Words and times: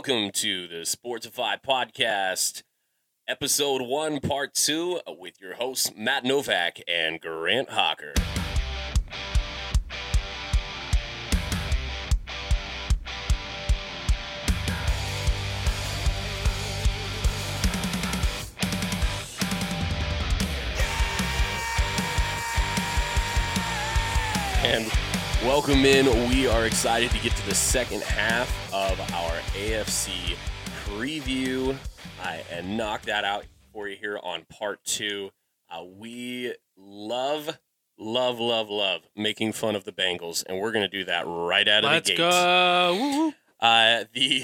welcome 0.00 0.30
to 0.30 0.66
the 0.66 0.76
Sportsify 0.76 1.62
Podcast, 1.62 2.62
Episode 3.28 3.82
1, 3.82 4.20
Part 4.20 4.54
2, 4.54 5.00
with 5.18 5.38
your 5.42 5.56
hosts, 5.56 5.92
Matt 5.94 6.24
Novak 6.24 6.80
and 6.88 7.20
Grant 7.20 7.68
Hawker. 7.68 8.14
And 24.64 24.99
welcome 25.42 25.84
in. 25.84 26.06
We 26.28 26.46
are 26.46 26.66
excited 26.66 27.10
to 27.10 27.18
get 27.20 27.34
to 27.36 27.46
the 27.46 27.54
second 27.54 28.02
half 28.02 28.48
of 28.72 29.00
our 29.00 29.32
AFC 29.54 30.36
preview 30.86 31.76
I 32.22 32.42
and 32.50 32.76
knock 32.76 33.02
that 33.02 33.24
out 33.24 33.46
for 33.72 33.88
you 33.88 33.96
here 33.96 34.18
on 34.22 34.44
part 34.50 34.84
two. 34.84 35.30
Uh, 35.70 35.84
we 35.84 36.54
love, 36.76 37.58
love, 37.98 38.38
love, 38.38 38.68
love 38.68 39.02
making 39.16 39.52
fun 39.52 39.74
of 39.76 39.84
the 39.84 39.92
Bengals, 39.92 40.44
and 40.46 40.58
we're 40.58 40.72
going 40.72 40.88
to 40.88 40.98
do 40.98 41.04
that 41.04 41.24
right 41.26 41.66
out 41.66 41.84
of 41.84 41.90
Let's 41.90 42.08
the 42.10 42.16
gate. 42.16 42.18
go. 42.18 42.98
Woo-woo. 43.00 43.32
Uh, 43.60 44.04
the 44.14 44.42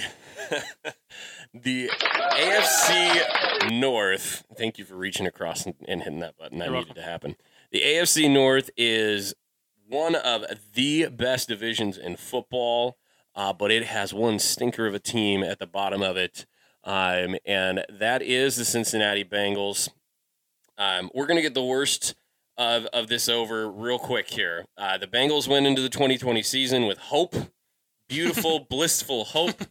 the 1.54 1.88
AFC 1.88 3.72
North. 3.78 4.44
Thank 4.56 4.78
you 4.78 4.84
for 4.84 4.94
reaching 4.94 5.26
across 5.26 5.66
and, 5.66 5.74
and 5.88 6.02
hitting 6.02 6.20
that 6.20 6.36
button. 6.38 6.58
That 6.58 6.66
You're 6.66 6.74
needed 6.74 6.88
welcome. 6.88 7.02
to 7.02 7.08
happen. 7.08 7.36
The 7.72 7.80
AFC 7.80 8.30
North 8.30 8.70
is 8.76 9.34
one 9.88 10.14
of 10.14 10.44
the 10.74 11.08
best 11.08 11.48
divisions 11.48 11.96
in 11.96 12.16
football, 12.16 12.98
uh, 13.34 13.52
but 13.52 13.70
it 13.70 13.84
has 13.84 14.12
one 14.12 14.38
stinker 14.38 14.86
of 14.86 14.94
a 14.94 14.98
team 14.98 15.42
at 15.42 15.58
the 15.58 15.66
bottom 15.66 16.02
of 16.02 16.16
it, 16.16 16.46
um, 16.84 17.36
and 17.44 17.84
that 17.88 18.22
is 18.22 18.56
the 18.56 18.64
Cincinnati 18.64 19.24
Bengals. 19.24 19.88
Um, 20.78 21.10
we're 21.14 21.26
gonna 21.26 21.42
get 21.42 21.54
the 21.54 21.64
worst 21.64 22.14
of, 22.56 22.86
of 22.86 23.08
this 23.08 23.28
over 23.28 23.70
real 23.70 23.98
quick 23.98 24.30
here. 24.30 24.64
Uh, 24.76 24.98
the 24.98 25.06
Bengals 25.06 25.48
went 25.48 25.66
into 25.66 25.82
the 25.82 25.88
2020 25.88 26.42
season 26.42 26.86
with 26.86 26.98
hope, 26.98 27.34
beautiful, 28.08 28.60
blissful 28.70 29.24
hope. 29.24 29.62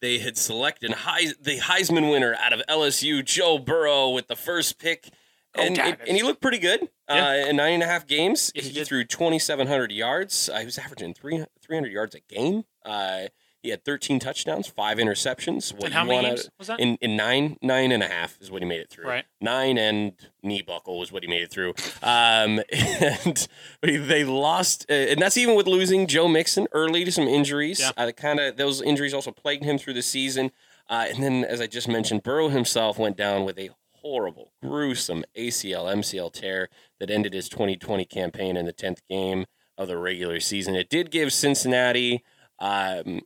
They 0.00 0.18
had 0.18 0.38
selected 0.38 0.90
Heis- 0.92 1.40
the 1.40 1.58
Heisman 1.58 2.10
winner 2.10 2.34
out 2.34 2.54
of 2.54 2.62
LSU, 2.68 3.24
Joe 3.24 3.58
Burrow, 3.58 4.10
with 4.10 4.28
the 4.28 4.36
first 4.36 4.78
pick, 4.78 5.10
Go 5.54 5.62
and, 5.62 5.78
and 5.78 6.16
he 6.16 6.22
looked 6.22 6.40
pretty 6.40 6.58
good 6.58 6.88
Yeah. 7.08 7.28
uh, 7.28 7.32
in 7.48 7.56
nine 7.56 7.74
and 7.74 7.82
a 7.82 7.86
half 7.86 8.06
games. 8.06 8.52
He 8.54 8.60
he 8.60 8.84
threw 8.84 9.04
2,700 9.04 9.90
yards. 9.90 10.48
Uh, 10.48 10.58
he 10.60 10.64
was 10.64 10.78
averaging 10.78 11.14
three, 11.14 11.44
300 11.60 11.90
yards 11.92 12.14
a 12.14 12.20
game. 12.20 12.64
Uh, 12.84 13.28
he 13.62 13.68
had 13.68 13.84
13 13.84 14.18
touchdowns, 14.20 14.68
five 14.68 14.96
interceptions. 14.96 15.74
What 15.74 15.84
And 15.86 15.92
how 15.94 16.04
many 16.04 16.28
games 16.28 16.48
was 16.58 16.68
that? 16.68 16.80
In, 16.80 16.96
in 17.02 17.14
nine, 17.14 17.58
nine 17.60 17.92
and 17.92 18.02
a 18.02 18.08
half 18.08 18.38
is 18.40 18.50
what 18.50 18.62
he 18.62 18.66
made 18.68 18.80
it 18.80 18.88
through. 18.88 19.06
Right. 19.06 19.24
Nine 19.38 19.76
and 19.76 20.12
knee 20.42 20.62
buckle 20.62 20.98
was 20.98 21.12
what 21.12 21.22
he 21.24 21.28
made 21.28 21.42
it 21.42 21.50
through. 21.50 21.74
Um, 22.02 22.60
and 22.72 23.48
they 23.82 24.24
lost, 24.24 24.86
uh, 24.88 24.94
and 24.94 25.20
that's 25.20 25.36
even 25.36 25.56
with 25.56 25.66
losing 25.66 26.06
Joe 26.06 26.26
Mixon 26.28 26.68
early 26.72 27.04
to 27.04 27.12
some 27.12 27.24
injuries. 27.28 27.80
Yeah. 27.80 27.90
Uh, 27.98 28.12
kind 28.12 28.40
of 28.40 28.56
those 28.56 28.80
injuries 28.80 29.12
also 29.12 29.30
plagued 29.30 29.64
him 29.64 29.76
through 29.78 29.94
the 29.94 30.02
season. 30.02 30.52
Uh, 30.88 31.06
and 31.12 31.22
then, 31.22 31.44
as 31.44 31.60
I 31.60 31.66
just 31.66 31.86
mentioned, 31.86 32.22
Burrow 32.22 32.48
himself 32.48 32.98
went 32.98 33.16
down 33.16 33.44
with 33.44 33.58
a 33.58 33.70
horrible, 34.02 34.52
gruesome 34.62 35.24
ACL 35.36 35.92
MCL 35.94 36.32
tear 36.32 36.68
that 36.98 37.10
ended 37.10 37.32
his 37.34 37.48
2020 37.48 38.04
campaign 38.04 38.56
in 38.56 38.66
the 38.66 38.72
10th 38.72 38.98
game 39.08 39.46
of 39.78 39.88
the 39.88 39.96
regular 39.98 40.40
season. 40.40 40.74
It 40.74 40.88
did 40.90 41.10
give 41.10 41.32
Cincinnati 41.32 42.22
um, 42.58 43.20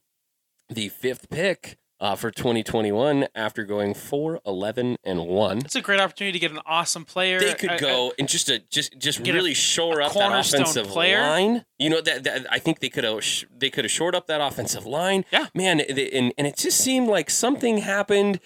the 0.69 0.89
fifth 0.89 1.29
pick 1.31 1.79
uh, 2.01 2.15
for 2.17 2.31
2021 2.31 3.27
after 3.35 3.65
going 3.65 3.95
4 3.95 4.41
11 4.45 4.97
and 5.05 5.27
1. 5.27 5.59
It's 5.59 5.77
a 5.77 5.81
great 5.81 6.01
opportunity 6.01 6.33
to 6.33 6.39
get 6.39 6.51
an 6.51 6.61
awesome 6.67 7.05
player. 7.05 7.39
They 7.41 7.55
could 7.55 7.71
I- 7.71 7.75
I- 7.75 7.79
go 7.79 8.13
and 8.19 8.29
just 8.29 8.47
to 8.49 8.59
just 8.71 8.99
just 8.99 9.23
Get 9.23 9.35
a- 9.35 9.39
really 9.39 9.55
shore 9.55 10.01
a 10.01 10.07
up 10.07 10.13
that 10.15 10.39
offensive 10.39 10.87
player. 10.89 11.21
line. 11.21 11.65
You 11.79 11.91
know 11.91 12.01
that, 12.01 12.25
that 12.25 12.47
I 12.51 12.59
think 12.59 12.81
they 12.81 12.89
could 12.91 13.05
have 13.05 13.25
they 13.57 13.71
could 13.71 13.85
have 13.85 13.93
shored 13.93 14.15
up 14.15 14.27
that 14.27 14.41
offensive 14.41 14.87
line. 14.87 15.25
Yeah. 15.33 15.47
man, 15.55 15.79
they, 15.79 16.11
and 16.11 16.33
and 16.37 16.47
it 16.47 16.57
just 16.57 16.79
seemed 16.79 17.09
like 17.09 17.31
something 17.31 17.79
happened. 17.79 18.41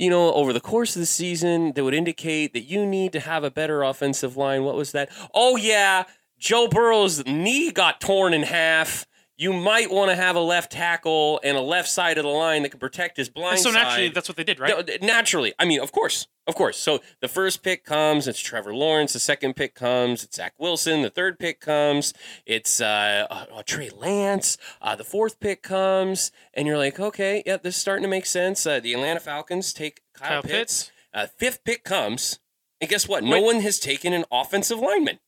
You 0.00 0.08
know, 0.08 0.32
over 0.32 0.54
the 0.54 0.62
course 0.62 0.96
of 0.96 1.00
the 1.00 1.06
season, 1.06 1.72
that 1.74 1.84
would 1.84 1.92
indicate 1.92 2.54
that 2.54 2.62
you 2.62 2.86
need 2.86 3.12
to 3.12 3.20
have 3.20 3.44
a 3.44 3.50
better 3.50 3.82
offensive 3.82 4.34
line. 4.34 4.64
What 4.64 4.74
was 4.74 4.92
that? 4.92 5.10
Oh 5.34 5.56
yeah, 5.56 6.04
Joe 6.38 6.68
Burrow's 6.68 7.26
knee 7.26 7.70
got 7.70 8.00
torn 8.00 8.32
in 8.32 8.44
half. 8.44 9.06
You 9.40 9.54
might 9.54 9.90
want 9.90 10.10
to 10.10 10.16
have 10.16 10.36
a 10.36 10.40
left 10.40 10.70
tackle 10.70 11.40
and 11.42 11.56
a 11.56 11.62
left 11.62 11.88
side 11.88 12.18
of 12.18 12.24
the 12.24 12.30
line 12.30 12.62
that 12.62 12.68
can 12.68 12.78
protect 12.78 13.16
his 13.16 13.30
blind 13.30 13.60
so 13.60 13.70
naturally, 13.70 14.08
side. 14.08 14.14
that's 14.14 14.28
what 14.28 14.36
they 14.36 14.44
did, 14.44 14.60
right? 14.60 14.86
No, 14.86 15.06
naturally. 15.06 15.54
I 15.58 15.64
mean, 15.64 15.80
of 15.80 15.92
course. 15.92 16.26
Of 16.46 16.54
course. 16.54 16.76
So 16.76 17.00
the 17.22 17.26
first 17.26 17.62
pick 17.62 17.82
comes, 17.82 18.28
it's 18.28 18.38
Trevor 18.38 18.74
Lawrence. 18.74 19.14
The 19.14 19.18
second 19.18 19.56
pick 19.56 19.74
comes, 19.74 20.24
it's 20.24 20.36
Zach 20.36 20.52
Wilson. 20.58 21.00
The 21.00 21.08
third 21.08 21.38
pick 21.38 21.58
comes, 21.58 22.12
it's 22.44 22.82
uh, 22.82 23.26
uh, 23.30 23.46
uh, 23.50 23.62
Trey 23.64 23.88
Lance. 23.88 24.58
Uh, 24.82 24.94
the 24.94 25.04
fourth 25.04 25.40
pick 25.40 25.62
comes, 25.62 26.32
and 26.52 26.66
you're 26.66 26.76
like, 26.76 27.00
okay, 27.00 27.42
yeah, 27.46 27.56
this 27.56 27.76
is 27.76 27.80
starting 27.80 28.02
to 28.02 28.10
make 28.10 28.26
sense. 28.26 28.66
Uh, 28.66 28.78
the 28.78 28.92
Atlanta 28.92 29.20
Falcons 29.20 29.72
take 29.72 30.02
Kyle, 30.12 30.28
Kyle 30.28 30.42
Pitts. 30.42 30.52
Pitts. 30.52 30.92
Uh, 31.14 31.26
fifth 31.38 31.64
pick 31.64 31.82
comes, 31.82 32.40
and 32.78 32.90
guess 32.90 33.08
what? 33.08 33.24
No 33.24 33.40
one 33.40 33.60
has 33.60 33.78
taken 33.78 34.12
an 34.12 34.26
offensive 34.30 34.80
lineman. 34.80 35.18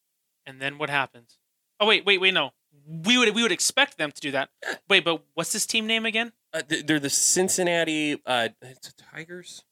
And 0.45 0.61
then 0.61 0.77
what 0.77 0.91
happens? 0.91 1.39
Oh 1.81 1.87
wait, 1.87 2.05
wait, 2.05 2.21
wait, 2.21 2.35
no. 2.35 2.51
We 2.87 3.19
would 3.19 3.35
we 3.35 3.43
would 3.43 3.53
expect 3.53 3.99
them 3.99 4.13
to 4.13 4.21
do 4.21 4.31
that. 4.33 4.51
Wait, 4.89 5.05
but 5.05 5.25
what's 5.35 5.53
this 5.53 5.67
team 5.67 5.87
name 5.87 6.07
again? 6.07 6.33
Uh, 6.53 6.63
they're 6.85 7.01
the 7.01 7.11
Cincinnati 7.11 8.21
uh, 8.27 8.49
it's 8.61 8.89
the 8.89 9.03
Tigers. 9.13 9.65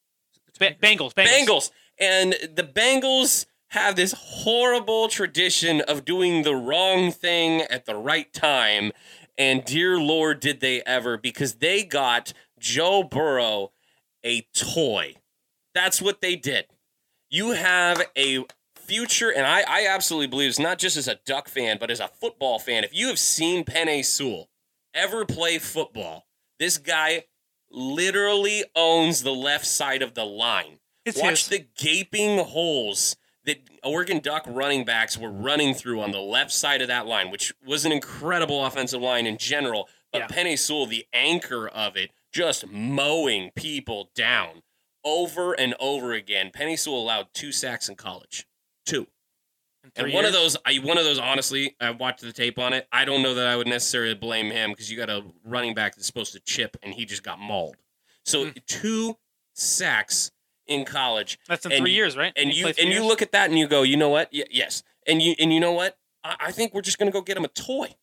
The 0.59 0.71
Ba- 0.71 0.75
Bengals, 0.81 1.13
Bengals. 1.13 1.27
Bengals. 1.27 1.71
And 1.99 2.33
the 2.33 2.63
Bengals 2.63 3.45
have 3.69 3.95
this 3.95 4.13
horrible 4.17 5.07
tradition 5.07 5.81
of 5.81 6.03
doing 6.03 6.43
the 6.43 6.55
wrong 6.55 7.11
thing 7.11 7.61
at 7.61 7.85
the 7.85 7.95
right 7.95 8.31
time. 8.33 8.91
And 9.37 9.63
dear 9.63 9.97
Lord, 9.97 10.39
did 10.39 10.59
they 10.59 10.81
ever, 10.83 11.17
because 11.17 11.55
they 11.55 11.83
got 11.83 12.33
Joe 12.59 13.01
Burrow 13.03 13.71
a 14.23 14.41
toy. 14.53 15.15
That's 15.73 16.01
what 16.01 16.21
they 16.21 16.35
did. 16.35 16.65
You 17.29 17.51
have 17.51 18.01
a 18.17 18.45
future, 18.91 19.29
and 19.29 19.45
I, 19.47 19.61
I 19.67 19.87
absolutely 19.87 20.27
believe 20.27 20.49
it's 20.49 20.59
not 20.59 20.77
just 20.77 20.97
as 20.97 21.07
a 21.07 21.19
Duck 21.25 21.47
fan, 21.47 21.77
but 21.79 21.89
as 21.89 21.99
a 22.01 22.09
football 22.09 22.59
fan. 22.59 22.83
If 22.83 22.93
you 22.93 23.07
have 23.07 23.17
seen 23.19 23.63
Penei 23.63 24.03
Sewell 24.03 24.49
ever 24.93 25.23
play 25.25 25.59
football, 25.59 26.25
this 26.59 26.77
guy 26.77 27.25
literally 27.69 28.63
owns 28.75 29.23
the 29.23 29.31
left 29.33 29.65
side 29.65 30.01
of 30.01 30.13
the 30.13 30.25
line. 30.25 30.79
It's 31.05 31.19
Watch 31.21 31.47
his. 31.47 31.59
the 31.59 31.65
gaping 31.77 32.39
holes 32.39 33.15
that 33.45 33.61
Oregon 33.83 34.19
Duck 34.19 34.43
running 34.45 34.83
backs 34.85 35.17
were 35.17 35.31
running 35.31 35.73
through 35.73 36.01
on 36.01 36.11
the 36.11 36.19
left 36.19 36.51
side 36.51 36.81
of 36.81 36.89
that 36.89 37.07
line, 37.07 37.31
which 37.31 37.53
was 37.65 37.85
an 37.85 37.91
incredible 37.91 38.65
offensive 38.65 39.01
line 39.01 39.25
in 39.25 39.37
general. 39.37 39.87
But 40.11 40.19
Yeah. 40.19 40.27
Penei 40.27 40.59
Sewell, 40.59 40.85
the 40.85 41.07
anchor 41.13 41.67
of 41.67 41.95
it, 41.95 42.11
just 42.31 42.67
mowing 42.67 43.51
people 43.55 44.11
down 44.13 44.61
over 45.03 45.53
and 45.53 45.73
over 45.79 46.13
again. 46.13 46.51
Penei 46.53 46.77
Sewell 46.77 47.01
allowed 47.01 47.33
two 47.33 47.51
sacks 47.51 47.89
in 47.89 47.95
college. 47.95 48.45
Two. 48.85 49.07
And 49.95 50.13
one 50.13 50.25
of 50.25 50.31
those, 50.33 50.55
I 50.65 50.75
one 50.75 50.97
of 50.97 51.03
those, 51.03 51.17
honestly, 51.19 51.75
I 51.81 51.89
watched 51.91 52.21
the 52.21 52.31
tape 52.31 52.59
on 52.59 52.71
it. 52.73 52.87
I 52.91 53.03
don't 53.03 53.21
know 53.23 53.33
that 53.33 53.47
I 53.47 53.55
would 53.55 53.67
necessarily 53.67 54.13
blame 54.13 54.51
him 54.51 54.71
because 54.71 54.91
you 54.91 54.97
got 54.97 55.09
a 55.09 55.23
running 55.43 55.73
back 55.73 55.95
that's 55.95 56.05
supposed 56.07 56.33
to 56.33 56.39
chip, 56.39 56.77
and 56.83 56.93
he 56.93 57.03
just 57.05 57.23
got 57.23 57.39
mauled. 57.39 57.75
So 58.23 58.45
Hmm. 58.45 58.51
two 58.67 59.17
sacks 59.53 60.31
in 60.67 60.85
college, 60.85 61.39
That's 61.47 61.65
in 61.65 61.71
and- 61.71 61.81
three 61.81 61.93
years, 61.93 62.15
right? 62.15 62.31
and 62.35 62.53
you 62.53 62.67
and 62.67 62.89
you 62.91 63.03
look 63.05 63.21
at 63.21 63.31
that 63.31 63.49
and 63.49 63.57
you 63.59 63.67
go, 63.67 63.81
you 63.81 63.97
know 63.97 64.09
what? 64.09 64.29
Y- 64.31 64.43
yes, 64.51 64.83
and 65.07 65.21
you 65.21 65.35
and 65.39 65.51
you 65.51 65.59
know 65.59 65.71
what? 65.73 65.97
I, 66.23 66.35
I 66.39 66.51
think 66.51 66.73
we're 66.73 66.81
just 66.81 66.97
gonna 66.99 67.11
go 67.11 67.21
get 67.21 67.35
him 67.35 67.43
a 67.45 67.49
toy. 67.49 67.95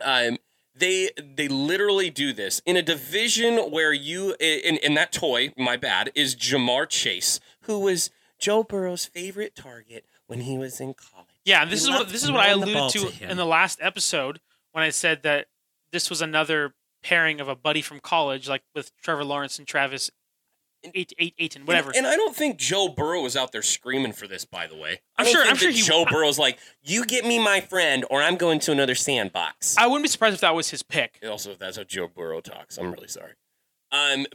Um, 0.00 0.38
they 0.74 1.10
they 1.16 1.48
literally 1.48 2.10
do 2.10 2.32
this 2.32 2.60
in 2.64 2.76
a 2.76 2.82
division 2.82 3.70
where 3.70 3.92
you 3.92 4.36
in 4.38 4.76
in 4.78 4.94
that 4.94 5.10
toy. 5.12 5.52
My 5.56 5.76
bad 5.76 6.12
is 6.14 6.36
Ja'Marr 6.36 6.88
Chase, 6.88 7.40
who 7.62 7.80
was 7.80 8.10
Joe 8.38 8.62
Burrow's 8.62 9.06
favorite 9.06 9.54
target 9.54 10.04
when 10.26 10.40
he 10.40 10.58
was 10.58 10.80
in 10.80 10.94
college. 10.94 11.26
Yeah, 11.44 11.62
and 11.62 11.70
this 11.70 11.86
He 11.86 11.92
is 11.92 11.98
what 11.98 12.08
this 12.08 12.22
is 12.24 12.30
what 12.30 12.40
I 12.40 12.52
throwing 12.52 12.60
the 12.66 12.72
ball 12.74 12.82
alluded 12.94 13.12
to, 13.12 13.24
him. 13.24 13.30
in 13.30 13.36
the 13.36 13.46
last 13.46 13.78
episode 13.80 14.40
when 14.72 14.82
I 14.84 14.90
said 14.90 15.22
that 15.22 15.46
this 15.92 16.10
was 16.10 16.20
another 16.20 16.74
pairing 17.02 17.40
of 17.40 17.48
a 17.48 17.54
buddy 17.54 17.80
from 17.82 18.00
college, 18.00 18.48
like 18.48 18.62
with 18.74 18.90
Trevor 19.02 19.24
Lawrence 19.24 19.58
and 19.58 19.66
Travis 19.66 20.10
eight, 20.94 21.12
eight, 21.18 21.34
Aiton, 21.40 21.66
whatever. 21.66 21.88
And, 21.90 21.98
and 21.98 22.06
I 22.06 22.14
don't 22.16 22.36
think 22.36 22.58
Joe 22.58 22.88
Burrow 22.88 23.20
was 23.22 23.36
out 23.36 23.50
there 23.52 23.62
screaming 23.62 24.12
for 24.12 24.26
this. 24.28 24.44
By 24.44 24.66
the 24.66 24.76
way, 24.76 25.00
I'm 25.16 25.26
sure- 25.26 25.44
I'm 25.44 25.56
sure 25.56 25.70
he- 25.70 25.80
Joe 25.82 26.04
Burrow's 26.04 26.38
like, 26.38 26.58
"You 26.82 27.04
get 27.06 27.24
me 27.24 27.38
my 27.38 27.60
friend, 27.60 28.04
or 28.10 28.22
I'm 28.22 28.36
going 28.36 28.60
to 28.60 28.72
another 28.72 28.94
sandbox." 28.94 29.76
I 29.78 29.86
wouldn't 29.86 30.04
be 30.04 30.08
surprised 30.08 30.34
if 30.34 30.40
that 30.42 30.54
was 30.54 30.70
his 30.70 30.82
pick. 30.82 31.18
also 31.26 31.52
if 31.52 31.58
that's 31.58 31.76
how 31.76 31.84
Joe 31.84 32.08
Burrow 32.08 32.40
talks. 32.40 32.76
I'm 32.76 32.92
really 32.92 33.08
sorry. 33.08 33.32
Um, 33.90 34.26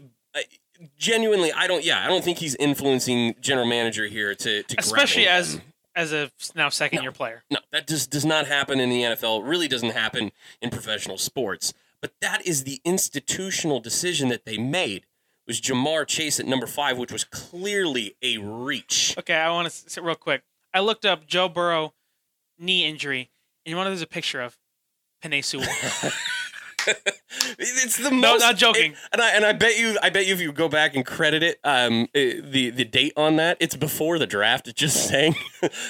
genuinely, 0.98 1.52
I 1.52 1.68
don't. 1.68 1.84
Yeah, 1.84 2.04
I 2.04 2.08
don't 2.08 2.24
think 2.24 2.38
he's 2.40 2.56
influencing 2.56 3.36
general 3.42 3.66
manager 3.68 4.08
here 4.08 4.34
to, 4.36 4.64
to 4.64 4.76
Especially 4.80 5.28
as 5.28 5.60
as 5.96 6.14
a 6.14 6.32
now 6.56 6.70
second 6.70 6.98
No. 6.98 7.02
year 7.04 7.12
player. 7.12 7.44
no, 7.52 7.60
that 7.72 7.88
just 7.88 8.10
does 8.10 8.26
not 8.26 8.48
happen 8.48 8.80
in 8.80 8.90
the 8.90 9.02
NFL. 9.04 9.42
It 9.42 9.46
really 9.46 9.68
doesn't 9.68 9.92
happen 9.92 10.32
in 10.62 10.70
professional 10.70 11.18
sports. 11.18 11.74
but 12.02 12.14
that 12.22 12.46
is 12.48 12.64
the 12.64 12.80
institutional 12.84 13.80
decision 13.80 14.30
that 14.30 14.46
they 14.46 14.58
made. 14.58 15.06
Was 15.48 15.60
Ja'Marr 15.60 16.08
Chase 16.08 16.40
at 16.40 16.46
number 16.46 16.66
five, 16.68 16.98
which 16.98 17.12
was 17.12 17.24
clearly 17.26 18.16
a 18.22 18.38
reach. 18.38 19.16
Okay, 19.18 19.34
I 19.36 19.50
want 19.52 19.68
to 19.70 19.90
say 19.90 20.00
real 20.00 20.16
quick. 20.16 20.44
I 20.74 20.80
looked 20.80 21.04
up 21.06 21.28
Joe 21.28 21.50
Burrow 21.50 21.94
knee 22.58 22.86
injury, 22.86 23.30
and 23.66 23.72
you 23.72 23.76
want 23.76 23.88
to 23.88 23.90
there's 23.90 24.02
a 24.02 24.08
picture 24.08 24.40
of 24.42 24.58
Sewell. 25.42 25.68
it's 27.60 27.98
the 27.98 28.12
most. 28.12 28.22
No, 28.22 28.38
not 28.38 28.58
joking. 28.58 28.92
it- 28.94 28.98
and 29.12 29.22
I 29.22 29.30
and 29.32 29.46
I 29.46 29.54
bet 29.54 29.78
you 29.78 29.98
I 30.02 30.10
bet 30.10 30.26
you 30.28 30.34
if 30.34 30.42
you 30.42 30.52
go 30.52 30.68
back 30.70 30.96
and 30.96 31.06
credit 31.06 31.44
it 31.44 31.60
um 31.64 32.08
eh, 32.16 32.40
the 32.44 32.70
the 32.72 32.86
date 32.86 33.14
on 33.16 33.36
that 33.38 33.58
it's 33.60 33.76
before 33.76 34.18
the 34.20 34.28
draft 34.28 34.68
it's 34.68 34.80
just 34.80 35.08
saying 35.10 35.36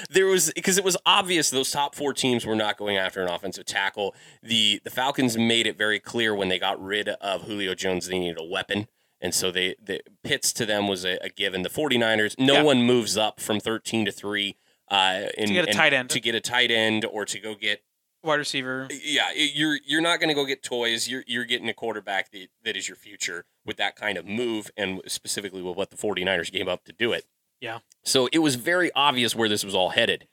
there 0.10 0.26
was 0.28 0.52
because 0.56 0.78
it 0.78 0.84
was 0.84 0.98
obvious 1.06 1.50
those 1.50 1.72
top 1.72 1.96
4 1.96 2.14
teams 2.14 2.46
were 2.46 2.56
not 2.56 2.78
going 2.78 2.98
after 2.98 3.22
an 3.22 3.28
offensive 3.30 3.66
tackle 3.66 4.16
the 4.44 4.82
the 4.84 4.90
Falcons 4.90 5.38
made 5.38 5.68
it 5.68 5.78
very 5.78 6.00
clear 6.00 6.34
when 6.36 6.50
they 6.50 6.60
got 6.60 6.82
rid 6.82 7.10
of 7.10 7.44
Julio 7.44 7.74
Jones 7.76 8.08
they 8.08 8.20
needed 8.20 8.40
a 8.40 8.44
weapon 8.46 8.88
and 9.20 9.34
so 9.34 9.52
they 9.52 9.76
the 9.84 10.02
Pitts 10.24 10.52
to 10.54 10.66
them 10.66 10.88
was 10.88 11.06
a, 11.06 11.18
a 11.24 11.30
given 11.30 11.62
the 11.64 11.70
49ers 11.70 12.36
no 12.40 12.54
Yeah. 12.56 12.62
one 12.64 12.84
moves 12.84 13.18
up 13.18 13.40
from 13.40 13.60
13 13.60 14.06
to 14.06 14.12
3 14.12 14.58
uh 14.90 15.22
in, 15.38 15.48
To 15.48 15.54
get 15.54 15.70
a 15.70 15.74
tight 15.74 15.94
end. 15.94 16.10
to 16.12 16.20
get 16.20 16.36
a 16.36 16.42
tight 16.42 16.72
end 16.72 17.06
or 17.06 17.26
to 17.26 17.40
go 17.40 17.56
get 17.56 17.82
Wide 18.24 18.36
receiver. 18.36 18.88
yeah, 19.04 19.32
it- 19.34 19.56
you're 19.56 19.80
you're 19.86 20.02
not 20.02 20.20
going 20.20 20.30
to 20.30 20.36
go 20.36 20.46
get 20.46 20.62
toys. 20.64 21.08
You're 21.08 21.24
you're 21.28 21.46
getting 21.46 21.68
a 21.70 21.74
quarterback 21.74 22.32
that, 22.32 22.48
that 22.64 22.78
is 22.78 22.88
your 22.88 22.96
future 22.98 23.46
with 23.66 23.78
that 23.78 23.96
kind 23.96 24.18
of 24.18 24.26
move 24.26 24.70
and 24.78 25.02
specifically 25.08 25.62
with 25.62 25.76
what 25.76 25.90
the 25.90 25.98
49ers 25.98 26.52
gave 26.52 26.68
up 26.68 26.84
to 26.86 26.94
do 26.94 27.14
it. 27.14 27.26
Yeah. 27.60 27.80
So 28.04 28.28
it 28.32 28.40
was 28.40 28.56
very 28.56 28.92
obvious 28.96 29.36
where 29.36 29.50
this 29.50 29.64
was 29.64 29.76
all 29.76 29.90
headed. 29.90 30.28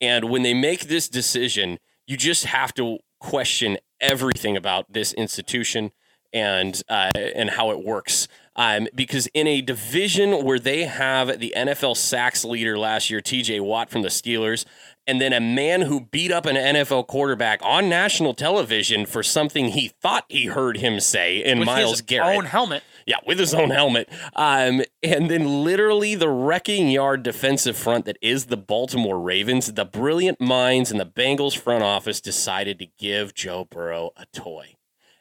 And 0.00 0.28
when 0.30 0.42
they 0.42 0.54
make 0.54 0.88
this 0.88 1.08
decision, 1.08 1.78
you 2.06 2.16
just 2.16 2.44
have 2.46 2.74
to 2.74 2.98
question 3.20 3.78
everything 4.00 4.56
about 4.56 4.92
this 4.92 5.12
institution 5.14 5.90
and 6.32 6.82
uh, 6.88 7.12
and 7.16 7.50
how 7.50 7.70
it 7.70 7.84
works. 7.84 8.28
Um, 8.56 8.88
because 8.94 9.26
in 9.34 9.46
a 9.46 9.60
division 9.60 10.44
where 10.44 10.58
they 10.58 10.84
have 10.84 11.40
the 11.40 11.52
NFL 11.56 11.96
sacks 11.96 12.44
leader 12.44 12.78
last 12.78 13.10
year, 13.10 13.20
T.J. 13.20 13.60
Watt 13.60 13.90
from 13.90 14.02
the 14.02 14.08
Steelers, 14.08 14.64
and 15.06 15.20
then 15.20 15.32
a 15.32 15.40
man 15.40 15.82
who 15.82 16.00
beat 16.00 16.32
up 16.32 16.46
an 16.46 16.56
NFL 16.56 17.06
quarterback 17.06 17.60
on 17.62 17.88
national 17.88 18.34
television 18.34 19.06
for 19.06 19.22
something 19.22 19.68
he 19.68 19.88
thought 19.88 20.24
he 20.28 20.46
heard 20.46 20.78
him 20.78 21.00
say 21.00 21.42
in 21.44 21.60
with 21.60 21.66
Myles 21.66 21.90
his 21.92 22.00
Garrett. 22.02 22.36
own 22.36 22.44
helmet. 22.46 22.82
Yeah, 23.06 23.18
with 23.24 23.38
his 23.38 23.54
own 23.54 23.70
helmet. 23.70 24.08
Um, 24.34 24.82
and 25.02 25.30
then 25.30 25.62
literally 25.62 26.16
the 26.16 26.28
wrecking 26.28 26.88
yard 26.88 27.22
defensive 27.22 27.76
front 27.76 28.04
that 28.06 28.18
is 28.20 28.46
the 28.46 28.56
Baltimore 28.56 29.20
Ravens, 29.20 29.72
the 29.72 29.84
brilliant 29.84 30.40
minds 30.40 30.90
in 30.90 30.98
the 30.98 31.06
Bengals 31.06 31.56
front 31.56 31.84
office 31.84 32.20
decided 32.20 32.80
to 32.80 32.86
give 32.98 33.32
Joe 33.32 33.64
Burrow 33.70 34.10
a 34.16 34.26
toy. 34.26 34.74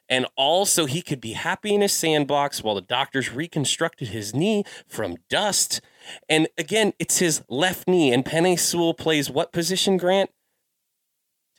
And 0.08 0.28
also, 0.36 0.86
he 0.86 1.02
could 1.02 1.20
be 1.20 1.34
happy 1.34 1.74
in 1.74 1.82
his 1.82 1.94
sandbox 1.94 2.64
while 2.64 2.76
the 2.76 2.82
doctors 2.82 3.32
reconstructed 3.32 4.10
his 4.10 4.36
knee 4.36 4.64
from 4.88 5.18
dust. 5.30 5.82
And 6.30 6.48
again, 6.58 6.94
it's 7.00 7.18
his 7.20 7.44
left 7.50 7.88
knee. 7.88 8.12
And 8.14 8.24
Penei 8.26 8.60
Sewell 8.60 8.94
plays 8.94 9.30
what 9.30 9.52
position, 9.52 9.98
Grant? 9.98 10.30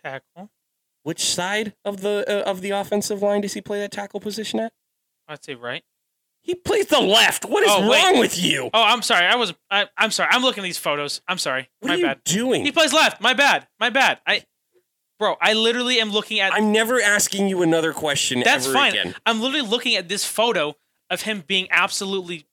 Tackle. 0.02 0.50
Which 1.02 1.25
side 1.25 1.75
of 1.84 2.00
the 2.00 2.25
uh, 2.28 2.50
of 2.50 2.60
the 2.60 2.70
offensive 2.70 3.22
line 3.22 3.40
does 3.43 3.54
he 3.54 3.60
play 3.60 3.78
that 3.78 3.93
tackle 3.93 4.20
position 4.20 4.58
at? 4.60 4.72
I'd 5.28 5.44
say 5.44 5.54
right. 5.54 5.82
He 6.43 6.54
plays 6.54 6.87
the 6.87 7.00
left. 7.00 7.44
What 7.44 7.64
is 7.64 7.70
Oh, 7.72 7.90
wrong 7.90 8.19
with 8.20 8.38
you? 8.40 8.70
Oh, 8.72 8.82
I'm 8.82 9.02
sorry. 9.02 9.26
I 9.26 9.34
was. 9.37 9.52
I, 9.70 9.87
I'm 9.96 10.10
sorry. 10.12 10.31
I'm 10.32 10.43
looking 10.43 10.62
at 10.62 10.66
these 10.66 10.78
photos. 10.78 11.20
I'm 11.28 11.38
sorry. 11.38 11.69
What 11.81 11.88
My 11.88 11.94
are 11.94 11.98
you 11.98 12.04
bad. 12.04 12.25
doing? 12.25 12.64
He 12.64 12.70
plays 12.72 12.93
left. 12.93 13.20
My 13.20 13.34
bad. 13.34 13.66
My 13.81 13.90
bad. 13.90 14.20
I, 14.26 14.44
bro. 15.19 15.37
I 15.40 15.54
literally 15.54 16.00
am 16.00 16.10
looking 16.10 16.38
at. 16.40 16.52
I'm 16.52 16.70
never 16.72 17.00
asking 17.00 17.48
you 17.48 17.62
another 17.62 17.93
question 17.93 18.43
that's 18.44 18.66
fine. 18.66 18.93
again. 18.93 19.14
I'm 19.25 19.40
literally 19.40 19.66
looking 19.66 19.96
at 19.96 20.08
this 20.08 20.25
photo 20.25 20.75
of 21.10 21.22
him 21.22 21.43
being 21.46 21.66
absolutely 21.70 22.46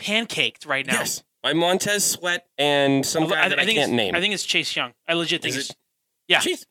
pancaked 0.00 0.66
right 0.66 0.86
now. 0.86 0.94
Yes. 1.00 1.22
By 1.42 1.52
Montez 1.52 2.04
Sweat 2.04 2.46
and 2.58 3.06
some 3.06 3.24
I, 3.24 3.28
guy 3.28 3.48
that 3.50 3.58
I, 3.60 3.64
think 3.64 3.78
can't 3.78 3.92
name. 3.92 4.14
I 4.14 4.20
think 4.20 4.34
it's 4.34 4.44
Chase 4.44 4.74
Young. 4.74 4.92
I 5.06 5.14
legit 5.14 5.42
think 5.42 5.54
Is 5.54 5.60
it's. 5.60 5.70
it? 5.70 5.76
yeah. 6.28 6.40
Jeez. 6.40 6.66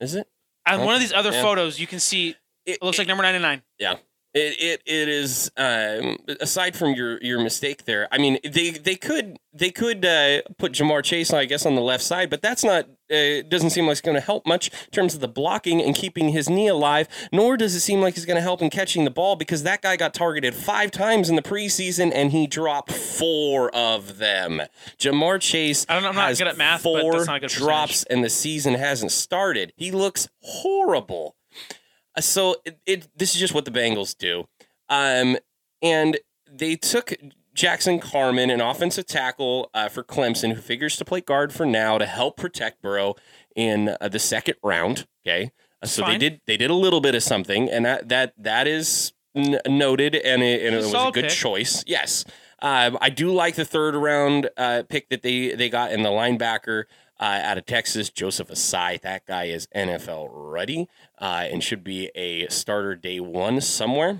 Is 0.00 0.14
it? 0.16 0.26
On 0.66 0.84
one 0.84 0.94
of 0.94 1.00
these 1.00 1.12
other 1.12 1.30
Yeah. 1.30 1.42
photos, 1.42 1.78
you 1.78 1.86
can 1.86 2.00
see 2.00 2.30
It, 2.66 2.72
it 2.76 2.82
looks 2.82 2.98
it, 2.98 3.02
like 3.02 3.08
number 3.08 3.22
99. 3.22 3.62
it, 3.80 3.96
it, 4.34 4.82
it 4.86 5.08
is 5.08 5.50
um, 5.56 6.16
aside 6.40 6.74
from 6.74 6.94
your, 6.94 7.22
your 7.22 7.40
mistake 7.40 7.84
there. 7.84 8.08
I 8.10 8.18
mean, 8.18 8.38
they 8.42 8.70
they 8.70 8.96
could 8.96 9.38
they 9.52 9.70
could 9.70 10.04
uh, 10.04 10.42
put 10.58 10.72
Ja'Marr 10.72 11.04
Chase, 11.04 11.32
I 11.32 11.44
guess, 11.44 11.64
on 11.64 11.76
the 11.76 11.80
left 11.82 12.02
side, 12.02 12.30
but 12.30 12.42
that's 12.42 12.64
not. 12.64 12.86
Uh, 13.14 13.42
doesn't 13.48 13.70
seem 13.70 13.86
like 13.86 13.92
it's 13.92 14.00
going 14.00 14.16
to 14.16 14.20
help 14.20 14.46
much 14.46 14.68
in 14.68 14.90
terms 14.90 15.14
of 15.14 15.20
the 15.20 15.28
blocking 15.28 15.80
and 15.80 15.94
keeping 15.94 16.30
his 16.30 16.48
knee 16.50 16.68
alive. 16.68 17.06
Nor 17.32 17.56
does 17.56 17.74
it 17.74 17.80
seem 17.80 18.00
like 18.00 18.16
it's 18.16 18.26
going 18.26 18.36
to 18.36 18.42
help 18.42 18.60
in 18.62 18.70
catching 18.70 19.04
the 19.04 19.10
ball 19.10 19.36
because 19.36 19.62
that 19.62 19.82
guy 19.82 19.96
got 19.96 20.14
targeted 20.14 20.54
five 20.54 20.90
times 20.90 21.28
in 21.28 21.36
the 21.36 21.42
preseason 21.42 22.10
and 22.14 22.32
he 22.32 22.46
dropped 22.46 22.92
four 22.92 23.74
of 23.74 24.18
them. 24.18 24.62
Ja'Marr 24.98 25.40
Chase. 25.40 25.86
I 25.88 25.94
don't 25.94 26.02
know, 26.02 26.08
I'm 26.10 26.14
not 26.14 26.36
good 26.36 26.46
at 26.46 26.58
math, 26.58 26.82
but 26.82 27.00
Four 27.00 27.12
that's 27.12 27.26
not 27.26 27.40
good 27.40 27.50
drops 27.50 28.04
and 28.04 28.24
the 28.24 28.30
season 28.30 28.74
hasn't 28.74 29.12
started. 29.12 29.72
He 29.76 29.90
looks 29.90 30.28
horrible. 30.40 31.36
Uh, 32.16 32.20
So 32.20 32.56
it, 32.64 32.78
it 32.86 33.08
this 33.16 33.34
is 33.34 33.40
just 33.40 33.54
what 33.54 33.64
the 33.64 33.70
Bengals 33.70 34.16
do. 34.16 34.48
Um, 34.88 35.36
and 35.82 36.18
they 36.50 36.76
took 36.76 37.12
Jackson 37.54 38.00
Carman, 38.00 38.50
an 38.50 38.60
offensive 38.60 39.06
tackle 39.06 39.70
uh, 39.74 39.88
for 39.88 40.02
Clemson, 40.02 40.52
who 40.54 40.60
figures 40.60 40.96
to 40.96 41.04
play 41.04 41.20
guard 41.20 41.52
for 41.52 41.64
now 41.64 41.98
to 41.98 42.06
help 42.06 42.36
protect 42.36 42.82
Burrow 42.82 43.14
in 43.54 43.96
uh, 44.00 44.08
the 44.08 44.18
second 44.18 44.56
round. 44.62 45.06
Okay, 45.26 45.52
Uh, 45.82 45.86
so 45.86 46.04
they 46.04 46.18
did 46.18 46.40
they 46.46 46.56
did 46.56 46.70
a 46.70 46.74
little 46.74 47.00
bit 47.00 47.14
of 47.14 47.22
something, 47.22 47.70
and 47.70 47.84
that 47.84 48.08
that 48.08 48.34
that 48.36 48.66
is 48.66 49.12
n- 49.34 49.60
noted, 49.66 50.14
and 50.14 50.42
it, 50.42 50.66
and 50.66 50.74
it 50.74 50.78
was 50.78 50.92
a 50.92 51.10
good 51.12 51.24
pick. 51.24 51.30
choice. 51.30 51.84
Yes, 51.86 52.24
um, 52.60 52.98
I 53.00 53.08
do 53.10 53.32
like 53.32 53.54
the 53.54 53.64
third 53.64 53.94
round 53.94 54.50
uh, 54.56 54.82
pick 54.88 55.08
that 55.10 55.22
they 55.22 55.54
they 55.54 55.68
got 55.68 55.92
in 55.92 56.02
the 56.02 56.10
linebacker. 56.10 56.84
Uh, 57.20 57.40
out 57.44 57.56
of 57.56 57.64
Texas, 57.64 58.10
Joseph 58.10 58.48
Ossai. 58.48 59.00
That 59.00 59.24
guy 59.24 59.44
is 59.44 59.68
NFL 59.74 60.26
ready 60.32 60.88
uh, 61.20 61.46
and 61.48 61.62
should 61.62 61.84
be 61.84 62.10
a 62.16 62.48
starter 62.48 62.96
day 62.96 63.20
one 63.20 63.60
somewhere. 63.60 64.18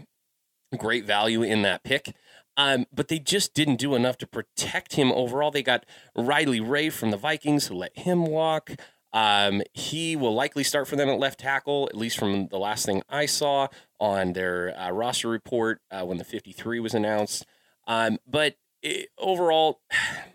Great 0.78 1.04
value 1.04 1.42
in 1.42 1.62
that 1.62 1.82
pick. 1.82 2.14
Um, 2.56 2.86
but 2.92 3.08
they 3.08 3.18
just 3.18 3.54
didn't 3.54 3.76
do 3.76 3.94
enough 3.94 4.16
to 4.18 4.26
protect 4.26 4.94
him 4.94 5.10
overall. 5.12 5.50
They 5.50 5.62
got 5.62 5.84
Riley 6.14 6.60
Reiff 6.60 6.92
from 6.92 7.10
the 7.10 7.16
Vikings 7.16 7.66
who 7.66 7.74
let 7.74 7.98
him 7.98 8.26
walk. 8.26 8.70
Um, 9.12 9.62
he 9.72 10.16
will 10.16 10.34
likely 10.34 10.64
start 10.64 10.88
for 10.88 10.96
them 10.96 11.08
at 11.08 11.18
left 11.18 11.40
tackle, 11.40 11.88
at 11.88 11.96
least 11.96 12.18
from 12.18 12.48
the 12.48 12.58
last 12.58 12.84
thing 12.84 13.02
I 13.08 13.26
saw 13.26 13.68
on 14.00 14.32
their 14.32 14.76
uh, 14.78 14.90
roster 14.90 15.28
report 15.28 15.80
uh, 15.90 16.04
when 16.04 16.18
the 16.18 16.24
53 16.24 16.80
was 16.80 16.94
announced. 16.94 17.46
Um, 17.86 18.18
but 18.26 18.56
eh, 18.82 19.04
overall, 19.18 19.80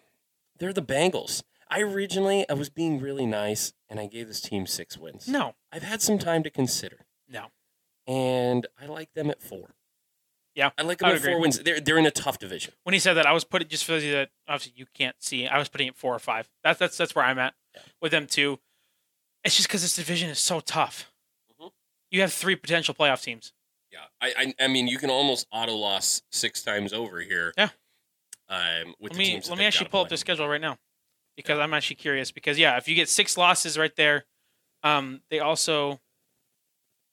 they're 0.60 0.74
the 0.74 0.82
Bengals. 0.82 1.44
I 1.70 1.82
originally 1.82 2.50
I 2.50 2.54
was 2.54 2.70
being 2.70 3.00
really 3.00 3.26
nice 3.26 3.74
and 3.90 4.00
I 4.00 4.08
gave 4.08 4.28
this 4.28 4.42
team 4.42 4.66
six 4.66 4.98
wins. 4.98 5.28
No, 5.28 5.56
I've 5.72 5.84
had 5.84 6.02
some 6.02 6.18
time 6.18 6.42
to 6.44 6.50
consider, 6.50 7.06
no. 7.28 7.48
and 8.08 8.66
I 8.82 8.88
like 8.88 9.14
them 9.14 9.30
at 9.30 9.42
four. 9.42 9.76
Yeah, 10.60 10.72
I 10.78 10.82
like 10.82 11.02
I 11.02 11.08
them 11.10 11.16
at 11.18 11.24
four 11.24 11.40
wins. 11.40 11.58
They're 11.60 11.80
they're 11.80 11.98
in 11.98 12.06
a 12.06 12.12
tough 12.12 12.38
division. 12.38 12.74
When 12.84 12.92
he 12.92 13.00
said 13.00 13.14
that, 13.14 13.26
I 13.26 13.32
was 13.32 13.46
putting 13.46 13.70
just 13.70 13.86
for 13.86 13.94
those 13.94 14.04
of 14.04 14.08
you 14.08 14.14
that 14.16 14.30
obviously 14.46 14.74
you 14.76 14.86
can't 14.94 15.16
see. 15.20 15.48
I 15.48 15.58
was 15.58 15.70
putting 15.70 15.88
it 15.88 15.96
four 15.96 16.14
or 16.14 16.20
five. 16.20 16.50
That's 16.66 16.78
that's 16.80 16.98
that's 16.98 17.16
where 17.16 17.24
I'm 17.24 17.40
at 17.40 17.54
Yeah. 17.74 17.82
with 18.02 18.12
them 18.12 18.28
too. 18.28 18.60
It's 19.46 19.56
just 19.56 19.70
because 19.70 19.82
this 19.84 19.96
division 19.96 20.30
is 20.30 20.38
so 20.38 20.60
tough. 20.60 21.10
Mhm. 21.62 21.72
You 22.12 22.20
have 22.20 22.34
three 22.34 22.58
potential 22.58 22.94
playoff 22.94 23.24
teams. 23.24 23.54
Yeah, 23.90 24.00
I, 24.20 24.34
I 24.60 24.66
I 24.66 24.68
mean 24.68 24.88
you 24.88 24.98
can 24.98 25.10
almost 25.10 25.48
auto 25.50 25.76
loss 25.76 26.24
six 26.30 26.62
times 26.62 26.92
over 26.92 27.22
here. 27.22 27.54
Yeah. 27.58 27.70
Um, 28.50 28.96
with 29.00 29.12
Let 29.12 29.14
the 29.14 29.18
me 29.20 29.26
teams 29.28 29.50
let 29.50 29.60
me 29.60 29.66
actually 29.66 29.88
pull 29.90 30.02
up 30.02 30.10
their 30.10 30.18
schedule 30.18 30.50
right 30.50 30.60
now 30.60 30.78
because 31.38 31.58
I'm 31.58 31.74
actually 31.74 31.96
curious. 31.96 32.32
Because 32.32 32.60
yeah, 32.60 32.76
if 32.76 32.90
you 32.90 32.96
get 32.96 33.08
six 33.08 33.38
losses 33.38 33.78
right 33.78 33.96
there, 33.96 34.26
um, 34.84 35.22
they 35.30 35.40
also 35.40 36.02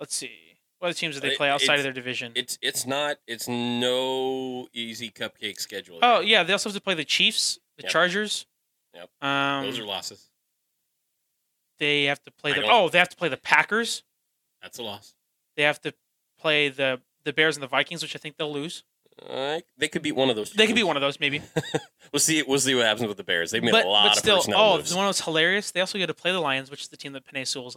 let's 0.01 0.17
see 0.17 0.46
what 0.87 0.91
other 0.91 0.99
teams 0.99 1.15
do 1.19 1.21
they 1.29 1.35
play 1.37 1.49
outside 1.49 1.75
it's- 1.75 1.81
of 1.81 1.85
their 1.85 1.93
division. 1.93 2.33
It's 2.35 2.59
it's 2.63 2.87
not 2.87 3.17
it's 3.27 3.49
no 3.49 4.69
easy 4.73 5.11
cupcake 5.11 5.59
schedule. 5.61 5.99
oh 6.03 6.21
yeah, 6.21 6.43
they 6.43 6.53
also 6.53 6.69
have 6.69 6.77
to 6.77 6.81
play 6.83 6.95
the 6.95 7.05
Chiefs, 7.05 7.59
the 7.77 7.83
Yep. 7.85 7.93
Chargers. 7.93 8.47
Yep. 8.95 9.11
Um, 9.21 9.65
those 9.65 9.79
are 9.79 9.85
losses. 9.85 10.31
they 11.79 12.05
have 12.05 12.23
to 12.23 12.31
play 12.31 12.53
the 12.53 12.63
oh 12.65 12.89
they 12.89 12.99
have 12.99 13.09
to 13.09 13.17
play 13.17 13.29
the 13.29 13.37
Packers. 13.37 14.03
That's 14.63 14.79
a 14.79 14.83
loss. 14.83 15.15
They 15.57 15.65
have 15.65 15.81
to 15.83 15.93
play 16.39 16.69
the 16.69 17.01
the 17.25 17.33
Bears 17.33 17.57
and 17.57 17.63
the 17.63 17.69
Vikings, 17.69 18.03
which 18.03 18.15
I 18.15 18.19
think 18.19 18.37
they'll 18.37 18.53
lose. 18.53 18.85
Uh, 19.29 19.61
they 19.79 19.89
could 19.89 20.03
beat 20.03 20.13
one 20.13 20.29
of 20.31 20.37
those. 20.37 20.53
They 20.53 20.67
could 20.67 20.75
be 20.75 20.81
teams. 20.83 20.89
one 20.89 20.97
of 20.97 21.01
those 21.01 21.19
maybe. 21.19 21.43
We'll 22.13 22.21
see. 22.21 22.43
We'll 22.43 22.61
see 22.61 22.75
what 22.75 22.87
happens 22.87 23.09
with 23.09 23.17
the 23.17 23.25
Bears. 23.25 23.51
They've 23.51 23.63
made 23.63 23.73
but 23.73 23.85
a 23.85 23.89
lot 23.89 24.05
but 24.05 24.13
of 24.13 24.19
still, 24.19 24.37
personnel 24.37 24.61
oh, 24.61 24.77
moves. 24.77 24.91
the 24.91 24.97
one 24.97 25.07
that's 25.07 25.23
hilarious. 25.23 25.73
They 25.73 25.81
also 25.81 25.99
get 25.99 26.07
to 26.07 26.15
play 26.15 26.31
the 26.31 26.41
Lions, 26.41 26.71
which 26.71 26.83
is 26.83 26.89
the 26.89 26.97
team 26.97 27.13
that 27.15 27.27
Penei 27.27 27.47
Sewell's 27.47 27.77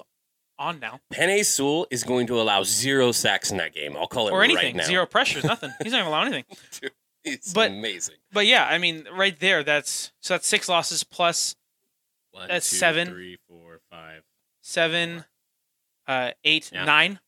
on 0.60 0.80
now, 0.80 1.00
Penei 1.12 1.44
Sewell 1.46 1.88
is 1.90 2.04
going 2.04 2.28
to 2.28 2.40
allow 2.40 2.62
zero 2.64 3.12
sacks 3.12 3.50
in 3.50 3.58
that 3.58 3.74
game. 3.74 3.96
I'll 3.98 4.08
call 4.08 4.28
it 4.28 4.32
or 4.32 4.40
right 4.42 4.50
anything. 4.52 4.78
now. 4.78 4.84
Zero 4.84 5.06
pressures, 5.08 5.44
nothing. 5.44 5.72
He's 5.82 5.92
not 5.94 6.00
gonna 6.00 6.10
allow 6.10 6.22
anything. 6.24 6.46
It's 7.26 7.52
But- 7.52 7.72
amazing. 7.72 8.16
But 8.32 8.46
yeah, 8.48 8.66
I 8.66 8.78
mean, 8.78 9.06
right 9.14 9.38
there, 9.40 9.62
that's 9.62 10.14
so 10.22 10.36
that's 10.36 10.48
six 10.48 10.70
losses 10.70 11.04
plus 11.04 11.56
One, 12.32 12.48
That's 12.48 12.70
two, 12.70 12.78
seven. 12.78 13.08
three, 13.10 13.38
four, 13.48 13.80
five. 13.92 14.24
seven, 14.62 15.26
uh, 16.08 16.32
eight, 16.46 16.72
Yeah. 16.72 16.86
nine. 16.86 17.20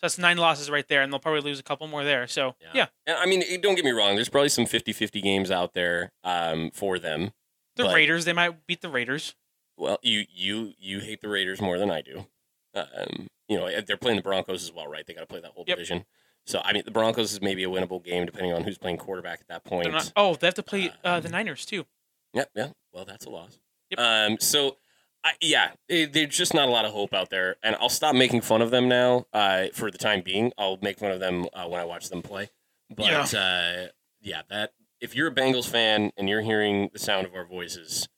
that's 0.00 0.16
nine 0.18 0.36
losses 0.36 0.68
right 0.70 0.86
there, 0.88 1.00
and 1.02 1.12
they'll 1.12 1.18
probably 1.20 1.40
lose 1.40 1.58
a 1.58 1.62
couple 1.62 1.86
more 1.88 2.04
there. 2.04 2.26
So 2.28 2.54
yeah, 2.74 2.86
And 3.06 3.16
I 3.16 3.26
mean, 3.26 3.42
don't 3.60 3.74
get 3.74 3.84
me 3.84 3.90
wrong. 3.92 4.14
There's 4.14 4.28
probably 4.28 4.48
some 4.48 4.64
50-50 4.66 5.20
games 5.22 5.50
out 5.50 5.74
there 5.74 6.12
um, 6.24 6.70
for 6.72 6.98
them. 7.00 7.32
the 7.76 7.84
Raiders 7.88 8.24
they 8.24 8.32
might 8.32 8.66
beat 8.66 8.80
the 8.80 8.88
Raiders. 8.90 9.34
Well, 9.76 9.98
you 10.02 10.24
you 10.32 10.74
you 10.78 11.00
hate 11.00 11.20
the 11.20 11.28
Raiders 11.28 11.60
more 11.60 11.78
than 11.78 11.90
I 11.90 12.00
do. 12.02 12.26
Um, 12.74 13.28
you 13.48 13.58
know, 13.58 13.68
they're 13.82 13.96
playing 13.96 14.16
the 14.16 14.22
Broncos 14.22 14.62
as 14.64 14.72
well, 14.72 14.86
right? 14.86 15.06
They 15.06 15.12
got 15.14 15.20
to 15.20 15.26
play 15.26 15.40
that 15.40 15.50
whole 15.52 15.64
Yep. 15.66 15.76
division. 15.76 16.04
So 16.46 16.60
I 16.64 16.72
mean, 16.72 16.82
the 16.84 16.90
Broncos 16.90 17.32
is 17.32 17.40
maybe 17.40 17.62
a 17.64 17.68
winnable 17.68 18.02
game 18.02 18.26
depending 18.26 18.52
on 18.52 18.64
who's 18.64 18.78
playing 18.78 18.96
quarterback 18.98 19.40
at 19.40 19.48
that 19.48 19.64
point. 19.64 19.90
Not- 19.92 20.12
oh, 20.16 20.34
they 20.34 20.46
have 20.46 20.54
to 20.54 20.62
play 20.62 20.92
uh, 21.04 21.20
the 21.20 21.28
Um, 21.28 21.32
Niners 21.32 21.64
too. 21.66 21.86
Yep, 22.34 22.50
yeah. 22.54 22.68
Well, 22.92 23.04
that's 23.04 23.26
a 23.26 23.30
loss. 23.30 23.58
Yep. 23.90 23.98
Um, 24.00 24.38
so, 24.40 24.78
I, 25.22 25.32
yeah, 25.40 25.72
it, 25.88 26.12
there's 26.14 26.36
just 26.36 26.52
not 26.54 26.66
a 26.66 26.70
lot 26.72 26.84
of 26.84 26.92
hope 26.92 27.12
out 27.14 27.30
there, 27.30 27.56
and 27.62 27.76
I'll 27.76 27.88
stop 27.88 28.14
making 28.16 28.40
fun 28.40 28.60
of 28.62 28.70
them 28.72 28.88
now. 28.88 29.26
Uh, 29.32 29.66
for 29.74 29.90
the 29.90 29.98
time 29.98 30.22
being, 30.22 30.52
I'll 30.58 30.78
make 30.82 30.98
fun 30.98 31.12
of 31.12 31.20
them 31.20 31.46
uh, 31.52 31.66
when 31.68 31.80
I 31.80 31.84
watch 31.84 32.08
them 32.08 32.22
play. 32.22 32.50
But 32.90 33.32
uh, 33.34 33.88
yeah, 34.20 34.42
that 34.50 34.72
if 35.00 35.14
you're 35.14 35.28
a 35.28 35.34
Bengals 35.34 35.68
fan 35.68 36.10
and 36.16 36.28
you're 36.28 36.40
hearing 36.42 36.90
the 36.92 36.98
sound 36.98 37.26
of 37.26 37.34
our 37.34 37.44
voices, 37.44 38.08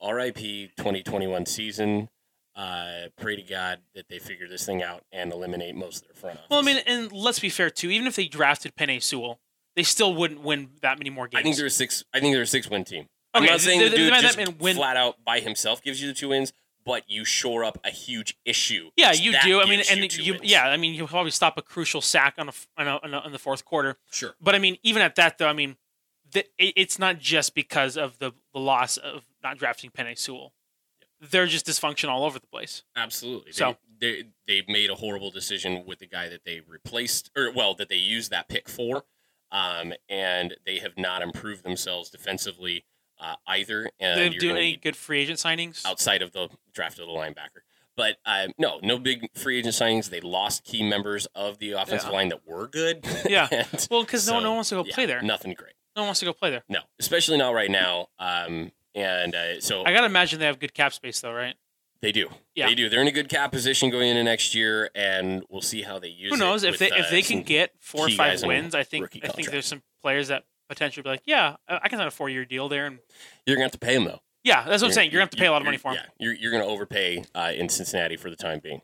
R.I.P. 0.00 0.72
2021 0.76 1.46
season. 1.46 2.08
Uh, 2.58 3.06
pray 3.20 3.36
to 3.36 3.42
God 3.42 3.78
that 3.94 4.08
they 4.08 4.18
figure 4.18 4.48
this 4.48 4.66
thing 4.66 4.82
out 4.82 5.04
and 5.12 5.32
eliminate 5.32 5.76
most 5.76 6.02
of 6.02 6.08
their 6.08 6.16
front 6.16 6.36
office. 6.38 6.46
Well, 6.50 6.58
I 6.58 6.62
mean, 6.62 6.78
and 6.86 7.12
let's 7.12 7.38
be 7.38 7.50
fair 7.50 7.70
too. 7.70 7.88
Even 7.88 8.08
if 8.08 8.16
they 8.16 8.26
drafted 8.26 8.74
Penei 8.74 9.00
Sewell, 9.00 9.38
they 9.76 9.84
still 9.84 10.12
wouldn't 10.12 10.40
win 10.42 10.70
that 10.82 10.98
many 10.98 11.08
more 11.08 11.28
games. 11.28 11.38
I 11.38 11.42
think 11.44 11.56
they're 11.56 11.66
a 11.66 11.70
six. 11.70 12.02
I 12.12 12.18
think 12.18 12.34
they're 12.34 12.42
a 12.42 12.46
six 12.46 12.68
win 12.68 12.82
team. 12.84 13.06
I'm 13.32 13.44
Okay, 13.44 13.52
not 13.52 13.60
saying 13.60 13.78
they- 13.78 13.88
the 13.90 13.96
dude 13.96 14.12
just 14.14 14.38
win- 14.58 14.74
flat 14.74 14.96
out 14.96 15.24
by 15.24 15.38
himself 15.38 15.80
gives 15.82 16.02
you 16.02 16.08
the 16.08 16.14
two 16.14 16.30
wins, 16.30 16.52
but 16.84 17.04
you 17.06 17.24
shore 17.24 17.62
up 17.62 17.78
a 17.84 17.90
huge 17.90 18.36
issue. 18.44 18.90
Yeah, 18.96 19.12
you 19.12 19.38
do. 19.44 19.60
I 19.60 19.66
mean, 19.66 19.82
and 19.88 20.10
two 20.10 20.22
you, 20.24 20.40
yeah, 20.42 20.66
I 20.66 20.76
mean, 20.78 20.94
you'll 20.94 21.06
probably 21.06 21.30
stop 21.30 21.58
a 21.58 21.62
crucial 21.62 22.00
sack 22.00 22.34
on 22.38 22.48
a, 22.48 22.52
on 22.76 22.88
a, 22.88 22.96
on 23.04 23.14
a 23.14 23.26
in 23.26 23.30
the 23.32 23.38
fourth 23.38 23.64
quarter. 23.64 23.98
sure. 24.10 24.34
But 24.40 24.56
I 24.56 24.58
mean, 24.58 24.78
even 24.82 25.00
at 25.00 25.14
that, 25.14 25.38
though, 25.38 25.46
I 25.46 25.52
mean, 25.52 25.76
the, 26.32 26.40
it, 26.58 26.72
it's 26.76 26.98
not 26.98 27.20
just 27.20 27.54
because 27.54 27.96
of 27.96 28.18
the, 28.18 28.32
the 28.52 28.58
loss 28.58 28.96
of 28.96 29.22
not 29.44 29.58
drafting 29.58 29.90
Penei 29.90 30.18
Sewell. 30.18 30.54
They're 31.20 31.46
just 31.46 31.66
dysfunction 31.66 32.08
all 32.08 32.24
over 32.24 32.38
the 32.38 32.46
place. 32.46 32.84
Absolutely. 32.96 33.52
So- 33.52 33.76
they, 34.00 34.22
they 34.46 34.62
they 34.62 34.72
made 34.72 34.90
a 34.90 34.94
horrible 34.94 35.30
decision 35.30 35.84
with 35.86 35.98
the 35.98 36.06
guy 36.06 36.28
that 36.28 36.44
they 36.44 36.60
replaced, 36.60 37.30
or 37.36 37.50
well, 37.52 37.74
that 37.74 37.88
they 37.88 37.96
used 37.96 38.30
that 38.30 38.48
pick 38.48 38.68
for, 38.68 39.04
um, 39.50 39.92
and 40.08 40.54
they 40.64 40.78
have 40.78 40.96
not 40.96 41.20
improved 41.22 41.64
themselves 41.64 42.08
defensively 42.10 42.84
uh, 43.18 43.34
either. 43.48 43.90
And 43.98 44.20
they 44.20 44.28
do 44.28 44.50
any 44.54 44.76
good 44.76 44.94
free 44.94 45.20
agent 45.20 45.38
signings? 45.40 45.84
outside 45.84 46.22
of 46.22 46.32
the 46.32 46.48
draft 46.72 47.00
of 47.00 47.06
the 47.06 47.12
linebacker. 47.12 47.62
But 47.96 48.18
um, 48.24 48.52
no, 48.58 48.78
no 48.84 48.96
big 49.00 49.26
free 49.36 49.58
agent 49.58 49.74
signings. 49.74 50.10
They 50.10 50.20
lost 50.20 50.62
key 50.62 50.88
members 50.88 51.26
of 51.34 51.58
the 51.58 51.72
offensive 51.72 52.10
Yeah. 52.10 52.16
line 52.16 52.28
that 52.28 52.46
were 52.46 52.68
good. 52.68 53.04
Yeah. 53.28 53.48
And 53.50 53.88
Well, 53.90 54.04
because 54.04 54.28
no, 54.28 54.34
one- 54.34 54.42
no 54.44 54.50
one 54.50 54.56
wants 54.58 54.68
to 54.68 54.76
go 54.76 54.84
yeah, 54.84 54.94
play 54.94 55.06
there. 55.06 55.20
Nothing 55.22 55.54
great. 55.54 55.72
No 55.96 56.02
one 56.02 56.08
wants 56.10 56.20
to 56.20 56.26
go 56.26 56.32
play 56.32 56.50
there. 56.50 56.62
No, 56.68 56.78
especially 57.00 57.38
not 57.38 57.50
right 57.54 57.70
now. 57.70 58.06
Um, 58.20 58.70
and 59.00 59.34
uh, 59.34 59.60
so 59.60 59.84
I 59.84 59.92
gotta 59.92 60.06
imagine 60.06 60.38
they 60.38 60.46
have 60.46 60.58
good 60.58 60.74
cap 60.74 60.92
space, 60.92 61.20
though, 61.20 61.32
right? 61.32 61.54
they 62.00 62.12
do. 62.12 62.28
Yeah. 62.54 62.68
They 62.68 62.74
do. 62.74 62.88
They're 62.88 63.02
in 63.02 63.08
a 63.08 63.12
good 63.12 63.28
cap 63.28 63.50
position 63.52 63.90
going 63.90 64.08
into 64.08 64.22
next 64.22 64.54
year, 64.54 64.90
and 64.94 65.42
we'll 65.48 65.62
see 65.62 65.82
how 65.82 65.98
they 65.98 66.08
use. 66.08 66.32
It. 66.32 66.36
Who 66.36 66.36
knows 66.36 66.62
if 66.62 66.72
with, 66.72 66.80
they 66.80 66.90
uh, 66.90 66.98
if 66.98 67.10
they 67.10 67.22
can 67.22 67.42
get 67.42 67.72
four 67.80 68.06
or 68.06 68.10
five 68.10 68.42
wins? 68.42 68.74
I 68.74 68.84
think 68.84 69.18
I 69.22 69.28
think 69.28 69.50
there's 69.50 69.66
some 69.66 69.82
players 70.02 70.28
that 70.28 70.44
potentially 70.68 71.02
be 71.02 71.08
like, 71.08 71.22
yeah, 71.26 71.56
I 71.68 71.88
can 71.88 71.98
sign 71.98 72.06
a 72.06 72.10
four 72.10 72.28
year 72.28 72.44
deal 72.44 72.68
there, 72.68 72.86
and 72.86 72.98
you're 73.46 73.56
gonna 73.56 73.64
have 73.64 73.72
to 73.72 73.78
pay 73.78 73.94
them 73.94 74.04
though. 74.04 74.20
yeah, 74.44 74.64
that's 74.64 74.82
what 74.82 74.88
I'm 74.88 74.94
saying. 74.94 75.10
You're 75.10 75.18
gonna 75.18 75.24
have 75.24 75.30
to 75.30 75.36
pay 75.36 75.46
a 75.46 75.52
lot 75.52 75.62
of 75.62 75.66
money 75.66 75.78
for 75.78 75.92
them. 75.92 76.02
Yeah, 76.04 76.24
you're 76.24 76.34
you're 76.34 76.52
gonna 76.52 76.66
overpay 76.66 77.24
uh, 77.34 77.52
in 77.54 77.68
Cincinnati 77.68 78.16
for 78.16 78.30
the 78.30 78.36
time 78.36 78.60
being. 78.60 78.82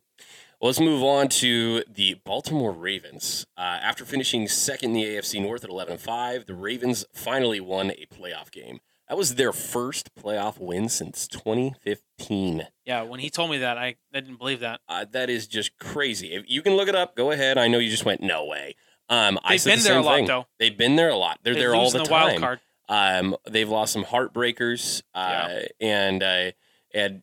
Well, 0.61 0.69
let's 0.69 0.81
move 0.81 1.03
on 1.03 1.29
to 1.29 1.85
the 1.93 2.15
Baltimore 2.25 2.73
Ravens. 2.73 3.45
Uh, 3.57 3.61
after 3.61 4.05
finishing 4.05 4.49
second 4.49 4.91
in 4.91 4.95
the 4.95 5.05
AFC 5.05 5.43
North 5.43 5.63
at 5.63 5.69
11 5.69 5.99
5, 5.99 6.47
the 6.47 6.55
Ravens 6.55 7.05
finally 7.13 7.61
won 7.61 7.91
a 7.91 8.07
playoff 8.07 8.51
game. 8.51 8.81
That 9.15 9.19
was 9.19 9.37
their 9.37 9.53
first 9.53 10.13
playoff 10.17 10.59
win 10.59 10.89
since 10.89 11.29
2015. 11.29 12.67
Yeah, 12.85 13.03
when 13.03 13.21
he 13.21 13.31
told 13.31 13.49
me 13.49 13.59
that, 13.59 13.79
I, 13.79 13.95
I 14.13 14.21
didn't 14.21 14.39
believe 14.41 14.59
that. 14.59 14.81
Uh, 14.89 15.05
that 15.13 15.31
is 15.31 15.47
just 15.47 15.79
crazy. 15.79 16.33
If 16.35 16.43
you 16.49 16.63
can 16.63 16.75
look 16.75 16.89
it 16.89 16.97
up, 16.97 17.15
go 17.15 17.31
ahead. 17.31 17.57
I 17.57 17.69
know 17.69 17.79
you 17.79 17.91
just 17.91 18.05
went 18.05 18.23
no 18.23 18.45
way. 18.45 18.75
Um, 19.09 19.39
They've 19.49 19.61
said 19.61 19.71
been 19.71 19.79
the 19.85 19.89
there 19.91 19.99
a 19.99 20.03
lot 20.03 20.17
thing. 20.17 20.27
though. 20.27 20.47
They've 20.59 20.77
been 20.77 20.97
there 20.97 21.11
a 21.11 21.17
lot. 21.17 21.39
They're 21.45 21.55
They 21.55 21.61
there 21.61 21.77
all 21.77 21.93
the, 21.93 21.99
the 21.99 22.05
time. 22.07 22.11
wild 22.11 22.41
card. 22.41 22.61
Um, 22.89 23.37
they've 23.49 23.69
lost 23.69 23.93
some 23.93 24.05
heartbreakers, 24.05 25.05
uh, 25.15 25.61
and 25.81 26.21
uh, 26.21 26.51
and 26.93 27.23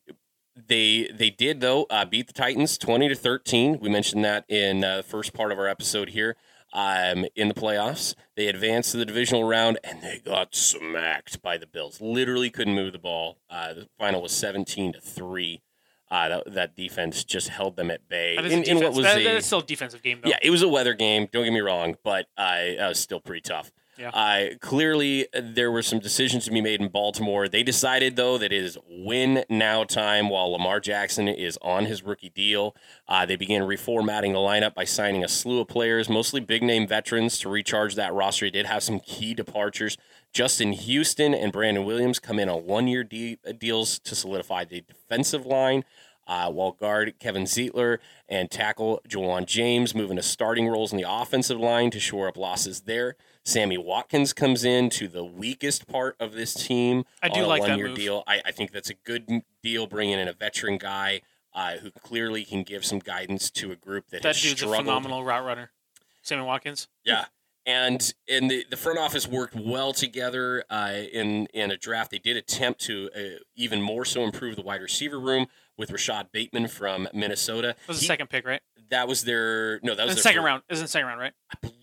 they 0.56 1.10
they 1.14 1.30
did 1.30 1.60
though 1.60 1.88
uh, 1.90 2.06
beat 2.06 2.28
the 2.28 2.34
Titans 2.34 2.78
twenty 2.78 3.10
to 3.10 3.16
thirteen. 3.16 3.80
We 3.82 3.90
mentioned 3.90 4.24
that 4.24 4.46
in 4.48 4.86
uh, 4.86 4.98
the 4.98 5.04
first 5.04 5.34
part 5.34 5.52
of 5.52 5.60
our 5.60 5.68
episode 5.68 6.12
here. 6.12 6.38
Um, 6.74 7.26
in 7.36 7.50
the 7.50 7.54
playoffs, 7.54 8.16
they 8.36 8.48
advanced 8.48 8.92
to 8.92 8.98
the 8.98 9.06
divisional 9.06 9.44
round 9.44 9.78
and 9.84 10.02
they 10.02 10.22
got 10.24 10.56
smacked 10.56 11.42
by 11.42 11.58
the 11.58 11.68
Bills. 11.68 12.00
Literally 12.00 12.50
couldn't 12.50 12.76
move 12.76 12.94
the 12.94 13.00
ball. 13.00 13.38
Uh, 13.50 13.74
the 13.74 13.88
final 14.00 14.22
was 14.22 14.32
seventeen 14.32 14.94
to 14.94 15.02
three. 15.02 15.62
Uh, 16.10 16.28
that, 16.28 16.54
that 16.54 16.76
defense 16.76 17.24
just 17.24 17.48
held 17.48 17.78
them 17.78 17.90
at 17.90 18.08
bay. 18.10 18.36
In, 18.36 18.64
in 18.64 18.78
what 18.80 18.94
was 18.94 19.06
that, 19.06 19.18
a, 19.20 19.24
that 19.24 19.36
is 19.38 19.46
still 19.46 19.60
a 19.60 19.64
defensive 19.64 20.02
game 20.04 20.20
though. 20.22 20.30
yeah, 20.30 20.38
it 20.42 20.50
was 20.50 20.62
a 20.62 20.68
weather 20.68 20.94
game. 20.94 21.28
Don't 21.32 21.46
get 21.46 21.54
me 21.54 21.62
wrong, 21.62 21.96
but 22.04 22.26
uh, 22.38 22.58
it 22.60 22.80
was 22.86 23.00
still 23.00 23.22
pretty 23.22 23.42
tough. 23.42 23.72
Yeah. 24.02 24.10
Uh, 24.10 24.56
clearly, 24.60 25.28
there 25.32 25.72
were 25.72 25.84
some 25.84 26.00
decisions 26.00 26.46
to 26.46 26.52
be 26.52 26.60
made 26.60 26.82
in 26.82 26.88
Baltimore. 26.88 27.48
They 27.48 27.62
decided, 27.62 28.16
though, 28.16 28.40
that 28.40 28.52
it 28.52 28.64
is 28.64 28.76
win 28.90 29.46
now 29.48 29.84
time 29.84 30.28
while 30.28 30.52
Lamar 30.52 30.80
Jackson 30.80 31.28
is 31.28 31.60
on 31.62 31.86
his 31.86 32.02
rookie 32.02 32.30
deal. 32.30 32.76
Uh, 33.08 33.28
they 33.28 33.36
began 33.36 33.62
reformatting 33.62 34.34
the 34.34 34.40
lineup 34.40 34.74
by 34.74 34.86
signing 34.86 35.24
a 35.24 35.28
slew 35.28 35.60
of 35.60 35.68
players, 35.68 36.10
mostly 36.10 36.40
big 36.40 36.64
name 36.64 36.88
veterans, 36.88 37.38
to 37.40 37.50
recharge 37.50 37.94
that 37.94 38.12
roster. 38.12 38.48
They 38.48 38.50
did 38.50 38.66
have 38.66 38.82
some 38.82 39.00
key 39.00 39.36
departures. 39.36 40.00
Justin 40.34 40.72
Houston 40.72 41.36
and 41.36 41.52
Brandon 41.52 41.86
Williams 41.86 42.18
come 42.18 42.40
in 42.40 42.50
on 42.50 42.66
one 42.66 42.88
year 42.88 43.04
de- 43.04 43.38
deals 43.60 44.00
to 44.00 44.16
solidify 44.16 44.66
the 44.66 44.82
defensive 44.82 45.46
line. 45.46 45.84
Uh, 46.28 46.50
while 46.50 46.72
guard 46.72 47.14
Kevin 47.20 47.44
Zeitler 47.44 47.98
and 48.30 48.50
tackle 48.50 49.02
Ja'Wuan 49.10 49.46
James 49.46 49.94
move 49.94 50.12
into 50.12 50.24
starting 50.24 50.68
roles 50.68 50.94
in 50.94 50.98
the 50.98 51.06
offensive 51.08 51.60
line 51.60 51.92
to 51.92 52.00
shore 52.00 52.28
up 52.28 52.38
losses 52.38 52.82
there. 52.82 53.16
Sammy 53.44 53.78
Watkins 53.78 54.34
comes 54.34 54.64
in 54.64 54.90
to 54.92 55.08
the 55.08 55.24
weakest 55.24 55.88
part 55.88 56.16
of 56.20 56.34
this 56.34 56.54
team. 56.54 57.06
I 57.24 57.30
do 57.30 57.44
a 57.44 57.48
like 57.48 57.64
that 57.64 57.80
move. 57.80 57.96
deal. 57.96 58.24
I, 58.28 58.42
I 58.46 58.52
think 58.52 58.72
that's 58.72 58.90
a 58.90 58.94
good 58.94 59.42
deal, 59.64 59.88
bringing 59.88 60.20
in 60.20 60.28
a 60.28 60.34
veteran 60.34 60.78
guy 60.78 61.22
uh, 61.54 61.78
who 61.78 61.92
clearly 61.92 62.46
can 62.46 62.64
give 62.64 62.86
some 62.86 63.00
guidance 63.00 63.50
to 63.52 63.72
a 63.72 63.76
group 63.76 64.10
that, 64.10 64.22
that 64.22 64.36
has 64.36 64.42
dude's 64.42 64.54
a 64.62 64.66
struggled. 64.66 64.86
phenomenal 64.86 65.24
route 65.24 65.44
runner, 65.44 65.72
Sammy 66.22 66.44
Watkins. 66.44 66.88
Yeah. 67.04 67.26
And 67.66 68.12
and 68.28 68.50
the, 68.50 68.66
the 68.72 68.78
front 68.78 68.98
office 68.98 69.28
worked 69.28 69.56
well 69.56 69.94
together 69.94 70.64
uh, 70.72 70.94
in 71.14 71.46
in 71.54 71.70
a 71.70 71.78
draft. 71.78 72.10
They 72.10 72.18
did 72.18 72.36
attempt 72.36 72.82
to 72.86 73.10
uh, 73.16 73.20
even 73.56 73.84
more 73.84 74.04
so 74.04 74.24
improve 74.24 74.56
the 74.56 74.64
wide 74.64 74.82
receiver 74.82 75.20
room 75.20 75.46
with 75.78 75.92
Rashod 75.92 76.32
Bateman 76.32 76.70
from 76.70 77.08
Minnesota. 77.14 77.76
That 77.78 77.88
was 77.88 77.98
the 77.98 78.02
He- 78.02 78.08
second 78.08 78.32
pick, 78.32 78.48
right? 78.48 78.62
That 78.90 79.08
was 79.08 79.26
their 79.26 79.80
no. 79.84 79.94
That 79.94 80.08
was 80.08 80.16
the 80.16 80.16
their 80.16 80.24
second 80.24 80.42
fir- 80.42 80.46
round. 80.48 80.64
Isn't 80.70 80.86
the 80.86 80.88
second 80.90 81.08
round, 81.08 81.20
right? 81.20 81.34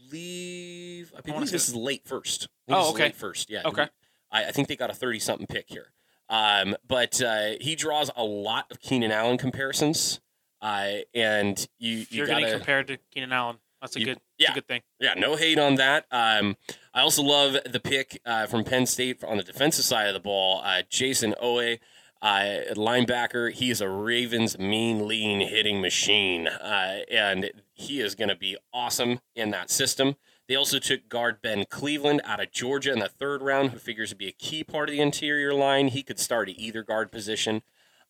I 0.08 0.10
believe. 0.10 1.12
I 1.16 1.20
believe 1.20 1.48
say 1.48 1.52
this 1.52 1.68
is 1.68 1.74
late 1.74 2.02
first. 2.06 2.48
Oh, 2.68 2.90
okay. 2.90 3.04
Late 3.04 3.16
first. 3.16 3.50
Yeah. 3.50 3.62
Okay. 3.64 3.88
I, 4.30 4.46
I 4.46 4.50
think 4.50 4.68
they 4.68 4.76
got 4.76 4.90
a 4.90 4.94
thirty 4.94 5.18
something 5.18 5.46
pick 5.46 5.66
here. 5.68 5.92
Um, 6.28 6.76
but 6.86 7.22
uh, 7.22 7.52
he 7.60 7.74
draws 7.74 8.10
a 8.16 8.24
lot 8.24 8.66
of 8.70 8.80
Keenan 8.80 9.10
Allen 9.12 9.38
comparisons. 9.38 10.20
Uh, 10.60 10.98
and 11.14 11.66
you 11.78 11.98
you 11.98 12.06
You're 12.10 12.26
gotta 12.26 12.40
getting 12.42 12.56
compared 12.58 12.86
to 12.88 12.98
Keenan 13.12 13.32
Allen. 13.32 13.58
That's 13.80 13.96
a 13.96 14.00
You- 14.00 14.06
good. 14.06 14.18
Yeah. 14.38 14.52
a 14.52 14.54
good 14.54 14.66
thing. 14.68 14.82
Yeah, 15.00 15.14
no 15.14 15.34
hate 15.36 15.58
on 15.58 15.76
that. 15.76 16.06
Um, 16.12 16.56
I 16.94 17.00
also 17.00 17.22
love 17.22 17.56
the 17.64 17.80
pick 17.80 18.20
uh, 18.24 18.46
from 18.46 18.64
Penn 18.64 18.86
State 18.86 19.22
on 19.24 19.36
the 19.36 19.42
defensive 19.42 19.84
side 19.84 20.06
of 20.08 20.14
the 20.14 20.20
ball. 20.20 20.60
Uh, 20.64 20.82
Jayson 20.88 21.34
Oweh, 21.42 21.78
uh, 22.22 22.74
linebacker. 22.74 23.52
He 23.52 23.70
is 23.70 23.80
a 23.80 23.88
Ravens 23.88 24.58
mean, 24.58 25.06
lean 25.08 25.40
hitting 25.40 25.80
machine, 25.80 26.46
uh, 26.48 27.00
and 27.10 27.50
he 27.78 28.00
is 28.00 28.14
going 28.14 28.28
to 28.28 28.36
be 28.36 28.56
awesome 28.74 29.20
in 29.36 29.50
that 29.50 29.70
system. 29.70 30.16
They 30.48 30.56
also 30.56 30.78
took 30.78 31.08
guard 31.08 31.40
Ben 31.40 31.64
Cleveland 31.70 32.22
out 32.24 32.40
of 32.40 32.50
Georgia 32.50 32.92
in 32.92 32.98
the 32.98 33.08
third 33.08 33.40
round, 33.40 33.70
who 33.70 33.78
figures 33.78 34.10
to 34.10 34.16
be 34.16 34.26
a 34.26 34.32
key 34.32 34.64
part 34.64 34.88
of 34.88 34.94
the 34.94 35.00
interior 35.00 35.54
line. 35.54 35.88
He 35.88 36.02
could 36.02 36.18
start 36.18 36.48
at 36.48 36.58
either 36.58 36.82
guard 36.82 37.12
position. 37.12 37.62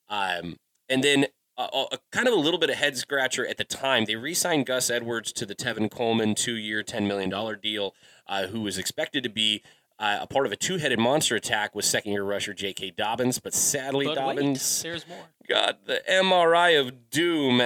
Um, 0.08 0.56
and 0.88 1.04
then 1.04 1.26
uh, 1.58 1.84
a, 1.92 1.98
kind 2.12 2.26
of 2.26 2.32
a 2.32 2.38
little 2.38 2.58
bit 2.58 2.70
of 2.70 2.76
head 2.76 2.96
scratcher 2.96 3.46
at 3.46 3.58
the 3.58 3.64
time. 3.64 4.06
They 4.06 4.16
re-signed 4.16 4.64
Gus 4.66 4.88
Edwards 4.88 5.32
to 5.32 5.44
the 5.44 5.54
Tevin 5.54 5.90
Coleman 5.90 6.34
two-year, 6.34 6.82
ten 6.82 7.06
million 7.06 7.28
dollar 7.28 7.56
deal, 7.56 7.94
uh, 8.26 8.46
who 8.46 8.60
was 8.60 8.78
expected 8.78 9.22
to 9.24 9.28
be 9.28 9.62
uh, 9.98 10.18
a 10.20 10.26
part 10.26 10.46
of 10.46 10.52
a 10.52 10.56
two-headed 10.56 10.98
monster 10.98 11.34
attack 11.34 11.74
with 11.74 11.84
second-year 11.84 12.22
rusher 12.22 12.54
J.K. 12.54 12.92
Dobbins, 12.92 13.40
but 13.40 13.52
sadly 13.52 14.06
But 14.06 14.14
Dobbins 14.14 14.82
wait, 14.82 14.90
there's 14.90 15.08
more. 15.08 15.24
Got 15.48 15.86
the 15.86 16.02
MRI 16.08 16.78
of 16.78 17.10
doom, 17.10 17.60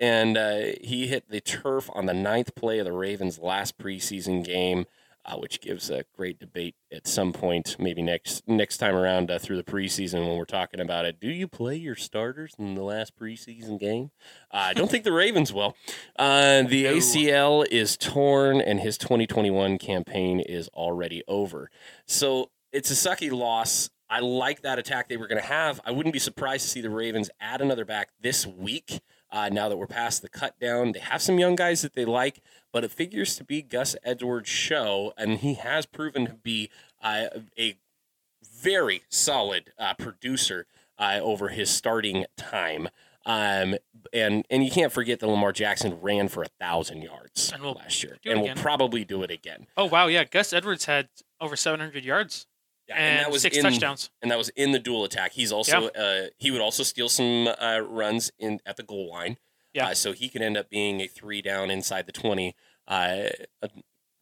and 0.00 0.36
uh, 0.36 0.58
he 0.80 1.06
hit 1.08 1.28
the 1.28 1.40
turf 1.40 1.90
on 1.92 2.06
the 2.06 2.14
ninth 2.14 2.54
play 2.54 2.78
of 2.78 2.84
the 2.84 2.92
Ravens' 2.92 3.38
last 3.38 3.78
preseason 3.78 4.44
game. 4.44 4.86
uh, 5.26 5.36
which 5.36 5.60
gives 5.60 5.90
a 5.90 6.04
great 6.14 6.38
debate 6.38 6.74
at 6.92 7.06
some 7.06 7.32
point, 7.32 7.76
maybe 7.78 8.02
next 8.02 8.46
next 8.46 8.76
time 8.78 8.94
around 8.94 9.30
uh, 9.30 9.38
through 9.38 9.56
the 9.56 9.62
preseason 9.64 10.26
when 10.26 10.36
we're 10.36 10.44
talking 10.44 10.80
about 10.80 11.04
it. 11.04 11.18
Do 11.18 11.28
you 11.28 11.48
play 11.48 11.76
your 11.76 11.94
starters 11.94 12.54
in 12.58 12.74
the 12.74 12.82
last 12.82 13.18
preseason 13.18 13.80
game? 13.80 14.10
Uh, 14.50 14.56
I 14.68 14.74
don't 14.74 14.90
think 14.90 15.04
the 15.04 15.12
Ravens 15.12 15.52
will. 15.52 15.76
Uh, 16.18 16.62
the 16.62 16.84
ACL 16.84 17.66
is 17.70 17.96
torn, 17.96 18.60
and 18.60 18.80
his 18.80 18.98
2021 18.98 19.78
campaign 19.78 20.40
is 20.40 20.68
already 20.68 21.22
over. 21.26 21.70
So 22.06 22.50
it's 22.72 22.90
a 22.90 22.94
sucky 22.94 23.32
loss. 23.32 23.88
I 24.08 24.20
like 24.20 24.62
that 24.62 24.78
attack 24.78 25.08
they 25.08 25.16
were 25.16 25.26
going 25.26 25.40
to 25.40 25.46
have. 25.48 25.80
I 25.84 25.90
wouldn't 25.90 26.12
be 26.12 26.18
surprised 26.18 26.64
to 26.64 26.70
see 26.70 26.80
the 26.80 26.90
Ravens 26.90 27.30
add 27.40 27.60
another 27.60 27.84
back 27.84 28.10
this 28.20 28.46
week. 28.46 29.00
Uh, 29.30 29.48
now 29.48 29.68
that 29.68 29.76
we're 29.76 29.86
past 29.86 30.22
the 30.22 30.28
cut 30.28 30.58
down, 30.60 30.92
they 30.92 31.00
have 31.00 31.20
some 31.20 31.38
young 31.38 31.56
guys 31.56 31.82
that 31.82 31.94
they 31.94 32.04
like, 32.04 32.40
but 32.72 32.84
it 32.84 32.92
figures 32.92 33.34
to 33.36 33.44
be 33.44 33.62
Gus 33.62 33.96
Edwards' 34.04 34.48
show, 34.48 35.12
and 35.16 35.38
he 35.38 35.54
has 35.54 35.86
proven 35.86 36.26
to 36.26 36.34
be 36.34 36.70
uh, 37.02 37.26
a 37.58 37.76
very 38.44 39.02
solid 39.08 39.72
uh, 39.78 39.94
producer 39.94 40.66
uh, 40.98 41.18
over 41.20 41.48
his 41.48 41.70
starting 41.70 42.26
time. 42.36 42.88
Um, 43.26 43.76
and 44.12 44.44
and 44.50 44.62
you 44.62 44.70
can't 44.70 44.92
forget 44.92 45.18
that 45.20 45.26
Lamar 45.26 45.52
Jackson 45.52 45.98
ran 46.02 46.28
for 46.28 46.42
a 46.42 46.48
thousand 46.60 47.02
yards 47.02 47.52
will 47.60 47.72
last 47.72 48.02
year, 48.04 48.18
and 48.24 48.42
will 48.42 48.54
probably 48.54 49.04
do 49.04 49.22
it 49.22 49.30
again. 49.30 49.66
Oh 49.76 49.86
wow, 49.86 50.06
yeah. 50.08 50.24
Gus 50.24 50.52
Edwards 50.52 50.84
had 50.84 51.08
over 51.40 51.56
700 51.56 52.04
yards 52.04 52.46
Yeah, 52.88 52.96
and, 52.96 53.34
six 53.40 53.56
in, 53.56 53.62
touchdowns. 53.62 54.10
and 54.20 54.30
that 54.30 54.36
was 54.36 54.50
in 54.50 54.72
the 54.72 54.78
dual 54.78 55.04
attack. 55.04 55.32
He's 55.32 55.52
also 55.52 55.88
uh, 55.88 56.26
he 56.38 56.50
would 56.50 56.60
also 56.60 56.82
steal 56.82 57.08
some 57.08 57.48
uh, 57.48 57.80
runs 57.80 58.30
in 58.38 58.60
at 58.66 58.76
the 58.76 58.82
goal 58.82 59.10
line. 59.10 59.38
Yeah. 59.72 59.88
Uh, 59.88 59.94
so 59.94 60.12
he 60.12 60.28
could 60.28 60.42
end 60.42 60.56
up 60.56 60.68
being 60.70 61.00
a 61.00 61.06
three 61.06 61.40
down 61.40 61.70
inside 61.70 62.06
the 62.06 62.12
twenty 62.12 62.54
uh, 62.86 63.24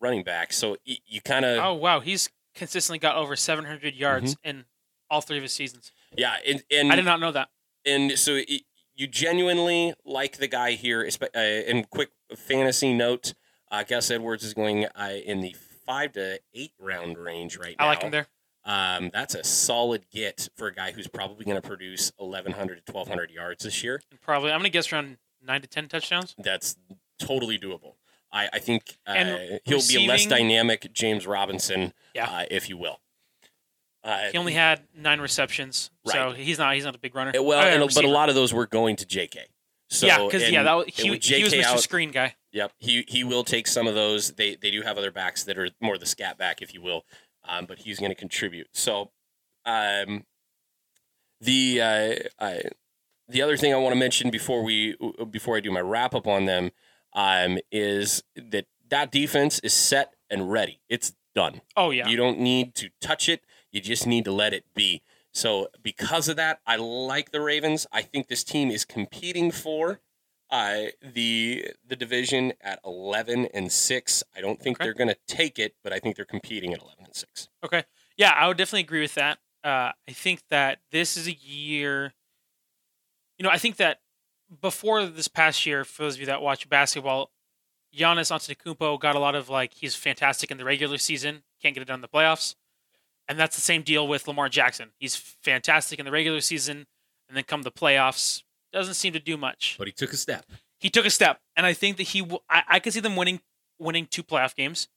running 0.00 0.22
back. 0.22 0.52
So 0.52 0.76
y- 0.86 0.98
you 1.06 1.20
kind 1.20 1.44
of 1.44 1.58
Oh 1.58 1.74
wow, 1.74 2.00
he's 2.00 2.30
consistently 2.54 2.98
got 2.98 3.16
over 3.16 3.34
700 3.34 3.94
yards 3.94 4.36
in 4.44 4.66
all 5.10 5.20
three 5.20 5.38
of 5.38 5.42
his 5.42 5.52
seasons. 5.52 5.90
yeah, 6.16 6.36
and 6.46 6.62
and, 6.70 6.92
I 6.92 6.96
did 6.96 7.04
not 7.04 7.20
know 7.20 7.32
that. 7.32 7.48
and 7.84 8.18
so 8.18 8.34
y 8.34 8.60
you 8.94 9.06
genuinely 9.06 9.94
like 10.04 10.36
the 10.36 10.48
guy 10.48 10.72
here. 10.72 11.08
Uh, 11.20 11.38
and 11.38 11.88
quick 11.90 12.10
fantasy 12.36 12.92
note: 12.92 13.34
uh, 13.70 13.82
Gus 13.82 14.10
Edwards 14.10 14.44
is 14.44 14.54
going 14.54 14.84
uh, 14.84 15.12
in 15.24 15.40
the 15.40 15.56
five 15.86 16.12
to 16.12 16.38
eight 16.54 16.72
round 16.78 17.18
range 17.18 17.56
right 17.58 17.74
now. 17.78 17.86
I 17.86 17.88
like 17.88 18.02
him 18.02 18.10
there. 18.10 18.26
Um, 18.64 19.10
that's 19.12 19.34
a 19.34 19.42
solid 19.42 20.04
get 20.12 20.48
for 20.56 20.68
a 20.68 20.74
guy 20.74 20.92
who's 20.92 21.08
probably 21.08 21.44
going 21.44 21.60
to 21.60 21.66
produce 21.66 22.12
1,100 22.16 22.86
to 22.86 22.92
1,200 22.92 23.30
yards 23.30 23.64
this 23.64 23.82
year. 23.82 24.00
Probably 24.20 24.52
I'm 24.52 24.58
gonna 24.60 24.68
guess 24.68 24.92
around 24.92 25.16
nine 25.44 25.60
to 25.62 25.66
10 25.66 25.88
touchdowns. 25.88 26.34
That's 26.38 26.76
totally 27.18 27.58
doable. 27.58 27.94
I, 28.32 28.48
I 28.52 28.58
think 28.60 28.96
uh, 29.06 29.58
he'll 29.64 29.86
be 29.86 30.04
a 30.04 30.08
less 30.08 30.26
dynamic 30.26 30.92
James 30.92 31.26
Robinson, 31.26 31.92
Yeah. 32.14 32.30
uh, 32.30 32.44
if 32.50 32.68
you 32.68 32.76
will. 32.78 33.00
Uh, 34.04 34.30
He 34.32 34.38
only 34.38 34.52
had 34.54 34.82
nine 34.96 35.20
receptions, 35.20 35.90
so 36.06 36.32
he's 36.32 36.58
not 36.58 36.74
he's 36.74 36.84
not 36.84 36.94
a 36.94 36.98
big 36.98 37.14
runner. 37.14 37.32
well, 37.42 37.60
and, 37.60 37.92
but 37.94 38.04
a 38.04 38.08
lot 38.08 38.28
of 38.28 38.34
those 38.34 38.52
were 38.52 38.66
going 38.66 38.96
to 38.96 39.06
JK. 39.06 39.36
So, 39.90 40.06
yeah, 40.06 40.24
because 40.24 40.50
yeah, 40.50 40.62
that 40.62 40.72
was, 40.72 40.86
he, 40.88 41.10
with 41.10 41.22
he 41.22 41.42
was 41.44 41.52
Mr. 41.52 41.62
out- 41.64 41.80
Screen 41.80 42.10
guy. 42.10 42.34
Yep, 42.52 42.72
he 42.78 43.04
he 43.06 43.22
will 43.24 43.44
take 43.44 43.66
some 43.66 43.86
of 43.86 43.94
those. 43.94 44.32
They 44.32 44.56
they 44.56 44.70
do 44.70 44.82
have 44.82 44.96
other 44.98 45.10
backs 45.12 45.44
that 45.44 45.58
are 45.58 45.68
more 45.80 45.98
the 45.98 46.06
scat 46.06 46.38
back, 46.38 46.62
if 46.62 46.72
you 46.74 46.80
will, 46.80 47.04
um, 47.48 47.66
but 47.66 47.80
he's 47.80 47.98
going 47.98 48.10
to 48.12 48.16
contribute. 48.16 48.68
So, 48.72 49.10
um, 49.64 50.24
the 51.40 51.80
uh, 51.80 52.14
I, 52.44 52.62
the 53.28 53.42
other 53.42 53.56
thing 53.56 53.72
I 53.72 53.76
want 53.76 53.92
to 53.94 53.98
mention 53.98 54.30
before 54.30 54.62
we 54.62 54.96
before 55.30 55.56
I 55.56 55.60
do 55.60 55.70
my 55.70 55.80
wrap 55.80 56.14
up 56.14 56.26
on 56.26 56.44
them 56.46 56.70
um, 57.14 57.58
is 57.70 58.22
that 58.36 58.66
that 58.88 59.10
defense 59.10 59.58
is 59.60 59.72
set 59.72 60.14
and 60.30 60.50
ready. 60.52 60.80
It's 60.88 61.12
done. 61.34 61.62
Oh 61.76 61.90
yeah, 61.90 62.08
You 62.08 62.16
don't 62.16 62.38
need 62.38 62.74
to 62.76 62.90
touch 63.00 63.28
it. 63.28 63.42
You 63.70 63.80
just 63.80 64.06
need 64.06 64.24
to 64.26 64.32
let 64.32 64.52
it 64.52 64.64
be. 64.74 65.02
So 65.32 65.68
because 65.82 66.28
of 66.28 66.36
that, 66.36 66.60
I 66.66 66.76
like 66.76 67.32
the 67.32 67.40
Ravens. 67.40 67.86
I 67.90 68.02
think 68.02 68.28
this 68.28 68.44
team 68.44 68.70
is 68.70 68.84
competing 68.84 69.50
for 69.50 70.00
uh, 70.50 70.88
the 71.02 71.70
the 71.88 71.96
division 71.96 72.52
at 72.60 72.78
eleven 72.84 73.46
and 73.54 73.72
six. 73.72 74.22
I 74.36 74.40
don't 74.42 74.60
think 74.60 74.76
Okay. 74.76 74.84
they're 74.86 74.94
going 74.94 75.08
to 75.08 75.16
take 75.26 75.58
it, 75.58 75.74
but 75.82 75.92
I 75.92 75.98
think 75.98 76.16
they're 76.16 76.24
competing 76.26 76.74
at 76.74 76.82
eleven 76.82 77.01
six. 77.16 77.48
Okay. 77.64 77.84
Yeah, 78.16 78.32
I 78.36 78.48
would 78.48 78.56
definitely 78.56 78.80
agree 78.80 79.00
with 79.00 79.14
that. 79.14 79.38
Uh, 79.64 79.92
I 80.08 80.12
think 80.12 80.42
that 80.50 80.78
this 80.90 81.16
is 81.16 81.26
a 81.28 81.32
year. 81.32 82.14
You 83.38 83.44
know, 83.44 83.50
I 83.50 83.58
think 83.58 83.76
that 83.76 84.00
before 84.60 85.06
this 85.06 85.28
past 85.28 85.64
year, 85.64 85.84
for 85.84 86.02
those 86.02 86.14
of 86.14 86.20
you 86.20 86.26
that 86.26 86.42
watch 86.42 86.68
basketball, 86.68 87.30
Giannis 87.96 88.30
Antetokounmpo 88.30 89.00
got 89.00 89.16
a 89.16 89.18
lot 89.18 89.34
of 89.34 89.48
like 89.48 89.74
he's 89.74 89.94
fantastic 89.94 90.50
in 90.50 90.56
the 90.56 90.64
regular 90.64 90.98
season, 90.98 91.42
can't 91.60 91.74
get 91.74 91.82
it 91.82 91.86
done 91.86 91.96
in 91.96 92.00
the 92.02 92.08
playoffs, 92.08 92.54
and 93.28 93.38
that's 93.38 93.56
the 93.56 93.62
same 93.62 93.82
deal 93.82 94.06
with 94.08 94.26
Lamar 94.26 94.48
Jackson. 94.48 94.90
He's 94.98 95.16
fantastic 95.16 95.98
in 95.98 96.04
the 96.04 96.12
regular 96.12 96.40
season, 96.40 96.86
and 97.28 97.36
then 97.36 97.44
come 97.44 97.62
the 97.62 97.70
playoffs, 97.70 98.42
doesn't 98.72 98.94
seem 98.94 99.12
to 99.12 99.20
do 99.20 99.36
much. 99.36 99.76
But 99.78 99.86
he 99.86 99.92
took 99.92 100.12
a 100.12 100.16
step. 100.16 100.46
he 100.78 100.90
took 100.90 101.06
a 101.06 101.10
step, 101.10 101.40
and 101.56 101.66
I 101.66 101.72
think 101.72 101.98
that 101.98 102.04
he. 102.04 102.22
will 102.22 102.42
I, 102.48 102.62
I 102.68 102.78
could 102.80 102.92
see 102.92 103.00
them 103.00 103.16
winning 103.16 103.40
winning 103.78 104.06
two 104.06 104.22
playoff 104.22 104.54
games. 104.54 104.88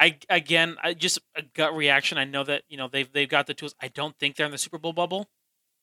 I 0.00 0.18
again, 0.28 0.76
I 0.82 0.94
just 0.94 1.18
a 1.36 1.42
gut 1.42 1.74
reaction. 1.74 2.18
I 2.18 2.24
know 2.24 2.44
that 2.44 2.62
you 2.68 2.76
know 2.76 2.88
they've 2.88 3.10
they've 3.12 3.28
got 3.28 3.46
the 3.46 3.54
tools. 3.54 3.74
I 3.80 3.88
don't 3.88 4.16
think 4.18 4.36
they're 4.36 4.46
in 4.46 4.52
the 4.52 4.58
Super 4.58 4.78
Bowl 4.78 4.92
bubble. 4.92 5.28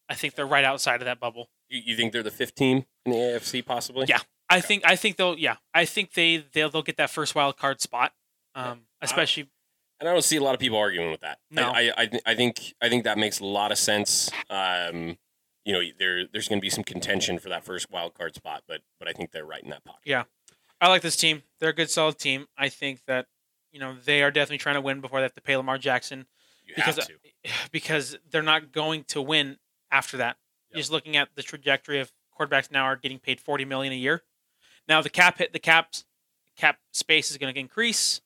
I 0.10 0.16
think 0.16 0.36
they're 0.36 0.46
right 0.46 0.66
outside 0.66 1.02
of 1.02 1.06
that 1.06 1.20
bubble. 1.20 1.50
You, 1.70 1.82
you 1.86 1.96
think 1.96 2.12
they're 2.12 2.24
the 2.24 2.32
fifth 2.32 2.56
team 2.56 2.86
in 3.06 3.14
the 3.14 3.18
AFC, 3.18 3.66
possibly? 3.66 4.06
Yeah. 4.10 4.20
I 4.50 4.60
think 4.60 4.84
I 4.86 4.98
think 4.98 5.16
they'll 5.16 5.38
yeah 5.38 5.56
I 5.74 5.86
think 5.86 6.14
they 6.14 6.44
they'll 6.52 6.70
they'll 6.70 6.82
get 6.82 6.98
that 6.98 7.10
first 7.10 7.36
wild 7.36 7.58
card 7.58 7.80
spot. 7.80 8.12
Um, 8.54 8.82
especially 9.02 9.48
And 10.02 10.10
I 10.10 10.12
don't 10.12 10.24
see 10.26 10.36
a 10.36 10.44
lot 10.44 10.54
of 10.54 10.60
people 10.60 10.78
arguing 10.78 11.10
with 11.10 11.22
that. 11.22 11.38
No. 11.50 11.70
I, 11.70 11.92
I, 11.98 12.10
I 12.26 12.36
think 12.36 12.74
I 12.82 12.90
think 12.90 13.06
that 13.06 13.18
makes 13.18 13.40
a 13.40 13.46
lot 13.46 13.72
of 13.72 13.78
sense. 13.78 14.30
Um, 14.50 15.18
you 15.64 15.72
know, 15.72 15.82
there 15.98 16.26
there's 16.28 16.50
going 16.50 16.60
to 16.60 16.62
be 16.62 16.70
some 16.70 16.84
contention 16.84 17.40
for 17.40 17.48
that 17.48 17.64
first 17.64 17.90
wild 17.90 18.14
card 18.14 18.36
spot, 18.36 18.64
but 18.68 18.82
but 19.00 19.08
I 19.08 19.14
think 19.14 19.32
they're 19.32 19.46
right 19.46 19.64
in 19.64 19.70
that 19.70 19.86
pocket. 19.86 20.02
Yeah, 20.04 20.24
I 20.82 20.90
like 20.90 21.02
this 21.02 21.16
team. 21.16 21.44
They're 21.62 21.70
a 21.70 21.74
good 21.74 21.90
solid 21.90 22.18
team. 22.18 22.48
I 22.58 22.68
think 22.68 23.06
that 23.08 23.28
you 23.72 23.80
know 23.80 23.96
they 24.06 24.24
are 24.24 24.32
definitely 24.32 24.60
trying 24.60 24.76
to 24.76 24.82
win 24.82 25.02
before 25.02 25.20
they 25.20 25.24
have 25.24 25.34
to 25.34 25.42
pay 25.42 25.56
Lamar 25.56 25.78
Jackson. 25.78 26.26
You 26.66 26.74
because 26.76 26.96
have 26.98 27.08
to. 27.08 27.14
because 27.72 28.18
they're 28.30 28.42
not 28.42 28.72
going 28.72 29.04
to 29.06 29.22
win 29.22 29.58
after 29.92 30.18
that. 30.18 30.38
Yep. 30.72 30.78
Just 30.78 30.92
looking 30.92 31.18
at 31.18 31.30
the 31.36 31.44
trajectory 31.44 32.00
of 32.00 32.12
quarterbacks 32.38 32.72
now 32.72 32.84
are 32.84 32.96
getting 32.96 33.20
paid 33.20 33.40
forty 33.40 33.66
million 33.66 33.94
a 33.94 33.98
year. 33.98 34.24
Now 34.88 35.02
the 35.02 35.10
cap 35.10 35.38
hit 35.38 35.54
the 35.54 35.60
caps 35.60 36.06
cap 36.58 36.78
space 36.92 37.32
is 37.32 37.38
going 37.38 37.54
to 37.54 37.60
increase, 37.60 38.22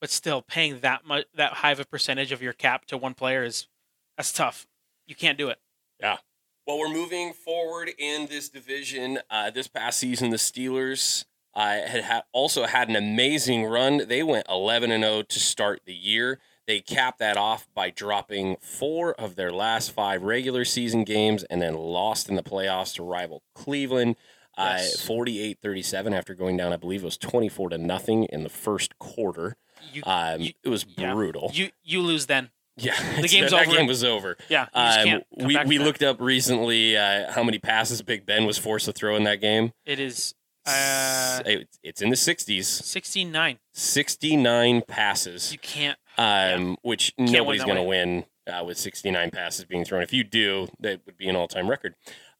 but 0.00 0.10
still 0.10 0.42
paying 0.42 0.80
that 0.80 1.06
much 1.06 1.26
that 1.34 1.54
high 1.54 1.72
of 1.72 1.80
a 1.80 1.84
percentage 1.84 2.32
of 2.32 2.42
your 2.42 2.52
cap 2.52 2.84
to 2.86 2.96
one 2.96 3.14
player 3.14 3.44
is 3.44 3.68
that's 4.16 4.32
tough. 4.32 4.66
You 5.06 5.14
can't 5.14 5.38
do 5.38 5.48
it. 5.48 5.58
Yeah. 6.00 6.18
Well, 6.66 6.78
we're 6.78 6.92
moving 6.92 7.32
forward 7.32 7.90
in 7.96 8.26
this 8.26 8.50
division. 8.50 9.20
Uh, 9.30 9.50
this 9.50 9.68
past 9.68 9.98
season, 9.98 10.28
the 10.28 10.36
Steelers 10.36 11.24
uh, 11.58 11.86
had, 11.86 12.04
had 12.04 12.22
also 12.32 12.64
had 12.66 12.88
an 12.88 12.96
amazing 12.96 13.64
run. 13.64 14.06
They 14.08 14.22
went 14.22 14.46
11 14.48 14.90
and 14.92 15.02
0 15.02 15.22
to 15.22 15.38
start 15.40 15.80
the 15.84 15.94
year. 15.94 16.38
They 16.66 16.80
capped 16.80 17.18
that 17.18 17.36
off 17.36 17.66
by 17.74 17.90
dropping 17.90 18.56
four 18.60 19.14
of 19.14 19.36
their 19.36 19.50
last 19.50 19.90
five 19.90 20.22
regular 20.22 20.64
season 20.64 21.02
games 21.04 21.42
and 21.44 21.60
then 21.62 21.74
lost 21.74 22.28
in 22.28 22.36
the 22.36 22.42
playoffs 22.42 22.94
to 22.96 23.02
rival 23.02 23.42
Cleveland. 23.54 24.16
Uh, 24.56 24.80
48 25.06 25.58
37 25.62 26.12
after 26.12 26.34
going 26.34 26.56
down, 26.56 26.72
I 26.72 26.76
believe 26.76 27.02
it 27.02 27.04
was 27.04 27.16
24 27.16 27.70
to 27.70 27.78
nothing 27.78 28.24
in 28.24 28.42
the 28.42 28.48
first 28.48 28.98
quarter. 28.98 29.56
You 29.92 30.02
Um, 30.04 30.40
you- 30.40 30.52
it 30.64 30.68
was 30.68 30.84
yeah. 30.96 31.12
brutal. 31.14 31.50
you 31.54 31.70
you 31.84 32.00
lose 32.02 32.26
then. 32.26 32.50
yeah, 32.76 32.94
the 33.20 33.28
game's 33.28 33.50
that 33.52 33.66
over. 33.68 33.76
game 33.76 33.86
was 33.86 34.02
over. 34.04 34.36
Yeah, 34.48 34.66
Um, 34.74 35.22
we 35.36 35.56
we 35.64 35.78
looked 35.78 36.02
up 36.02 36.20
recently 36.20 36.96
uh, 36.96 37.30
how 37.32 37.42
many 37.44 37.58
passes 37.58 38.02
Big 38.02 38.26
Ben 38.26 38.46
was 38.46 38.58
forced 38.58 38.84
to 38.86 38.92
throw 38.92 39.14
in 39.16 39.22
that 39.24 39.40
game. 39.40 39.72
It 39.86 39.98
is 40.00 40.34
uh, 40.68 41.42
It- 41.46 41.68
it's 41.82 42.02
in 42.02 42.10
the 42.10 42.16
60s, 42.16 42.64
sixty 42.66 43.24
nine. 43.24 43.58
69 43.72 44.82
passes, 44.86 45.52
You 45.52 45.58
can't. 45.58 45.98
um, 46.16 46.76
which 46.82 47.12
win 47.18 47.32
nobody's 47.32 47.64
going 47.64 47.76
to 47.76 47.82
win 47.82 48.24
uh, 48.46 48.64
with 48.64 48.78
69 48.78 49.30
passes 49.30 49.64
being 49.64 49.84
thrown. 49.84 50.02
If 50.02 50.12
you 50.12 50.24
do, 50.24 50.68
that 50.80 51.00
would 51.06 51.16
be 51.16 51.28
an 51.28 51.36
all 51.36 51.48
time 51.48 51.68
record. 51.68 51.94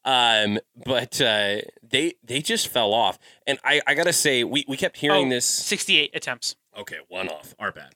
Um, 0.05 0.59
but 0.87 1.21
uh, 1.21 1.59
they 1.83 2.15
they 2.23 2.41
just 2.41 2.69
fell 2.69 2.95
off, 2.95 3.19
and 3.47 3.59
I, 3.65 3.83
I 3.87 3.95
gotta 3.95 4.13
say 4.13 4.43
we, 4.45 4.65
we 4.69 4.77
kept 4.77 4.97
hearing 4.97 5.27
Oh, 5.27 5.31
this. 5.31 5.45
Sixty 5.45 5.99
eight 5.99 6.13
attempts. 6.15 6.57
Okay, 6.77 6.97
one 7.09 7.29
off, 7.29 7.55
our 7.59 7.73
bad. 7.73 7.95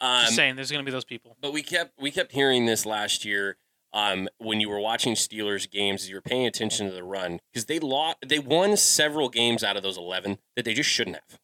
Um, 0.00 0.20
Just 0.24 0.36
saying, 0.36 0.54
there's 0.54 0.70
going 0.70 0.84
to 0.84 0.88
be 0.88 0.92
those 0.92 1.04
people. 1.06 1.36
but 1.40 1.52
we 1.52 1.62
kept 1.62 2.00
we 2.00 2.10
kept 2.12 2.30
hearing 2.32 2.66
this 2.66 2.86
last 2.86 3.24
year 3.24 3.56
um, 3.92 4.28
when 4.38 4.60
you 4.60 4.68
were 4.68 4.80
watching 4.80 5.14
Steelers 5.14 5.70
games. 5.70 6.08
You 6.08 6.16
were 6.16 6.22
paying 6.22 6.46
attention 6.46 6.86
to 6.88 6.92
the 6.92 7.04
run 7.04 7.40
because 7.52 7.66
they 7.66 7.78
lost. 7.78 8.18
They 8.26 8.38
won 8.38 8.76
several 8.76 9.28
games 9.28 9.64
out 9.64 9.76
of 9.76 9.82
those 9.82 9.96
eleven 9.96 10.38
that 10.56 10.64
they 10.64 10.74
just 10.74 10.90
shouldn't 10.90 11.16
have. 11.16 11.40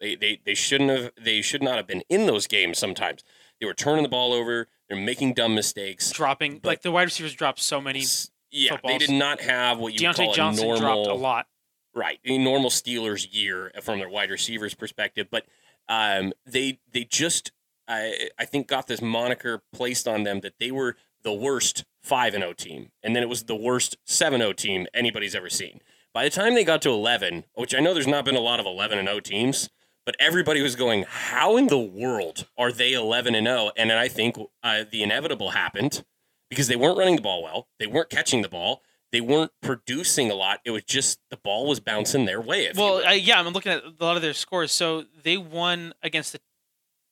They 0.00 0.14
they 0.14 0.40
they 0.44 0.54
shouldn't 0.54 0.90
have. 0.90 1.12
They 1.22 1.42
should 1.42 1.62
not 1.62 1.76
have 1.76 1.86
been 1.86 2.02
in 2.08 2.26
those 2.26 2.46
games. 2.46 2.78
Sometimes 2.78 3.22
they 3.60 3.66
were 3.66 3.74
turning 3.74 4.02
the 4.02 4.08
ball 4.08 4.32
over. 4.32 4.68
They're 4.88 4.98
making 4.98 5.34
dumb 5.34 5.54
mistakes. 5.54 6.10
Dropping 6.10 6.60
like 6.64 6.82
the 6.82 6.90
wide 6.90 7.04
receivers 7.04 7.34
dropped 7.34 7.60
so 7.60 7.80
many. 7.80 8.04
Yeah, 8.50 8.72
footballs. 8.72 8.92
they 8.92 9.06
did 9.06 9.14
not 9.14 9.40
have 9.42 9.78
what 9.78 9.92
you 9.92 10.08
Diontae 10.08 10.24
call 10.26 10.34
Johnson 10.34 10.64
a 10.64 10.68
normal 10.68 11.04
dropped 11.04 11.18
a 11.18 11.22
lot. 11.22 11.46
right 11.94 12.18
a 12.24 12.38
normal 12.38 12.70
Steelers 12.70 13.28
year 13.30 13.70
from 13.82 13.98
their 13.98 14.08
wide 14.08 14.30
receivers 14.30 14.74
perspective, 14.74 15.28
but 15.30 15.44
um, 15.88 16.32
they 16.46 16.80
they 16.92 17.04
just 17.04 17.52
I 17.86 18.30
I 18.38 18.44
think 18.46 18.66
got 18.66 18.86
this 18.86 19.02
moniker 19.02 19.62
placed 19.72 20.08
on 20.08 20.24
them 20.24 20.40
that 20.40 20.54
they 20.58 20.70
were 20.70 20.96
the 21.22 21.32
worst 21.32 21.84
five 22.02 22.34
and 22.34 22.42
zero 22.42 22.52
team, 22.52 22.90
and 23.02 23.14
then 23.14 23.22
it 23.22 23.28
was 23.28 23.44
the 23.44 23.56
worst 23.56 23.96
seven 24.04 24.40
zero 24.40 24.52
team 24.52 24.86
anybody's 24.94 25.34
ever 25.34 25.50
seen. 25.50 25.80
By 26.12 26.24
the 26.24 26.30
time 26.30 26.54
they 26.54 26.64
got 26.64 26.82
to 26.82 26.90
eleven, 26.90 27.44
which 27.54 27.74
I 27.74 27.80
know 27.80 27.94
there's 27.94 28.06
not 28.06 28.24
been 28.24 28.36
a 28.36 28.40
lot 28.40 28.60
of 28.60 28.66
eleven 28.66 28.98
and 28.98 29.08
zero 29.08 29.20
teams, 29.20 29.70
but 30.04 30.16
everybody 30.18 30.62
was 30.62 30.76
going, 30.76 31.04
"How 31.08 31.56
in 31.56 31.68
the 31.68 31.78
world 31.78 32.48
are 32.58 32.72
they 32.72 32.92
eleven 32.92 33.34
and 33.34 33.46
zero?" 33.46 33.70
And 33.76 33.90
then 33.90 33.98
I 33.98 34.08
think 34.08 34.36
uh, 34.62 34.84
the 34.90 35.02
inevitable 35.02 35.50
happened 35.50 36.04
because 36.48 36.68
they 36.68 36.76
weren't 36.76 36.98
running 36.98 37.16
the 37.16 37.22
ball 37.22 37.42
well, 37.42 37.68
they 37.78 37.86
weren't 37.86 38.10
catching 38.10 38.42
the 38.42 38.48
ball, 38.48 38.82
they 39.12 39.20
weren't 39.20 39.52
producing 39.62 40.30
a 40.30 40.34
lot. 40.34 40.60
It 40.64 40.70
was 40.70 40.82
just 40.84 41.18
the 41.30 41.36
ball 41.36 41.66
was 41.66 41.80
bouncing 41.80 42.24
their 42.24 42.40
way. 42.40 42.70
Well, 42.74 43.04
uh, 43.06 43.12
yeah, 43.12 43.40
I'm 43.40 43.48
looking 43.48 43.72
at 43.72 43.82
a 43.84 44.04
lot 44.04 44.16
of 44.16 44.22
their 44.22 44.34
scores. 44.34 44.72
So 44.72 45.04
they 45.22 45.36
won 45.36 45.92
against 46.02 46.32
the 46.32 46.40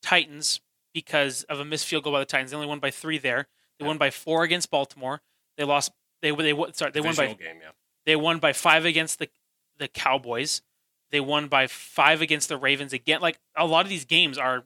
Titans 0.02 0.60
because 0.94 1.44
of 1.44 1.60
a 1.60 1.64
missed 1.64 1.86
field 1.86 2.04
goal 2.04 2.12
by 2.12 2.20
the 2.20 2.24
Titans. 2.24 2.50
They 2.50 2.56
only 2.56 2.68
won 2.68 2.78
by 2.78 2.90
three 2.90 3.18
there. 3.18 3.46
They 3.78 3.84
Yeah. 3.84 3.88
won 3.88 3.98
by 3.98 4.10
four 4.10 4.42
against 4.42 4.70
Baltimore. 4.70 5.20
They 5.56 5.64
lost. 5.64 5.92
They 6.22 6.30
they 6.30 6.54
sorry. 6.72 6.92
They 6.92 7.00
won 7.00 7.14
by 7.14 7.26
game, 7.34 7.60
yeah. 7.62 7.70
they 8.06 8.16
won 8.16 8.38
by 8.38 8.52
five 8.52 8.84
against 8.84 9.18
the 9.18 9.28
the 9.78 9.88
Cowboys. 9.88 10.62
They 11.10 11.20
won 11.20 11.48
by 11.48 11.66
five 11.66 12.20
against 12.20 12.48
the 12.48 12.56
Ravens 12.56 12.92
again. 12.92 13.20
Like 13.20 13.38
a 13.56 13.66
lot 13.66 13.84
of 13.86 13.88
these 13.88 14.04
games 14.04 14.36
are 14.36 14.64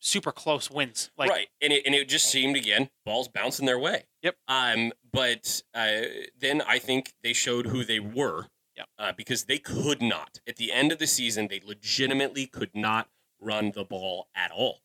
super 0.00 0.32
close 0.32 0.70
wins. 0.70 1.10
Like 1.16 1.30
right, 1.30 1.48
and 1.60 1.72
it 1.72 1.84
and 1.86 1.94
it 1.94 2.08
just 2.08 2.26
seemed 2.30 2.56
again 2.56 2.90
balls 3.04 3.28
bouncing 3.28 3.66
their 3.66 3.78
way. 3.78 4.04
Yep. 4.22 4.36
Um, 4.48 4.92
but 5.12 5.62
uh, 5.74 6.00
then 6.38 6.62
I 6.62 6.78
think 6.78 7.12
they 7.22 7.32
showed 7.32 7.66
who 7.66 7.84
they 7.84 8.00
were. 8.00 8.46
Yep. 8.76 8.88
Uh, 8.98 9.12
because 9.12 9.44
they 9.44 9.58
could 9.58 10.00
not 10.00 10.40
at 10.46 10.56
the 10.56 10.72
end 10.72 10.90
of 10.92 10.98
the 10.98 11.06
season, 11.06 11.48
they 11.48 11.60
legitimately 11.62 12.46
could 12.46 12.74
not 12.74 13.08
run 13.38 13.72
the 13.72 13.84
ball 13.84 14.28
at 14.34 14.50
all. 14.50 14.80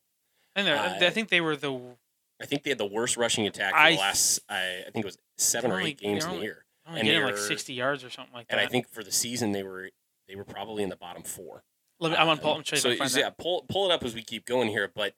and 0.54 0.68
Uh, 0.68 0.98
I 1.00 1.10
think 1.10 1.30
they 1.30 1.40
were 1.40 1.56
the 1.56 1.96
I 2.40 2.46
think 2.46 2.62
they 2.64 2.70
had 2.70 2.78
the 2.78 2.86
worst 2.86 3.16
rushing 3.16 3.46
attack 3.46 3.72
for 3.72 3.78
I 3.78 3.90
the 3.90 3.96
th- 3.96 4.00
last. 4.00 4.40
I 4.48 4.84
I 4.86 4.90
think 4.92 5.04
it 5.04 5.04
was 5.04 5.18
seven 5.38 5.70
or 5.70 5.76
only- 5.78 5.90
eight 5.90 5.98
games 6.00 6.24
they're 6.24 6.28
in 6.32 6.34
the 6.34 6.34
only- 6.36 6.46
year, 6.46 6.66
only 6.86 7.00
And 7.00 7.06
getting 7.08 7.22
like 7.24 7.34
they're- 7.36 7.44
60 7.46 7.72
yards 7.74 8.04
or 8.04 8.10
something 8.10 8.34
like 8.34 8.48
that. 8.48 8.58
and 8.58 8.66
I 8.66 8.70
think 8.70 8.88
for 8.88 9.02
the 9.02 9.12
season 9.12 9.52
they 9.52 9.62
were 9.62 9.90
they 10.28 10.34
were 10.34 10.44
probably 10.44 10.82
in 10.82 10.88
the 10.88 10.96
bottom 10.96 11.22
four. 11.22 11.62
Let 12.00 12.10
me, 12.10 12.16
I'm 12.18 12.28
on 12.28 12.38
Uh, 12.38 12.42
pull. 12.42 12.54
I'm 12.54 12.62
trying 12.64 12.80
so 12.80 12.90
to 12.90 12.96
find 12.96 13.10
yeah, 13.14 13.22
that. 13.22 13.38
pull 13.38 13.64
pull 13.68 13.88
it 13.90 13.94
up 13.94 14.02
as 14.04 14.14
we 14.14 14.22
keep 14.22 14.44
going 14.44 14.68
here, 14.68 14.88
but 14.92 15.14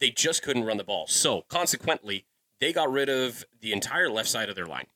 they 0.00 0.10
just 0.10 0.42
couldn't 0.42 0.64
run 0.64 0.76
the 0.76 0.84
ball. 0.84 1.06
So 1.08 1.42
consequently, 1.48 2.26
they 2.60 2.72
got 2.72 2.90
rid 2.90 3.08
of 3.08 3.44
the 3.60 3.72
entire 3.72 4.08
left 4.10 4.28
side 4.28 4.48
of 4.48 4.54
their 4.54 4.66
line. 4.66 4.86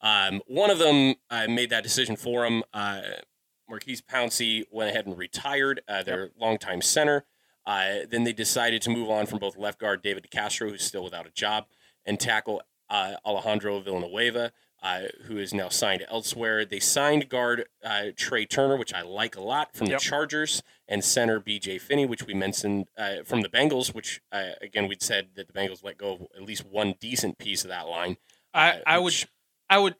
Um, 0.00 0.40
one 0.46 0.70
of 0.70 0.78
them 0.78 1.16
uh, 1.28 1.46
made 1.46 1.70
that 1.70 1.82
decision 1.82 2.16
for 2.16 2.42
them. 2.44 2.64
Uh, 2.72 3.02
Maurkice 3.68 4.00
Pouncey 4.00 4.64
went 4.70 4.90
ahead 4.90 5.06
and 5.06 5.16
retired, 5.16 5.82
uh, 5.86 6.02
their 6.02 6.30
longtime 6.36 6.80
center. 6.82 7.26
Uh, 7.66 8.06
then 8.10 8.24
they 8.24 8.32
decided 8.32 8.82
to 8.82 8.90
move 8.90 9.10
on 9.10 9.26
from 9.26 9.38
both 9.38 9.56
left 9.56 9.78
guard 9.78 10.02
David 10.02 10.26
DeCastro, 10.30 10.70
who's 10.70 10.82
still 10.84 11.04
without 11.04 11.26
a 11.26 11.30
job, 11.30 11.66
and 12.04 12.18
tackle 12.18 12.62
uh, 12.88 13.14
Alejandro 13.24 13.78
Villanueva, 13.80 14.52
uh, 14.82 15.02
who 15.24 15.36
is 15.38 15.52
now 15.52 15.68
signed 15.68 16.04
elsewhere. 16.08 16.64
They 16.64 16.80
signed 16.80 17.28
guard 17.28 17.66
uh, 17.84 18.10
Trai 18.16 18.48
Turner, 18.48 18.76
which 18.76 18.94
I 18.94 19.02
like 19.02 19.36
a 19.36 19.42
lot, 19.42 19.74
from 19.76 19.88
Yep. 19.88 20.00
the 20.00 20.04
Chargers, 20.04 20.62
and 20.88 21.04
center 21.04 21.38
BJ 21.38 21.80
Finney, 21.80 22.06
which 22.06 22.26
we 22.26 22.34
mentioned 22.34 22.88
uh, 22.98 23.16
from 23.24 23.42
the 23.42 23.48
Bengals, 23.48 23.94
which, 23.94 24.20
uh, 24.32 24.52
again, 24.62 24.88
we'd 24.88 25.02
said 25.02 25.28
that 25.36 25.46
the 25.46 25.52
Bengals 25.52 25.84
let 25.84 25.98
go 25.98 26.12
of 26.14 26.22
at 26.34 26.42
least 26.42 26.64
one 26.64 26.94
decent 26.98 27.38
piece 27.38 27.62
of 27.62 27.68
that 27.68 27.86
line. 27.86 28.16
I, 28.54 28.80
I 28.86 28.98
would 28.98 29.14
I 29.68 29.78
would 29.78 29.94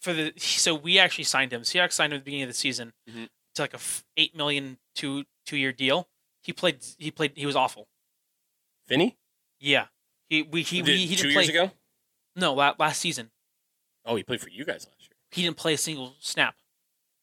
for 0.00 0.12
the 0.12 0.32
so 0.36 0.74
we 0.74 0.98
actually 1.00 1.24
signed 1.24 1.52
him. 1.52 1.62
Seahawks 1.62 1.92
signed 1.94 2.12
him 2.12 2.18
at 2.18 2.20
the 2.20 2.26
beginning 2.26 2.44
of 2.44 2.50
the 2.50 2.54
season 2.54 2.92
Mhm. 3.10 3.28
to 3.56 3.62
like 3.62 3.72
a 3.72 3.76
f- 3.76 4.04
eight 4.16 4.36
million 4.36 4.78
two 4.94 5.24
two 5.46 5.56
year 5.56 5.72
deal. 5.72 6.06
He 6.44 6.52
played. 6.52 6.78
He 6.98 7.10
played. 7.10 7.32
He 7.34 7.46
was 7.46 7.56
awful. 7.56 7.88
Finney? 8.86 9.16
Yeah. 9.60 9.86
He 10.28 10.42
we 10.42 10.62
he 10.62 10.82
Did- 10.82 10.86
we, 10.92 11.06
he 11.06 11.16
two 11.16 11.22
didn't 11.24 11.32
play. 11.34 11.42
years 11.44 11.48
ago? 11.48 11.70
No, 12.36 12.54
la- 12.54 12.74
last 12.78 13.00
season 13.00 13.30
Oh, 14.04 14.16
he 14.16 14.22
played 14.22 14.40
for 14.40 14.48
you 14.50 14.64
guys 14.64 14.86
last 14.86 15.00
year. 15.02 15.10
he 15.30 15.42
didn't 15.42 15.56
play 15.56 15.74
a 15.74 15.78
single 15.78 16.14
snap. 16.20 16.56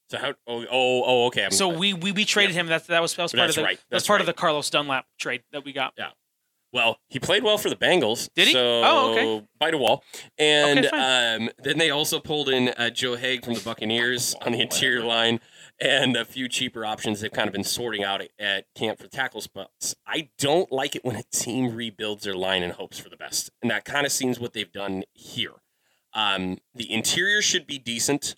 So 0.10 0.18
how? 0.18 0.30
Oh, 0.48 0.66
oh, 0.72 1.04
oh 1.06 1.26
okay. 1.28 1.46
I'm, 1.46 1.52
So 1.52 1.70
we 1.70 1.94
we, 1.94 2.12
we 2.12 2.26
traded 2.26 2.56
him. 2.56 2.68
That 2.68 2.88
that 2.88 3.02
was 3.02 3.16
that 3.16 3.24
was 3.24 3.34
part 3.34 3.50
of 3.50 3.56
the 3.56 3.64
right, 3.64 3.78
that 3.90 3.96
was 3.96 4.02
that's 4.04 4.08
part 4.08 4.22
of 4.22 4.28
the 4.28 4.34
Carlos 4.34 4.70
Dunlap 4.70 5.06
trade 5.20 5.44
that 5.52 5.64
we 5.64 5.72
got. 5.74 5.94
Yeah. 5.98 6.10
Well, 6.74 7.00
he 7.10 7.20
played 7.20 7.44
well 7.44 7.58
for 7.58 7.70
the 7.70 7.76
Bengals. 7.76 8.30
Did 8.34 8.48
he? 8.48 8.54
So 8.54 8.82
Oh, 8.84 9.12
okay. 9.12 9.48
Bite 9.60 9.74
a 9.74 9.78
wall. 9.78 10.04
And 10.38 10.86
Okay, 10.86 11.36
um, 11.44 11.50
then 11.60 11.78
they 11.78 11.90
also 11.92 12.20
pulled 12.20 12.48
in 12.48 12.70
uh, 12.70 12.90
Joe 12.90 13.18
Haeg 13.18 13.44
from 13.44 13.56
the 13.56 13.60
Buccaneers 13.62 14.36
on 14.46 14.54
the 14.54 14.62
interior 14.62 15.04
line 15.04 15.42
and 15.82 16.16
a 16.16 16.24
few 16.24 16.48
cheaper 16.48 16.86
options 16.86 17.20
they've 17.20 17.32
kind 17.32 17.48
of 17.48 17.54
been 17.54 17.64
sorting 17.64 18.04
out 18.04 18.22
at, 18.40 18.66
camp 18.76 19.00
for 19.00 19.08
tackle 19.08 19.42
spots. 19.42 19.96
I 20.06 20.30
don't 20.38 20.72
like 20.72 20.96
it 20.96 21.04
when 21.04 21.16
a 21.16 21.24
team 21.34 21.76
rebuilds 21.76 22.24
their 22.24 22.36
line 22.36 22.62
and 22.62 22.74
hopes 22.74 23.00
for 23.00 23.10
the 23.10 23.18
best. 23.18 23.50
And 23.62 23.72
that 23.72 23.84
kind 23.84 24.06
of 24.06 24.12
seems 24.12 24.40
what 24.40 24.54
they've 24.54 24.72
done 24.72 25.04
here. 25.14 25.56
Um, 26.14 26.60
the 26.76 26.92
interior 26.92 27.42
should 27.42 27.66
be 27.66 27.80
decent, 27.80 28.36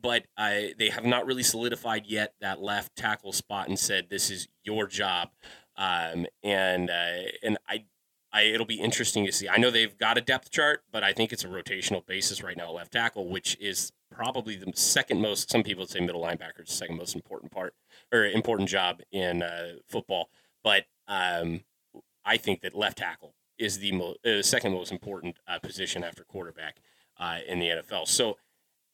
but 0.00 0.24
I, 0.36 0.74
they 0.78 0.90
have 0.90 1.04
not 1.04 1.24
really 1.24 1.42
solidified 1.42 2.06
yet 2.06 2.34
that 2.40 2.60
left 2.60 2.94
tackle 2.94 3.32
spot 3.32 3.68
and 3.68 3.78
said, 3.78 4.08
this 4.10 4.30
is 4.30 4.48
your 4.62 4.86
job. 4.86 5.30
Um, 5.76 6.26
and 6.42 6.90
uh, 6.90 7.30
and 7.42 7.56
I, 7.66 7.84
I 8.30 8.42
it'll 8.42 8.66
be 8.66 8.80
interesting 8.80 9.24
to 9.24 9.32
see. 9.32 9.48
I 9.48 9.56
know 9.56 9.70
they've 9.70 9.96
got 9.96 10.18
a 10.18 10.20
depth 10.20 10.50
chart, 10.50 10.82
but 10.92 11.02
I 11.02 11.14
think 11.14 11.32
it's 11.32 11.44
a 11.44 11.48
rotational 11.48 12.04
basis 12.04 12.42
right 12.42 12.56
now 12.56 12.70
left 12.70 12.92
tackle, 12.92 13.28
which 13.28 13.56
is 13.58 13.90
probably 14.14 14.56
the 14.56 14.72
second 14.74 15.20
most. 15.20 15.50
Some 15.50 15.62
people 15.62 15.86
say 15.86 16.00
middle 16.00 16.22
linebacker 16.22 16.62
is 16.62 16.68
the 16.68 16.74
second 16.74 16.96
most 16.96 17.14
important 17.14 17.52
part 17.52 17.74
or 18.12 18.24
important 18.24 18.68
job 18.68 19.00
in 19.10 19.42
uh, 19.42 19.74
football. 19.88 20.30
But 20.62 20.84
um, 21.08 21.62
I 22.24 22.36
think 22.36 22.60
that 22.62 22.74
left 22.74 22.98
tackle 22.98 23.34
is 23.58 23.78
the 23.78 23.92
mo- 23.92 24.16
uh, 24.24 24.42
second 24.42 24.72
most 24.72 24.92
important 24.92 25.36
uh, 25.46 25.58
position 25.58 26.04
after 26.04 26.24
quarterback 26.24 26.76
uh, 27.18 27.38
in 27.46 27.58
the 27.58 27.68
NFL. 27.68 28.08
So. 28.08 28.36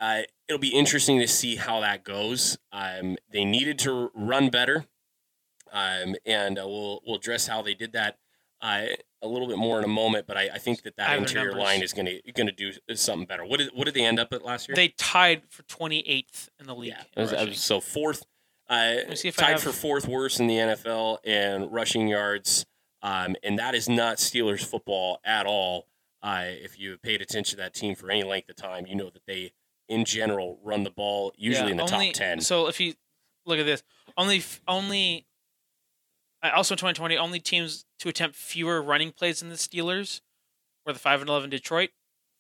Uh, 0.01 0.23
it'll 0.47 0.61
be 0.61 0.69
interesting 0.69 1.19
to 1.19 1.27
see 1.27 1.57
how 1.57 1.81
that 1.81 2.05
goes. 2.05 2.57
Um, 2.71 3.17
they 3.33 3.45
needed 3.45 3.81
to 3.81 4.13
run 4.15 4.49
better 4.49 4.87
um, 5.73 6.17
and 6.25 6.59
uh, 6.59 6.67
we'll 6.67 7.01
we'll 7.07 7.17
address 7.17 7.47
how 7.47 7.63
they 7.63 7.75
did 7.75 7.93
that 7.93 8.19
a 9.23 9.29
little 9.29 9.49
bit 9.49 9.59
more 9.59 9.79
in 9.79 9.85
a 9.85 9.89
moment. 9.89 10.27
But 10.27 10.37
I, 10.37 10.51
I 10.55 10.59
think 10.59 10.83
that 10.83 10.97
that 10.97 11.17
interior 11.17 11.49
numbers. 11.49 11.63
line 11.65 11.83
is 11.83 11.93
going 11.93 12.07
to 12.07 12.33
going 12.33 12.47
to 12.47 12.53
do 12.53 12.73
something 12.95 13.27
better. 13.27 13.45
What 13.45 13.59
did 13.59 13.71
what 13.75 13.85
did 13.87 13.95
they 13.95 14.05
end 14.05 14.19
up 14.19 14.33
at 14.33 14.45
last 14.45 14.69
year? 14.69 14.75
They 14.77 14.89
tied 14.89 15.43
for 15.49 15.63
28th 15.65 16.49
in 16.61 16.67
the 16.67 16.75
league. 16.75 16.95
yeah, 17.17 17.23
was- 17.23 17.33
was- 17.33 17.61
so 17.61 17.81
fourth, 17.81 18.25
uh, 18.69 18.97
me 19.09 19.17
see 19.17 19.29
if 19.29 19.39
I 19.39 19.43
tied 19.43 19.51
have- 19.53 19.63
for 19.63 19.73
fourth 19.73 20.07
worst 20.07 20.41
in 20.41 20.47
the 20.47 20.57
NFL 20.59 21.19
in 21.25 21.69
rushing 21.71 22.09
yards, 22.09 22.67
um, 23.03 23.37
and 23.43 23.59
that 23.59 23.75
is 23.75 23.89
not 23.89 24.19
Steelers 24.19 24.65
football 24.65 25.21
at 25.25 25.47
all. 25.47 25.87
Uh, 26.23 26.43
if 26.47 26.79
you 26.79 26.99
paid 26.99 27.23
attention 27.23 27.53
to 27.59 27.63
that 27.63 27.73
team 27.75 27.95
for 27.95 28.11
any 28.11 28.25
length 28.25 28.49
of 28.49 28.57
time, 28.57 28.87
you 28.87 28.97
know 28.97 29.09
that 29.09 29.25
they, 29.27 29.53
in 29.89 30.05
general, 30.05 30.59
run 30.65 30.83
the 30.83 30.91
ball 30.91 31.33
usually 31.37 31.67
Yeah, 31.67 31.71
in 31.73 31.77
the 31.77 31.93
only- 31.95 32.07
top 32.09 32.15
ten. 32.15 32.41
So 32.41 32.67
if 32.67 32.81
you 32.81 32.95
look 33.47 33.59
at 33.61 33.67
this, 33.67 33.83
only 34.17 34.43
only 34.67 35.27
also 36.43 36.75
2020 36.75 37.17
only 37.17 37.41
teams 37.41 37.85
to 37.99 38.09
attempt 38.09 38.37
fewer 38.37 38.81
running 38.83 39.13
plays 39.13 39.41
than 39.41 39.49
the 39.49 39.57
Steelers 39.57 40.21
were 40.87 40.93
the 40.93 40.99
5 40.99 41.21
and 41.21 41.29
11 41.29 41.51
Detroit, 41.51 41.91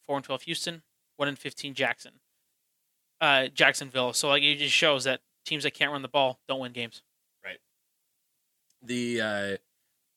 4 0.06 0.16
and 0.16 0.24
12 0.24 0.42
Houston, 0.42 0.82
1 1.16 1.28
and 1.28 1.38
15 1.38 1.74
Jackson. 1.74 2.12
Uh, 3.20 3.48
Jacksonville. 3.48 4.12
So 4.12 4.28
like 4.28 4.42
it 4.42 4.56
just 4.56 4.74
shows 4.74 5.04
that 5.04 5.20
teams 5.44 5.64
that 5.64 5.74
can't 5.74 5.90
run 5.90 6.02
the 6.02 6.08
ball 6.08 6.38
don't 6.48 6.60
win 6.60 6.72
games. 6.72 7.02
Right. 7.44 7.58
The 8.82 9.20
uh, 9.20 9.56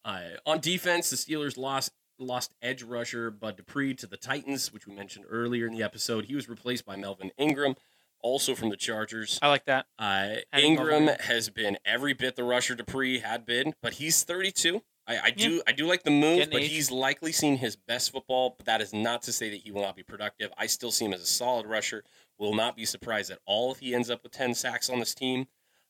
uh, 0.08 0.22
on 0.46 0.60
defense, 0.60 1.10
the 1.10 1.16
Steelers 1.16 1.58
lost 1.58 1.92
lost 2.20 2.54
edge 2.62 2.84
rusher 2.84 3.32
Bud 3.32 3.58
Dupree 3.58 3.96
to 3.96 4.08
the 4.08 4.18
Titans, 4.18 4.72
which 4.72 4.86
we 4.86 4.94
mentioned 4.94 5.26
earlier 5.28 5.66
in 5.66 5.74
the 5.74 5.84
episode. 5.84 6.26
He 6.26 6.36
was 6.36 6.48
replaced 6.48 6.86
by 6.86 6.96
Melvin 6.96 7.32
Ingram, 7.38 7.76
also 8.24 8.56
from 8.56 8.70
the 8.70 8.78
Chargers. 8.78 9.40
I 9.42 9.48
like 9.50 9.66
that. 9.66 9.86
Uh, 10.00 10.36
Ingram 10.58 11.08
has 11.22 11.50
been 11.50 11.78
every 11.86 12.14
bit 12.14 12.36
the 12.36 12.44
rusher 12.44 12.76
Dupree 12.76 13.20
had 13.20 13.46
been, 13.46 13.74
but 13.82 13.94
he's 13.94 14.24
32. 14.24 14.82
I, 15.08 15.20
I 15.26 15.32
do 15.32 15.62
I 15.68 15.72
do 15.72 15.88
like 15.88 16.04
the 16.04 16.12
move, 16.12 16.38
Getting 16.38 16.54
but 16.54 16.62
age. 16.62 16.70
he's 16.72 16.92
likely 16.92 17.32
seen 17.32 17.58
his 17.58 17.76
best 17.76 18.12
football. 18.12 18.56
But 18.58 18.68
that 18.68 18.82
is 18.82 18.94
not 18.94 19.24
to 19.24 19.34
say 19.34 19.50
that 19.50 19.62
he 19.62 19.72
will 19.72 19.82
not 19.82 19.96
be 19.96 20.04
productive. 20.04 20.52
I 20.58 20.68
still 20.68 20.92
see 20.92 21.06
him 21.06 21.14
as 21.14 21.22
a 21.22 21.26
solid 21.26 21.66
rusher. 21.66 22.04
Will 22.38 22.54
not 22.54 22.76
be 22.76 22.86
surprised 22.86 23.32
at 23.32 23.40
all 23.46 23.72
if 23.72 23.80
he 23.80 23.96
ends 23.96 24.10
up 24.10 24.24
with 24.24 24.32
10 24.32 24.54
sacks 24.54 24.90
on 24.90 25.00
this 25.00 25.14
team. 25.16 25.48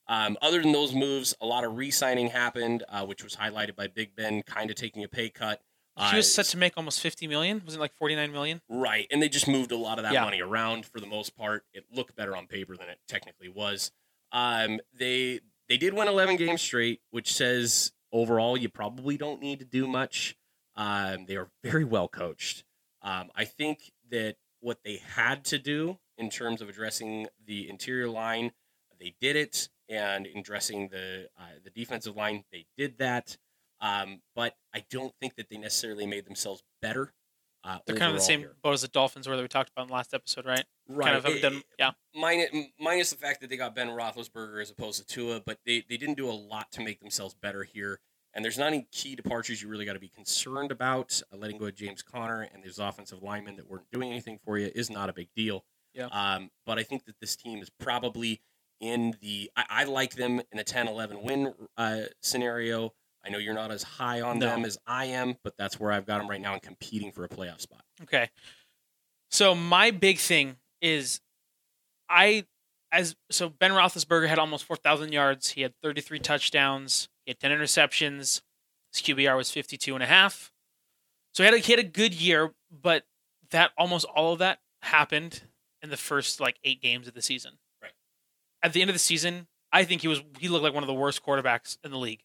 Um, 0.07 0.37
other 0.41 0.61
than 0.61 0.71
those 0.71 0.93
moves, 0.93 1.35
a 1.39 1.45
lot 1.45 1.63
of 1.63 1.77
re-signing 1.77 2.27
happened, 2.27 2.83
uh, 2.89 3.05
which 3.05 3.23
was 3.23 3.35
highlighted 3.35 3.75
by 3.75 3.87
Big 3.87 4.15
Ben 4.15 4.41
kind 4.43 4.69
of 4.69 4.75
taking 4.75 5.03
a 5.03 5.07
pay 5.07 5.29
cut. 5.29 5.61
He 6.09 6.15
was 6.17 6.33
set 6.33 6.45
to 6.47 6.57
make 6.57 6.73
almost 6.77 6.99
50 6.99 7.27
million. 7.27 7.61
Was 7.65 7.75
it 7.75 7.79
like 7.79 7.93
49 7.93 8.31
million? 8.31 8.61
Right, 8.69 9.07
and 9.11 9.21
they 9.21 9.29
just 9.29 9.47
moved 9.47 9.71
a 9.71 9.77
lot 9.77 9.99
of 9.99 10.03
that 10.03 10.13
Yeah. 10.13 10.23
money 10.23 10.41
around 10.41 10.85
for 10.85 10.99
the 10.99 11.05
most 11.07 11.35
part. 11.35 11.63
It 11.73 11.85
looked 11.93 12.15
better 12.15 12.35
on 12.35 12.47
paper 12.47 12.75
than 12.75 12.89
it 12.89 12.99
technically 13.07 13.49
was. 13.49 13.91
Um, 14.31 14.79
they 14.93 15.41
they 15.67 15.77
did 15.77 15.93
win 15.93 16.07
11 16.07 16.35
games 16.37 16.61
straight, 16.61 17.01
which 17.11 17.31
says 17.33 17.91
overall 18.11 18.57
you 18.57 18.67
probably 18.69 19.15
don't 19.17 19.41
need 19.41 19.59
to 19.59 19.65
do 19.65 19.87
much. 19.87 20.35
Um, 20.75 21.25
they 21.27 21.35
are 21.37 21.49
very 21.63 21.83
well 21.85 22.07
coached. 22.07 22.63
Um, 23.01 23.29
I 23.35 23.45
think 23.45 23.91
that 24.09 24.37
what 24.59 24.79
they 24.83 24.97
had 24.97 25.43
to 25.45 25.57
do 25.59 25.99
in 26.17 26.29
terms 26.29 26.61
of 26.61 26.69
addressing 26.69 27.27
the 27.45 27.69
interior 27.69 28.09
line, 28.09 28.51
they 28.99 29.15
did 29.19 29.35
it, 29.35 29.69
and 29.89 30.27
in 30.27 30.37
addressing 30.39 30.89
the 30.89 31.29
uh, 31.37 31.43
the 31.63 31.69
defensive 31.71 32.15
line, 32.15 32.43
they 32.51 32.65
did 32.77 32.97
that. 32.99 33.37
Um, 33.81 34.21
but 34.35 34.55
I 34.73 34.83
don't 34.89 35.13
think 35.19 35.35
that 35.35 35.49
they 35.49 35.57
necessarily 35.57 36.05
made 36.05 36.25
themselves 36.25 36.63
better. 36.81 37.13
Uh, 37.63 37.77
They're 37.85 37.95
kind 37.95 38.09
of 38.09 38.15
the 38.17 38.21
same 38.23 38.39
here. 38.39 38.55
boat 38.63 38.73
as 38.73 38.81
the 38.81 38.87
Dolphins 38.87 39.27
were 39.27 39.35
that 39.35 39.41
we 39.41 39.47
talked 39.47 39.69
about 39.69 39.83
in 39.83 39.87
the 39.89 39.93
last 39.93 40.13
episode, 40.15 40.45
right? 40.45 40.63
Right. 40.87 41.05
Kind 41.13 41.17
of 41.17 41.25
It- 41.27 41.41
done, 41.41 41.61
yeah. 41.77 41.91
minus, 42.15 42.49
minus 42.79 43.11
the 43.11 43.17
fact 43.17 43.41
that 43.41 43.49
they 43.51 43.57
got 43.57 43.75
Ben 43.75 43.87
Roethlisberger 43.89 44.61
as 44.61 44.71
opposed 44.71 44.99
to 44.99 45.05
Tua, 45.05 45.41
but 45.45 45.59
they, 45.65 45.83
they 45.87 45.97
didn't 45.97 46.15
do 46.17 46.27
a 46.29 46.33
lot 46.33 46.71
to 46.71 46.81
make 46.81 46.99
themselves 46.99 47.35
better 47.35 47.63
here. 47.63 47.99
And 48.33 48.43
there's 48.45 48.57
not 48.57 48.67
any 48.67 48.87
key 48.91 49.15
departures 49.15 49.61
you 49.61 49.67
really 49.67 49.85
got 49.85 49.93
to 49.93 49.99
be 49.99 50.07
concerned 50.09 50.71
about. 50.71 51.21
Uh, 51.31 51.37
letting 51.37 51.57
go 51.57 51.65
of 51.65 51.75
James 51.75 52.01
Conner 52.01 52.47
and 52.53 52.63
those 52.63 52.79
offensive 52.79 53.21
linemen 53.21 53.57
that 53.57 53.69
weren't 53.69 53.91
doing 53.91 54.09
anything 54.09 54.39
for 54.43 54.57
you 54.57 54.71
is 54.73 54.89
not 54.89 55.09
a 55.09 55.13
big 55.13 55.27
deal. 55.35 55.63
Yeah. 55.93 56.05
Um, 56.05 56.49
but 56.65 56.79
I 56.79 56.83
think 56.83 57.05
that 57.05 57.19
this 57.19 57.35
team 57.35 57.61
is 57.61 57.69
probably 57.69 58.41
in 58.79 59.15
the. 59.21 59.51
I, 59.55 59.65
I 59.69 59.83
like 59.83 60.15
them 60.15 60.41
in 60.51 60.57
a 60.59 60.63
10 60.63 60.87
11 60.87 61.21
win 61.21 61.53
uh, 61.77 62.03
scenario. 62.21 62.93
I 63.25 63.29
know 63.29 63.37
you're 63.37 63.53
not 63.53 63.71
as 63.71 63.83
high 63.83 64.21
on 64.21 64.39
No. 64.39 64.47
them 64.47 64.65
as 64.65 64.77
I 64.87 65.05
am, 65.05 65.35
but 65.43 65.55
that's 65.57 65.79
where 65.79 65.91
I've 65.91 66.05
got 66.05 66.17
them 66.19 66.29
right 66.29 66.41
now 66.41 66.53
and 66.53 66.61
competing 66.61 67.11
for 67.11 67.23
a 67.23 67.29
playoff 67.29 67.61
spot. 67.61 67.83
Okay. 68.03 68.29
So 69.29 69.53
my 69.55 69.91
big 69.91 70.17
thing 70.17 70.57
is, 70.81 71.21
I 72.09 72.45
as 72.91 73.15
so 73.29 73.47
Ben 73.49 73.71
Roethlisberger 73.71 74.27
had 74.27 74.39
almost 74.39 74.65
four 74.65 74.75
thousand 74.75 75.13
yards. 75.13 75.49
He 75.51 75.61
had 75.61 75.73
thirty 75.81 76.01
three 76.01 76.19
touchdowns. 76.19 77.07
He 77.25 77.29
had 77.31 77.39
ten 77.39 77.51
interceptions. 77.51 78.41
His 78.93 79.01
QBR 79.03 79.37
was 79.37 79.49
52 79.49 79.93
and 79.93 80.03
a 80.03 80.07
half. 80.07 80.51
So 81.33 81.43
he 81.43 81.45
had 81.45 81.53
a, 81.53 81.57
he 81.59 81.71
had 81.71 81.79
a 81.79 81.83
good 81.83 82.13
year, 82.13 82.51
but 82.69 83.05
that 83.51 83.71
almost 83.77 84.05
all 84.13 84.33
of 84.33 84.39
that 84.39 84.59
happened 84.81 85.43
in 85.81 85.89
the 85.89 85.95
first 85.95 86.41
like 86.41 86.57
eight 86.65 86.81
games 86.81 87.07
of 87.07 87.13
the 87.13 87.21
season. 87.21 87.53
Right. 87.81 87.93
At 88.61 88.73
the 88.73 88.81
end 88.81 88.89
of 88.89 88.95
the 88.95 88.99
season, 88.99 89.47
I 89.71 89.85
think 89.85 90.01
he 90.01 90.09
was 90.09 90.21
he 90.39 90.49
looked 90.49 90.63
like 90.65 90.73
one 90.73 90.83
of 90.83 90.87
the 90.87 90.93
worst 90.93 91.23
quarterbacks 91.23 91.77
in 91.85 91.91
the 91.91 91.97
league. 91.97 92.21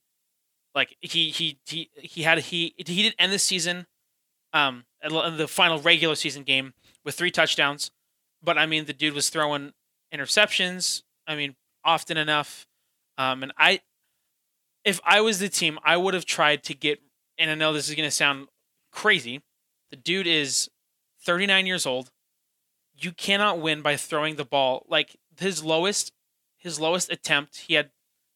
Like 0.76 0.94
he 1.00 1.30
he 1.30 1.58
he 1.64 1.90
he 1.94 2.22
had 2.22 2.38
he 2.38 2.74
he 2.76 3.02
did 3.02 3.14
end 3.18 3.32
the 3.32 3.38
season 3.38 3.86
um 4.52 4.84
in 5.02 5.38
the 5.38 5.48
final 5.48 5.80
regular 5.80 6.14
season 6.14 6.42
game 6.42 6.74
with 7.02 7.14
three 7.14 7.30
touchdowns. 7.30 7.90
But 8.42 8.58
I 8.58 8.66
mean 8.66 8.84
the 8.84 8.92
dude 8.92 9.14
was 9.14 9.30
throwing 9.30 9.72
interceptions, 10.14 11.02
I 11.26 11.34
mean, 11.34 11.56
often 11.82 12.18
enough. 12.18 12.66
Um 13.16 13.42
and 13.42 13.52
I 13.56 13.80
if 14.84 15.00
I 15.02 15.22
was 15.22 15.38
the 15.38 15.48
team, 15.48 15.78
I 15.82 15.96
would 15.96 16.12
have 16.12 16.26
tried 16.26 16.62
to 16.64 16.74
get 16.74 17.00
and 17.38 17.50
I 17.50 17.54
know 17.54 17.72
this 17.72 17.88
is 17.88 17.94
gonna 17.94 18.10
sound 18.10 18.48
crazy. 18.92 19.40
The 19.90 19.96
dude 19.96 20.26
is 20.26 20.68
39 21.22 21.66
years 21.66 21.86
old. 21.86 22.10
You 22.98 23.12
cannot 23.12 23.60
win 23.60 23.80
by 23.80 23.96
throwing 23.96 24.36
the 24.36 24.44
ball. 24.44 24.84
Like 24.88 25.16
his 25.38 25.64
lowest, 25.64 26.12
his 26.58 26.78
lowest 26.78 27.10
attempt, 27.10 27.64
he 27.66 27.74
had 27.74 27.90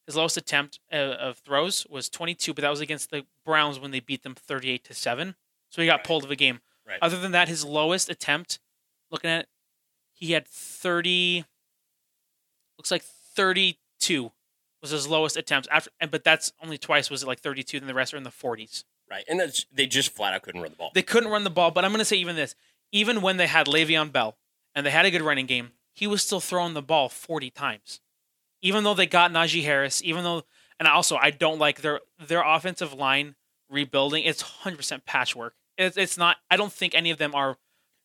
his 0.07 0.17
lowest 0.17 0.37
attempt 0.37 0.81
uh, 0.93 0.97
of 0.97 1.39
throws 1.39 1.87
was 1.89 2.09
22, 2.09 2.55
but 2.55 2.63
that 2.63 2.71
was 2.71 2.81
against 2.81 3.11
the 3.11 3.25
Browns 3.45 3.79
when 3.79 3.91
they 3.91 4.01
beat 4.01 4.23
them 4.23 4.35
38 4.35 4.85
to 4.85 4.95
seven. 4.95 5.37
So 5.69 5.81
he 5.83 5.87
got 5.87 5.99
Right. 6.01 6.05
pulled 6.05 6.25
of 6.25 6.31
a 6.31 6.37
game. 6.37 6.61
Right. 6.87 6.99
Other 7.01 7.21
than 7.21 7.33
that, 7.33 7.49
his 7.49 7.65
lowest 7.65 8.09
attempt, 8.11 8.59
looking 9.11 9.31
at 9.31 9.41
it, 9.43 9.49
he 10.13 10.33
had 10.33 10.47
30. 10.49 11.45
Looks 12.79 12.91
like 12.91 13.03
32 13.03 14.33
was 14.83 14.91
his 14.91 15.07
lowest 15.07 15.37
attempt 15.37 15.69
after, 15.71 15.91
and 16.01 16.11
but 16.11 16.25
that's 16.25 16.53
only 16.63 16.79
twice 16.79 17.11
was 17.11 17.23
it 17.23 17.27
like 17.27 17.41
32, 17.41 17.79
then 17.81 17.87
the 17.87 17.95
rest 17.95 18.15
are 18.15 18.17
in 18.17 18.23
the 18.23 18.31
40s. 18.31 18.85
Right. 19.11 19.25
And 19.29 19.39
that's, 19.41 19.67
they 19.73 19.87
just 19.87 20.11
flat 20.11 20.33
out 20.33 20.43
couldn't 20.43 20.63
run 20.63 20.71
the 20.71 20.77
ball. 20.77 20.91
They 20.95 21.03
couldn't 21.03 21.31
run 21.31 21.45
the 21.45 21.51
ball, 21.51 21.71
but 21.71 21.85
I'm 21.85 21.91
going 21.91 21.99
to 21.99 22.05
say 22.05 22.17
even 22.17 22.37
this. 22.37 22.55
Even 22.93 23.21
when 23.23 23.37
they 23.37 23.47
had 23.47 23.67
Le'Veon 23.67 24.11
Bell 24.13 24.37
and 24.75 24.87
they 24.87 24.91
had 24.91 25.05
a 25.05 25.11
good 25.11 25.23
running 25.23 25.47
game, 25.47 25.73
he 25.93 26.07
was 26.07 26.23
still 26.23 26.41
throwing 26.41 26.75
the 26.75 26.83
ball 26.83 27.09
40 27.09 27.51
times. 27.51 28.01
Even 28.62 28.85
though 28.85 28.94
they 28.94 29.07
got 29.07 29.31
Najee 29.33 29.62
Harris, 29.64 30.03
even 30.05 30.23
though, 30.25 30.42
and 30.79 30.87
also 30.88 31.16
I 31.16 31.31
don't 31.31 31.59
like 31.59 31.81
their 31.83 32.01
their 32.18 32.42
offensive 32.42 32.92
line 32.92 33.35
rebuilding. 33.70 34.25
It's 34.25 34.42
100% 34.42 35.05
patchwork. 35.07 35.55
It's, 35.79 35.96
it's 35.96 36.18
not. 36.18 36.37
I 36.51 36.57
don't 36.57 36.73
think 36.73 36.94
any 36.94 37.11
of 37.11 37.18
them 37.18 37.35
are 37.35 37.57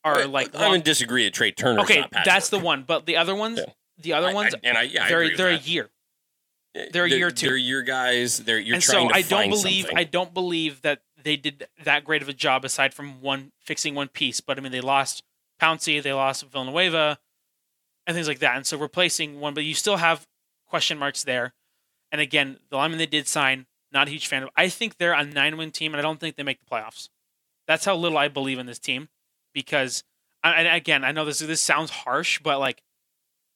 are 0.04 0.26
like. 0.28 0.56
I'm 0.56 0.72
long- 0.72 0.82
disagree 0.82 1.26
that 1.26 1.34
Trai 1.34 1.56
Turner. 1.56 1.82
okay, 1.82 2.06
that's 2.24 2.50
the 2.50 2.60
one. 2.60 2.84
But 2.84 3.06
the 3.06 3.18
other 3.18 3.36
ones, 3.36 3.60
Yeah. 3.60 3.74
the 3.98 4.14
other 4.14 4.30
I- 4.30 4.34
ones, 4.34 4.56
I- 4.56 4.60
and 4.64 4.78
I, 4.78 4.84
yeah, 4.84 5.08
they're 5.10 5.36
they're 5.36 5.50
a 5.50 5.58
year. 5.58 5.90
Eh, 6.76 6.88
they're 6.92 7.06
a 7.06 7.10
year 7.10 7.32
two. 7.32 7.48
They're 7.48 7.58
your 7.58 7.82
guys. 7.82 8.40
They're 8.40 8.60
you're 8.60 8.76
and 8.76 8.84
trying 8.84 9.08
so 9.08 9.10
to 9.10 9.16
I 9.16 9.22
don't 9.24 9.50
believe 9.50 9.86
something. 9.86 9.98
I 9.98 10.04
don't 10.04 10.34
believe 10.34 10.82
that 10.84 11.02
they 11.22 11.36
did 11.38 11.68
that 11.84 12.04
great 12.06 12.22
of 12.22 12.30
a 12.30 12.34
job 12.34 12.64
aside 12.64 12.94
from 12.94 13.22
one 13.22 13.52
fixing 13.60 13.96
one 13.96 14.08
piece. 14.10 14.40
But 14.42 14.58
I 14.58 14.62
mean, 14.62 14.72
they 14.72 14.82
lost 14.82 15.24
Pouncey, 15.62 16.02
they 16.04 16.14
lost 16.14 16.44
Villanueva, 16.46 17.18
and 18.06 18.16
things 18.16 18.28
like 18.28 18.40
that. 18.40 18.56
And 18.58 18.66
so 18.66 18.78
replacing 18.78 19.40
one, 19.40 19.54
but 19.54 19.64
you 19.64 19.74
still 19.74 19.98
have 19.98 20.26
question 20.68 20.98
marks 20.98 21.24
there. 21.24 21.54
And 22.12 22.22
again, 22.22 22.58
the 22.70 22.78
lineman 22.78 23.00
they 23.00 23.06
did 23.06 23.28
sign, 23.28 23.66
not 23.92 24.08
a 24.08 24.12
huge 24.12 24.28
fan 24.28 24.44
of. 24.44 24.50
I 24.56 24.70
think 24.70 24.98
they're 24.98 25.14
a 25.14 25.26
nine-win 25.26 25.72
team, 25.72 25.94
and 25.94 26.00
I 26.00 26.04
don't 26.04 26.20
think 26.20 26.36
they 26.36 26.44
make 26.44 26.60
the 26.60 26.70
playoffs. 26.70 27.10
That's 27.68 27.86
how 27.86 27.96
little 27.96 28.18
I 28.18 28.28
believe 28.28 28.60
in 28.60 28.66
this 28.68 28.80
team, 28.80 29.10
because 29.54 30.04
and 30.54 30.68
again, 30.68 31.04
I 31.04 31.12
know 31.12 31.26
this 31.26 31.40
this 31.40 31.62
sounds 31.62 31.90
harsh, 31.90 32.40
but 32.40 32.60
like, 32.60 32.84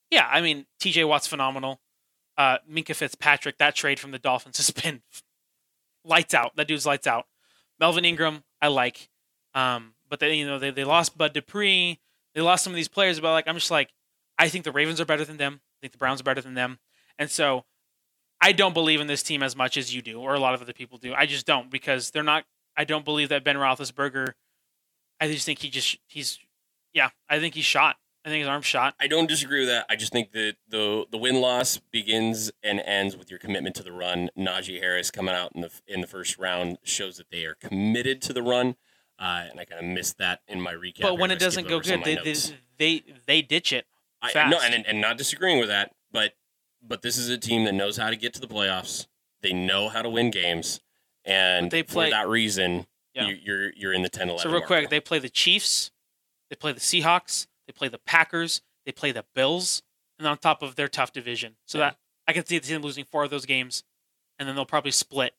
yeah, 0.10 0.28
I 0.30 0.42
mean, 0.42 0.66
T.J. 0.80 1.04
Watt's 1.04 1.28
phenomenal. 1.28 1.80
Uh, 2.38 2.58
Minkah 2.70 2.96
Fitzpatrick, 2.96 3.58
that 3.58 3.76
trade 3.76 4.00
from 4.00 4.12
the 4.12 4.20
Dolphins 4.20 4.58
has 4.58 4.72
been 4.84 5.02
lights 6.04 6.34
out. 6.34 6.56
That 6.56 6.68
dude's 6.68 6.86
lights 6.86 7.06
out. 7.06 7.26
Melvin 7.80 8.06
Ingram, 8.06 8.44
I 8.62 8.70
like. 8.70 9.10
Um, 9.54 9.94
but 10.10 10.20
they, 10.20 10.34
you 10.36 10.48
know, 10.48 10.58
they, 10.58 10.72
they 10.72 10.84
lost 10.84 11.18
Bud 11.18 11.34
Dupree. 11.34 12.00
They 12.34 12.42
lost 12.42 12.64
some 12.64 12.74
of 12.74 12.78
these 12.78 12.88
players, 12.88 13.20
but 13.20 13.32
like, 13.32 13.48
I'm 13.48 13.56
just 13.56 13.72
like, 13.72 13.92
I 14.38 14.50
think 14.50 14.64
the 14.64 14.72
Ravens 14.72 15.02
are 15.02 15.06
better 15.06 15.26
than 15.26 15.38
them. 15.38 15.62
I 15.62 15.78
think 15.82 15.92
the 15.92 15.98
Browns 15.98 16.22
are 16.22 16.24
better 16.24 16.42
than 16.42 16.54
them. 16.54 16.80
And 17.20 17.30
so 17.30 17.66
I 18.42 18.52
don't 18.54 18.74
believe 18.74 19.02
in 19.02 19.06
this 19.06 19.22
team 19.22 19.44
as 19.44 19.56
much 19.56 19.78
as 19.78 19.94
you 19.94 20.02
do, 20.02 20.20
or 20.20 20.34
a 20.34 20.40
lot 20.40 20.56
of 20.56 20.62
other 20.62 20.74
people 20.74 20.98
do. 20.98 21.14
I 21.14 21.28
just 21.28 21.46
don't 21.46 21.70
because 21.70 22.10
they're 22.10 22.24
not, 22.24 22.46
I 22.76 22.86
don't 22.86 23.06
believe 23.06 23.30
that 23.30 23.44
Ben 23.44 23.58
Roethlisberger, 23.58 24.34
I 25.20 25.28
just 25.28 25.46
think 25.46 25.60
he 25.60 25.70
just, 25.70 25.98
he's, 26.08 26.40
yeah, 26.94 27.10
I 27.30 27.40
think 27.40 27.54
he's 27.54 27.66
shot. 27.66 27.98
I 28.26 28.30
think 28.30 28.40
his 28.42 28.50
arm's 28.50 28.66
shot. 28.66 28.96
I 29.00 29.08
don't 29.08 29.28
disagree 29.28 29.62
with 29.62 29.70
that. 29.70 29.86
I 29.90 29.96
just 29.96 30.12
think 30.12 30.34
that 30.34 30.56
the 30.68 31.06
the 31.10 31.18
win 31.18 31.40
loss 31.40 31.78
begins 31.78 32.52
and 32.62 32.82
ends 32.82 33.16
with 33.16 33.30
your 33.30 33.40
commitment 33.40 33.76
to 33.78 33.84
the 33.84 33.94
run. 33.94 34.30
Najee 34.38 34.80
Harris 34.82 35.10
coming 35.10 35.34
out 35.34 35.54
in 35.56 35.62
the 35.62 35.72
in 35.88 36.02
the 36.02 36.08
first 36.08 36.38
round 36.38 36.80
shows 36.84 37.16
that 37.16 37.32
they 37.32 37.46
are 37.46 37.56
committed 37.56 38.22
to 38.24 38.34
the 38.34 38.44
run, 38.44 38.76
uh, 39.18 39.46
and 39.50 39.58
I 39.58 39.64
kind 39.64 39.86
of 39.86 39.90
missed 39.90 40.18
that 40.18 40.42
in 40.50 40.60
my 40.60 40.74
recap. 40.74 41.02
But 41.02 41.18
when 41.18 41.32
it 41.32 41.40
doesn't 41.40 41.70
go 41.70 41.80
good, 41.80 42.04
they, 42.04 42.16
they, 42.16 42.36
they, 42.78 43.04
they 43.26 43.42
ditch 43.42 43.72
it. 43.72 43.86
I, 44.22 44.32
fast. 44.32 44.52
no, 44.52 44.60
and 44.62 44.86
and 44.86 45.00
not 45.00 45.18
disagreeing 45.18 45.60
with 45.60 45.70
that, 45.70 45.94
but 46.82 47.02
this 47.02 47.18
is 47.18 47.30
a 47.30 47.38
team 47.38 47.64
that 47.66 47.74
knows 47.74 47.98
how 47.98 48.10
to 48.10 48.16
get 48.16 48.34
to 48.36 48.40
the 48.42 48.48
playoffs. 48.48 49.08
They 49.42 49.54
know 49.54 49.90
how 49.90 50.02
to 50.02 50.10
win 50.10 50.32
games, 50.32 50.80
and 51.26 51.66
But 51.68 51.72
they 51.72 51.84
play- 51.84 52.08
for 52.08 52.12
that 52.12 52.28
reason, 52.28 52.88
Yeah. 53.14 53.28
you, 53.28 53.36
you're 53.42 53.74
you're 53.74 53.94
in 53.94 54.02
the 54.04 54.10
10-11 54.10 54.40
So 54.44 54.50
real 54.50 54.60
mark. 54.60 54.68
quick, 54.68 54.90
they 54.90 55.00
play 55.00 55.20
the 55.20 55.30
Chiefs, 55.30 55.92
they 56.50 56.56
play 56.56 56.72
the 56.74 56.80
Seahawks, 56.80 57.48
they 57.68 57.74
play 57.74 57.88
the 57.88 58.00
Packers, 58.00 58.62
they 58.86 58.92
play 58.92 59.12
the 59.12 59.26
Bills, 59.36 59.82
and 60.18 60.28
on 60.28 60.38
top 60.38 60.62
of 60.62 60.76
their 60.76 60.88
tough 60.88 61.12
division. 61.14 61.56
So 61.66 61.78
Yeah. 61.78 61.92
that 61.92 61.98
I 62.28 62.34
can 62.34 62.46
see 62.46 62.60
the 62.60 62.68
team 62.68 62.82
losing 62.82 63.06
four 63.06 63.24
of 63.24 63.30
those 63.30 63.46
games, 63.46 63.84
and 64.38 64.48
then 64.48 64.56
they'll 64.56 64.66
probably 64.66 64.92
split, 64.92 65.34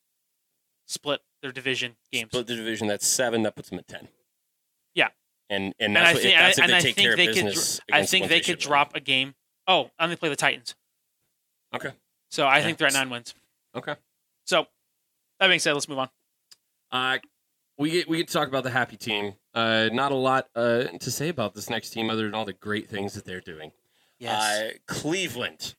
split 0.86 1.20
their 1.42 1.52
division 1.52 1.96
games. 2.12 2.30
split 2.30 2.46
the 2.46 2.56
division. 2.56 2.86
That's 2.88 3.06
seven. 3.06 3.42
That 3.42 3.54
puts 3.56 3.68
them 3.70 3.78
at 3.78 3.86
ten. 3.88 4.08
Yeah. 4.94 5.08
and 5.48 5.74
and 5.78 5.96
and 5.96 5.98
I 5.98 6.14
think, 6.14 6.24
if, 6.26 6.38
that's 6.38 6.58
if 6.58 6.64
and 6.64 6.72
they 6.72 6.76
I 6.76 6.80
take 6.80 6.94
think 6.96 7.06
care 7.06 7.16
they 7.16 7.28
of 7.28 7.34
could, 7.34 7.80
I 7.92 8.04
think 8.06 8.28
they 8.28 8.40
could 8.40 8.58
win. 8.58 8.66
drop 8.66 8.94
a 8.94 9.00
game. 9.00 9.34
Oh, 9.66 9.90
and 9.98 10.10
they 10.10 10.16
play 10.16 10.28
the 10.30 10.36
Titans. 10.36 10.74
Okay. 11.74 11.92
So 12.30 12.46
I 12.46 12.58
Yeah. 12.58 12.64
think 12.64 12.78
they're 12.78 12.88
at 12.88 12.94
nine 12.94 13.10
wins. 13.10 13.34
Okay. 13.74 13.94
So 14.46 14.66
that 15.38 15.48
being 15.48 15.60
said, 15.60 15.72
let's 15.74 15.88
move 15.88 15.98
on. 15.98 16.10
Uh, 16.90 17.18
we 17.78 17.90
get 17.90 18.08
we 18.08 18.18
get 18.18 18.26
to 18.28 18.32
talk 18.32 18.48
about 18.48 18.64
the 18.64 18.70
happy 18.70 18.96
team. 18.96 19.34
Uh, 19.54 19.88
not 19.92 20.12
a 20.12 20.16
lot 20.16 20.48
uh, 20.54 20.84
to 20.84 21.10
say 21.10 21.28
about 21.28 21.54
this 21.54 21.70
next 21.70 21.90
team 21.90 22.10
other 22.10 22.24
than 22.24 22.34
all 22.34 22.44
the 22.44 22.52
great 22.52 22.88
things 22.88 23.14
that 23.14 23.24
they're 23.24 23.40
doing. 23.40 23.72
Uh, 24.26 24.70
Cleveland. 24.86 25.74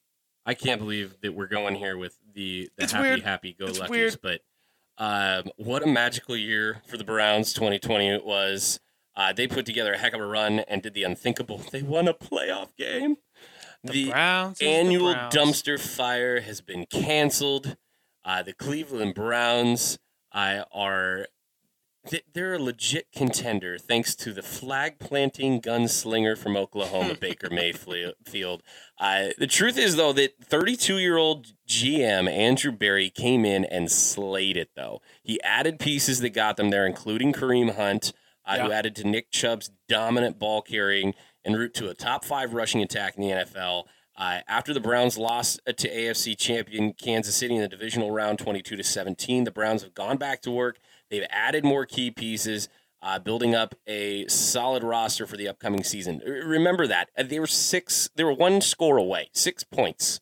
I 0.46 0.56
can't 0.56 0.80
believe 0.82 1.22
that 1.22 1.34
we're 1.36 1.46
going 1.48 1.76
here 1.76 1.96
with 1.98 2.18
the, 2.34 2.70
the 2.76 2.84
It's 2.84 2.92
happy, 2.94 3.10
weird. 3.10 3.22
happy 3.22 3.54
go 3.54 3.68
It's 3.68 3.78
luckies, 3.80 4.16
but 4.16 4.42
um, 4.98 5.52
what 5.58 5.84
a 5.84 5.88
magical 5.88 6.36
year 6.36 6.82
for 6.88 6.98
the 6.98 7.04
Browns 7.04 7.54
2020 7.54 8.10
it 8.10 8.26
was. 8.26 8.80
Uh, 9.16 9.32
they 9.32 9.46
put 9.46 9.68
together 9.68 9.94
a 9.94 9.98
heck 10.00 10.14
of 10.14 10.22
a 10.22 10.26
run 10.26 10.60
and 10.62 10.82
did 10.82 10.96
the 10.96 11.04
unthinkable. 11.04 11.60
They 11.72 11.84
won 11.84 12.08
a 12.08 12.14
playoff 12.16 12.76
game. 12.76 13.18
The, 13.84 14.12
Browns. 14.12 14.54
is 14.54 14.60
the 14.60 14.68
annual 14.68 15.14
Browns. 15.14 15.34
dumpster 15.34 15.80
fire 15.80 16.42
has 16.42 16.62
been 16.62 16.86
canceled. 16.86 17.78
Uh, 18.24 18.44
the 18.44 18.54
Cleveland 18.54 19.16
Browns 19.16 19.98
uh, 20.32 20.64
are 20.72 21.28
they're 22.34 22.56
a 22.56 22.60
legit 22.60 23.12
contender 23.16 23.78
thanks 23.78 24.16
to 24.16 24.34
the 24.34 24.42
flag 24.42 24.98
planting 24.98 25.62
gunslinger 25.62 26.36
from 26.36 26.58
Oklahoma, 26.58 27.16
Baker 27.20 27.50
Mayfield. 27.52 28.64
Uh, 29.00 29.28
the 29.38 29.48
truth 29.48 29.78
is 29.78 29.96
though 29.98 30.14
that 30.14 30.34
32 30.44 30.98
year 30.98 31.18
old 31.18 31.54
GM 31.68 32.30
Andrew 32.30 32.72
Berry 32.72 33.10
came 33.10 33.46
in 33.46 33.66
and 33.66 33.92
slayed 33.92 34.58
it 34.58 34.72
though. 34.76 35.02
He 35.22 35.42
added 35.44 35.80
pieces 35.80 36.22
that 36.22 36.32
got 36.32 36.58
them 36.58 36.72
there, 36.72 36.88
including 36.88 37.34
Kareem 37.34 37.76
Hunt, 37.76 38.14
uh, 38.46 38.58
who 38.60 38.72
added 38.72 38.96
to 38.98 39.08
Nick 39.08 39.30
Chubb's 39.32 39.70
dominant 39.88 40.40
ball 40.40 40.62
carrying 40.64 41.14
en 41.46 41.54
route 41.54 41.74
to 41.76 41.90
a 41.90 41.94
top 41.94 42.24
five 42.24 42.54
rushing 42.54 42.82
attack 42.82 43.16
in 43.18 43.24
the 43.24 43.30
NFL. 43.30 43.86
Uh, 44.18 44.40
after 44.48 44.74
the 44.74 44.80
Browns 44.80 45.18
lost 45.18 45.60
uh, 45.66 45.72
to 45.72 45.90
AFC 45.90 46.38
champion 46.38 46.94
Kansas 46.94 47.36
City 47.36 47.56
in 47.56 47.62
the 47.62 47.68
divisional 47.68 48.12
round, 48.12 48.40
22 48.40 48.76
to 48.76 48.84
17, 48.84 49.46
the 49.46 49.52
Browns 49.52 49.84
have 49.84 49.94
gone 49.94 50.18
back 50.18 50.42
to 50.42 50.52
work. 50.52 50.78
They've 51.10 51.26
added 51.30 51.64
more 51.64 51.86
key 51.86 52.12
pieces, 52.12 52.70
uh, 53.02 53.20
building 53.20 53.56
up 53.56 53.74
a 53.88 54.28
solid 54.28 54.84
roster 54.84 55.26
for 55.26 55.38
the 55.38 55.48
upcoming 55.48 55.84
season. 55.84 56.20
Remember 56.20 56.86
that 56.88 57.10
Uh, 57.18 57.24
they 57.24 57.40
were 57.40 57.48
six, 57.48 58.10
they 58.16 58.24
were 58.24 58.34
one 58.34 58.62
score 58.62 58.98
away, 58.98 59.30
six 59.34 59.64
points 59.64 60.20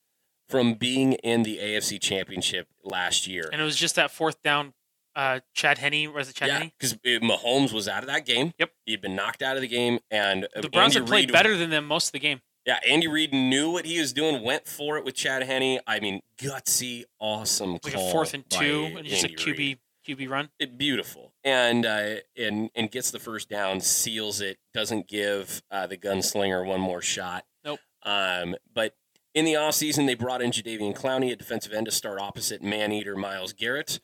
from 0.48 0.76
being 0.76 1.14
in 1.14 1.44
the 1.44 1.58
AFC 1.58 2.00
championship 2.00 2.68
last 2.84 3.28
year. 3.28 3.50
And 3.52 3.60
it 3.62 3.66
was 3.66 3.76
just 3.76 3.96
that 3.96 4.12
fourth 4.12 4.42
down. 4.42 4.74
Uh, 5.16 5.40
Chad 5.54 5.78
Henne 5.80 6.14
was 6.14 6.30
it 6.30 6.36
Chad 6.36 6.48
Yeah, 6.50 6.60
Henne? 6.60 6.72
because 6.80 6.94
Mahomes 6.96 7.74
was 7.74 7.88
out 7.88 8.04
of 8.04 8.08
that 8.08 8.26
game. 8.26 8.54
Yep. 8.60 8.72
he'd 8.86 9.02
been 9.02 9.16
knocked 9.16 9.42
out 9.42 9.56
of 9.56 9.62
the 9.62 9.68
game, 9.68 10.00
and 10.12 10.46
uh, 10.56 10.62
The 10.62 10.70
Browns 10.70 10.96
Andy 10.96 11.04
have 11.06 11.10
played 11.10 11.30
Reid- 11.30 11.34
better 11.34 11.58
than 11.58 11.70
them 11.70 11.86
most 11.86 12.08
of 12.08 12.12
the 12.14 12.20
game. 12.20 12.42
Yeah, 12.66 12.80
Andy 12.88 13.08
Reid 13.08 13.34
knew 13.34 13.72
what 13.72 13.86
he 13.86 14.00
was 14.00 14.14
doing, 14.14 14.44
went 14.44 14.68
for 14.68 14.98
it 14.98 15.06
with 15.06 15.16
Chad 15.16 15.42
Henne. 15.44 15.80
I 15.88 16.00
mean, 16.00 16.22
gutsy, 16.38 17.04
awesome 17.20 17.74
like 17.84 17.94
call 17.94 18.10
a 18.10 18.12
fourth 18.12 18.34
and 18.34 18.48
two, 18.50 18.94
and 18.98 19.08
just 19.08 19.24
a 19.26 19.30
QB 19.30 19.58
Reid. 19.58 19.80
QB 20.08 20.30
run. 20.30 20.50
It- 20.60 20.78
beautiful, 20.78 21.34
and 21.44 21.86
uh, 21.86 22.16
and 22.38 22.70
and 22.76 22.92
gets 22.92 23.12
the 23.12 23.20
first 23.20 23.50
down, 23.50 23.80
seals 23.82 24.42
it, 24.42 24.58
doesn't 24.74 25.08
give 25.08 25.62
uh, 25.72 25.88
the 25.88 25.98
gunslinger 25.98 26.66
one 26.66 26.82
more 26.82 27.02
shot. 27.02 27.46
Nope. 27.66 27.80
Um, 28.04 28.56
but 28.74 28.94
in 29.34 29.46
the 29.46 29.54
offseason, 29.54 30.06
they 30.06 30.16
brought 30.16 30.42
in 30.42 30.52
Jadeveon 30.52 30.96
Clowney, 30.96 31.32
a 31.32 31.36
defensive 31.36 31.72
end, 31.74 31.86
to 31.86 31.92
start 31.92 32.20
opposite 32.20 32.62
man-eater 32.64 33.16
Myles 33.16 33.54
Garrett, 33.54 34.00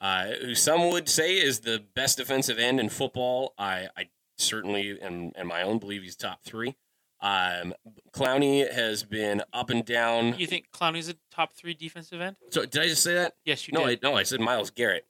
uh, 0.00 0.26
who 0.40 0.54
some 0.54 0.90
would 0.90 1.08
say 1.08 1.34
is 1.36 1.60
the 1.60 1.84
best 1.94 2.18
defensive 2.18 2.58
end 2.58 2.80
in 2.80 2.88
football. 2.88 3.54
I, 3.58 3.88
I 3.96 4.08
certainly, 4.38 4.98
and 5.00 5.32
and 5.36 5.46
my 5.48 5.62
own 5.62 5.78
believe 5.78 6.02
he's 6.02 6.16
top 6.16 6.42
three. 6.42 6.76
Um, 7.22 7.74
Clowney 8.14 8.70
has 8.72 9.04
been 9.04 9.42
up 9.52 9.68
and 9.68 9.84
down. 9.84 10.38
You 10.38 10.46
think 10.46 10.68
Clowney's 10.72 11.10
a 11.10 11.14
top 11.30 11.52
three 11.52 11.74
defensive 11.74 12.20
end? 12.20 12.36
So 12.50 12.64
did 12.64 12.80
I 12.80 12.86
just 12.88 13.02
say 13.02 13.14
that? 13.14 13.34
Yes, 13.44 13.68
you 13.68 13.72
no, 13.74 13.86
did. 13.86 14.02
I, 14.02 14.08
no, 14.08 14.16
I 14.16 14.22
said 14.22 14.40
Myles 14.40 14.70
Garrett. 14.70 15.06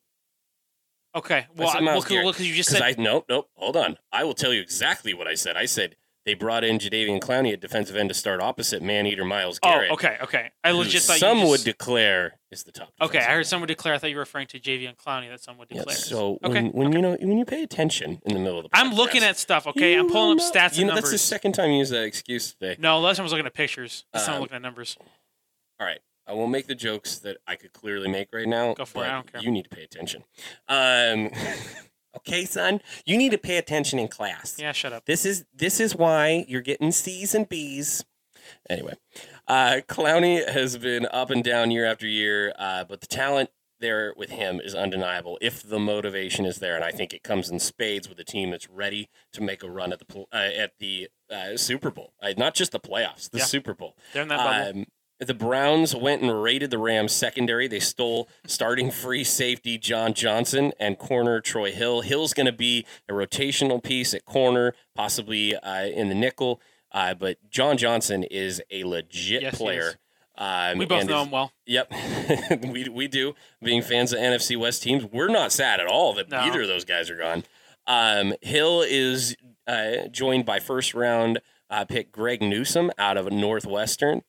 okay. 1.14 1.46
Well, 1.54 1.70
said 1.70 1.82
I, 1.82 1.84
well, 1.84 2.02
Garrett, 2.02 2.24
well, 2.24 2.32
because 2.32 2.48
you 2.48 2.54
just 2.54 2.70
said 2.70 2.82
I 2.82 2.96
nope 2.98 3.26
nope. 3.28 3.48
Hold 3.54 3.76
on. 3.76 3.96
I 4.12 4.24
will 4.24 4.34
tell 4.34 4.52
you 4.52 4.60
exactly 4.60 5.14
what 5.14 5.28
I 5.28 5.34
said. 5.34 5.56
I 5.56 5.66
said 5.66 5.94
they 6.26 6.34
brought 6.34 6.64
in 6.64 6.78
Jadeveon 6.78 7.20
Clowney 7.20 7.52
at 7.52 7.60
defensive 7.60 7.96
end 7.96 8.10
to 8.10 8.14
start 8.14 8.40
opposite 8.42 8.82
man 8.82 9.06
eater 9.06 9.24
Myles 9.24 9.58
Garrett. 9.58 9.90
Oh, 9.90 9.94
okay, 9.94 10.18
okay. 10.22 10.50
I 10.62 10.72
legit 10.72 11.02
thought 11.02 11.18
some 11.18 11.38
you 11.38 11.44
just, 11.44 11.50
would 11.50 11.64
declare 11.64 12.34
is 12.50 12.62
the 12.64 12.72
top. 12.72 12.92
Okay, 13.00 13.18
I 13.18 13.32
heard 13.32 13.46
someone 13.46 13.68
declare. 13.68 13.94
I 13.94 13.98
thought 13.98 14.10
you 14.10 14.16
were 14.16 14.20
referring 14.20 14.46
to 14.48 14.56
and 14.86 14.96
Clowney. 14.98 15.28
That 15.30 15.40
someone 15.42 15.66
Yeah, 15.70 15.78
declared. 15.78 15.98
so 15.98 16.38
okay, 16.44 16.62
when, 16.64 16.72
when 16.72 16.86
okay. 16.88 16.96
you 16.96 17.02
know 17.02 17.16
when 17.20 17.38
you 17.38 17.44
pay 17.44 17.62
attention 17.62 18.20
in 18.26 18.34
the 18.34 18.40
middle 18.40 18.58
of 18.58 18.64
the 18.64 18.70
I'm 18.74 18.92
looking 18.94 19.22
at 19.22 19.38
stuff. 19.38 19.66
Okay, 19.66 19.94
I'm 19.94 20.08
pulling 20.10 20.38
up 20.38 20.44
stats 20.44 20.76
You 20.76 20.84
know, 20.84 20.94
numbers. 20.94 21.10
that's 21.10 21.12
the 21.12 21.18
second 21.18 21.52
time 21.52 21.70
you 21.70 21.78
use 21.78 21.90
that 21.90 22.04
excuse 22.04 22.52
today. 22.54 22.76
no, 22.78 22.98
last 23.00 23.16
time 23.16 23.22
I 23.22 23.24
was 23.24 23.32
looking 23.32 23.46
at 23.46 23.54
pictures. 23.54 24.04
This 24.12 24.24
time 24.26 24.32
I'm 24.32 24.36
Um, 24.36 24.42
looking 24.42 24.56
at 24.56 24.62
numbers. 24.62 24.96
All 25.78 25.86
right. 25.86 26.00
I 26.26 26.32
won't 26.34 26.52
make 26.52 26.66
the 26.68 26.74
jokes 26.76 27.18
that 27.20 27.38
I 27.48 27.56
could 27.56 27.72
clearly 27.72 28.06
make 28.08 28.28
right 28.32 28.46
now. 28.46 28.74
Go 28.74 28.84
for 28.84 29.02
it, 29.04 29.08
I 29.08 29.12
don't 29.12 29.32
care. 29.32 29.40
You 29.42 29.50
need 29.50 29.64
to 29.64 29.70
pay 29.70 29.82
attention. 29.82 30.22
Um, 30.68 31.30
okay, 32.18 32.44
son. 32.44 32.80
You 33.04 33.16
need 33.16 33.30
to 33.32 33.38
pay 33.38 33.56
attention 33.56 33.98
in 33.98 34.08
class. 34.08 34.56
Yeah, 34.58 34.72
shut 34.72 34.92
up. 34.92 35.04
This 35.06 35.24
is 35.24 35.44
this 35.54 35.80
is 35.80 35.94
why 35.96 36.44
you're 36.48 36.60
getting 36.60 36.92
C's 36.92 37.34
and 37.34 37.48
B's. 37.48 38.04
Anyway, 38.68 38.94
uh, 39.48 39.80
Clowney 39.88 40.48
has 40.48 40.76
been 40.76 41.06
up 41.12 41.30
and 41.30 41.44
down 41.44 41.70
year 41.70 41.84
after 41.84 42.06
year, 42.06 42.52
uh, 42.58 42.84
but 42.84 43.00
the 43.00 43.06
talent 43.06 43.50
there 43.78 44.12
with 44.16 44.30
him 44.30 44.60
is 44.60 44.74
undeniable 44.74 45.38
if 45.40 45.62
the 45.62 45.78
motivation 45.78 46.44
is 46.44 46.58
there, 46.58 46.74
and 46.74 46.84
I 46.84 46.90
think 46.90 47.12
it 47.14 47.22
comes 47.22 47.48
in 47.48 47.58
spades 47.58 48.08
with 48.08 48.18
a 48.18 48.24
team 48.24 48.50
that's 48.50 48.68
ready 48.68 49.08
to 49.32 49.40
make 49.42 49.62
a 49.62 49.70
run 49.70 49.92
at 49.92 50.00
the 50.00 50.20
uh, 50.32 50.36
at 50.36 50.72
the 50.78 51.08
uh, 51.30 51.56
Super 51.56 51.90
Bowl, 51.90 52.12
uh, 52.22 52.32
not 52.36 52.54
just 52.54 52.72
the 52.72 52.80
playoffs, 52.80 53.30
the 53.30 53.38
Yeah. 53.38 53.44
Super 53.44 53.72
Bowl. 53.74 53.96
They're 54.12 54.22
in 54.22 54.28
that 54.28 54.36
bubble. 54.38 54.80
Um, 54.80 54.86
the 55.20 55.34
Browns 55.34 55.94
went 55.94 56.22
and 56.22 56.42
raided 56.42 56.70
the 56.70 56.78
Rams 56.78 57.12
secondary. 57.12 57.68
They 57.68 57.80
stole 57.80 58.28
starting 58.46 58.90
free 58.90 59.22
safety 59.24 59.76
John 59.78 60.14
Johnson 60.14 60.72
and 60.80 60.98
corner 60.98 61.40
Troy 61.40 61.72
Hill. 61.72 62.00
Hill's 62.00 62.32
going 62.34 62.46
to 62.46 62.52
be 62.52 62.86
a 63.08 63.12
rotational 63.12 63.82
piece 63.82 64.14
at 64.14 64.24
corner, 64.24 64.74
possibly 64.94 65.54
uh, 65.56 65.84
in 65.84 66.08
the 66.08 66.14
nickel. 66.14 66.60
Uh, 66.92 67.14
but 67.14 67.36
John 67.50 67.76
Johnson 67.76 68.24
is 68.24 68.62
a 68.70 68.84
legit 68.84 69.42
Yes, 69.42 69.56
player. 69.58 69.94
Um, 70.36 70.78
we 70.78 70.86
both 70.86 71.06
know 71.06 71.22
him 71.22 71.30
well. 71.30 71.52
Yep, 71.66 71.92
we 72.68 72.88
we 72.88 73.06
do. 73.08 73.34
Being 73.62 73.82
fans 73.82 74.12
of 74.14 74.18
NFC 74.20 74.58
West 74.58 74.82
teams, 74.82 75.04
we're 75.04 75.28
not 75.28 75.52
sad 75.52 75.80
at 75.80 75.86
all 75.86 76.14
that 76.14 76.30
No. 76.30 76.38
either 76.40 76.62
of 76.62 76.68
those 76.68 76.84
guys 76.86 77.10
are 77.10 77.16
gone. 77.18 77.44
Um, 77.86 78.32
Hill 78.40 78.82
is 78.88 79.36
uh, 79.66 80.08
joined 80.10 80.46
by 80.46 80.58
first 80.58 80.94
round 80.94 81.40
uh, 81.68 81.84
pick 81.84 82.10
Greg 82.10 82.40
Newsome 82.40 82.90
out 82.98 83.16
of 83.18 83.30
Northwestern. 83.30 84.22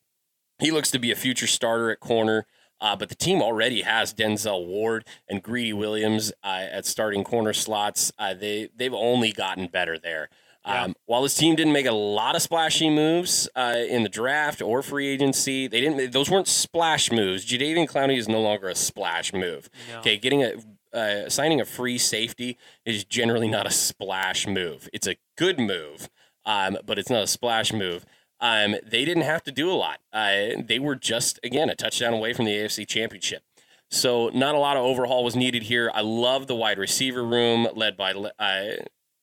He 0.62 0.70
looks 0.70 0.90
to 0.92 0.98
be 0.98 1.10
a 1.10 1.16
future 1.16 1.46
starter 1.46 1.90
at 1.90 2.00
corner. 2.00 2.46
Uh, 2.80 2.96
but 2.96 3.08
the 3.08 3.14
team 3.14 3.40
already 3.40 3.82
has 3.82 4.12
Denzel 4.12 4.66
Ward 4.66 5.06
and 5.28 5.40
Greedy 5.40 5.72
Williams 5.72 6.32
uh, 6.42 6.66
at 6.72 6.84
starting 6.84 7.22
corner 7.22 7.52
slots. 7.52 8.10
Uh, 8.18 8.34
they 8.34 8.70
they've 8.74 8.92
only 8.92 9.30
gotten 9.30 9.68
better 9.68 9.96
there. 9.96 10.28
Yeah. 10.66 10.84
Um, 10.84 10.96
while 11.06 11.22
this 11.22 11.36
team 11.36 11.54
didn't 11.54 11.72
make 11.72 11.86
a 11.86 11.92
lot 11.92 12.34
of 12.34 12.42
splashy 12.42 12.90
moves 12.90 13.48
uh, 13.54 13.76
in 13.88 14.02
the 14.02 14.08
draft 14.08 14.60
or 14.60 14.82
free 14.82 15.08
agency, 15.08 15.68
they 15.68 15.80
didn't. 15.80 16.12
Those 16.12 16.28
weren't 16.28 16.48
splash 16.48 17.12
moves. 17.12 17.46
Jadeveon 17.46 17.88
Clowney 17.88 18.16
is 18.16 18.28
no 18.28 18.40
longer 18.40 18.68
a 18.68 18.74
splash 18.74 19.32
move. 19.32 19.70
No. 19.88 20.00
Okay, 20.00 20.16
getting 20.16 20.42
a 20.42 20.54
uh, 20.92 21.28
signing 21.28 21.60
a 21.60 21.64
free 21.64 21.98
safety 21.98 22.58
is 22.84 23.04
generally 23.04 23.48
not 23.48 23.66
a 23.66 23.70
splash 23.70 24.48
move. 24.48 24.88
It's 24.92 25.06
a 25.06 25.16
good 25.36 25.58
move, 25.60 26.10
um, 26.44 26.78
but 26.84 26.98
it's 26.98 27.10
not 27.10 27.22
a 27.22 27.28
splash 27.28 27.72
move. 27.72 28.04
Um, 28.42 28.74
they 28.84 29.04
didn't 29.04 29.22
have 29.22 29.44
to 29.44 29.52
do 29.52 29.70
a 29.70 29.72
lot. 29.72 30.00
Uh, 30.12 30.60
they 30.62 30.80
were 30.80 30.96
just 30.96 31.38
again 31.42 31.70
a 31.70 31.76
touchdown 31.76 32.12
away 32.12 32.34
from 32.34 32.44
the 32.44 32.52
AFC 32.52 32.86
Championship. 32.86 33.44
So 33.88 34.30
not 34.30 34.54
a 34.54 34.58
lot 34.58 34.76
of 34.76 34.84
overhaul 34.84 35.22
was 35.22 35.36
needed 35.36 35.64
here. 35.64 35.90
I 35.94 36.00
love 36.00 36.48
the 36.48 36.56
wide 36.56 36.78
receiver 36.78 37.22
room 37.22 37.68
led 37.74 37.96
by 37.96 38.12
uh, 38.12 38.70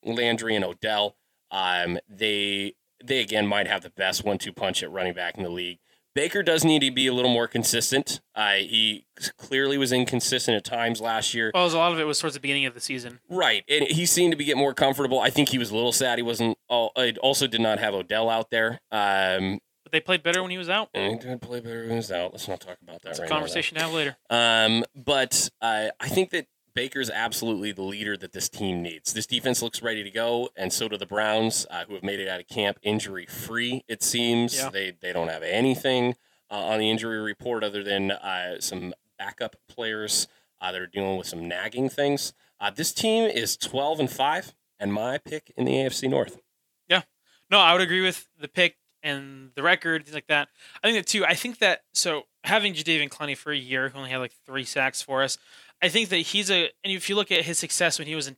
Landry 0.05 0.55
and 0.55 0.63
Odell. 0.63 1.17
Um, 1.51 1.99
they 2.07 2.75
they 3.03 3.19
again 3.19 3.45
might 3.45 3.67
have 3.67 3.81
the 3.83 3.89
best 3.89 4.23
one-two 4.23 4.53
punch 4.53 4.81
at 4.83 4.91
running 4.91 5.13
back 5.13 5.37
in 5.37 5.43
the 5.43 5.49
league. 5.49 5.79
Baker 6.19 6.43
does 6.43 6.65
need 6.65 6.81
to 6.81 6.91
be 6.91 7.07
a 7.07 7.13
little 7.13 7.31
more 7.31 7.47
consistent. 7.47 8.19
Uh, 8.35 8.55
he 8.55 9.05
clearly 9.37 9.77
was 9.77 9.93
inconsistent 9.93 10.57
at 10.57 10.65
times 10.65 10.99
last 10.99 11.33
year. 11.33 11.49
Well, 11.53 11.65
a 11.65 11.71
lot 11.77 11.93
of 11.93 11.99
it 11.99 12.03
was 12.03 12.19
towards 12.19 12.33
the 12.33 12.41
beginning 12.41 12.65
of 12.65 12.73
the 12.73 12.81
season. 12.81 13.21
Right, 13.29 13.63
and 13.69 13.85
he 13.87 14.05
seemed 14.05 14.33
to 14.33 14.37
be 14.37 14.43
getting 14.43 14.59
more 14.59 14.73
comfortable. 14.73 15.21
I 15.21 15.29
think 15.29 15.47
he 15.47 15.57
was 15.57 15.71
a 15.71 15.75
little 15.75 15.93
sad 15.93 16.19
he 16.19 16.21
wasn't. 16.23 16.57
I 16.69 17.13
also 17.21 17.47
did 17.47 17.61
not 17.61 17.79
have 17.79 17.93
Odell 17.93 18.29
out 18.29 18.49
there. 18.49 18.81
Um, 18.91 19.59
But 19.83 19.93
they 19.93 20.01
played 20.01 20.21
better 20.21 20.41
when 20.41 20.51
he 20.51 20.57
was 20.57 20.67
out. 20.67 20.89
and 20.93 21.13
he 21.21 21.25
did 21.29 21.41
play 21.41 21.61
better 21.61 21.83
when 21.83 21.91
he 21.91 21.95
was 21.95 22.11
out. 22.11 22.33
Let's 22.33 22.49
not 22.49 22.59
talk 22.59 22.75
about 22.83 23.01
that 23.03 23.11
It's 23.11 23.19
right 23.21 23.29
a 23.29 23.31
conversation 23.31 23.77
to 23.77 23.83
have 23.85 23.93
later. 23.93 24.17
Um, 24.29 24.83
but 24.93 25.49
uh, 25.61 25.87
I 26.01 26.09
think 26.09 26.31
that 26.31 26.47
Baker's 26.79 27.09
absolutely 27.09 27.73
the 27.73 27.81
leader 27.81 28.15
that 28.15 28.31
this 28.31 28.47
team 28.47 28.81
needs. 28.81 29.11
This 29.11 29.25
defense 29.25 29.61
looks 29.61 29.81
ready 29.81 30.01
to 30.01 30.09
go, 30.09 30.47
and 30.55 30.71
so 30.71 30.87
do 30.87 30.95
the 30.95 31.05
Browns, 31.05 31.65
uh, 31.69 31.83
who 31.85 31.95
have 31.95 32.03
made 32.03 32.21
it 32.21 32.29
out 32.29 32.39
of 32.39 32.47
camp 32.47 32.79
injury 32.81 33.25
free. 33.25 33.83
It 33.89 34.01
seems 34.01 34.55
Yeah. 34.57 34.69
they 34.69 34.91
they 34.91 35.11
don't 35.11 35.27
have 35.27 35.43
anything 35.43 36.15
uh, 36.49 36.53
on 36.55 36.79
the 36.79 36.89
injury 36.89 37.19
report 37.19 37.65
other 37.65 37.83
than 37.83 38.11
uh, 38.11 38.61
some 38.61 38.93
backup 39.17 39.57
players 39.67 40.29
uh, 40.61 40.71
that 40.71 40.79
are 40.79 40.87
dealing 40.87 41.17
with 41.17 41.27
some 41.27 41.45
nagging 41.49 41.89
things. 41.89 42.31
Uh, 42.61 42.69
this 42.69 42.93
team 42.93 43.25
is 43.29 43.57
twelve 43.57 43.99
and 43.99 44.09
five, 44.09 44.55
and 44.79 44.93
my 44.93 45.17
pick 45.17 45.51
in 45.57 45.65
the 45.65 45.73
AFC 45.73 46.09
North. 46.09 46.39
Yeah, 46.87 47.01
no, 47.51 47.59
I 47.59 47.73
would 47.73 47.81
agree 47.81 48.01
with 48.01 48.25
the 48.39 48.47
pick 48.47 48.77
and 49.03 49.51
the 49.55 49.63
record, 49.63 50.05
things 50.05 50.15
like 50.15 50.27
that. 50.27 50.47
I 50.81 50.87
think 50.87 50.97
that 51.05 51.07
too. 51.11 51.25
I 51.25 51.33
think 51.35 51.59
that 51.59 51.81
so 51.93 52.23
having 52.45 52.73
Jadeveon 52.73 53.09
Clowney 53.09 53.35
for 53.35 53.51
a 53.51 53.57
year, 53.57 53.89
who 53.89 53.97
only 53.97 54.11
had 54.11 54.19
like 54.19 54.33
three 54.45 54.63
sacks 54.63 55.01
for 55.01 55.21
us, 55.23 55.37
I 55.81 55.89
think 55.89 56.09
that 56.09 56.17
he's 56.17 56.49
a. 56.51 56.69
And 56.83 56.93
if 56.93 57.09
you 57.09 57.15
look 57.15 57.31
at 57.31 57.43
his 57.45 57.57
success 57.59 57.97
when 57.99 58.07
he 58.07 58.15
was 58.15 58.27
in, 58.27 58.35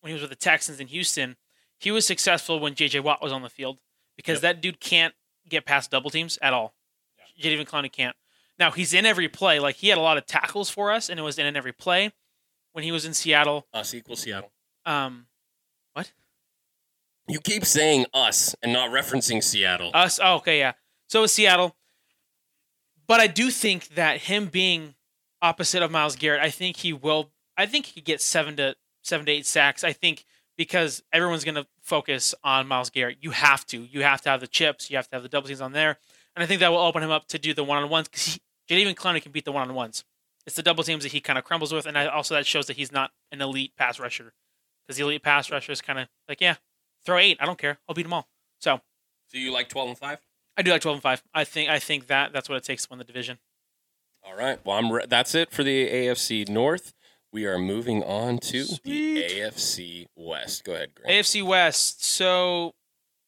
when 0.00 0.08
he 0.10 0.14
was 0.14 0.22
with 0.22 0.30
the 0.30 0.36
Texans 0.36 0.80
in 0.80 0.88
Houston, 0.88 1.36
he 1.78 1.90
was 1.90 2.06
successful 2.06 2.60
when 2.60 2.74
J.J. 2.74 3.00
Watt 3.00 3.22
was 3.22 3.32
on 3.32 3.42
the 3.42 3.48
field 3.48 3.78
because 4.16 4.36
Yep. 4.36 4.42
that 4.42 4.60
dude 4.60 4.80
can't 4.80 5.14
get 5.48 5.64
past 5.64 5.90
double 5.90 6.10
teams 6.10 6.38
at 6.42 6.52
all. 6.52 6.74
Jadeveon 7.40 7.66
Clowney 7.66 7.90
can't. 7.90 8.14
Now 8.58 8.70
he's 8.70 8.92
in 8.94 9.06
every 9.06 9.28
play. 9.28 9.58
Like 9.58 9.76
he 9.76 9.88
had 9.88 9.98
a 9.98 10.02
lot 10.02 10.18
of 10.18 10.26
tackles 10.26 10.68
for 10.70 10.92
us, 10.92 11.08
and 11.08 11.18
it 11.18 11.22
was 11.22 11.38
in 11.38 11.56
every 11.56 11.72
play 11.72 12.12
when 12.72 12.84
he 12.84 12.92
was 12.92 13.04
in 13.04 13.14
Seattle. 13.14 13.66
Us 13.72 13.94
equals 13.94 14.20
Seattle. 14.20 14.52
Um, 14.84 15.26
what? 15.94 16.12
You 17.28 17.40
keep 17.40 17.64
saying 17.64 18.06
us 18.12 18.54
and 18.62 18.72
not 18.72 18.90
referencing 18.90 19.42
Seattle. 19.42 19.90
Us. 19.94 20.20
Oh, 20.22 20.36
okay, 20.36 20.58
yeah. 20.58 20.72
So 21.08 21.22
is 21.22 21.32
Seattle. 21.32 21.76
But 23.06 23.20
I 23.20 23.26
do 23.26 23.50
think 23.50 23.88
that 23.88 24.18
him 24.22 24.46
being 24.46 24.94
opposite 25.42 25.82
of 25.82 25.90
Myles 25.90 26.16
Garrett, 26.16 26.40
I 26.40 26.50
think 26.50 26.78
he 26.78 26.92
will. 26.92 27.30
I 27.56 27.66
think 27.66 27.86
he 27.86 28.00
could 28.00 28.06
get 28.06 28.22
seven 28.22 28.56
to 28.56 28.76
seven 29.02 29.26
to 29.26 29.32
eight 29.32 29.44
sacks. 29.44 29.84
I 29.84 29.92
think 29.92 30.24
because 30.56 31.02
everyone's 31.12 31.44
going 31.44 31.56
to 31.56 31.66
focus 31.82 32.34
on 32.44 32.68
Myles 32.68 32.90
Garrett. 32.90 33.18
You 33.20 33.30
have 33.30 33.66
to. 33.66 33.82
You 33.82 34.02
have 34.02 34.22
to 34.22 34.30
have 34.30 34.40
the 34.40 34.46
chips. 34.46 34.90
You 34.90 34.96
have 34.96 35.08
to 35.08 35.16
have 35.16 35.22
the 35.22 35.28
double 35.28 35.48
teams 35.48 35.60
on 35.60 35.72
there, 35.72 35.98
and 36.34 36.42
I 36.42 36.46
think 36.46 36.60
that 36.60 36.70
will 36.70 36.78
open 36.78 37.02
him 37.02 37.10
up 37.10 37.26
to 37.28 37.38
do 37.38 37.52
the 37.52 37.64
one 37.64 37.82
on 37.82 37.90
ones 37.90 38.08
because 38.08 38.38
Jadeveon 38.70 38.94
Clowney 38.94 39.22
can 39.22 39.32
beat 39.32 39.44
the 39.44 39.52
one 39.52 39.68
on 39.68 39.74
ones. 39.74 40.04
It's 40.46 40.56
the 40.56 40.62
double 40.62 40.82
teams 40.82 41.02
that 41.04 41.12
he 41.12 41.20
kind 41.20 41.38
of 41.38 41.44
crumbles 41.44 41.72
with, 41.72 41.86
and 41.86 41.96
I, 41.96 42.06
also 42.06 42.34
that 42.34 42.46
shows 42.46 42.66
that 42.66 42.76
he's 42.76 42.90
not 42.90 43.12
an 43.30 43.40
elite 43.40 43.76
pass 43.76 44.00
rusher 44.00 44.32
because 44.84 44.96
the 44.96 45.04
elite 45.04 45.22
pass 45.22 45.50
rusher 45.50 45.70
is 45.72 45.80
kind 45.80 45.98
of 46.00 46.08
like, 46.28 46.40
yeah, 46.40 46.56
throw 47.04 47.18
eight. 47.18 47.38
I 47.40 47.46
don't 47.46 47.58
care. 47.58 47.78
I'll 47.88 47.94
beat 47.94 48.02
them 48.04 48.12
all. 48.12 48.28
So 48.58 48.80
so 49.28 49.38
you 49.38 49.52
like 49.52 49.68
twelve 49.68 49.88
and 49.88 49.98
five? 49.98 50.18
I 50.56 50.62
do 50.62 50.70
like 50.70 50.82
twelve 50.82 50.96
and 50.96 51.02
five. 51.02 51.22
I 51.34 51.44
think 51.44 51.70
I 51.70 51.78
think 51.78 52.08
that 52.08 52.32
that's 52.32 52.48
what 52.48 52.56
it 52.56 52.64
takes 52.64 52.84
to 52.84 52.90
win 52.90 52.98
the 52.98 53.04
division. 53.04 53.38
All 54.24 54.36
right. 54.36 54.58
Well, 54.64 54.76
I'm 54.76 54.90
re- 54.92 55.06
that's 55.08 55.34
it 55.34 55.50
for 55.50 55.62
the 55.64 55.88
AFC 55.88 56.48
North. 56.48 56.92
We 57.32 57.46
are 57.46 57.58
moving 57.58 58.02
on 58.02 58.38
to 58.38 58.64
Sweet. 58.64 58.82
the 58.84 59.22
AFC 59.40 60.06
West. 60.16 60.64
Go 60.64 60.74
ahead, 60.74 60.94
Grant. 60.94 61.10
AFC 61.10 61.42
West. 61.42 62.04
So 62.04 62.74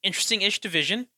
interesting 0.03 0.42
ish 0.42 0.61
division. 0.61 1.09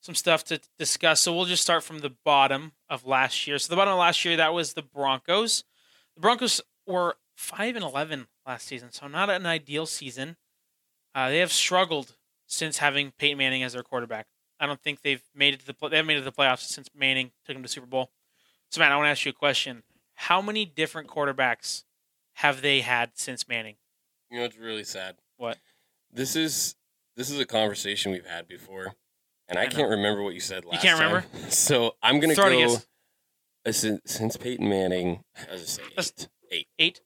Some 0.00 0.14
stuff 0.14 0.42
to 0.44 0.60
discuss. 0.78 1.20
So 1.20 1.32
we'll 1.34 1.44
just 1.44 1.62
start 1.62 1.84
from 1.84 2.00
the 2.00 2.12
bottom 2.24 2.72
of 2.88 3.06
last 3.06 3.46
year. 3.46 3.58
So 3.58 3.70
the 3.70 3.76
bottom 3.76 3.92
of 3.92 4.00
last 4.00 4.24
year, 4.24 4.36
that 4.36 4.52
was 4.54 4.72
the 4.72 4.82
Broncos. 4.82 5.62
The 6.16 6.20
Broncos 6.20 6.60
were 6.86 7.16
five 7.36 7.76
and 7.76 7.84
eleven 7.84 8.26
last 8.46 8.66
season, 8.66 8.90
so 8.92 9.06
not 9.06 9.30
an 9.30 9.46
ideal 9.46 9.86
season. 9.86 10.36
Uh, 11.14 11.28
they 11.28 11.38
have 11.38 11.52
struggled 11.52 12.16
since 12.46 12.78
having 12.78 13.12
Peyton 13.18 13.38
Manning 13.38 13.62
as 13.62 13.74
their 13.74 13.82
quarterback. 13.82 14.26
I 14.58 14.66
don't 14.66 14.80
think 14.82 15.02
they've 15.02 15.22
made 15.34 15.54
it 15.54 15.60
to 15.60 15.66
the 15.66 15.74
play- 15.74 15.90
they 15.90 15.96
haven't 15.96 16.06
made 16.08 16.16
it 16.16 16.20
to 16.20 16.24
the 16.24 16.32
playoffs 16.32 16.60
since 16.62 16.88
Manning 16.94 17.30
took 17.46 17.54
them 17.54 17.62
to 17.62 17.68
Super 17.68 17.86
Bowl. 17.86 18.10
So 18.72 18.80
Matt, 18.80 18.90
I 18.90 18.96
want 18.96 19.04
to 19.04 19.10
ask 19.10 19.26
you 19.26 19.30
a 19.30 19.34
question. 19.34 19.82
How 20.14 20.40
many 20.40 20.64
different 20.64 21.06
quarterbacks 21.06 21.84
have 22.36 22.62
they 22.62 22.80
had 22.80 23.10
since 23.14 23.46
Manning? 23.46 23.76
You 24.30 24.38
know, 24.38 24.46
it's 24.46 24.56
really 24.56 24.82
sad. 24.82 25.16
What? 25.36 25.58
This 26.10 26.34
is 26.36 26.74
this 27.14 27.28
is 27.28 27.38
a 27.38 27.44
conversation 27.44 28.12
we've 28.12 28.24
had 28.24 28.48
before, 28.48 28.94
and 29.46 29.58
I, 29.58 29.64
I 29.64 29.66
can't 29.66 29.90
remember 29.90 30.22
what 30.22 30.32
you 30.32 30.40
said 30.40 30.64
last. 30.64 30.82
You 30.82 30.88
can't 30.88 30.98
time. 30.98 31.22
So 31.50 31.96
I'm 32.02 32.18
gonna 32.18 32.34
go 32.34 32.78
uh, 33.66 33.72
since, 33.72 34.00
since 34.06 34.38
Peyton 34.38 34.66
Manning. 34.66 35.22
I 35.36 35.52
was 35.52 35.60
just 35.60 35.74
say 35.74 35.82
Let's- 35.94 36.12
eight. 36.18 36.28
Eight. 36.50 36.68
Eight? 36.78 37.00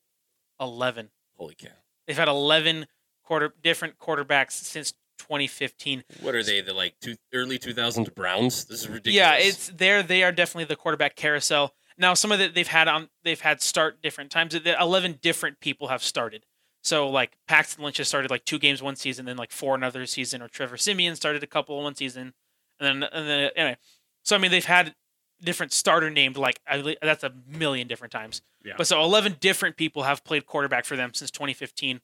Eleven. 0.61 1.11
Holy 1.37 1.57
cow! 1.57 1.69
They've 2.07 2.17
had 2.17 2.29
11 2.29 2.87
quarter 3.25 3.53
different 3.63 3.99
quarterbacks 3.99 4.53
since 4.53 4.95
2015. 5.27 6.05
What 6.21 6.35
are 6.35 6.43
they? 6.43 6.61
The 6.61 6.73
like 6.73 6.95
two, 7.01 7.17
early 7.35 7.59
2000s 7.59 8.15
Browns? 8.15 8.65
This 8.65 8.83
is 8.83 8.89
ridiculous. 8.89 9.15
Yeah, 9.15 9.35
it's 9.35 9.69
there. 9.69 10.03
They 10.03 10.23
are 10.23 10.33
definitely 10.33 10.65
the 10.65 10.77
quarterback 10.77 11.17
carousel. 11.17 11.75
Now, 11.99 12.15
some 12.15 12.31
of 12.31 12.41
it 12.41 12.55
they've 12.55 12.67
had 12.67 12.89
on 12.89 13.09
they've 13.25 13.41
had 13.41 13.61
start 13.61 14.03
different 14.03 14.31
times. 14.31 14.55
11 14.55 15.19
different 15.21 15.61
people 15.61 15.89
have 15.89 16.03
started. 16.03 16.45
So 16.83 17.09
like 17.09 17.37
Paxton 17.49 17.83
Lynch 17.83 17.97
has 17.97 18.07
started 18.07 18.31
like 18.31 18.45
two 18.45 18.61
games 18.61 18.83
one 18.83 18.95
season, 18.95 19.27
then 19.27 19.37
like 19.37 19.51
four 19.51 19.75
another 19.75 20.07
season, 20.07 20.41
or 20.41 20.49
Trevor 20.49 20.77
Siemian 20.77 21.17
started 21.17 21.43
a 21.43 21.47
couple 21.47 21.83
one 21.83 21.97
season, 21.97 22.33
and 22.79 23.03
then 23.03 23.11
and 23.13 23.29
then 23.29 23.51
anyway. 23.57 23.77
So 24.23 24.37
I 24.37 24.39
mean, 24.39 24.53
they've 24.53 24.65
had 24.65 24.95
different 25.43 25.73
starter 25.73 26.11
named 26.11 26.37
like 26.37 26.61
that's 27.03 27.25
a 27.25 27.33
million 27.49 27.89
different 27.89 28.13
times. 28.13 28.43
Yeah. 28.65 28.75
But 28.77 28.87
so 28.87 29.03
11 29.03 29.37
different 29.41 29.77
people 29.77 30.05
have 30.05 30.25
played 30.25 30.47
quarterback 30.47 30.85
for 30.85 30.97
them 30.97 31.13
since 31.15 31.31
2015. 31.31 32.01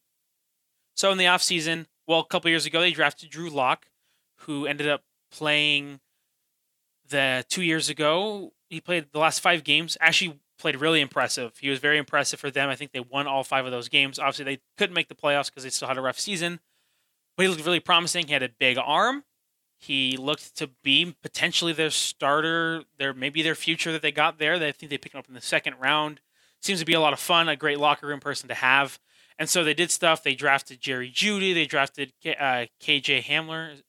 So 0.95 1.11
in 1.11 1.19
the 1.19 1.25
offseason, 1.25 1.87
well, 2.13 2.21
a 2.21 2.27
couple 2.27 2.51
years 2.51 2.67
ago, 2.67 2.81
they 2.81 2.91
drafted 2.91 3.31
Drew 3.31 3.49
Lock, 3.49 3.87
who 4.41 4.67
ended 4.67 4.87
up 4.87 5.03
playing 5.31 6.01
the 7.09 7.43
two 7.49 7.63
years 7.63 7.89
ago. 7.89 8.53
He 8.69 8.83
played 8.83 9.07
the 9.13 9.19
last 9.19 9.41
five 9.41 9.65
games. 9.65 9.97
Actually, 9.99 10.39
played 10.59 10.77
really 10.77 11.01
impressive. 11.01 11.57
He 11.59 11.71
was 11.71 11.79
very 11.79 11.97
impressive 11.97 12.39
for 12.39 12.51
them. 12.51 12.69
I 12.69 12.77
think 12.77 12.93
they 12.93 13.01
won 13.01 13.27
all 13.27 13.45
five 13.45 13.65
of 13.65 13.73
those 13.73 13.89
games. 13.89 14.19
Obviously, 14.19 14.45
they 14.45 14.61
couldn't 14.77 14.93
make 14.93 15.09
the 15.09 15.15
playoffs 15.15 15.47
because 15.47 15.65
they 15.65 15.71
still 15.71 15.89
had 15.89 15.97
a 15.97 16.03
rough 16.03 16.21
season. 16.21 16.61
But 17.35 17.45
he 17.45 17.49
looked 17.49 17.65
really 17.65 17.81
promising. 17.81 18.27
He 18.27 18.35
had 18.35 18.43
a 18.43 18.51
big 18.51 18.77
arm. 18.77 19.25
He 19.79 20.19
looked 20.19 20.55
to 20.59 20.69
be 20.85 21.17
potentially 21.23 21.73
their 21.73 21.89
starter, 21.89 22.85
their 22.99 23.15
maybe 23.15 23.41
their 23.41 23.55
future 23.55 23.91
that 23.91 24.03
they 24.03 24.13
got 24.13 24.39
there. 24.39 24.59
They 24.59 24.71
think 24.73 24.91
they 24.91 24.99
picked 24.99 25.15
him 25.15 25.21
up 25.21 25.29
in 25.29 25.35
the 25.35 25.41
second 25.41 25.77
round. 25.81 26.21
Seems 26.61 26.79
to 26.81 26.85
be 26.85 26.93
a 26.93 27.01
lot 27.01 27.15
of 27.15 27.19
fun, 27.21 27.49
a 27.49 27.57
great 27.57 27.81
locker 27.81 28.07
room 28.07 28.21
person 28.21 28.49
to 28.49 28.55
have. 28.55 28.99
And 29.39 29.49
so 29.49 29.65
they 29.65 29.75
did 29.75 29.91
stuff. 29.91 30.23
They 30.23 30.35
drafted 30.35 30.81
Jerry 30.81 31.11
Jeudy. 31.11 31.55
They 31.55 31.67
drafted 31.67 32.13
K- 32.23 32.37
uh, 32.37 32.67
KJ 32.81 33.25
Hamler. 33.25 33.83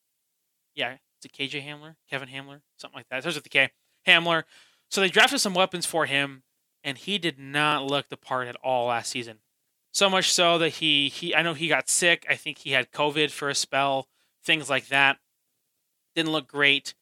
Yeah, 0.74 0.94
is 0.94 1.24
it 1.24 1.32
KJ 1.32 1.66
Hamler? 1.66 1.96
Kevin 2.10 2.28
Hamler? 2.28 2.60
Something 2.78 2.98
like 2.98 3.08
that. 3.08 3.22
There's 3.22 3.34
with 3.34 3.44
the 3.44 3.50
K. 3.50 3.70
Hamler. 4.06 4.44
So 4.90 5.00
they 5.00 5.08
drafted 5.08 5.40
some 5.40 5.54
weapons 5.54 5.86
for 5.86 6.06
him, 6.06 6.42
and 6.82 6.98
he 6.98 7.18
did 7.18 7.38
not 7.38 7.84
look 7.84 8.08
the 8.08 8.16
part 8.16 8.48
at 8.48 8.56
all 8.62 8.88
last 8.88 9.10
season. 9.10 9.38
So 9.92 10.10
much 10.10 10.32
so 10.32 10.58
that 10.58 10.70
he, 10.70 11.08
he 11.08 11.34
I 11.34 11.42
know 11.42 11.54
he 11.54 11.68
got 11.68 11.88
sick. 11.88 12.26
I 12.28 12.34
think 12.34 12.58
he 12.58 12.72
had 12.72 12.90
COVID 12.90 13.30
for 13.30 13.48
a 13.48 13.54
spell, 13.54 14.08
things 14.44 14.68
like 14.68 14.88
that. 14.88 15.18
Didn't 16.16 16.32
look 16.32 16.48
great. 16.48 16.94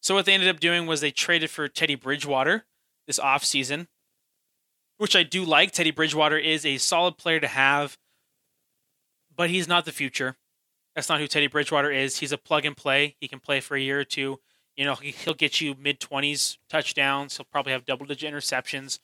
So 0.00 0.14
what 0.14 0.26
they 0.26 0.34
ended 0.34 0.48
up 0.48 0.60
doing 0.60 0.86
was 0.86 1.00
they 1.00 1.10
traded 1.10 1.50
for 1.50 1.68
Teddy 1.68 1.94
Bridgewater 1.94 2.64
this 3.06 3.18
offseason, 3.18 3.86
which 4.98 5.16
I 5.16 5.22
do 5.22 5.44
like. 5.44 5.72
Teddy 5.72 5.90
Bridgewater 5.90 6.38
is 6.38 6.64
a 6.64 6.78
solid 6.78 7.16
player 7.18 7.40
to 7.40 7.46
have, 7.48 7.96
but 9.34 9.50
he's 9.50 9.68
not 9.68 9.84
the 9.84 9.92
future. 9.92 10.36
That's 10.94 11.08
not 11.08 11.18
who 11.20 11.26
Teddy 11.26 11.48
Bridgewater 11.48 11.90
is. 11.90 12.18
He's 12.18 12.32
a 12.32 12.38
plug 12.38 12.64
and 12.64 12.76
play. 12.76 13.16
He 13.20 13.26
can 13.28 13.40
play 13.40 13.60
for 13.60 13.76
a 13.76 13.80
year 13.80 13.98
or 14.00 14.04
two. 14.04 14.40
You 14.76 14.84
know, 14.84 14.94
he- 14.94 15.10
he'll 15.10 15.34
get 15.34 15.60
you 15.60 15.74
mid 15.78 16.00
twenties 16.00 16.58
touchdowns. 16.68 17.36
He'll 17.36 17.46
probably 17.50 17.72
have 17.72 17.84
double 17.84 18.06
digit 18.06 18.32
interceptions. 18.32 18.98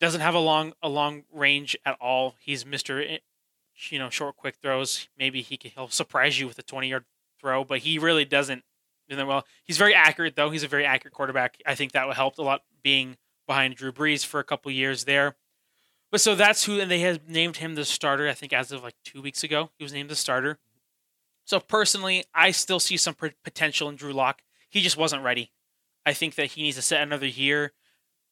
Doesn't 0.00 0.20
have 0.20 0.34
a 0.34 0.38
long 0.38 0.74
a 0.82 0.88
long 0.88 1.24
range 1.32 1.76
at 1.84 1.96
all. 2.00 2.36
He's 2.40 2.64
Mister, 2.64 3.00
eh, 3.02 3.18
you 3.90 3.98
know, 3.98 4.10
short 4.10 4.36
quick 4.36 4.56
throws. 4.62 5.08
Maybe 5.18 5.42
he 5.42 5.56
can 5.56 5.72
he'll 5.74 5.88
surprise 5.88 6.38
you 6.38 6.46
with 6.46 6.58
a 6.58 6.62
twenty 6.62 6.88
yard 6.88 7.04
throw, 7.40 7.64
but 7.64 7.80
he 7.80 7.98
really 7.98 8.24
doesn't. 8.24 8.64
do 9.08 9.16
that 9.16 9.26
well, 9.26 9.46
he's 9.64 9.78
very 9.78 9.94
accurate 9.94 10.36
though. 10.36 10.50
He's 10.50 10.62
a 10.62 10.68
very 10.68 10.84
accurate 10.84 11.14
quarterback. 11.14 11.56
I 11.66 11.74
think 11.74 11.92
that 11.92 12.06
would 12.06 12.16
help 12.16 12.38
a 12.38 12.42
lot 12.42 12.62
being 12.82 13.16
behind 13.48 13.74
Drew 13.74 13.90
Brees 13.90 14.24
for 14.24 14.38
a 14.38 14.44
couple 14.44 14.70
years 14.70 15.04
there. 15.04 15.34
But 16.12 16.20
so 16.20 16.36
that's 16.36 16.64
who, 16.64 16.78
and 16.78 16.88
they 16.90 17.00
have 17.00 17.28
named 17.28 17.56
him 17.56 17.74
the 17.74 17.84
starter. 17.84 18.28
I 18.28 18.34
think 18.34 18.52
as 18.52 18.70
of 18.70 18.84
like 18.84 18.94
two 19.04 19.20
weeks 19.20 19.42
ago, 19.42 19.70
he 19.76 19.84
was 19.84 19.92
named 19.92 20.08
the 20.08 20.16
starter. 20.16 20.58
So 21.44 21.58
personally, 21.58 22.24
I 22.32 22.52
still 22.52 22.78
see 22.78 22.96
some 22.96 23.16
potential 23.42 23.88
in 23.88 23.96
Drew 23.96 24.12
Lock. 24.12 24.42
He 24.70 24.80
just 24.80 24.96
wasn't 24.96 25.24
ready. 25.24 25.50
I 26.06 26.12
think 26.12 26.36
that 26.36 26.52
he 26.52 26.62
needs 26.62 26.76
to 26.76 26.82
set 26.82 27.02
another 27.02 27.26
year, 27.26 27.72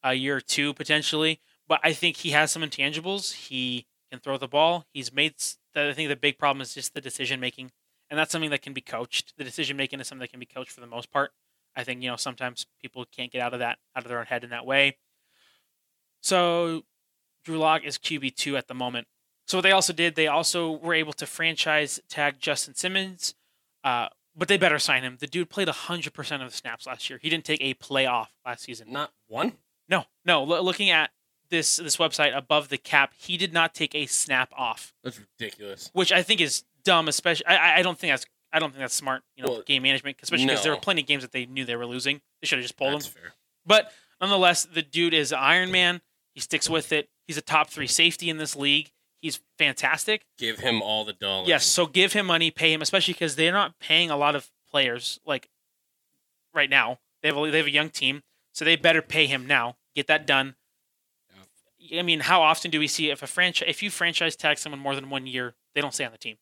a 0.03 0.13
year 0.13 0.37
or 0.37 0.41
two 0.41 0.73
potentially. 0.73 1.41
But 1.67 1.81
I 1.83 1.93
think 1.93 2.17
he 2.17 2.29
has 2.29 2.51
some 2.51 2.61
intangibles. 2.61 3.33
He 3.33 3.85
can 4.09 4.19
throw 4.19 4.37
the 4.37 4.47
ball. 4.47 4.85
He's 4.93 5.13
made. 5.13 5.33
I 5.75 5.93
think 5.93 6.09
the 6.09 6.15
big 6.15 6.37
problem 6.37 6.61
is 6.61 6.73
just 6.73 6.93
the 6.93 7.01
decision 7.01 7.39
making, 7.39 7.71
and 8.09 8.17
that's 8.17 8.31
something 8.31 8.49
that 8.51 8.61
can 8.61 8.73
be 8.73 8.81
coached. 8.81 9.33
The 9.37 9.43
decision 9.43 9.77
making 9.77 9.99
is 9.99 10.07
something 10.07 10.21
that 10.21 10.31
can 10.31 10.39
be 10.39 10.45
coached 10.45 10.71
for 10.71 10.81
the 10.81 10.87
most 10.87 11.11
part. 11.11 11.31
I 11.75 11.83
think 11.83 12.01
you 12.01 12.09
know 12.09 12.15
sometimes 12.15 12.65
people 12.81 13.05
can't 13.15 13.31
get 13.31 13.41
out 13.41 13.53
of 13.53 13.59
that 13.59 13.77
out 13.95 14.03
of 14.03 14.09
their 14.09 14.19
own 14.19 14.25
head 14.25 14.43
in 14.43 14.49
that 14.51 14.65
way. 14.65 14.97
So 16.21 16.83
Drew 17.43 17.57
Lock 17.57 17.83
is 17.83 17.97
QB 17.97 18.35
two 18.35 18.57
at 18.57 18.67
the 18.67 18.73
moment. 18.73 19.07
So 19.47 19.57
what 19.57 19.61
they 19.61 19.71
also 19.71 19.93
did, 19.93 20.15
they 20.15 20.27
also 20.27 20.71
were 20.71 20.93
able 20.93 21.13
to 21.13 21.25
franchise 21.25 21.99
tag 22.09 22.35
Justin 22.39 22.75
Simmons, 22.75 23.33
uh, 23.83 24.07
but 24.35 24.49
they 24.49 24.57
better 24.57 24.77
sign 24.79 25.03
him. 25.03 25.17
The 25.19 25.27
dude 25.27 25.49
played 25.49 25.69
hundred 25.69 26.13
percent 26.13 26.43
of 26.43 26.49
the 26.51 26.55
snaps 26.55 26.85
last 26.85 27.09
year. 27.09 27.19
He 27.21 27.29
didn't 27.29 27.45
take 27.45 27.61
a 27.61 27.73
playoff 27.75 28.27
last 28.45 28.63
season. 28.63 28.91
Not 28.91 29.11
one. 29.27 29.53
No, 29.89 30.05
no. 30.25 30.43
Lo- 30.43 30.61
looking 30.61 30.89
at 30.89 31.11
this 31.49 31.77
this 31.77 31.95
website 31.97 32.35
above 32.35 32.67
the 32.69 32.77
cap, 32.77 33.13
he 33.17 33.37
did 33.37 33.53
not 33.53 33.73
take 33.73 33.95
a 33.95 34.05
snap 34.05 34.51
off, 34.57 34.93
That's 35.03 35.17
ridiculous. 35.19 35.89
which 35.93 36.11
I 36.11 36.23
think 36.23 36.41
is 36.41 36.65
dumb. 36.83 37.07
Especially, 37.07 37.45
I, 37.45 37.79
I- 37.79 37.81
don't 37.83 37.97
think 37.97 38.11
that's 38.11 38.25
I 38.51 38.59
don't 38.59 38.71
think 38.71 38.79
that's 38.81 38.93
smart. 38.95 39.23
You 39.37 39.43
know, 39.45 39.51
Well, 39.53 39.61
game 39.61 39.83
management, 39.83 40.17
especially 40.21 40.45
because 40.47 40.63
there 40.63 40.73
were 40.73 40.79
plenty 40.79 41.01
of 41.01 41.07
games 41.07 41.23
that 41.23 41.31
they 41.31 41.45
knew 41.45 41.63
they 41.63 41.75
were 41.77 41.85
losing. 41.85 42.19
They 42.41 42.47
should 42.47 42.59
have 42.59 42.63
just 42.65 42.75
pulled 42.77 42.93
That's 42.95 43.07
him. 43.07 43.13
fair. 43.13 43.33
But 43.65 43.91
nonetheless, 44.19 44.65
the 44.65 44.81
dude 44.81 45.13
is 45.13 45.31
Iron 45.31 45.71
Man. 45.71 46.01
He 46.37 46.41
sticks 46.41 46.69
with 46.69 46.91
it. 46.93 47.09
He's 47.25 47.35
a 47.35 47.41
top 47.41 47.71
three 47.71 47.87
safety 47.87 48.29
in 48.29 48.37
this 48.37 48.55
league. 48.55 48.91
He's 49.21 49.39
fantastic. 49.57 50.21
Give 50.37 50.59
him 50.59 50.83
all 50.83 51.03
the 51.03 51.13
dollars. 51.13 51.49
Yes, 51.49 51.65
so 51.65 51.87
give 51.87 52.13
him 52.13 52.27
money, 52.27 52.51
pay 52.51 52.71
him, 52.71 52.83
especially 52.83 53.15
because 53.15 53.35
they're 53.35 53.51
not 53.51 53.79
paying 53.79 54.11
a 54.11 54.15
lot 54.15 54.35
of 54.35 54.51
players 54.69 55.19
like 55.25 55.49
right 56.53 56.69
now. 56.69 56.99
They 57.23 57.29
have 57.29 57.37
a, 57.37 57.49
they 57.49 57.57
have 57.57 57.65
a 57.65 57.71
young 57.71 57.89
team, 57.89 58.21
so 58.53 58.63
they 58.65 58.75
better 58.75 59.01
pay 59.01 59.25
him 59.25 59.47
now. 59.47 59.77
Get 59.95 60.05
that 60.05 60.27
done. 60.27 60.53
I 61.97 62.03
mean, 62.03 62.19
how 62.19 62.43
often 62.43 62.69
do 62.69 62.77
we 62.77 62.85
see 62.87 63.09
if 63.09 63.23
a 63.23 63.27
franchise 63.27 63.67
if 63.67 63.81
you 63.81 63.89
franchise 63.89 64.35
tag 64.35 64.59
someone 64.59 64.79
more 64.79 64.93
than 64.93 65.09
one 65.09 65.25
year, 65.25 65.55
they 65.73 65.81
don't 65.81 65.95
stay 65.95 66.05
on 66.05 66.11
the 66.11 66.19
team? 66.19 66.37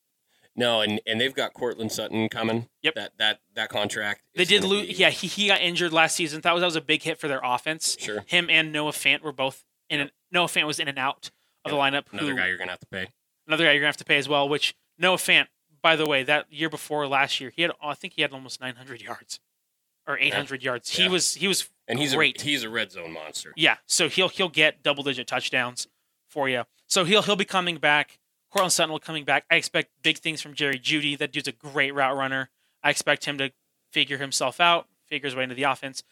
No, 0.57 0.81
and 0.81 0.99
and 1.07 1.21
they've 1.21 1.33
got 1.33 1.53
Courtland 1.53 1.93
Sutton 1.93 2.27
coming. 2.27 2.67
Yep. 2.81 2.95
That 2.95 3.11
that 3.19 3.39
that 3.55 3.69
contract. 3.69 4.23
They 4.35 4.43
did 4.43 4.65
lose. 4.65 4.87
be- 4.87 4.93
Yeah, 4.95 5.09
he, 5.09 5.27
he 5.27 5.47
got 5.47 5.61
injured 5.61 5.93
last 5.93 6.17
season. 6.17 6.41
That 6.41 6.51
was 6.53 6.59
that 6.59 6.65
was 6.67 6.75
a 6.75 6.81
big 6.81 7.03
hit 7.03 7.17
for 7.17 7.29
their 7.29 7.39
offense. 7.41 7.95
Sure. 7.97 8.25
Him 8.27 8.49
and 8.49 8.73
Noah 8.73 8.91
Fant 8.91 9.21
were 9.21 9.31
both 9.31 9.63
in. 9.89 9.99
An, 10.01 10.11
Noah 10.31 10.47
Fant 10.47 10.65
was 10.67 10.79
in 10.79 10.87
and 10.87 10.97
out 10.99 11.31
of 11.63 11.71
the 11.71 11.77
lineup. 11.77 12.05
Another 12.11 12.31
who, 12.31 12.35
guy 12.37 12.47
you're 12.47 12.57
gonna 12.57 12.71
have 12.71 12.79
to 12.79 12.87
pay. 12.87 13.07
another 13.47 13.63
guy 13.65 13.71
you're 13.71 13.81
gonna 13.81 13.87
have 13.87 13.97
to 13.97 14.05
pay 14.05 14.17
as 14.17 14.27
well. 14.29 14.47
Which 14.49 14.75
Noah 14.97 15.17
Fant, 15.17 15.47
by 15.81 15.95
the 15.95 16.05
way, 16.05 16.23
that 16.23 16.51
year 16.51 16.69
before 16.69 17.07
last 17.07 17.39
year, 17.39 17.51
he 17.55 17.61
had 17.61 17.71
I 17.81 17.93
think 17.93 18.13
he 18.13 18.21
had 18.21 18.31
almost 18.33 18.59
900 18.61 19.01
yards 19.01 19.39
or 20.07 20.17
800 20.19 20.63
yards. 20.63 20.89
He 20.89 21.07
was 21.07 21.35
he 21.35 21.47
was 21.47 21.69
And 21.87 21.99
he's 21.99 22.13
great. 22.15 22.41
a 22.41 22.45
he's 22.45 22.63
a 22.63 22.69
red 22.69 22.91
zone 22.91 23.13
monster. 23.13 23.53
yeah. 23.55 23.77
So 23.85 24.09
he'll 24.09 24.29
he'll 24.29 24.49
get 24.49 24.83
double 24.83 25.03
digit 25.03 25.27
touchdowns 25.27 25.87
for 26.29 26.49
you. 26.49 26.63
So 26.87 27.05
he'll 27.05 27.21
he'll 27.23 27.35
be 27.35 27.45
coming 27.45 27.77
back. 27.77 28.19
Courtland 28.51 28.71
Sutton 28.73 28.91
will 28.91 28.99
coming 28.99 29.25
back. 29.25 29.43
I 29.51 29.55
expect 29.55 29.89
big 30.01 30.17
things 30.19 30.41
from 30.41 30.53
Jerry 30.53 30.79
Jeudy. 30.79 31.17
That 31.17 31.31
dude's 31.33 31.47
a 31.47 31.51
great 31.51 31.93
route 31.93 32.15
runner. 32.15 32.49
I 32.83 32.89
expect 32.89 33.25
him 33.25 33.37
to 33.39 33.51
figure 33.91 34.17
himself 34.17 34.61
out, 34.61 34.87
figure 35.07 35.27
his 35.27 35.35
way 35.35 35.43
into 35.43 35.55
the 35.55 35.63
offense. 35.63 36.03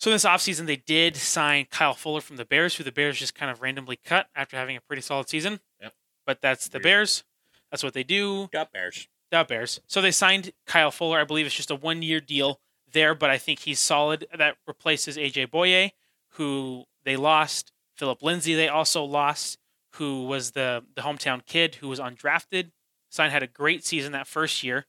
So 0.00 0.10
this 0.10 0.24
offseason, 0.24 0.64
they 0.66 0.76
did 0.76 1.14
sign 1.14 1.66
Kyle 1.70 1.92
Fuller 1.92 2.22
from 2.22 2.36
the 2.36 2.46
Bears, 2.46 2.74
who 2.76 2.84
the 2.84 2.90
Bears 2.90 3.18
just 3.18 3.34
kind 3.34 3.50
of 3.50 3.60
randomly 3.60 3.98
cut 4.02 4.28
after 4.34 4.56
having 4.56 4.76
a 4.76 4.80
pretty 4.80 5.02
solid 5.02 5.28
season. 5.28 5.60
Yep. 5.80 5.92
But 6.26 6.40
that's 6.40 6.68
the 6.68 6.78
Weird. 6.78 6.82
Bears. 6.84 7.24
That's 7.70 7.84
what 7.84 7.92
they 7.92 8.02
do. 8.02 8.48
Got 8.50 8.72
Bears. 8.72 9.08
The 9.30 9.44
Bears. 9.46 9.80
So 9.86 10.00
they 10.00 10.10
signed 10.10 10.52
Kyle 10.66 10.90
Fuller. 10.90 11.20
I 11.20 11.24
believe 11.24 11.44
it's 11.44 11.54
just 11.54 11.70
a 11.70 11.76
one 11.76 12.00
year 12.02 12.20
deal. 12.20 12.60
there, 12.92 13.14
but 13.14 13.30
I 13.30 13.38
think 13.38 13.60
he's 13.60 13.78
solid. 13.78 14.26
That 14.36 14.56
replaces 14.66 15.16
AJ 15.16 15.48
Bouye, 15.48 15.90
who 16.30 16.84
they 17.04 17.16
lost. 17.16 17.70
Philip 17.94 18.22
Lindsay, 18.22 18.54
they 18.54 18.68
also 18.68 19.04
lost, 19.04 19.58
who 19.96 20.24
was 20.24 20.52
the 20.52 20.82
the 20.96 21.02
hometown 21.02 21.44
kid 21.44 21.76
who 21.76 21.88
was 21.88 22.00
undrafted. 22.00 22.70
Sign 23.10 23.30
had 23.30 23.42
a 23.42 23.46
great 23.46 23.84
season 23.84 24.12
that 24.12 24.26
first 24.26 24.64
year 24.64 24.86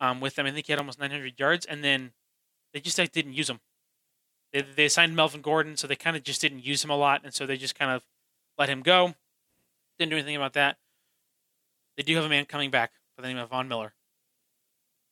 um, 0.00 0.20
with 0.20 0.34
them. 0.34 0.46
I 0.46 0.50
think 0.50 0.66
he 0.66 0.72
had 0.72 0.80
almost 0.80 0.98
900 0.98 1.38
yards, 1.38 1.64
and 1.66 1.84
then 1.84 2.12
they 2.74 2.80
just 2.80 2.98
like 2.98 3.12
didn't 3.12 3.34
use 3.34 3.48
him. 3.48 3.60
They 4.52 4.62
they 4.62 4.88
signed 4.88 5.14
Melvin 5.14 5.42
Gordon, 5.42 5.76
so 5.76 5.86
they 5.86 5.96
kind 5.96 6.16
of 6.16 6.22
just 6.22 6.40
didn't 6.40 6.64
use 6.64 6.82
him 6.82 6.90
a 6.90 6.96
lot, 6.96 7.22
and 7.24 7.32
so 7.32 7.46
they 7.46 7.56
just 7.56 7.78
kind 7.78 7.90
of 7.90 8.02
let 8.58 8.68
him 8.68 8.82
go. 8.82 9.14
Didn't 9.98 10.10
do 10.10 10.16
anything 10.16 10.36
about 10.36 10.54
that. 10.54 10.78
They 11.96 12.02
do 12.02 12.16
have 12.16 12.24
a 12.24 12.28
man 12.28 12.46
coming 12.46 12.70
back 12.70 12.92
by 13.16 13.22
the 13.22 13.28
name 13.28 13.36
of 13.36 13.50
Von 13.50 13.68
Miller, 13.68 13.92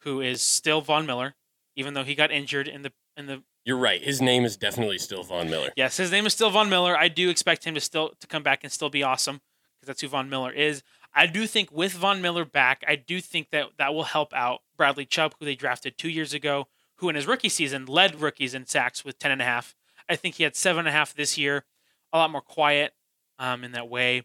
who 0.01 0.20
is 0.20 0.41
still 0.41 0.80
Von 0.80 1.07
Miller, 1.07 1.34
even 1.76 1.95
though 1.95 2.05
he 2.05 2.14
got 2.14 2.30
injured 2.30 2.68
in 2.68 2.82
the 2.82 2.93
in 3.16 3.26
the. 3.26 3.43
You're 3.64 3.76
right. 3.76 4.03
His 4.03 4.22
name 4.22 4.45
is 4.45 4.57
definitely 4.57 4.99
still 4.99 5.22
Von 5.22 5.51
Miller. 5.51 5.70
Yes, 5.76 5.99
his 5.99 6.11
name 6.11 6.24
is 6.24 6.32
still 6.32 6.51
Von 6.51 6.70
Miller. 6.70 6.97
I 6.97 7.09
do 7.09 7.28
expect 7.28 7.64
him 7.64 7.74
to 7.74 7.80
still 7.80 8.12
to 8.20 8.26
come 8.26 8.43
back 8.43 8.64
and 8.64 8.72
still 8.72 8.91
be 8.91 9.03
awesome 9.03 9.41
because 9.76 9.89
that's 9.89 10.01
who 10.01 10.09
Von 10.09 10.30
Miller 10.30 10.51
is. 10.51 10.82
I 11.14 11.26
do 11.26 11.47
think 11.47 11.70
with 11.70 11.93
Von 11.93 12.22
Miller 12.22 12.45
back, 12.45 12.82
I 12.86 12.97
do 12.97 13.20
think 13.20 13.51
that 13.51 13.66
that 13.78 13.95
will 13.95 14.05
help 14.05 14.32
out 14.32 14.61
Bradley 14.76 15.05
Chubb, 15.05 15.34
who 15.39 15.45
they 15.45 15.55
drafted 15.55 15.99
two 15.99 16.09
years 16.09 16.32
ago, 16.32 16.68
who 16.99 17.09
in 17.09 17.14
his 17.14 17.26
rookie 17.26 17.49
season 17.49 17.86
led 17.86 18.20
rookies 18.20 18.55
in 18.55 18.66
sacks 18.66 19.05
with 19.05 19.18
ten 19.18 19.30
and 19.30 19.42
a 19.42 19.44
half. 19.44 19.74
I 20.09 20.16
think 20.16 20.36
he 20.36 20.44
had 20.44 20.57
seven 20.57 20.80
and 20.80 20.88
a 20.88 20.92
half 20.92 21.14
this 21.14 21.36
year, 21.36 21.64
a 22.12 22.18
lot 22.18 22.30
more 22.30 22.40
quiet 22.40 22.94
um, 23.38 23.64
in 23.64 23.72
that 23.72 23.88
way. 23.88 24.22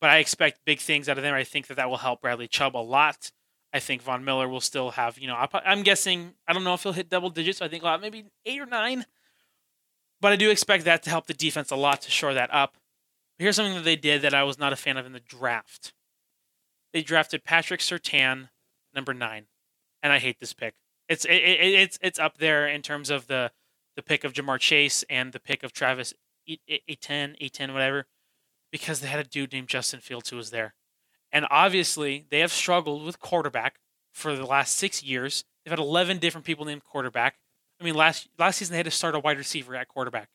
But 0.00 0.10
I 0.10 0.18
expect 0.18 0.64
big 0.64 0.80
things 0.80 1.08
out 1.08 1.16
of 1.16 1.22
them. 1.22 1.34
I 1.34 1.44
think 1.44 1.68
that 1.68 1.76
that 1.76 1.88
will 1.88 1.98
help 1.98 2.20
Bradley 2.20 2.48
Chubb 2.48 2.76
a 2.76 2.78
lot. 2.78 3.30
I 3.72 3.78
think 3.78 4.02
Von 4.02 4.24
Miller 4.24 4.48
will 4.48 4.60
still 4.60 4.90
have, 4.90 5.18
you 5.18 5.26
know, 5.26 5.46
I'm 5.64 5.82
guessing, 5.82 6.34
I 6.46 6.52
don't 6.52 6.64
know 6.64 6.74
if 6.74 6.82
he'll 6.82 6.92
hit 6.92 7.08
double 7.08 7.30
digits. 7.30 7.62
I 7.62 7.68
think 7.68 7.84
maybe 8.00 8.24
eight 8.44 8.60
or 8.60 8.66
nine. 8.66 9.06
But 10.20 10.32
I 10.32 10.36
do 10.36 10.50
expect 10.50 10.84
that 10.84 11.02
to 11.04 11.10
help 11.10 11.26
the 11.26 11.34
defense 11.34 11.70
a 11.70 11.76
lot 11.76 12.02
to 12.02 12.10
shore 12.10 12.34
that 12.34 12.52
up. 12.52 12.74
But 13.38 13.44
here's 13.44 13.56
something 13.56 13.74
that 13.76 13.84
they 13.84 13.96
did 13.96 14.22
that 14.22 14.34
I 14.34 14.42
was 14.42 14.58
not 14.58 14.72
a 14.72 14.76
fan 14.76 14.96
of 14.98 15.06
in 15.06 15.12
the 15.12 15.20
draft. 15.20 15.94
They 16.92 17.02
drafted 17.02 17.44
Patrick 17.44 17.80
Surtain, 17.80 18.50
number 18.94 19.14
nine, 19.14 19.46
and 20.02 20.12
I 20.12 20.18
hate 20.18 20.38
this 20.38 20.52
pick. 20.52 20.74
It's 21.12 21.24
it, 21.26 21.32
it, 21.34 21.74
it's 21.74 21.98
it's 22.02 22.18
up 22.18 22.38
there 22.38 22.66
in 22.66 22.82
terms 22.82 23.10
of 23.10 23.26
the 23.26 23.50
the 23.96 24.02
pick 24.02 24.24
of 24.24 24.32
Ja'Marr 24.32 24.58
Chase 24.58 25.04
and 25.10 25.32
the 25.32 25.40
pick 25.40 25.62
of 25.62 25.72
Travis 25.72 26.14
Etienne, 26.88 27.36
Etienne, 27.40 27.72
whatever, 27.72 28.06
because 28.70 29.00
they 29.00 29.08
had 29.08 29.20
a 29.20 29.28
dude 29.28 29.52
named 29.52 29.68
Justin 29.68 30.00
Fields 30.00 30.30
who 30.30 30.36
was 30.36 30.50
there. 30.50 30.74
And 31.30 31.46
obviously, 31.50 32.26
they 32.30 32.40
have 32.40 32.52
struggled 32.52 33.04
with 33.04 33.20
quarterback 33.20 33.76
for 34.12 34.34
the 34.34 34.44
last 34.46 34.76
six 34.76 35.02
years. 35.02 35.44
They've 35.64 35.70
had 35.72 35.78
11 35.78 36.18
different 36.18 36.46
people 36.46 36.64
named 36.64 36.84
quarterback. 36.84 37.36
I 37.80 37.84
mean, 37.84 37.94
last 37.94 38.28
last 38.38 38.58
season 38.58 38.72
they 38.72 38.78
had 38.78 38.86
to 38.86 38.90
start 38.90 39.14
a 39.14 39.18
wide 39.20 39.38
receiver 39.38 39.76
at 39.76 39.88
quarterback. 39.88 40.28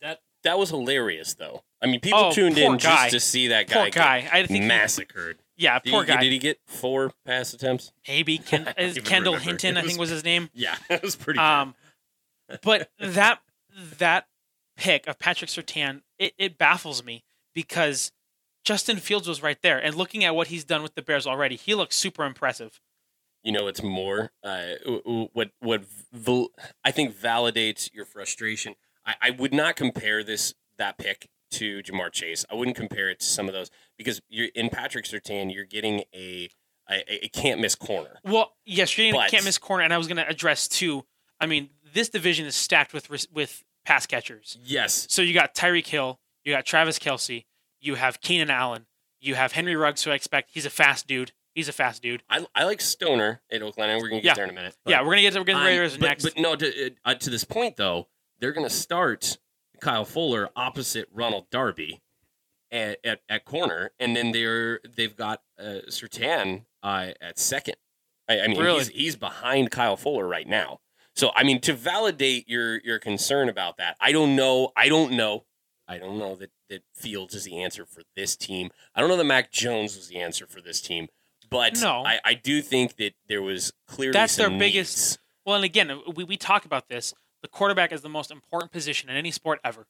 That 0.00 0.20
that 0.42 0.58
was 0.58 0.70
hilarious, 0.70 1.34
though. 1.34 1.62
I 1.82 1.86
mean, 1.86 2.00
people 2.00 2.18
Oh, 2.18 2.32
tuned 2.32 2.58
in 2.58 2.76
guy. 2.76 3.08
just 3.08 3.10
to 3.10 3.20
see 3.20 3.48
that 3.48 3.68
guy 3.68 3.74
Poor 3.74 3.90
guy. 3.90 4.28
I 4.32 4.46
think 4.46 4.64
massacred. 4.64 5.38
Yeah, 5.56 5.78
Did 5.78 5.90
poor 5.92 6.02
he, 6.02 6.08
guy. 6.08 6.20
Did 6.22 6.32
he 6.32 6.38
get 6.38 6.58
four 6.66 7.12
pass 7.24 7.52
attempts? 7.54 7.92
Maybe 8.08 8.38
Ken, 8.46 8.66
I 8.68 8.72
don't 8.72 8.90
even 8.90 9.02
Kendall 9.04 9.32
remember. 9.34 9.50
Hinton, 9.50 9.76
It 9.76 9.80
I 9.80 9.82
think 9.86 9.98
was- 10.00 10.10
was 10.10 10.16
his 10.16 10.24
name. 10.24 10.50
Yeah, 10.54 10.76
that 10.88 11.02
was 11.02 11.16
pretty. 11.16 11.38
bad. 11.38 11.62
Um, 11.62 11.74
but 12.62 12.90
that 12.98 13.40
that 13.98 14.26
pick 14.76 15.06
of 15.06 15.18
Patrick 15.18 15.50
Surtain, 15.50 16.02
it, 16.18 16.34
it 16.38 16.58
baffles 16.58 17.04
me 17.04 17.24
because 17.54 18.10
Justin 18.64 18.96
Fields 18.96 19.28
was 19.28 19.42
right 19.42 19.58
there, 19.62 19.78
and 19.78 19.94
looking 19.94 20.24
at 20.24 20.34
what 20.34 20.48
he's 20.48 20.64
done 20.64 20.82
with 20.82 20.94
the 20.94 21.02
Bears 21.02 21.26
already, 21.26 21.56
he 21.56 21.74
looks 21.74 21.96
super 21.96 22.24
impressive. 22.24 22.80
you 23.42 23.52
know, 23.52 23.66
it's 23.68 23.82
more 23.82 24.32
uh, 24.42 24.62
w- 24.84 25.02
w- 25.02 25.28
what 25.34 25.50
what 25.60 25.84
val- 26.12 26.48
I 26.84 26.90
think 26.90 27.14
validates 27.16 27.92
your 27.94 28.04
frustration. 28.06 28.74
I, 29.06 29.14
I 29.20 29.30
would 29.30 29.52
not 29.54 29.76
compare 29.76 30.24
this 30.24 30.54
that 30.78 30.98
pick 30.98 31.28
to 31.54 31.82
Ja'Marr 31.82 32.12
Chase. 32.12 32.44
I 32.50 32.54
wouldn't 32.54 32.76
compare 32.76 33.08
it 33.10 33.20
to 33.20 33.26
some 33.26 33.48
of 33.48 33.54
those 33.54 33.70
because 33.96 34.20
you're 34.28 34.48
in 34.54 34.68
Patrick 34.70 35.04
Surtain. 35.06 35.52
You're 35.54 35.64
getting 35.64 36.04
a 36.14 36.48
a, 36.90 37.24
a 37.24 37.28
can't 37.28 37.60
miss 37.60 37.74
corner. 37.74 38.18
Well, 38.24 38.52
yes, 38.66 38.96
you're 38.98 39.12
But- 39.14 39.30
can't 39.30 39.44
miss 39.44 39.56
corner, 39.58 39.84
and 39.84 39.92
I 39.94 39.98
was 39.98 40.06
going 40.06 40.18
to 40.18 40.28
address 40.28 40.68
too. 40.68 41.04
I 41.40 41.46
mean, 41.46 41.70
this 41.94 42.08
division 42.10 42.44
is 42.46 42.54
stacked 42.54 42.92
with 42.92 43.08
with 43.32 43.62
pass 43.86 44.06
catchers. 44.06 44.58
Yes, 44.64 45.06
So 45.10 45.20
you 45.22 45.34
got 45.34 45.54
Tyreek 45.54 45.86
Hill, 45.86 46.18
you 46.44 46.52
got 46.52 46.64
Travis 46.66 46.98
Kelce, 46.98 47.44
you 47.80 47.94
have 47.96 48.20
Keenan 48.20 48.50
Allen, 48.50 48.86
you 49.20 49.34
have 49.34 49.52
Henry 49.52 49.76
Ruggs, 49.76 50.02
who 50.04 50.10
I 50.10 50.14
expect 50.14 50.50
he's 50.54 50.64
a 50.66 50.70
fast 50.70 51.06
dude. 51.06 51.32
He's 51.54 51.68
a 51.68 51.72
fast 51.72 52.02
dude. 52.02 52.22
I, 52.28 52.44
I 52.54 52.64
like 52.64 52.80
Stoner 52.80 53.40
at 53.52 53.62
Oakland, 53.62 53.90
and 53.92 54.02
we're 54.02 54.08
gonna 54.08 54.20
get 54.22 54.28
Yeah. 54.30 54.34
there 54.34 54.44
in 54.44 54.50
a 54.50 54.54
minute. 54.54 54.76
yeah, 54.86 55.00
we're 55.02 55.10
gonna 55.10 55.20
get 55.22 55.34
to, 55.34 55.38
we're 55.40 55.44
getting 55.44 55.60
I'm- 55.60 55.66
Raiders 55.68 55.96
but, 55.96 56.06
next. 56.08 56.24
But 56.24 56.36
no, 56.38 56.56
to, 56.56 56.90
uh, 57.04 57.14
to 57.14 57.30
this 57.30 57.44
point 57.44 57.76
though, 57.76 58.08
they're 58.40 58.52
going 58.52 58.66
to 58.68 58.74
start 58.74 59.38
Kyle 59.80 60.04
Fuller 60.04 60.48
opposite 60.56 61.08
Ronald 61.12 61.50
Darby 61.50 62.00
at, 62.70 62.98
at, 63.04 63.20
at 63.28 63.44
corner, 63.44 63.92
and 63.98 64.16
then 64.16 64.32
they're 64.32 64.80
they've 64.96 65.16
got 65.16 65.42
uh, 65.58 65.80
Surtain 65.88 66.64
uh, 66.82 67.08
at 67.20 67.38
second. 67.38 67.76
I, 68.28 68.40
I 68.40 68.48
mean, 68.48 68.58
Really? 68.60 68.78
he's, 68.78 68.88
he's 68.88 69.16
behind 69.16 69.70
Kyle 69.70 69.96
Fuller 69.96 70.26
right 70.26 70.48
now. 70.48 70.80
So 71.14 71.30
I 71.36 71.44
mean, 71.44 71.60
to 71.62 71.72
validate 71.74 72.48
your 72.48 72.80
your 72.80 72.98
concern 72.98 73.48
about 73.48 73.76
that, 73.76 73.96
I 74.00 74.12
don't 74.12 74.34
know. 74.34 74.70
I 74.76 74.88
don't 74.88 75.12
know. 75.12 75.44
I 75.86 75.98
don't 75.98 76.18
know 76.18 76.34
that 76.36 76.50
that 76.70 76.82
Fields 76.94 77.34
is 77.34 77.44
the 77.44 77.62
answer 77.62 77.84
for 77.84 78.02
this 78.16 78.36
team. 78.36 78.70
I 78.94 79.00
don't 79.00 79.10
know 79.10 79.16
that 79.18 79.24
Mac 79.24 79.52
Jones 79.52 79.96
was 79.96 80.08
the 80.08 80.18
answer 80.18 80.46
for 80.46 80.60
this 80.60 80.80
team. 80.80 81.08
But 81.50 81.78
No. 81.80 82.02
I, 82.04 82.18
I 82.24 82.34
do 82.34 82.62
think 82.62 82.96
that 82.96 83.12
there 83.28 83.42
was 83.42 83.72
clearly 83.86 84.12
That's 84.14 84.34
their 84.34 84.46
some 84.48 84.58
biggest- 84.58 85.18
Well, 85.44 85.56
and 85.56 85.64
again, 85.64 86.00
we, 86.16 86.24
we 86.24 86.36
talk 86.38 86.64
about 86.64 86.88
this. 86.88 87.12
The 87.44 87.48
quarterback 87.48 87.92
is 87.92 88.00
the 88.00 88.08
most 88.08 88.30
important 88.30 88.72
position 88.72 89.10
in 89.10 89.16
any 89.16 89.30
sport 89.30 89.60
ever. 89.62 89.86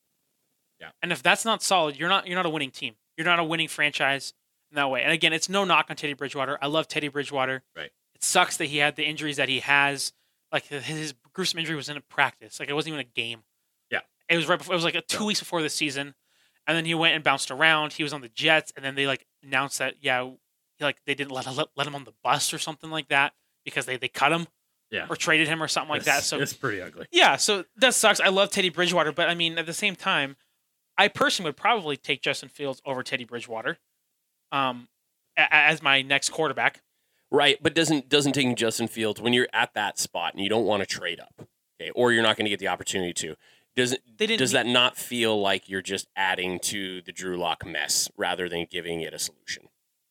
Yeah. 0.80 0.88
And 1.00 1.12
if 1.12 1.22
that's 1.22 1.44
not 1.44 1.62
solid, 1.62 1.96
you're 1.96 2.08
not 2.08 2.26
you're 2.26 2.34
not 2.34 2.46
a 2.46 2.50
winning 2.50 2.72
team. 2.72 2.96
You're 3.16 3.26
not 3.26 3.38
a 3.38 3.44
winning 3.44 3.68
franchise 3.68 4.34
in 4.72 4.74
that 4.74 4.90
way. 4.90 5.04
And 5.04 5.12
again, 5.12 5.32
it's 5.32 5.48
no 5.48 5.62
knock 5.62 5.86
on 5.88 5.94
Teddy 5.94 6.14
Bridgewater. 6.14 6.58
I 6.60 6.66
love 6.66 6.88
Teddy 6.88 7.06
Bridgewater. 7.06 7.62
Right. 7.76 7.92
It 8.16 8.24
sucks 8.24 8.56
that 8.56 8.64
he 8.64 8.78
had 8.78 8.96
the 8.96 9.04
injuries 9.04 9.36
that 9.36 9.48
he 9.48 9.60
has. 9.60 10.12
Like 10.50 10.66
his, 10.66 11.14
gruesome 11.32 11.60
injury 11.60 11.76
was 11.76 11.88
in 11.88 11.96
a 11.96 12.00
practice. 12.00 12.58
Like 12.58 12.68
it 12.68 12.72
wasn't 12.72 12.94
even 12.94 13.06
a 13.06 13.14
game. 13.14 13.44
Yeah. 13.88 14.00
It 14.28 14.36
was 14.36 14.48
right 14.48 14.58
before. 14.58 14.74
It 14.74 14.76
was 14.76 14.84
like 14.84 14.96
a 14.96 15.02
two 15.02 15.24
weeks 15.24 15.38
before 15.38 15.62
the 15.62 15.70
season, 15.70 16.16
and 16.66 16.76
then 16.76 16.84
he 16.84 16.94
went 16.96 17.14
and 17.14 17.22
bounced 17.22 17.52
around. 17.52 17.92
He 17.92 18.02
was 18.02 18.12
on 18.12 18.20
the 18.20 18.30
Jets, 18.30 18.72
and 18.74 18.84
then 18.84 18.96
they 18.96 19.06
like 19.06 19.28
announced 19.44 19.78
that 19.78 19.94
yeah, 20.00 20.28
like 20.80 20.96
they 21.06 21.14
didn't 21.14 21.30
let, 21.30 21.46
let 21.54 21.68
let 21.76 21.86
him 21.86 21.94
on 21.94 22.02
the 22.02 22.14
bus 22.24 22.52
or 22.52 22.58
something 22.58 22.90
like 22.90 23.10
that 23.10 23.32
because 23.64 23.86
they 23.86 23.96
they 23.96 24.08
cut 24.08 24.32
him 24.32 24.48
Yeah. 24.90 25.06
or 25.10 25.16
traded 25.16 25.48
him 25.48 25.62
or 25.62 25.66
something 25.68 25.90
like 25.90 26.04
that. 26.04 26.22
So 26.22 26.38
it's 26.38 26.52
pretty 26.52 26.80
ugly. 26.80 27.06
yeah, 27.10 27.36
so 27.36 27.64
that 27.76 27.94
sucks. 27.94 28.20
I 28.20 28.28
love 28.28 28.50
Teddy 28.50 28.68
Bridgewater, 28.68 29.10
but 29.12 29.28
I 29.28 29.34
mean, 29.34 29.58
at 29.58 29.66
the 29.66 29.72
same 29.72 29.96
time, 29.96 30.36
I 30.96 31.08
personally 31.08 31.48
would 31.48 31.56
probably 31.56 31.96
take 31.96 32.22
Justin 32.22 32.48
Fields 32.48 32.80
over 32.86 33.02
Teddy 33.02 33.24
Bridgewater, 33.24 33.78
um, 34.52 34.88
a- 35.36 35.42
a- 35.42 35.52
as 35.54 35.82
my 35.82 36.02
next 36.02 36.28
quarterback. 36.30 36.80
Right, 37.30 37.58
but 37.60 37.74
doesn't 37.74 38.08
doesn't 38.08 38.32
taking 38.34 38.54
Justin 38.54 38.86
Fields 38.86 39.20
when 39.20 39.32
you're 39.32 39.48
at 39.52 39.74
that 39.74 39.98
spot 39.98 40.34
and 40.34 40.42
you 40.42 40.48
don't 40.48 40.66
want 40.66 40.82
to 40.82 40.86
trade 40.86 41.18
up, 41.18 41.48
okay, 41.80 41.90
or 41.90 42.12
you're 42.12 42.22
not 42.22 42.36
going 42.36 42.44
to 42.44 42.50
get 42.50 42.60
the 42.60 42.68
opportunity 42.68 43.12
to. 43.14 43.34
Does 43.74 43.92
it 43.92 44.02
They 44.18 44.26
didn't. 44.28 44.38
does 44.38 44.52
need- 44.52 44.58
that 44.58 44.66
not 44.66 44.96
feel 44.96 45.40
like 45.40 45.68
you're 45.68 45.82
just 45.82 46.06
adding 46.14 46.60
to 46.60 47.02
the 47.02 47.10
Drew 47.10 47.36
Lock 47.36 47.66
mess 47.66 48.08
rather 48.16 48.48
than 48.48 48.66
giving 48.70 49.00
it 49.00 49.12
a 49.12 49.18
solution? 49.18 49.68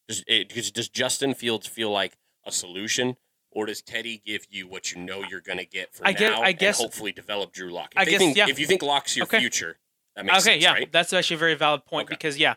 Does 0.09 0.25
it, 0.27 0.49
does, 0.49 0.71
does 0.71 0.89
Justin 0.89 1.33
Fields 1.33 1.65
feel 1.67 1.89
like 1.89 2.17
a 2.45 2.51
solution, 2.51 3.15
or 3.55 3.65
does 3.65 3.81
Teddy 3.81 4.21
give 4.25 4.45
you 4.49 4.67
what 4.67 4.91
you 4.91 5.01
know 5.01 5.23
you're 5.29 5.41
going 5.41 5.57
to 5.59 5.65
get 5.65 5.93
for 5.93 6.05
I 6.07 6.11
now 6.11 6.17
guess- 6.17 6.39
I 6.39 6.49
and 6.49 6.75
hopefully 6.75 7.11
develop 7.11 7.51
Drew 7.53 7.71
Lock? 7.71 7.93
If 7.95 7.99
I 8.01 8.05
guess, 8.05 8.17
think, 8.19 8.37
yeah. 8.37 8.47
If 8.49 8.59
you 8.59 8.65
think 8.65 8.81
Lock's 8.81 9.15
your 9.15 9.25
Okay. 9.25 9.39
future, 9.39 9.77
that 10.15 10.25
makes 10.25 10.37
okay, 10.39 10.53
sense, 10.55 10.63
yeah, 10.63 10.73
right? 10.73 10.91
that's 10.91 11.13
actually 11.13 11.35
a 11.35 11.39
very 11.39 11.55
valid 11.55 11.85
point 11.85 12.07
Okay. 12.07 12.15
because 12.15 12.37
yeah, 12.37 12.55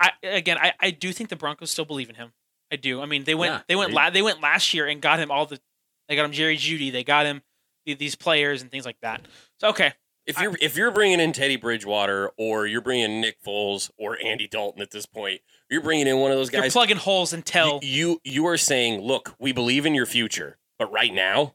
I 0.00 0.12
again, 0.22 0.58
I, 0.58 0.72
I 0.80 0.90
do 0.90 1.12
think 1.12 1.28
the 1.28 1.36
Broncos 1.36 1.70
still 1.70 1.84
believe 1.84 2.08
in 2.08 2.14
him. 2.16 2.32
I 2.72 2.76
do. 2.76 3.00
I 3.00 3.06
mean, 3.06 3.24
they 3.24 3.34
went 3.34 3.52
Yeah, 3.52 3.60
they 3.68 3.76
went 3.76 3.90
they- 3.90 3.96
la- 3.96 4.10
they 4.10 4.22
went 4.22 4.40
last 4.40 4.74
year 4.74 4.86
and 4.86 5.00
got 5.00 5.18
him 5.18 5.30
all 5.30 5.46
the 5.46 5.60
they 6.08 6.16
got 6.16 6.24
him 6.24 6.32
Jerry 6.32 6.56
Jeudy, 6.56 6.90
they 6.92 7.04
got 7.04 7.26
him 7.26 7.42
these 7.86 8.14
players 8.14 8.60
and 8.62 8.70
things 8.70 8.84
like 8.84 9.00
that. 9.00 9.22
So 9.60 9.68
okay, 9.68 9.92
If 10.28 10.40
you're 10.40 10.56
if 10.60 10.76
you're 10.76 10.90
bringing 10.90 11.20
in 11.20 11.32
Teddy 11.32 11.56
Bridgewater 11.56 12.30
or 12.36 12.66
you're 12.66 12.82
bringing 12.82 13.20
Nick 13.20 13.42
Foles 13.42 13.90
or 13.96 14.18
Andy 14.22 14.46
Dalton 14.46 14.82
at 14.82 14.90
this 14.90 15.06
point, 15.06 15.40
you're 15.70 15.80
bringing 15.82 16.06
in 16.06 16.18
one 16.18 16.30
of 16.30 16.36
those 16.36 16.50
guys. 16.50 16.62
you're 16.64 16.70
plugging 16.70 16.98
holes 16.98 17.32
until 17.32 17.80
you, 17.82 18.20
you 18.24 18.32
you 18.32 18.46
are 18.46 18.58
saying, 18.58 19.00
look, 19.00 19.34
we 19.38 19.52
believe 19.52 19.86
in 19.86 19.94
your 19.94 20.06
future, 20.06 20.58
but 20.78 20.92
right 20.92 21.12
now, 21.12 21.54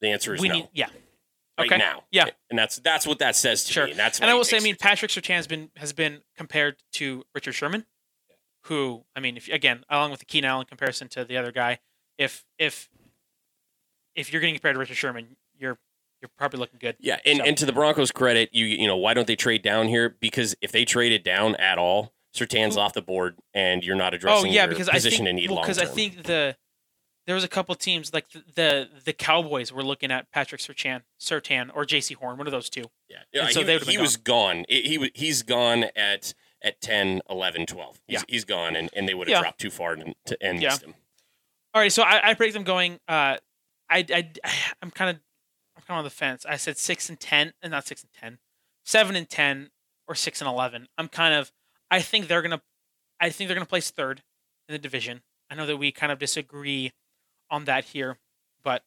the 0.00 0.08
answer 0.08 0.34
is 0.34 0.40
we 0.40 0.48
no. 0.48 0.54
need 0.56 0.68
yeah. 0.72 0.88
right 1.58 1.68
okay. 1.70 1.78
now, 1.78 2.02
Yeah. 2.10 2.26
and 2.50 2.58
that's 2.58 2.76
that's 2.80 3.06
what 3.06 3.20
that 3.20 3.36
says 3.36 3.62
to 3.64 3.72
Sure. 3.72 3.84
me. 3.84 3.92
And 3.92 4.00
that's 4.00 4.20
And 4.20 4.28
I 4.28 4.34
will 4.34 4.44
say, 4.44 4.56
I 4.56 4.60
mean. 4.60 4.74
Patrick 4.76 5.12
Surtain 5.12 5.36
has 5.36 5.46
been 5.46 5.70
has 5.76 5.92
been 5.92 6.22
compared 6.36 6.76
to 6.94 7.22
Richard 7.34 7.52
Sherman, 7.52 7.86
who 8.64 9.04
I 9.14 9.20
mean, 9.20 9.36
if 9.36 9.48
again, 9.48 9.84
along 9.88 10.10
with 10.10 10.18
the 10.20 10.26
Keenan 10.26 10.50
Allen 10.50 10.66
comparison 10.66 11.06
to 11.10 11.24
the 11.24 11.36
other 11.36 11.52
guy, 11.52 11.78
if 12.18 12.44
if 12.58 12.88
if 14.16 14.32
you're 14.32 14.40
getting 14.40 14.56
compared 14.56 14.74
to 14.74 14.80
Richard 14.80 14.96
Sherman, 14.96 15.36
you're 15.56 15.78
you're 16.20 16.30
probably 16.36 16.58
looking 16.60 16.78
good. 16.80 16.96
yeah, 16.98 17.18
and, 17.24 17.40
and 17.40 17.56
to 17.58 17.66
the 17.66 17.72
Broncos' 17.72 18.10
credit, 18.10 18.50
you 18.52 18.64
you 18.66 18.86
know 18.86 18.96
why 18.96 19.14
don't 19.14 19.26
they 19.26 19.36
trade 19.36 19.62
down 19.62 19.88
here? 19.88 20.16
Because 20.20 20.54
if 20.60 20.72
they 20.72 20.84
traded 20.84 21.22
down 21.22 21.54
at 21.56 21.78
all, 21.78 22.12
Surtain's 22.34 22.76
off 22.76 22.92
the 22.92 23.02
board, 23.02 23.36
and 23.54 23.84
you're 23.84 23.96
not 23.96 24.12
Oh 24.14 24.16
addressing 24.16 24.52
yeah, 24.52 24.62
your 24.64 24.68
because 24.70 24.88
I 24.88 24.92
position 24.94 25.26
think 25.26 25.28
in 25.30 25.36
need 25.36 25.48
well, 25.50 25.56
long 25.56 25.64
because 25.64 25.78
I 25.78 25.84
think 25.86 26.24
the 26.24 26.56
there 27.26 27.34
was 27.34 27.44
a 27.44 27.48
couple 27.48 27.74
teams 27.74 28.12
like 28.12 28.28
the 28.30 28.42
the, 28.54 28.88
the 29.04 29.12
Cowboys 29.12 29.72
were 29.72 29.84
looking 29.84 30.10
at 30.10 30.30
Patrick 30.32 30.60
Surtain, 30.60 31.02
Surtain 31.20 31.70
or 31.74 31.84
Jaycee 31.84 32.16
Horn, 32.16 32.38
one 32.38 32.46
of 32.46 32.52
those 32.52 32.68
two. 32.70 32.84
Yeah, 33.08 33.18
yeah 33.32 33.42
And 33.44 33.52
so 33.52 33.60
he, 33.60 33.66
they 33.66 33.78
he 33.78 33.92
been 33.96 34.00
was 34.00 34.16
gone. 34.16 34.64
He, 34.68 34.82
he 34.82 35.10
he's 35.14 35.42
gone 35.42 35.84
at 35.94 36.34
at 36.60 36.80
10, 36.80 37.20
11, 37.30 37.66
12. 37.66 38.00
He's, 38.08 38.14
Yeah. 38.14 38.22
he's 38.26 38.44
gone, 38.44 38.74
and, 38.74 38.90
and 38.92 39.08
they 39.08 39.14
would 39.14 39.28
have 39.28 39.36
Yeah. 39.36 39.40
dropped 39.42 39.60
too 39.60 39.70
far 39.70 39.94
to, 39.94 40.12
to 40.26 40.42
end 40.42 40.60
Yeah. 40.60 40.76
him. 40.76 40.94
All 41.72 41.80
right, 41.80 41.92
so 41.92 42.02
I, 42.02 42.30
I 42.30 42.34
predict 42.34 42.54
them 42.54 42.64
going. 42.64 42.94
Uh, 43.06 43.36
I 43.90 44.04
I 44.12 44.30
I'm 44.82 44.90
kind 44.90 45.10
of 45.16 45.22
on 45.96 46.04
the 46.04 46.10
fence. 46.10 46.44
I 46.46 46.56
said 46.56 46.78
six 46.78 47.08
and 47.08 47.18
ten, 47.18 47.52
and 47.62 47.70
not 47.70 47.86
six 47.86 48.02
and 48.02 48.12
ten, 48.12 48.38
seven 48.84 49.16
and 49.16 49.28
ten, 49.28 49.70
or 50.06 50.14
six 50.14 50.40
and 50.40 50.48
eleven. 50.48 50.88
I'm 50.96 51.08
kind 51.08 51.34
of. 51.34 51.52
I 51.90 52.00
think 52.00 52.28
they're 52.28 52.42
gonna. 52.42 52.62
I 53.20 53.30
think 53.30 53.48
they're 53.48 53.56
gonna 53.56 53.66
place 53.66 53.90
third 53.90 54.22
in 54.68 54.72
the 54.72 54.78
division. 54.78 55.22
I 55.50 55.54
know 55.54 55.66
that 55.66 55.76
we 55.76 55.92
kind 55.92 56.12
of 56.12 56.18
disagree 56.18 56.92
on 57.50 57.64
that 57.64 57.86
here, 57.86 58.18
but 58.62 58.82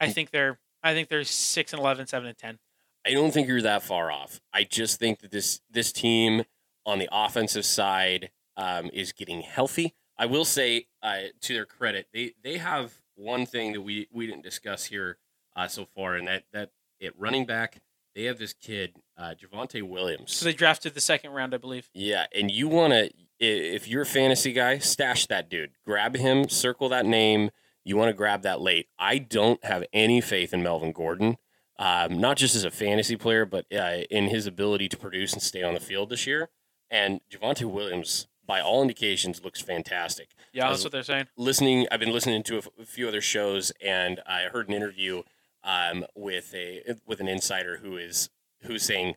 I 0.00 0.08
think 0.10 0.30
they're. 0.30 0.58
I 0.82 0.92
think 0.92 1.08
they're 1.08 1.24
six 1.24 1.72
and 1.72 1.80
11, 1.80 2.08
7 2.08 2.28
and 2.28 2.36
ten. 2.36 2.58
I 3.06 3.12
don't 3.12 3.32
think 3.32 3.48
you're 3.48 3.62
that 3.62 3.82
far 3.82 4.10
off. 4.10 4.40
I 4.52 4.64
just 4.64 4.98
think 4.98 5.20
that 5.20 5.30
this 5.30 5.60
this 5.70 5.92
team 5.92 6.44
on 6.86 6.98
the 6.98 7.08
offensive 7.12 7.64
side 7.64 8.30
um, 8.56 8.90
is 8.92 9.12
getting 9.12 9.40
healthy. 9.42 9.94
I 10.16 10.26
will 10.26 10.44
say, 10.44 10.86
uh, 11.02 11.18
to 11.42 11.54
their 11.54 11.66
credit, 11.66 12.08
they 12.12 12.32
they 12.42 12.58
have 12.58 12.94
one 13.16 13.46
thing 13.46 13.72
that 13.72 13.82
we 13.82 14.08
we 14.12 14.26
didn't 14.26 14.42
discuss 14.42 14.86
here 14.86 15.18
uh, 15.56 15.68
so 15.68 15.86
far, 15.94 16.14
and 16.16 16.26
that 16.28 16.44
that 16.52 16.70
at 17.02 17.18
running 17.18 17.46
back 17.46 17.80
they 18.14 18.24
have 18.24 18.38
this 18.38 18.52
kid 18.52 18.94
uh, 19.18 19.34
Javonte 19.34 19.82
Williams. 19.82 20.32
So 20.32 20.44
they 20.44 20.52
drafted 20.52 20.94
the 20.94 21.00
second 21.00 21.32
round, 21.32 21.54
I 21.54 21.58
believe. 21.58 21.90
Yeah, 21.94 22.26
and 22.34 22.50
you 22.50 22.68
want 22.68 22.92
to, 22.92 23.10
if 23.40 23.88
you're 23.88 24.02
a 24.02 24.06
fantasy 24.06 24.52
guy, 24.52 24.78
stash 24.78 25.26
that 25.26 25.50
dude. 25.50 25.72
Grab 25.84 26.16
him, 26.16 26.48
circle 26.48 26.88
that 26.90 27.06
name. 27.06 27.50
You 27.84 27.96
want 27.96 28.08
to 28.08 28.14
grab 28.14 28.42
that 28.42 28.60
late. 28.60 28.88
I 28.98 29.18
don't 29.18 29.62
have 29.64 29.84
any 29.92 30.20
faith 30.20 30.54
in 30.54 30.62
Melvin 30.62 30.92
Gordon, 30.92 31.36
um, 31.78 32.18
not 32.18 32.36
just 32.36 32.54
as 32.54 32.64
a 32.64 32.70
fantasy 32.70 33.16
player, 33.16 33.44
but 33.44 33.66
uh, 33.72 34.02
in 34.10 34.28
his 34.28 34.46
ability 34.46 34.88
to 34.90 34.96
produce 34.96 35.32
and 35.32 35.42
stay 35.42 35.62
on 35.62 35.74
the 35.74 35.80
field 35.80 36.08
this 36.08 36.26
year. 36.26 36.50
And 36.90 37.20
Javonte 37.30 37.64
Williams, 37.64 38.26
by 38.46 38.60
all 38.60 38.80
indications, 38.80 39.44
looks 39.44 39.60
fantastic. 39.60 40.30
Yeah, 40.52 40.68
that's 40.68 40.84
what 40.84 40.92
they're 40.92 41.02
saying. 41.02 41.26
Listening, 41.36 41.86
I've 41.90 42.00
been 42.00 42.12
listening 42.12 42.42
to 42.44 42.54
a, 42.54 42.58
f- 42.58 42.68
a 42.80 42.86
few 42.86 43.08
other 43.08 43.20
shows, 43.20 43.72
and 43.82 44.20
I 44.26 44.44
heard 44.44 44.68
an 44.68 44.74
interview 44.74 45.24
um, 45.64 46.04
with 46.14 46.54
a 46.54 46.82
with 47.06 47.20
an 47.20 47.28
insider 47.28 47.78
who 47.78 47.96
is 47.96 48.30
who's 48.62 48.82
saying 48.82 49.14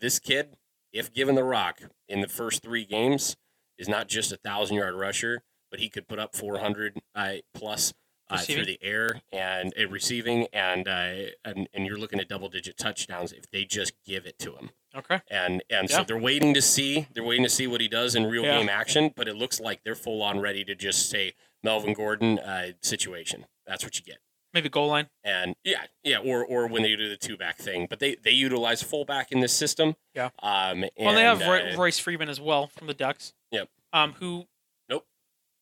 this 0.00 0.18
kid, 0.18 0.56
if 0.92 1.12
given 1.12 1.34
the 1.34 1.44
rock 1.44 1.80
in 2.08 2.20
the 2.20 2.28
first 2.28 2.62
three 2.62 2.84
games, 2.84 3.36
is 3.78 3.88
not 3.88 4.08
just 4.08 4.32
a 4.32 4.36
thousand 4.36 4.76
yard 4.76 4.94
rusher, 4.94 5.42
but 5.70 5.80
he 5.80 5.88
could 5.88 6.08
put 6.08 6.18
up 6.18 6.34
400 6.34 6.98
uh, 7.14 7.34
plus 7.54 7.92
uh, 8.30 8.38
through 8.38 8.66
the 8.66 8.78
air 8.82 9.22
and 9.32 9.72
uh, 9.80 9.88
receiving, 9.88 10.46
and, 10.52 10.86
uh, 10.86 11.30
and 11.44 11.68
and 11.72 11.86
you're 11.86 11.98
looking 11.98 12.20
at 12.20 12.28
double 12.28 12.48
digit 12.48 12.76
touchdowns 12.76 13.32
if 13.32 13.50
they 13.50 13.64
just 13.64 13.92
give 14.04 14.26
it 14.26 14.38
to 14.38 14.54
him. 14.54 14.70
Okay. 14.94 15.20
And 15.30 15.62
and 15.70 15.88
so 15.90 16.02
they're 16.04 16.18
waiting 16.18 16.54
to 16.54 16.62
see 16.62 17.06
they're 17.14 17.24
waiting 17.24 17.44
to 17.44 17.50
see 17.50 17.66
what 17.66 17.80
he 17.80 17.88
does 17.88 18.14
in 18.14 18.26
real 18.26 18.44
Yeah. 18.44 18.58
game 18.58 18.68
action, 18.68 19.12
but 19.16 19.28
it 19.28 19.36
looks 19.36 19.60
like 19.60 19.82
they're 19.84 19.94
full 19.94 20.22
on 20.22 20.40
ready 20.40 20.64
to 20.64 20.74
just 20.74 21.08
say 21.08 21.34
Melvin 21.62 21.92
Gordon 21.94 22.38
uh, 22.38 22.72
situation. 22.82 23.46
That's 23.66 23.84
what 23.84 23.98
you 23.98 24.04
get. 24.04 24.18
Maybe 24.54 24.68
goal 24.68 24.88
line. 24.88 25.08
And 25.24 25.54
yeah, 25.64 25.82
yeah, 26.02 26.18
or 26.18 26.44
or 26.44 26.66
when 26.68 26.82
they 26.82 26.96
do 26.96 27.08
the 27.08 27.16
two 27.16 27.36
back 27.36 27.58
thing, 27.58 27.86
but 27.88 27.98
they 28.00 28.14
they 28.16 28.30
utilize 28.30 28.82
fullback 28.82 29.30
in 29.32 29.40
this 29.40 29.52
system. 29.52 29.94
Yeah. 30.14 30.30
Um. 30.42 30.82
And, 30.84 30.90
Well, 30.98 31.14
they 31.14 31.22
have 31.22 31.42
uh, 31.42 31.76
Royce 31.76 31.98
Freeman 31.98 32.28
as 32.28 32.40
well 32.40 32.68
from 32.68 32.86
the 32.86 32.94
Ducks. 32.94 33.34
Yep. 33.52 33.68
Um, 33.92 34.14
who? 34.14 34.46
Nope. 34.88 35.06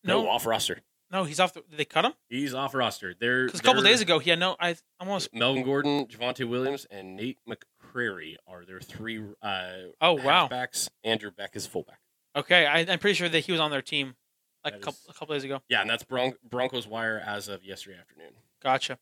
No, 0.03 0.23
no 0.23 0.29
off 0.29 0.45
roster. 0.45 0.79
no, 1.11 1.25
he's 1.25 1.39
off. 1.39 1.53
The, 1.53 1.63
they 1.69 1.85
cut 1.85 2.05
him? 2.05 2.13
He's 2.29 2.53
off 2.53 2.73
roster. 2.73 3.13
They're 3.19 3.45
Because 3.47 3.59
a 3.59 3.63
couple 3.63 3.81
days 3.83 3.99
ago, 4.01 4.19
he 4.19 4.29
had 4.29 4.39
no. 4.39 4.55
I 4.59 4.75
almost. 4.99 5.33
Melvin 5.33 5.63
Gordon, 5.63 6.05
Javonte 6.07 6.47
Williams, 6.47 6.85
and 6.89 7.15
Nate 7.17 7.39
McCrary 7.47 8.35
are 8.47 8.63
their 8.65 8.79
three. 8.79 9.21
Uh, 9.41 9.69
Oh 9.99 10.13
wow. 10.13 10.47
Backs. 10.47 10.89
Andrew 11.03 11.31
Beck 11.31 11.55
is 11.55 11.65
fullback. 11.65 11.99
Okay, 12.35 12.65
I, 12.65 12.79
I'm 12.81 12.99
pretty 12.99 13.15
sure 13.15 13.27
that 13.29 13.39
he 13.41 13.51
was 13.51 13.59
on 13.59 13.71
their 13.71 13.81
team 13.81 14.15
like 14.63 14.75
a 14.75 14.79
couple, 14.79 14.99
is- 15.03 15.09
a 15.09 15.13
couple 15.13 15.33
days 15.35 15.43
ago. 15.43 15.61
Yeah, 15.69 15.81
and 15.81 15.89
that's 15.89 16.03
Bron- 16.03 16.35
Broncos 16.47 16.87
wire 16.87 17.21
as 17.25 17.47
of 17.47 17.63
yesterday 17.65 17.97
afternoon. 17.99 18.31
Gotcha. 18.61 18.97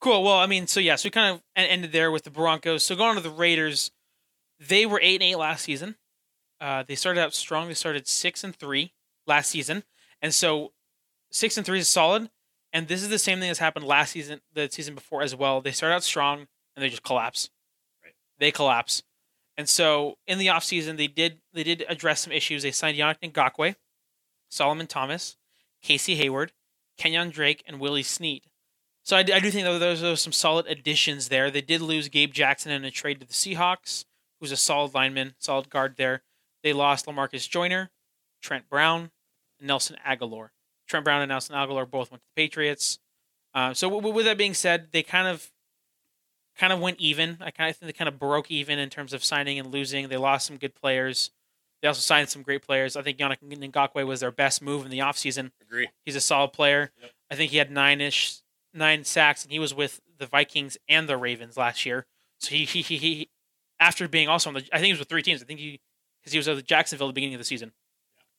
Cool. 0.00 0.22
Well, 0.22 0.38
I 0.38 0.46
mean, 0.46 0.66
so 0.66 0.80
yeah, 0.80 0.96
so 0.96 1.06
we 1.06 1.10
kind 1.10 1.34
of 1.34 1.42
ended 1.54 1.92
there 1.92 2.10
with 2.10 2.24
the 2.24 2.30
Broncos. 2.30 2.84
So 2.84 2.94
going 2.94 3.10
on 3.10 3.16
to 3.16 3.22
the 3.22 3.30
Raiders, 3.30 3.90
they 4.60 4.86
were 4.86 5.00
eight 5.02 5.20
and 5.20 5.30
eight 5.30 5.36
last 5.36 5.64
season. 5.64 5.96
Uh, 6.60 6.84
they 6.86 6.94
started 6.94 7.20
out 7.20 7.34
strong. 7.34 7.68
They 7.68 7.74
started 7.74 8.06
six 8.06 8.44
and 8.44 8.54
three 8.54 8.92
last 9.26 9.50
season, 9.50 9.84
and 10.22 10.32
so 10.32 10.72
six 11.30 11.56
and 11.56 11.66
three 11.66 11.78
is 11.78 11.88
solid. 11.88 12.30
And 12.72 12.88
this 12.88 13.02
is 13.02 13.08
the 13.08 13.18
same 13.18 13.38
thing 13.38 13.48
that's 13.48 13.58
happened 13.58 13.86
last 13.86 14.12
season, 14.12 14.40
the 14.52 14.68
season 14.70 14.94
before 14.94 15.22
as 15.22 15.34
well. 15.34 15.60
They 15.60 15.72
start 15.72 15.92
out 15.92 16.02
strong 16.02 16.46
and 16.74 16.82
they 16.82 16.90
just 16.90 17.02
collapse. 17.02 17.48
Right. 18.04 18.12
They 18.38 18.50
collapse. 18.50 19.02
And 19.56 19.68
so 19.68 20.18
in 20.26 20.38
the 20.38 20.48
offseason, 20.48 20.98
they 20.98 21.06
did 21.06 21.38
they 21.54 21.62
did 21.62 21.84
address 21.88 22.20
some 22.20 22.32
issues. 22.32 22.62
They 22.62 22.70
signed 22.72 22.98
Yannick 22.98 23.32
Ngakoue, 23.32 23.76
Solomon 24.50 24.86
Thomas, 24.86 25.36
Casey 25.82 26.16
Hayward, 26.16 26.52
Kenyon 26.98 27.30
Drake, 27.30 27.64
and 27.66 27.80
Willie 27.80 28.02
Snead. 28.02 28.42
So 29.06 29.16
I, 29.16 29.20
I 29.20 29.38
do 29.38 29.52
think 29.52 29.64
that 29.64 29.78
those 29.78 30.02
are 30.02 30.16
some 30.16 30.32
solid 30.32 30.66
additions 30.66 31.28
there. 31.28 31.48
They 31.48 31.60
did 31.60 31.80
lose 31.80 32.08
Gabe 32.08 32.32
Jackson 32.32 32.72
in 32.72 32.84
a 32.84 32.90
trade 32.90 33.20
to 33.20 33.26
the 33.26 33.32
Seahawks, 33.32 34.04
who's 34.40 34.50
a 34.50 34.56
solid 34.56 34.94
lineman, 34.94 35.34
solid 35.38 35.70
guard 35.70 35.94
there. 35.96 36.22
They 36.64 36.72
lost 36.72 37.06
Lamarcus 37.06 37.48
Joyner, 37.48 37.90
Trent 38.42 38.68
Brown, 38.68 39.12
and 39.60 39.68
Nelson 39.68 39.96
Agholor. 40.04 40.48
Trent 40.88 41.04
Brown 41.04 41.22
and 41.22 41.28
Nelson 41.28 41.54
Agholor 41.54 41.88
both 41.88 42.10
went 42.10 42.22
to 42.22 42.26
the 42.34 42.42
Patriots. 42.42 42.98
Uh, 43.54 43.72
so 43.72 43.88
w- 43.88 44.12
with 44.12 44.26
that 44.26 44.36
being 44.36 44.54
said, 44.54 44.88
they 44.90 45.04
kind 45.04 45.28
of 45.28 45.52
kind 46.58 46.72
of 46.72 46.80
went 46.80 46.98
even. 46.98 47.38
I 47.40 47.52
kind 47.52 47.70
of 47.70 47.76
think 47.76 47.92
they 47.92 47.96
kind 47.96 48.08
of 48.08 48.18
broke 48.18 48.50
even 48.50 48.80
in 48.80 48.90
terms 48.90 49.12
of 49.12 49.22
signing 49.22 49.56
and 49.60 49.70
losing. 49.70 50.08
They 50.08 50.16
lost 50.16 50.48
some 50.48 50.56
good 50.56 50.74
players. 50.74 51.30
They 51.80 51.86
also 51.86 52.00
signed 52.00 52.28
some 52.28 52.42
great 52.42 52.62
players. 52.62 52.96
I 52.96 53.02
think 53.02 53.18
Yannick 53.18 53.38
Ngakoue 53.40 54.04
was 54.04 54.18
their 54.18 54.32
best 54.32 54.62
move 54.62 54.84
in 54.84 54.90
the 54.90 54.98
offseason. 54.98 55.52
Agree. 55.62 55.88
He's 56.04 56.16
a 56.16 56.20
solid 56.20 56.52
player. 56.52 56.90
Yep. 57.00 57.10
I 57.30 57.34
think 57.36 57.52
he 57.52 57.58
had 57.58 57.70
nine 57.70 58.00
ish, 58.00 58.40
nine 58.76 59.04
sacks, 59.04 59.42
and 59.42 59.52
he 59.52 59.58
was 59.58 59.74
with 59.74 60.00
the 60.18 60.26
Vikings 60.26 60.76
and 60.88 61.08
the 61.08 61.16
Ravens 61.16 61.56
last 61.56 61.84
year. 61.86 62.06
So 62.38 62.50
he 62.50 62.64
he 62.64 62.82
he, 62.82 62.96
he 62.96 63.30
after 63.80 64.06
being 64.08 64.28
also 64.28 64.50
on 64.50 64.54
the, 64.54 64.60
I 64.72 64.76
think 64.76 64.86
he 64.86 64.92
was 64.92 65.00
with 65.00 65.08
three 65.08 65.22
teams. 65.22 65.42
I 65.42 65.46
think 65.46 65.60
he 65.60 65.80
because 66.20 66.32
he 66.32 66.38
was 66.38 66.48
at 66.48 66.64
Jacksonville 66.66 67.08
at 67.08 67.10
the 67.10 67.14
beginning 67.14 67.34
of 67.34 67.40
the 67.40 67.44
season. 67.44 67.72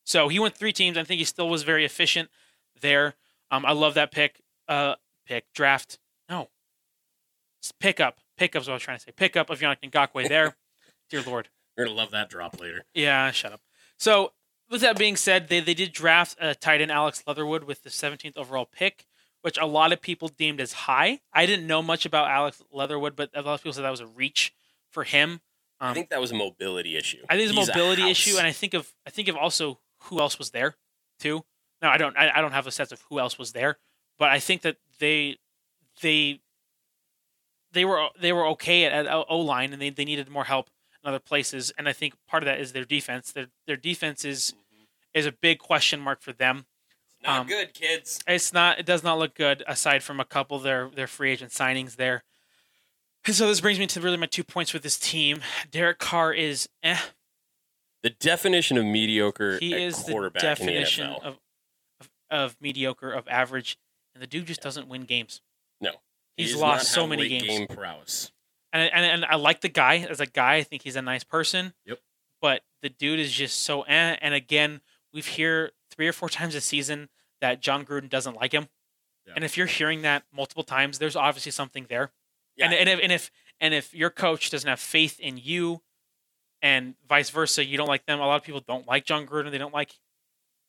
So 0.04 0.28
he 0.30 0.40
went 0.40 0.56
three 0.56 0.74
teams. 0.74 0.98
I 0.98 1.04
think 1.04 1.20
he 1.20 1.26
still 1.26 1.50
was 1.50 1.64
very 1.64 1.84
efficient 1.86 2.30
there. 2.82 3.16
Um, 3.52 3.66
I 3.66 3.72
love 3.74 3.94
that 3.96 4.12
pick. 4.12 4.42
Uh, 4.68 4.96
pick 5.26 5.46
draft. 5.54 6.00
No, 6.30 6.50
It's 7.60 7.72
pickup. 7.72 8.18
Pickup 8.38 8.62
is 8.62 8.68
what 8.68 8.74
I 8.74 8.76
was 8.76 8.84
trying 8.84 8.98
to 8.98 9.04
say. 9.04 9.12
Pickup 9.12 9.50
of 9.50 9.60
Yannick 9.60 9.90
Ngakoue 9.90 10.28
there. 10.28 10.56
Dear 11.10 11.22
Lord. 11.24 11.50
You're 11.78 11.86
gonna 11.88 11.98
love 11.98 12.12
that 12.12 12.30
drop 12.30 12.60
later. 12.60 12.84
Yeah, 12.94 13.32
shut 13.32 13.54
up. 13.54 13.62
So, 13.98 14.34
with 14.70 14.82
that 14.82 14.98
being 14.98 15.16
said, 15.16 15.48
they, 15.48 15.60
they 15.62 15.74
did 15.74 15.94
draft 15.94 16.38
uh, 16.42 16.54
tight 16.60 16.82
end 16.82 16.92
Alex 16.92 17.24
Leatherwood 17.26 17.64
with 17.64 17.84
the 17.84 17.90
17th 17.90 18.36
overall 18.36 18.66
pick, 18.66 19.06
which 19.48 19.58
a 19.58 19.66
lot 19.66 19.94
of 19.94 20.02
people 20.02 20.28
deemed 20.28 20.60
as 20.60 20.74
high. 20.74 21.22
I 21.32 21.46
didn't 21.46 21.68
know 21.68 21.82
much 21.82 22.06
about 22.06 22.28
Alex 22.30 22.62
Leatherwood, 22.70 23.16
but 23.16 23.30
a 23.34 23.42
lot 23.42 23.54
of 23.54 23.62
people 23.62 23.72
said 23.72 23.86
that 23.86 23.90
was 23.90 24.02
a 24.02 24.06
reach 24.08 24.54
for 24.92 25.06
him. 25.06 25.40
Um, 25.80 25.92
I 25.92 25.94
think 25.94 26.10
that 26.10 26.20
was 26.20 26.32
a 26.32 26.36
mobility 26.36 26.98
issue. 26.98 27.20
I 27.30 27.38
think 27.38 27.48
it's 27.48 27.58
a 27.58 27.62
He's 27.62 27.70
mobility 27.70 28.02
house. 28.02 28.12
issue, 28.12 28.38
and 28.38 28.46
I 28.46 28.52
think 28.52 28.74
of 28.74 28.94
I 29.06 29.10
think 29.10 29.30
of 29.30 29.38
also 29.38 29.80
who 30.04 30.20
else 30.20 30.38
was 30.38 30.50
there 30.50 30.76
too. 31.18 31.46
No, 31.82 31.88
I 31.88 31.98
don't. 31.98 32.18
I, 32.18 32.30
I 32.36 32.42
don't 32.42 32.52
have 32.52 32.68
a 32.68 32.72
sense 32.72 32.92
of 32.92 33.02
who 33.10 33.20
else 33.20 33.40
was 33.40 33.54
there, 33.54 33.78
but 34.20 34.28
I 34.28 34.40
think 34.40 34.64
that 34.64 34.76
they 35.00 35.38
they 36.02 36.42
they 37.72 37.86
were 37.86 38.10
they 38.20 38.34
were 38.34 38.48
okay 38.48 38.84
at, 38.84 39.06
at 39.06 39.26
O 39.30 39.40
line, 39.40 39.72
and 39.72 39.82
they, 39.82 39.92
they 39.92 40.04
needed 40.04 40.28
more 40.28 40.44
help 40.44 40.70
in 41.02 41.08
other 41.08 41.20
places. 41.20 41.72
And 41.78 41.88
I 41.88 41.94
think 41.94 42.16
part 42.28 42.44
of 42.44 42.48
that 42.48 42.60
is 42.60 42.74
their 42.74 42.84
defense. 42.84 43.32
Their 43.32 43.48
their 43.66 43.78
defense 43.78 44.26
is 44.26 44.56
is 45.14 45.26
a 45.26 45.32
big 45.32 45.60
question 45.60 46.02
mark 46.02 46.22
for 46.22 46.34
them. 46.34 46.66
Not 47.28 47.42
um, 47.42 47.48
good, 47.48 47.74
kids. 47.74 48.20
It's 48.28 48.52
not. 48.54 48.80
It 48.80 48.86
does 48.86 49.04
not 49.04 49.20
look 49.20 49.36
good 49.36 49.64
aside 49.68 50.02
from 50.04 50.20
a 50.20 50.26
couple 50.26 50.58
of 50.58 50.64
their 50.64 50.90
their 50.90 51.08
free 51.08 51.32
agent 51.32 51.52
signings 51.52 51.96
there. 51.98 52.24
And 53.26 53.36
so 53.36 53.48
this 53.48 53.60
brings 53.62 53.78
me 53.78 53.86
to 53.88 54.00
really 54.02 54.18
my 54.18 54.26
two 54.26 54.44
points 54.44 54.74
with 54.74 54.84
this 54.84 54.98
team. 54.98 55.42
Derek 55.70 56.00
Carr 56.00 56.34
is 56.34 56.70
eh. 56.84 56.98
The 58.04 58.10
definition 58.12 58.78
of 58.78 58.86
mediocre 58.86 59.58
he 59.60 59.74
at 59.74 59.82
is 59.82 60.04
the 60.06 60.32
definition 60.40 61.08
in 61.08 61.12
the 61.14 61.18
NFL. 61.20 61.24
of, 61.26 61.40
of 62.00 62.10
of 62.30 62.58
mediocre 62.62 63.12
of 63.12 63.28
average 63.28 63.78
and 64.14 64.22
the 64.22 64.28
dude 64.28 64.46
just 64.46 64.62
doesn't 64.62 64.88
win 64.88 65.02
games 65.04 65.42
No. 65.82 65.92
He 66.38 66.44
he's 66.44 66.54
does 66.54 66.62
lost 66.62 66.84
not 66.86 67.02
so 67.02 67.08
many 67.08 67.28
games 67.28 67.44
Game 67.46 67.68
prowess. 67.68 68.32
and, 68.74 68.92
and 68.94 69.04
and 69.06 69.26
i 69.26 69.36
like 69.36 69.62
the 69.62 69.70
guy 69.70 69.98
as 70.10 70.20
a 70.20 70.26
guy 70.26 70.56
i 70.56 70.64
think 70.64 70.82
he's 70.84 70.96
a 70.98 71.02
nice 71.02 71.24
person 71.24 71.74
Yep. 71.86 72.00
but 72.42 72.62
the 72.82 72.90
dude 72.90 73.20
is 73.20 73.32
just 73.32 73.62
so 73.64 73.82
eh. 73.84 74.18
and 74.22 74.34
again 74.34 74.82
we've 75.14 75.38
heard 75.38 75.72
three 75.90 76.08
or 76.08 76.14
four 76.14 76.28
times 76.30 76.54
a 76.54 76.60
season 76.62 77.08
that 77.42 77.62
jon 77.62 77.86
gruden 77.86 78.10
doesn't 78.10 78.36
like 78.36 78.52
him 78.54 78.68
Yeah. 79.26 79.34
and 79.36 79.44
if 79.46 79.58
you're 79.58 79.68
hearing 79.68 80.02
that 80.04 80.24
multiple 80.34 80.64
times 80.64 81.00
there's 81.00 81.16
obviously 81.16 81.52
something 81.52 81.86
there 81.90 82.12
Yeah. 82.56 82.66
and, 82.66 82.74
and 82.74 82.90
if 82.90 83.00
and 83.02 83.12
if 83.12 83.32
and 83.60 83.74
if 83.74 83.94
your 83.94 84.10
coach 84.10 84.50
doesn't 84.50 84.70
have 84.70 84.80
faith 84.80 85.20
in 85.20 85.38
you 85.38 85.82
and 86.62 86.96
vice 87.08 87.30
versa 87.30 87.64
you 87.66 87.78
don't 87.78 87.88
like 87.88 88.06
them 88.06 88.20
a 88.20 88.26
lot 88.26 88.36
of 88.38 88.44
people 88.44 88.62
don't 88.68 88.88
like 88.88 89.06
jon 89.06 89.26
gruden 89.28 89.52
they 89.52 89.58
don't 89.58 89.74
like 89.74 89.96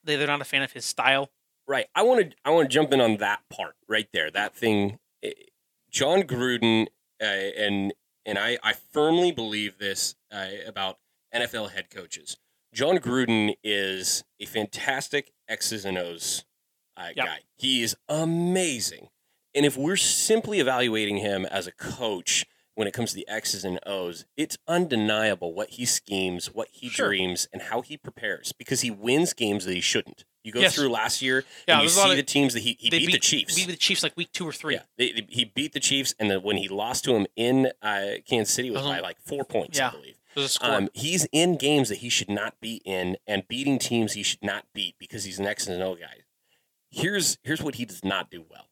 they, 0.04 0.16
they're 0.16 0.26
not 0.26 0.40
a 0.40 0.44
fan 0.44 0.62
of 0.62 0.72
his 0.72 0.84
style 0.84 1.30
Right. 1.66 1.84
I 1.94 2.02
want 2.02 2.30
to. 2.30 2.36
I 2.46 2.50
want 2.50 2.70
to 2.70 2.72
jump 2.74 2.94
in 2.94 3.00
on 3.02 3.18
that 3.18 3.40
part 3.50 3.74
right 3.86 4.08
there. 4.14 4.30
That 4.30 4.56
thing. 4.56 4.98
Jon 5.90 6.22
Gruden 6.22 6.86
uh, 7.20 7.24
and 7.26 7.92
and 8.24 8.38
I, 8.38 8.56
I 8.62 8.72
firmly 8.72 9.32
believe 9.32 9.76
this 9.76 10.14
uh, 10.32 10.46
about 10.66 10.96
NFL 11.34 11.72
head 11.72 11.90
coaches. 11.90 12.38
Jon 12.72 12.96
Gruden 12.96 13.54
is 13.62 14.24
a 14.40 14.46
fantastic 14.46 15.32
X's 15.46 15.84
and 15.84 15.98
O's 15.98 16.46
uh, 16.98 17.08
Yep. 17.16 17.26
guy. 17.26 17.38
He 17.56 17.82
is 17.82 17.96
amazing. 18.08 19.08
And 19.54 19.64
if 19.64 19.76
we're 19.76 19.96
simply 19.96 20.60
evaluating 20.60 21.18
him 21.18 21.46
as 21.46 21.66
a 21.66 21.72
coach 21.72 22.44
when 22.74 22.86
it 22.86 22.92
comes 22.94 23.10
to 23.10 23.16
the 23.16 23.28
X's 23.28 23.64
and 23.64 23.80
O's, 23.86 24.24
it's 24.36 24.56
undeniable 24.68 25.52
what 25.52 25.70
he 25.70 25.84
schemes, 25.84 26.46
what 26.52 26.68
he 26.70 26.88
Sure. 26.88 27.08
dreams, 27.08 27.48
and 27.52 27.62
how 27.62 27.80
he 27.80 27.96
prepares 27.96 28.52
because 28.52 28.82
he 28.82 28.90
wins 28.90 29.32
games 29.32 29.64
that 29.64 29.74
he 29.74 29.80
shouldn't. 29.80 30.24
You 30.44 30.52
go 30.52 30.60
Yes. 30.60 30.74
through 30.76 30.88
last 30.90 31.20
year 31.20 31.44
Yeah, 31.66 31.74
and 31.74 31.82
you 31.82 31.88
there's 31.88 31.96
a 31.96 32.00
lot 32.00 32.06
see 32.06 32.10
of- 32.12 32.16
the 32.18 32.22
teams 32.22 32.54
that 32.54 32.60
he, 32.60 32.76
he 32.78 32.88
they 32.90 33.00
beat, 33.00 33.12
the 33.12 33.18
Chiefs. 33.18 33.54
Beat 33.56 33.66
the 33.66 33.76
Chiefs 33.76 34.02
like 34.02 34.16
week 34.16 34.30
two 34.32 34.46
or 34.46 34.52
three. 34.52 34.74
Yeah, 34.74 34.82
they, 34.96 35.12
they- 35.12 35.26
he 35.28 35.44
beat 35.44 35.72
the 35.72 35.80
Chiefs, 35.80 36.14
and 36.20 36.30
then 36.30 36.42
when 36.42 36.56
he 36.58 36.68
lost 36.68 37.04
to 37.04 37.14
him 37.16 37.26
in 37.36 37.72
uh, 37.82 38.06
Kansas 38.28 38.54
City 38.54 38.70
was 38.70 38.80
Uh-huh. 38.82 38.90
by 38.90 39.00
like 39.00 39.18
four 39.20 39.44
points, 39.44 39.78
Yeah. 39.78 39.88
I 39.88 39.90
believe. 39.92 40.14
There's 40.34 40.46
a 40.46 40.48
score. 40.50 40.70
Um, 40.70 40.88
he's 40.94 41.26
in 41.32 41.56
games 41.56 41.88
that 41.88 41.96
he 41.96 42.08
should 42.08 42.30
not 42.30 42.60
be 42.60 42.76
in, 42.84 43.16
and 43.26 43.48
beating 43.48 43.78
teams 43.80 44.12
he 44.12 44.22
should 44.22 44.42
not 44.44 44.66
beat 44.72 44.94
because 45.00 45.24
he's 45.24 45.40
an 45.40 45.46
X 45.46 45.66
and 45.66 45.82
O 45.82 45.96
guy. 45.96 46.18
Here's 46.90 47.38
here's 47.42 47.62
what 47.62 47.76
he 47.76 47.84
does 47.84 48.04
not 48.04 48.30
do 48.30 48.44
well. 48.48 48.68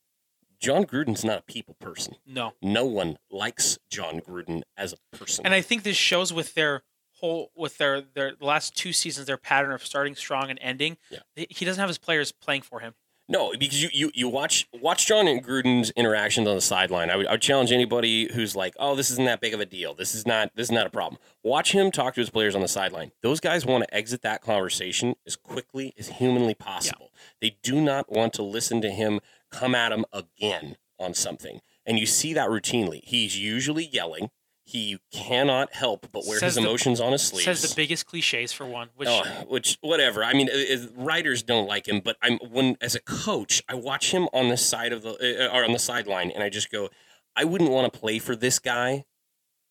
Jon 0.59 0.85
Gruden's 0.85 1.25
not 1.25 1.41
a 1.41 1.43
people 1.43 1.75
person. 1.81 2.17
no. 2.27 2.55
No 2.62 2.85
one 2.87 3.19
likes 3.31 3.79
Jon 3.91 4.21
Gruden 4.21 4.62
as 4.77 4.95
a 4.95 5.17
person. 5.17 5.45
And 5.45 5.55
I 5.55 5.61
think 5.61 5.83
this 5.83 5.97
shows 5.97 6.33
with 6.33 6.55
their 6.55 6.83
whole 7.21 7.51
with 7.55 7.79
their 7.79 8.01
their 8.01 8.33
last 8.41 8.75
two 8.77 8.93
seasons 8.93 9.27
their 9.27 9.37
pattern 9.37 9.73
of 9.73 9.85
starting 9.85 10.14
strong 10.14 10.51
and 10.51 10.59
ending. 10.62 10.97
Yeah. 11.11 11.21
He 11.35 11.47
he 11.51 11.64
doesn't 11.64 11.81
have 11.81 11.89
his 11.91 11.99
players 11.99 12.33
playing 12.33 12.62
for 12.62 12.81
him. 12.81 12.95
No, 13.29 13.53
because 13.59 13.83
you, 13.83 13.89
you, 13.93 14.11
you 14.14 14.29
watch 14.29 14.68
watch 14.81 15.07
Jon 15.07 15.27
and 15.27 15.45
Gruden's 15.45 15.91
interactions 15.91 16.47
on 16.47 16.55
the 16.55 16.61
sideline. 16.61 17.11
I 17.11 17.16
would, 17.16 17.27
I 17.27 17.33
would 17.33 17.43
challenge 17.43 17.72
anybody 17.72 18.33
who's 18.33 18.55
like, 18.55 18.74
"Oh, 18.79 18.95
this 18.95 19.11
isn't 19.11 19.24
that 19.24 19.41
big 19.41 19.53
of 19.53 19.59
a 19.59 19.66
deal. 19.66 19.95
This 19.95 20.14
is 20.14 20.27
not 20.27 20.53
this 20.55 20.68
is 20.68 20.72
not 20.72 20.87
a 20.87 20.91
problem." 20.91 21.20
Watch 21.43 21.72
him 21.72 21.91
talk 21.91 22.14
to 22.14 22.20
his 22.20 22.31
players 22.31 22.55
on 22.55 22.62
the 22.62 22.68
sideline. 22.68 23.11
Those 23.22 23.41
guys 23.41 23.66
want 23.66 23.83
to 23.83 23.95
exit 23.95 24.22
that 24.22 24.43
conversation 24.43 25.16
as 25.27 25.35
quickly 25.35 25.93
as 25.99 26.09
humanly 26.09 26.55
possible. 26.55 27.11
They 27.41 27.57
do 27.64 27.81
not 27.81 28.12
want 28.12 28.33
to 28.35 28.43
listen 28.43 28.81
to 28.83 28.91
him 28.91 29.20
come 29.51 29.74
at 29.74 29.91
him 29.91 30.05
again 30.12 30.77
on 30.99 31.14
something. 31.14 31.61
And 31.85 31.99
you 31.99 32.07
see 32.07 32.33
that 32.35 32.49
routinely. 32.49 33.01
He's 33.05 33.39
usually 33.39 33.87
yelling. 33.87 34.31
He 34.69 34.99
cannot 35.12 35.73
help 35.75 36.09
but 36.11 36.27
wear 36.27 36.41
Says 36.41 36.55
his 36.57 36.62
the- 36.62 36.69
emotions 36.69 37.01
on 37.01 37.12
his 37.12 37.23
sleeves. 37.23 37.45
Says 37.45 37.62
the 37.62 37.75
biggest 37.77 38.05
cliches 38.05 38.53
for 38.53 38.67
one, 38.67 38.89
which 38.97 39.09
Oh, 39.09 39.23
which 39.49 39.79
whatever. 39.81 40.25
I 40.25 40.33
mean, 40.35 40.51
uh, 40.51 40.75
uh, 40.75 40.87
writers 40.97 41.45
don't 41.45 41.69
like 41.69 41.87
him, 41.87 42.01
but 42.01 42.17
I'm 42.21 42.39
when 42.39 42.77
as 42.81 42.97
a 42.97 43.01
coach, 43.01 43.62
I 43.69 43.75
watch 43.75 44.11
him 44.12 44.29
on 44.33 44.49
the 44.49 44.57
side 44.57 44.93
of 44.93 45.03
the 45.03 45.12
uh, 45.51 45.57
or 45.57 45.64
on 45.64 45.73
the 45.73 45.79
sideline, 45.79 46.33
and 46.33 46.43
I 46.43 46.49
just 46.49 46.71
go, 46.73 46.91
I 47.37 47.45
wouldn't 47.45 47.71
want 47.71 47.93
to 47.93 47.97
play 47.99 48.19
for 48.19 48.35
this 48.35 48.59
guy. 48.59 49.05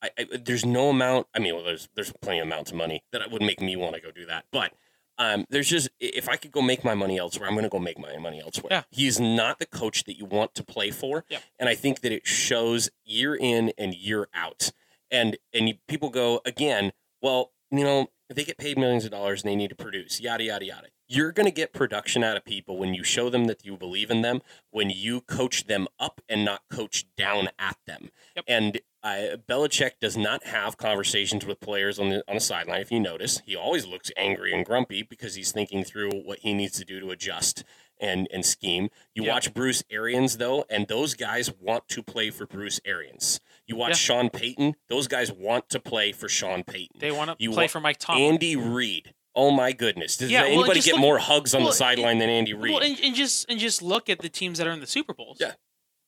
I, 0.02 0.10
I, 0.18 0.26
there's 0.44 0.66
no 0.66 0.90
amount. 0.90 1.28
I 1.36 1.40
mean, 1.40 1.56
well, 1.56 1.64
there's 1.66 1.90
there's 1.96 2.14
plenty 2.22 2.40
of 2.40 2.48
amounts 2.48 2.72
of 2.72 2.78
money 2.78 3.04
that 3.12 3.30
would 3.30 3.42
make 3.42 3.60
me 3.60 3.76
want 3.76 3.96
to 3.96 4.02
go 4.02 4.12
do 4.12 4.26
that, 4.26 4.46
but. 4.52 4.72
Um, 5.18 5.46
there's 5.50 5.70
just 5.70 5.88
if 6.02 6.28
I 6.28 6.36
could 6.36 6.52
go 6.52 6.62
make 6.62 6.84
my 6.84 6.94
money 6.94 7.18
elsewhere, 7.18 7.48
I'm 7.48 7.54
going 7.56 7.64
to 7.64 7.70
go 7.70 7.80
make 7.80 7.98
my 7.98 8.18
money 8.18 8.42
elsewhere. 8.42 8.68
Yeah. 8.70 8.84
He's 8.92 9.18
not 9.18 9.60
the 9.60 9.66
coach 9.66 10.04
that 10.04 10.18
you 10.18 10.26
want 10.26 10.54
to 10.56 10.62
play 10.66 10.92
for, 10.92 11.24
Yep. 11.30 11.42
and 11.58 11.70
I 11.70 11.74
think 11.76 12.02
that 12.02 12.12
it 12.12 12.28
shows 12.28 12.90
year 13.06 13.34
in 13.34 13.72
and 13.78 13.96
year 13.96 14.28
out. 14.34 14.74
And 15.16 15.38
and 15.54 15.74
people 15.88 16.10
go 16.10 16.42
again. 16.46 16.92
Well, 17.22 17.52
you 17.72 17.84
know, 17.84 18.08
they 18.30 18.44
get 18.44 18.58
paid 18.58 18.78
millions 18.78 19.06
of 19.06 19.12
dollars 19.12 19.44
and 19.44 19.52
they 19.52 19.56
need 19.56 19.70
to 19.70 19.76
produce, 19.76 20.20
yada 20.20 20.44
yada 20.44 20.66
yada. 20.66 20.88
You're 21.08 21.32
going 21.32 21.46
to 21.46 21.52
get 21.52 21.72
production 21.72 22.24
out 22.24 22.36
of 22.36 22.44
people 22.44 22.78
when 22.78 22.96
you 22.96 23.04
show 23.04 23.30
them 23.30 23.46
that 23.46 23.64
you 23.64 23.78
believe 23.78 24.10
in 24.10 24.24
them, 24.24 24.42
when 24.72 24.90
you 24.90 25.22
coach 25.22 25.68
them 25.68 25.88
up 26.00 26.20
and 26.28 26.44
not 26.44 26.62
coach 26.72 27.06
down 27.16 27.50
at 27.60 27.78
them. 27.86 28.10
Yep. 28.36 28.46
And 28.48 28.82
uh, 29.04 29.38
Belichick 29.48 29.92
does 30.02 30.18
not 30.18 30.46
have 30.46 30.78
conversations 30.78 31.46
with 31.46 31.60
players 31.60 32.00
on 32.00 32.10
the 32.10 32.24
on 32.28 32.36
the 32.36 32.42
sideline. 32.42 32.82
If 32.82 32.92
you 32.92 33.00
notice, 33.00 33.42
he 33.46 33.56
always 33.56 33.86
looks 33.86 34.12
angry 34.18 34.52
and 34.52 34.66
grumpy 34.66 35.04
because 35.04 35.36
he's 35.36 35.52
thinking 35.52 35.84
through 35.84 36.10
what 36.10 36.40
he 36.40 36.54
needs 36.56 36.78
to 36.80 36.86
do 36.86 37.00
to 37.00 37.12
adjust 37.12 37.64
and 38.00 38.28
and 38.32 38.46
scheme. 38.46 38.90
You 39.14 39.24
Yeah. 39.24 39.34
watch 39.34 39.54
Bruce 39.54 39.84
Arians 39.90 40.38
though, 40.38 40.66
and 40.70 40.88
those 40.88 41.14
guys 41.14 41.52
want 41.60 41.88
to 41.90 42.04
play 42.04 42.30
for 42.30 42.46
Bruce 42.46 42.80
Arians. 42.86 43.40
You 43.68 43.76
watch 43.76 43.90
Yeah. 43.92 43.96
Sean 43.96 44.30
Payton; 44.30 44.76
those 44.90 45.08
guys 45.08 45.32
want 45.32 45.70
to 45.70 45.80
play 45.80 46.12
for 46.12 46.28
Sean 46.30 46.64
Payton. 46.64 47.00
they 47.00 47.12
want 47.12 47.30
to 47.32 47.36
You 47.40 47.52
play 47.52 47.68
for 47.68 47.80
Mike 47.80 47.98
Tomlin. 48.00 48.34
Andy 48.34 48.56
Reid. 48.56 49.14
Oh 49.38 49.52
my 49.52 49.72
goodness! 49.74 50.16
Does 50.18 50.32
Yeah, 50.32 50.46
anybody 50.46 50.76
just 50.76 50.86
get 50.86 50.94
look- 50.94 51.02
more 51.02 51.18
hugs 51.20 51.54
on 51.54 51.62
well, 51.62 51.72
the 51.72 51.76
sideline 51.76 52.20
than 52.20 52.30
Andy 52.30 52.54
Reid? 52.54 52.74
Well, 52.74 52.84
and, 52.84 52.98
and 53.02 53.14
just 53.16 53.50
and 53.50 53.60
just 53.60 53.82
look 53.82 54.10
at 54.10 54.20
the 54.20 54.30
teams 54.30 54.58
that 54.60 54.68
are 54.68 54.72
in 54.72 54.80
the 54.80 54.88
Super 54.88 55.14
Bowls. 55.14 55.38
Yeah. 55.42 55.54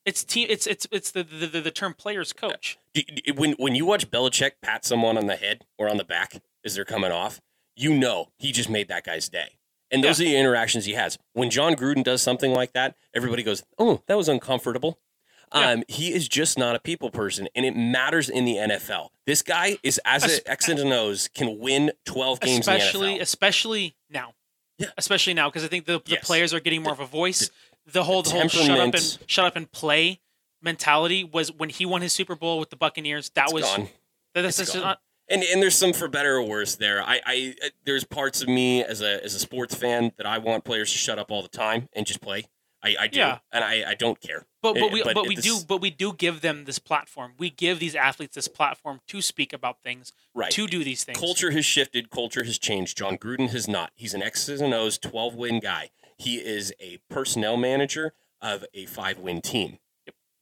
It's 0.06 0.24
team. 0.24 0.46
It's 0.48 0.66
it's 0.66 0.86
it's 0.90 1.10
the 1.10 1.22
the, 1.22 1.46
the, 1.46 1.60
the 1.60 1.70
term 1.70 1.92
players 1.92 2.32
coach. 2.32 2.78
When 3.36 3.52
when 3.58 3.74
you 3.74 3.84
watch 3.84 4.10
Belichick 4.10 4.52
pat 4.62 4.84
someone 4.86 5.18
on 5.18 5.26
the 5.26 5.36
head 5.36 5.66
or 5.76 5.90
on 5.90 5.98
the 5.98 6.04
back 6.04 6.40
as 6.64 6.74
they're 6.74 6.86
coming 6.86 7.12
off, 7.12 7.42
you 7.76 7.92
know 7.92 8.28
he 8.38 8.50
just 8.50 8.70
made 8.70 8.88
that 8.88 9.04
guy's 9.04 9.28
day. 9.28 9.57
And 9.90 10.04
those 10.04 10.20
are 10.20 10.24
the 10.24 10.36
interactions 10.36 10.84
he 10.84 10.92
has. 10.94 11.18
When 11.32 11.48
Jon 11.50 11.74
Gruden 11.74 12.04
does 12.04 12.20
something 12.22 12.52
like 12.52 12.72
that, 12.74 12.94
everybody 13.14 13.42
goes, 13.42 13.62
"Oh, 13.78 14.02
that 14.06 14.16
was 14.16 14.28
uncomfortable." 14.28 14.98
Yeah. 15.54 15.70
Um, 15.70 15.84
he 15.88 16.12
is 16.12 16.28
just 16.28 16.58
not 16.58 16.76
a 16.76 16.78
people 16.78 17.10
person, 17.10 17.48
and 17.54 17.64
it 17.64 17.74
matters 17.74 18.28
in 18.28 18.44
the 18.44 18.56
NFL. 18.56 19.08
This 19.26 19.40
guy 19.40 19.78
is 19.82 19.98
as 20.04 20.24
Es- 20.24 20.38
a 20.40 20.50
X 20.50 20.68
and 20.68 20.92
O's 20.92 21.28
can 21.34 21.58
win 21.58 21.92
twelve 22.04 22.40
games 22.40 22.60
especially 22.68 23.14
the 23.16 23.20
especially 23.22 23.96
now. 24.10 24.34
Yeah. 24.76 24.88
Especially 24.98 25.32
now 25.34 25.48
because 25.48 25.64
I 25.64 25.68
think 25.68 25.86
the, 25.86 26.00
the 26.04 26.12
Yes. 26.12 26.26
players 26.26 26.52
are 26.52 26.60
getting 26.60 26.82
more 26.82 26.92
of 26.92 27.00
a 27.00 27.06
voice. 27.06 27.50
The, 27.90 28.04
whole 28.04 28.22
the 28.22 28.28
the, 28.30 28.38
whole 28.40 28.48
shut 28.48 28.78
up 28.78 28.94
and 28.94 29.18
shut 29.26 29.46
up 29.46 29.56
and 29.56 29.72
play 29.72 30.20
mentality 30.60 31.24
was 31.24 31.50
when 31.50 31.70
he 31.70 31.86
won 31.86 32.02
his 32.02 32.12
Super 32.12 32.34
Bowl 32.34 32.58
with 32.58 32.70
the 32.70 32.76
Buccaneers. 32.76 33.30
That 33.30 33.44
It's 33.46 33.52
was 33.54 33.64
gone. 33.64 33.88
that- 34.34 34.42
that's 34.42 34.58
It's 34.58 34.70
just 34.72 34.74
gone. 34.74 34.82
not 34.82 35.00
and 35.30 35.42
and 35.42 35.62
there's 35.62 35.74
some 35.76 35.92
for 35.92 36.08
better 36.08 36.36
or 36.36 36.42
worse 36.42 36.76
there. 36.76 37.02
I, 37.02 37.20
I 37.26 37.54
there's 37.84 38.04
parts 38.04 38.42
of 38.42 38.48
me 38.48 38.82
as 38.84 39.00
a 39.02 39.22
as 39.24 39.34
a 39.34 39.38
sports 39.38 39.74
fan 39.74 40.12
that 40.16 40.26
I 40.26 40.38
want 40.38 40.64
players 40.64 40.92
to 40.92 40.98
shut 40.98 41.18
up 41.18 41.30
all 41.30 41.42
the 41.42 41.48
time 41.48 41.88
and 41.92 42.06
just 42.06 42.20
play. 42.20 42.46
I, 42.80 42.94
I 43.00 43.06
do, 43.08 43.18
Yeah. 43.18 43.38
and 43.50 43.64
I, 43.64 43.90
I 43.90 43.94
don't 43.94 44.20
care. 44.20 44.46
But 44.62 44.76
Eh, 44.76 44.80
but 44.80 44.92
we 44.92 45.02
but 45.02 45.14
but, 45.14 45.26
we 45.26 45.34
this- 45.34 45.44
do 45.44 45.58
but 45.66 45.80
we 45.80 45.90
do 45.90 46.12
give 46.12 46.42
them 46.42 46.64
this 46.64 46.78
platform. 46.78 47.32
We 47.36 47.50
give 47.50 47.80
these 47.80 47.96
athletes 47.96 48.36
this 48.36 48.46
platform 48.46 49.00
to 49.08 49.20
speak 49.20 49.52
about 49.52 49.82
things, 49.82 50.12
Right. 50.32 50.52
to 50.52 50.68
do 50.68 50.84
these 50.84 51.02
things. 51.02 51.18
Culture 51.18 51.50
has 51.50 51.64
shifted. 51.66 52.08
Culture 52.10 52.44
has 52.44 52.56
changed. 52.56 52.96
Jon 52.96 53.18
Gruden 53.18 53.50
has 53.50 53.66
not. 53.66 53.90
He's 53.96 54.14
an 54.14 54.22
X's 54.22 54.60
and 54.60 54.72
O's 54.72 54.96
12 54.96 55.34
win 55.34 55.58
guy. 55.58 55.90
He 56.18 56.36
is 56.36 56.72
a 56.80 56.98
personnel 57.10 57.56
manager 57.56 58.12
of 58.40 58.64
a 58.74 58.86
five 58.86 59.18
win 59.18 59.40
team. 59.40 59.78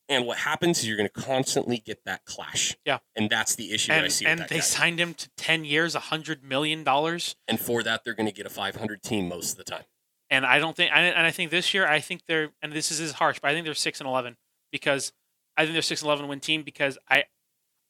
And 0.09 0.25
what 0.25 0.39
happens 0.39 0.79
is 0.79 0.87
you're 0.89 0.97
going 0.97 1.09
to 1.13 1.21
constantly 1.21 1.79
get 1.79 2.05
that 2.05 2.25
clash. 2.25 2.77
Yeah. 2.85 2.99
And 3.17 3.29
that's 3.29 3.57
the 3.57 3.73
issue 3.73 3.91
that 3.93 4.05
I 4.05 4.09
see 4.09 4.25
and 4.25 4.39
with 4.39 4.49
that 4.49 4.55
they 4.55 4.61
guy. 4.61 4.65
signed 4.65 5.01
him 5.01 5.15
to 5.15 5.29
ten 5.37 5.65
years, 5.65 5.95
a 5.95 6.01
hundred 6.01 6.45
million 6.45 6.85
dollars. 6.85 7.35
and 7.49 7.59
for 7.59 7.83
that, 7.83 8.05
they're 8.05 8.15
going 8.15 8.29
to 8.29 8.33
get 8.35 8.47
a 8.47 8.51
500 8.51 9.03
team 9.03 9.29
most 9.29 9.53
of 9.53 9.57
the 9.59 9.65
time. 9.65 9.83
And 10.31 10.45
I 10.47 10.59
don't 10.59 10.77
think, 10.77 10.91
and 10.95 11.05
and 11.07 11.27
I 11.27 11.31
think 11.31 11.51
this 11.51 11.73
year, 11.75 11.87
I 11.87 12.01
think 12.01 12.23
they're, 12.27 12.51
and 12.63 12.73
this 12.73 12.91
is, 12.91 13.01
is 13.01 13.13
harsh, 13.13 13.39
but 13.41 13.51
I 13.51 13.55
think 13.55 13.65
they're 13.65 13.75
six 13.75 14.01
and 14.01 14.09
eleven 14.09 14.37
because 14.73 15.13
I 15.57 15.63
think 15.63 15.73
they're 15.75 15.83
six 15.83 16.03
and 16.03 16.09
eleven 16.09 16.29
win 16.29 16.41
team 16.41 16.63
because 16.63 16.99
I, 17.09 17.25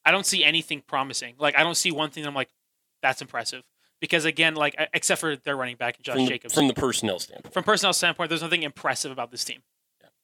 I 0.05 0.11
don't 0.11 0.25
see 0.25 0.43
anything 0.43 0.81
promising. 0.87 1.35
Like 1.39 1.57
I 1.57 1.63
don't 1.63 1.75
see 1.77 1.91
one 1.91 2.09
thing. 2.11 2.23
that 2.23 2.29
I'm 2.29 2.35
like, 2.35 2.49
that's 3.01 3.21
impressive 3.21 3.63
because 4.01 4.25
again, 4.25 4.55
like 4.55 4.75
except 4.93 5.19
for 5.21 5.35
their 5.35 5.55
running 5.55 5.77
back 5.77 5.99
Josh 6.01 6.15
From 6.15 6.25
the, 6.25 6.29
Jacobs. 6.29 6.53
from 6.53 6.67
the 6.67 6.73
personnel 6.73 7.19
standpoint. 7.19 7.53
From 7.53 7.63
personnel 7.63 7.93
standpoint, 7.93 8.29
there's 8.29 8.41
nothing 8.43 8.63
impressive 8.63 9.11
about 9.11 9.31
this 9.31 9.43
team. 9.43 9.61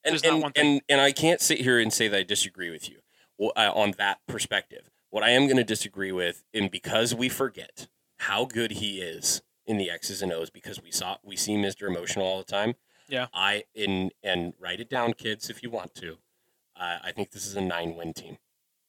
And, 0.06 0.24
and, 0.26 0.51
and, 0.56 0.82
and 0.89 1.01
I 1.01 1.12
can't 1.12 1.39
sit 1.39 1.62
here 1.62 1.80
and 1.80 1.91
say 1.91 2.08
that 2.08 2.18
I 2.18 2.24
disagree 2.24 2.70
with 2.70 2.89
you 2.89 2.97
on 3.39 3.93
that 3.97 4.20
perspective. 4.28 4.89
What 5.10 5.24
I 5.24 5.30
am 5.30 5.45
going 5.45 5.58
to 5.58 5.64
disagree 5.64 6.12
with, 6.12 6.43
and 6.54 6.72
because 6.72 7.14
we 7.14 7.30
forget 7.30 7.88
how 8.18 8.45
good 8.45 8.72
he 8.72 8.99
is 8.99 9.41
in 9.66 9.78
the 9.78 9.89
X's 9.89 10.22
and 10.22 10.32
O's, 10.32 10.49
because 10.49 10.82
we 10.82 10.91
saw 10.91 11.18
we 11.24 11.36
see 11.36 11.56
Mr. 11.56 11.88
Emotional 11.88 12.26
all 12.26 12.38
the 12.38 12.43
time. 12.43 12.76
Yeah. 13.08 13.28
I 13.34 13.64
in 13.76 14.12
and 14.24 14.54
write 14.60 14.80
it 14.80 14.89
down, 14.89 15.14
kids, 15.14 15.49
if 15.49 15.62
you 15.62 15.70
want 15.70 15.93
to. 15.95 16.18
Uh, 16.76 16.97
I 17.04 17.12
think 17.12 17.32
this 17.32 17.45
is 17.45 17.56
a 17.56 17.62
nine-win 17.62 18.14
team. 18.14 18.38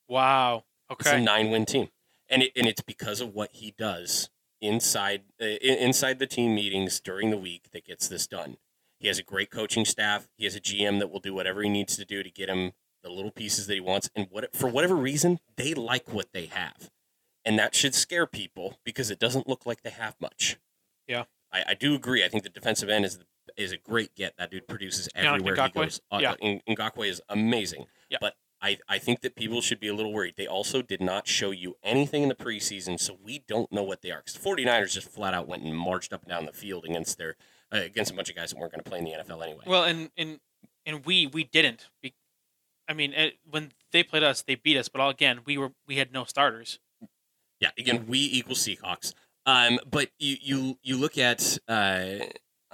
Wow. 0.09 0.65
Okay. 0.91 1.11
It's 1.11 1.19
a 1.19 1.21
nine-win 1.21 1.67
team, 1.67 1.89
and 2.29 2.43
it, 2.43 2.53
and 2.57 2.67
it's 2.67 2.81
because 2.81 3.21
of 3.21 3.35
what 3.35 3.51
he 3.53 3.75
does 3.77 4.31
inside 4.61 5.25
uh, 5.41 5.45
inside 5.45 6.19
the 6.19 6.27
team 6.27 6.55
meetings 6.55 7.01
during 7.01 7.31
the 7.31 7.37
week 7.37 7.71
that 7.73 7.85
gets 7.85 8.09
this 8.09 8.27
done. 8.27 8.57
He 9.05 9.09
has 9.09 9.19
a 9.19 9.23
great 9.23 9.51
coaching 9.51 9.85
staff. 9.85 10.29
He 10.39 10.45
has 10.47 10.57
a 10.57 10.61
GM 10.61 10.99
that 10.99 11.09
will 11.11 11.21
do 11.21 11.35
whatever 11.35 11.63
he 11.63 11.69
needs 11.69 11.95
to 11.99 12.07
do 12.07 12.23
to 12.23 12.31
get 12.31 12.49
him 12.49 12.73
the 13.03 13.11
little 13.11 13.31
pieces 13.31 13.67
that 13.67 13.75
he 13.75 13.81
wants. 13.81 14.09
And 14.17 14.29
what 14.31 14.57
for 14.57 14.67
whatever 14.67 14.95
reason, 14.95 15.41
they 15.59 15.75
like 15.75 16.11
what 16.11 16.29
they 16.33 16.47
have, 16.47 16.89
and 17.45 17.59
that 17.59 17.75
should 17.75 17.95
scare 17.95 18.27
people 18.27 18.79
because 18.83 19.11
it 19.11 19.19
doesn't 19.19 19.47
look 19.47 19.67
like 19.67 19.83
they 19.83 19.91
have 19.91 20.17
much. 20.23 20.57
Yeah. 21.07 21.25
I, 21.53 21.65
I 21.69 21.75
do 21.75 21.95
agree. 21.95 22.25
I 22.25 22.29
think 22.29 22.45
the 22.45 22.49
defensive 22.49 22.89
end 22.89 23.05
is 23.05 23.19
is 23.59 23.73
a 23.73 23.77
great 23.77 24.15
get. 24.15 24.39
That 24.39 24.51
dude 24.51 24.67
produces 24.67 25.11
Yeah, 25.15 25.33
like 25.33 25.41
everywhere 25.43 25.55
he 25.55 25.61
Ngakoue? 25.61 25.75
goes. 25.75 26.01
Uh, 26.11 26.19
Yeah. 26.23 26.35
Ng- 26.41 26.63
Ngakoue 26.67 27.07
is 27.11 27.21
amazing. 27.29 27.85
Yeah. 28.09 28.17
But 28.23 28.37
I, 28.65 28.79
I 28.89 28.99
think 28.99 29.21
that 29.21 29.37
people 29.37 29.61
should 29.61 29.79
be 29.79 29.89
a 29.89 29.95
little 29.95 30.11
worried. 30.11 30.37
They 30.39 30.47
also 30.47 30.81
did 30.81 31.03
not 31.03 31.29
show 31.29 31.51
you 31.51 31.77
anything 31.83 32.23
in 32.23 32.31
the 32.31 32.35
preseason, 32.35 32.99
so 32.99 33.19
we 33.23 33.45
don't 33.47 33.71
know 33.71 33.83
what 33.83 34.01
they 34.01 34.11
are. 34.11 34.23
Because 34.25 34.41
the 34.41 34.49
49ers 34.49 34.93
just 34.95 35.11
flat 35.11 35.35
out 35.35 35.47
went 35.47 35.65
and 35.65 35.77
marched 35.77 36.15
up 36.15 36.23
and 36.23 36.31
down 36.31 36.47
the 36.47 36.53
field 36.53 36.87
against 36.87 37.19
their 37.19 37.37
uh, 37.71 37.81
against 37.81 38.11
a 38.11 38.15
bunch 38.15 38.31
of 38.31 38.37
guys 38.37 38.51
that 38.51 38.59
weren't 38.59 38.73
going 38.73 38.83
to 38.83 38.89
play 38.89 39.01
in 39.01 39.05
the 39.05 39.11
NFL 39.11 39.43
anyway. 39.43 39.65
Well, 39.67 39.85
and 39.85 40.11
and 40.17 40.41
and 40.87 41.05
we 41.05 41.27
we 41.27 41.45
didn't. 41.45 41.91
Be- 42.01 42.15
I 42.89 42.95
mean, 42.95 43.13
it, 43.13 43.35
when 43.49 43.73
they 43.93 44.03
played 44.03 44.23
us, 44.23 44.41
they 44.41 44.55
beat 44.55 44.79
us. 44.79 44.89
But 44.89 45.03
all, 45.03 45.11
again, 45.11 45.41
we 45.45 45.59
were 45.59 45.73
we 45.87 45.97
had 45.97 46.11
no 46.11 46.25
starters. 46.25 46.79
yeah, 47.61 47.71
again, 47.79 48.07
we 48.09 48.19
equal 48.19 48.55
Seahawks. 48.55 49.13
Um, 49.45 49.79
but 49.91 50.09
you 50.19 50.37
you 50.41 50.79
you 50.83 50.97
look 50.97 51.19
at 51.19 51.59
uh, 51.69 52.17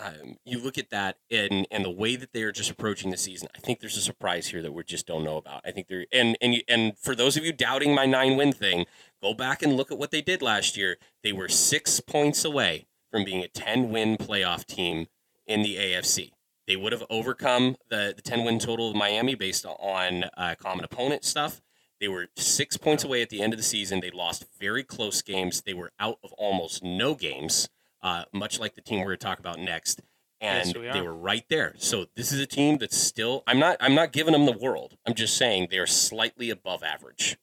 um, 0.03 0.36
you 0.44 0.59
look 0.59 0.78
at 0.78 0.90
that 0.90 1.16
and 1.30 1.66
and 1.70 1.84
the 1.84 1.90
way 1.90 2.16
that 2.16 2.32
they 2.32 2.42
are 2.42 2.53
just 2.53 2.70
approaching 2.70 3.11
the 3.11 3.16
season. 3.16 3.48
I 3.55 3.59
think 3.59 3.80
there's 3.80 3.96
a 3.96 4.01
surprise 4.03 4.48
here 4.48 4.62
that 4.62 4.72
we 4.72 4.82
just 4.84 5.07
don't 5.07 5.24
know 5.24 5.36
about. 5.36 5.62
I 5.64 5.70
think 5.72 5.88
they're 5.88 6.07
and 6.12 6.36
and 6.40 6.55
you- 6.55 6.62
and 6.68 6.98
for 6.98 7.14
those 7.14 7.36
of 7.36 7.44
you 7.44 7.53
doubting 7.53 7.94
my 7.94 8.07
nine 8.07 8.36
win 8.36 8.53
thing, 8.53 8.86
go 9.22 9.34
back 9.34 9.62
and 9.62 9.76
look 9.76 9.92
at 9.92 9.98
what 9.98 10.11
they 10.11 10.22
did 10.22 10.42
last 10.42 10.76
year. 10.76 10.96
They 11.22 11.32
were 11.32 11.48
six 11.48 12.01
points 12.01 12.44
away 12.44 12.86
from 13.11 13.24
being 13.24 13.42
a 13.42 13.48
ten 13.48 13.90
win 13.90 14.16
playoff 14.16 14.64
team 14.66 15.07
in 15.46 15.62
the 15.62 15.76
AFC. 15.76 16.32
They 16.66 16.76
would 16.76 16.92
have 16.92 17.05
overcome 17.11 17.76
the 17.88 18.12
the 18.14 18.22
ten 18.22 18.44
win 18.44 18.59
total 18.59 18.90
of 18.90 18.96
Miami 18.96 19.34
based 19.34 19.66
on 19.66 20.24
uh, 20.36 20.55
common 20.59 20.84
opponent 20.84 21.24
stuff. 21.24 21.61
They 22.01 22.09
were 22.09 22.28
six 22.36 22.76
points 22.78 23.05
away 23.05 23.20
at 23.20 23.28
the 23.28 23.42
end 23.42 23.53
of 23.53 23.59
the 23.59 23.62
season. 23.64 24.01
They 24.01 24.11
lost 24.11 24.46
very 24.59 24.82
close 24.82 25.20
games. 25.20 25.62
They 25.62 25.74
were 25.74 25.90
out 26.01 26.18
of 26.24 26.32
almost 26.34 26.82
no 26.82 27.14
games, 27.14 27.68
uh, 28.03 28.24
much 28.32 28.59
like 28.59 28.74
the 28.74 28.80
team 28.80 29.01
we're 29.01 29.07
going 29.07 29.18
to 29.18 29.24
talk 29.24 29.38
about 29.38 29.59
next. 29.59 30.01
And 30.40 30.68
Yes, 30.68 30.76
we 30.76 30.90
they 30.90 31.03
were 31.03 31.14
right 31.14 31.44
there. 31.51 31.74
So 31.76 32.07
this 32.16 32.32
is 32.32 32.40
a 32.40 32.46
team 32.46 32.78
that's 32.78 32.96
still. 32.96 33.42
I'm 33.46 33.59
not. 33.59 33.76
I'm 33.78 33.94
not 33.94 34.12
giving 34.12 34.32
them 34.32 34.46
the 34.46 34.57
world. 34.57 34.96
I'm 35.07 35.14
just 35.14 35.36
saying 35.36 35.68
they 35.70 35.76
are 35.78 35.86
slightly 35.86 36.48
above 36.48 36.82
average. 36.82 37.36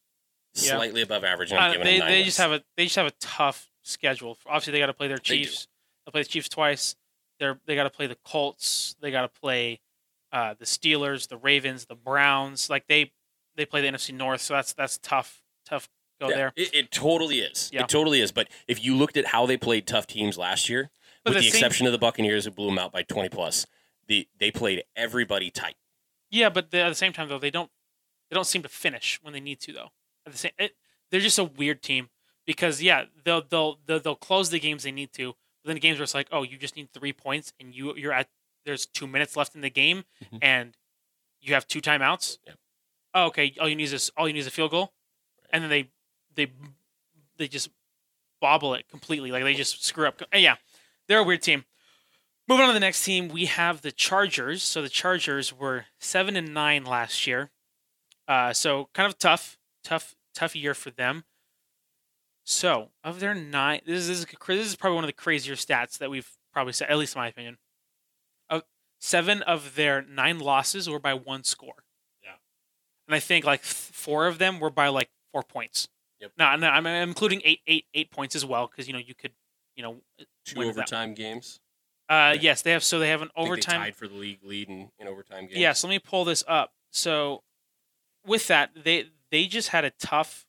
Yeah. 0.55 0.77
Slightly 0.77 1.03
above 1.03 1.23
average. 1.23 1.51
Uh, 1.51 1.73
they 1.83 1.99
they 1.99 2.23
just 2.23 2.39
have 2.39 2.51
a 2.51 2.63
they 2.75 2.85
just 2.85 2.95
have 2.95 3.05
a 3.05 3.13
tough 3.19 3.69
schedule. 3.83 4.35
Obviously, 4.47 4.71
they 4.71 4.79
got 4.79 4.87
to 4.87 4.93
play 4.93 5.07
their 5.07 5.19
Chiefs. 5.19 5.65
They 5.65 6.09
will 6.09 6.13
play 6.13 6.23
the 6.23 6.29
Chiefs 6.29 6.49
twice. 6.49 6.95
They're 7.39 7.59
they 7.67 7.75
got 7.75 7.83
to 7.83 7.91
play 7.91 8.07
the 8.07 8.17
Colts. 8.25 8.95
They 8.99 9.11
got 9.11 9.21
to 9.21 9.39
play 9.39 9.79
uh, 10.31 10.55
the 10.57 10.65
Steelers, 10.65 11.27
the 11.27 11.37
Ravens, 11.37 11.85
the 11.85 11.95
Browns. 11.95 12.67
Like 12.67 12.87
they 12.87 13.11
they 13.55 13.65
play 13.65 13.81
the 13.81 13.87
NFC 13.89 14.13
North, 14.13 14.41
so 14.41 14.55
that's 14.55 14.73
that's 14.73 14.97
tough 14.97 15.43
tough 15.67 15.87
go 16.19 16.29
Yeah, 16.29 16.35
there. 16.35 16.53
It, 16.55 16.73
it 16.73 16.91
totally 16.91 17.39
is. 17.39 17.69
Yeah. 17.73 17.83
It 17.83 17.89
totally 17.89 18.21
is. 18.21 18.31
But 18.31 18.47
if 18.67 18.83
you 18.83 18.95
looked 18.95 19.17
at 19.17 19.27
how 19.27 19.45
they 19.45 19.57
played 19.57 19.85
tough 19.87 20.07
teams 20.07 20.37
last 20.37 20.69
year, 20.69 20.89
But 21.23 21.31
with 21.35 21.43
the 21.43 21.49
the 21.49 21.55
exception 21.55 21.85
of 21.85 21.91
the 21.91 21.97
Buccaneers 21.97 22.45
who 22.45 22.51
blew 22.51 22.67
them 22.67 22.79
out 22.79 22.91
by 22.91 23.03
20 23.03 23.29
plus, 23.29 23.65
the 24.07 24.27
they 24.37 24.51
played 24.51 24.83
everybody 24.95 25.49
tight. 25.51 25.75
Yeah, 26.29 26.49
but 26.49 26.71
the, 26.71 26.79
at 26.81 26.89
the 26.89 26.95
same 26.95 27.13
time 27.13 27.29
though, 27.29 27.39
they 27.39 27.51
don't 27.51 27.69
they 28.29 28.35
don't 28.35 28.47
seem 28.47 28.63
to 28.63 28.69
finish 28.69 29.19
when 29.21 29.33
they 29.33 29.39
need 29.39 29.59
to 29.61 29.73
though. 29.73 29.89
At 30.25 30.31
the 30.33 30.37
same, 30.37 30.51
it, 30.57 30.75
they're 31.11 31.21
just 31.21 31.39
a 31.39 31.43
weird 31.45 31.81
team 31.81 32.09
because 32.45 32.81
yeah, 32.81 33.05
they'll 33.23 33.41
they'll 33.41 33.79
they'll, 33.85 33.99
they'll 33.99 34.15
close 34.15 34.49
the 34.49 34.59
games 34.59 34.83
they 34.83 34.91
need 34.91 35.13
to. 35.13 35.33
But 35.63 35.69
then 35.69 35.75
the 35.75 35.79
games 35.81 35.97
where 35.99 36.03
it's 36.03 36.13
like, 36.13 36.27
oh, 36.31 36.43
you 36.43 36.57
just 36.57 36.75
need 36.75 36.91
three 36.93 37.13
points 37.13 37.53
and 37.59 37.73
you 37.73 37.95
you're 37.95 38.13
at 38.13 38.27
there's 38.65 38.85
two 38.85 39.07
minutes 39.07 39.37
left 39.37 39.55
in 39.55 39.61
the 39.61 39.69
game 39.69 40.03
Mhm. 40.25 40.39
and 40.41 40.77
you 41.39 41.53
have 41.53 41.65
two 41.67 41.79
timeouts. 41.81 42.37
Yep. 42.45 42.55
Oh, 43.13 43.25
okay. 43.27 43.53
All 43.61 43.69
you 43.69 43.75
need 43.75 43.91
is 43.93 44.11
all 44.17 44.27
you 44.27 44.33
need 44.33 44.39
is 44.41 44.47
a 44.47 44.51
field 44.51 44.71
goal, 44.71 44.93
and 45.51 45.63
then 45.63 45.69
they 45.69 45.89
they 46.37 46.47
they 47.37 47.47
just 47.49 47.69
bobble 48.39 48.73
it 48.73 48.87
completely. 48.87 49.31
Like 49.31 49.43
they 49.43 49.53
just 49.53 49.83
screw 49.83 50.07
up. 50.07 50.21
Yeah, 50.33 50.55
they're 51.07 51.19
a 51.19 51.23
weird 51.23 51.41
team. 51.41 51.65
Moving 52.47 52.63
on 52.63 52.69
to 52.69 52.73
the 52.73 52.79
next 52.79 53.03
team, 53.03 53.27
we 53.27 53.45
have 53.45 53.81
the 53.81 53.91
Chargers. 53.91 54.63
So 54.63 54.81
the 54.81 54.89
Chargers 54.89 55.51
were 55.51 55.85
seven 55.99 56.37
and 56.37 56.53
nine 56.53 56.85
last 56.85 57.27
year. 57.27 57.51
Uh, 58.25 58.53
so 58.53 58.89
kind 58.93 59.07
of 59.07 59.17
tough, 59.17 59.57
tough, 59.83 60.15
tough 60.33 60.55
year 60.55 60.73
for 60.73 60.89
them. 60.89 61.25
So 62.45 62.91
of 63.03 63.19
their 63.19 63.33
nine, 63.35 63.81
this 63.85 64.07
is 64.07 64.25
this 64.25 64.67
is 64.67 64.75
probably 64.77 64.95
one 64.95 65.03
of 65.03 65.09
the 65.09 65.13
crazier 65.13 65.55
stats 65.55 65.97
that 65.97 66.09
we've 66.09 66.31
probably 66.53 66.71
said, 66.71 66.89
at 66.89 66.97
least 66.97 67.15
in 67.15 67.19
my 67.19 67.27
opinion. 67.27 67.57
Of 68.49 68.63
seven 68.99 69.41
of 69.41 69.75
their 69.75 70.01
nine 70.01 70.39
losses 70.39 70.89
were 70.89 70.99
by 70.99 71.13
one 71.13 71.43
score. 71.43 71.83
Yeah. 72.23 72.35
and 73.07 73.15
I 73.15 73.19
think 73.19 73.43
like 73.43 73.63
four 73.63 74.27
of 74.27 74.37
them 74.37 74.61
were 74.61 74.69
by 74.69 74.87
like 74.87 75.09
four 75.33 75.43
points. 75.43 75.89
Yep. 76.19 76.31
No, 76.37 76.55
no, 76.55 76.67
I'm 76.69 76.85
I'm 76.87 77.09
including 77.09 77.41
eight, 77.45 77.59
eight, 77.67 77.85
eight 77.93 78.11
points 78.11 78.35
as 78.35 78.45
well 78.45 78.67
because 78.67 78.87
you 78.87 78.93
know 78.93 78.99
you 78.99 79.13
could, 79.13 79.31
you 79.75 79.83
know, 79.83 79.97
Two 80.45 80.63
overtime 80.63 81.13
games. 81.13 81.59
uh, 82.09 82.33
Yeah. 82.35 82.41
yes, 82.41 82.61
they 82.61 82.71
have. 82.71 82.83
So 82.83 82.99
they 82.99 83.09
have 83.09 83.21
an 83.21 83.29
they 83.35 83.41
overtime. 83.43 83.81
tied 83.81 83.95
for 83.95 84.07
the 84.07 84.15
league 84.15 84.43
lead 84.43 84.69
in, 84.69 84.89
in 84.99 85.07
overtime 85.07 85.45
games. 85.47 85.57
Yes, 85.59 85.83
let 85.83 85.89
me 85.89 85.99
pull 85.99 86.25
this 86.25 86.43
up. 86.47 86.73
So 86.91 87.43
with 88.25 88.47
that, 88.47 88.71
they 88.83 89.09
they 89.31 89.45
just 89.47 89.69
had 89.69 89.85
a 89.85 89.91
tough 89.91 90.45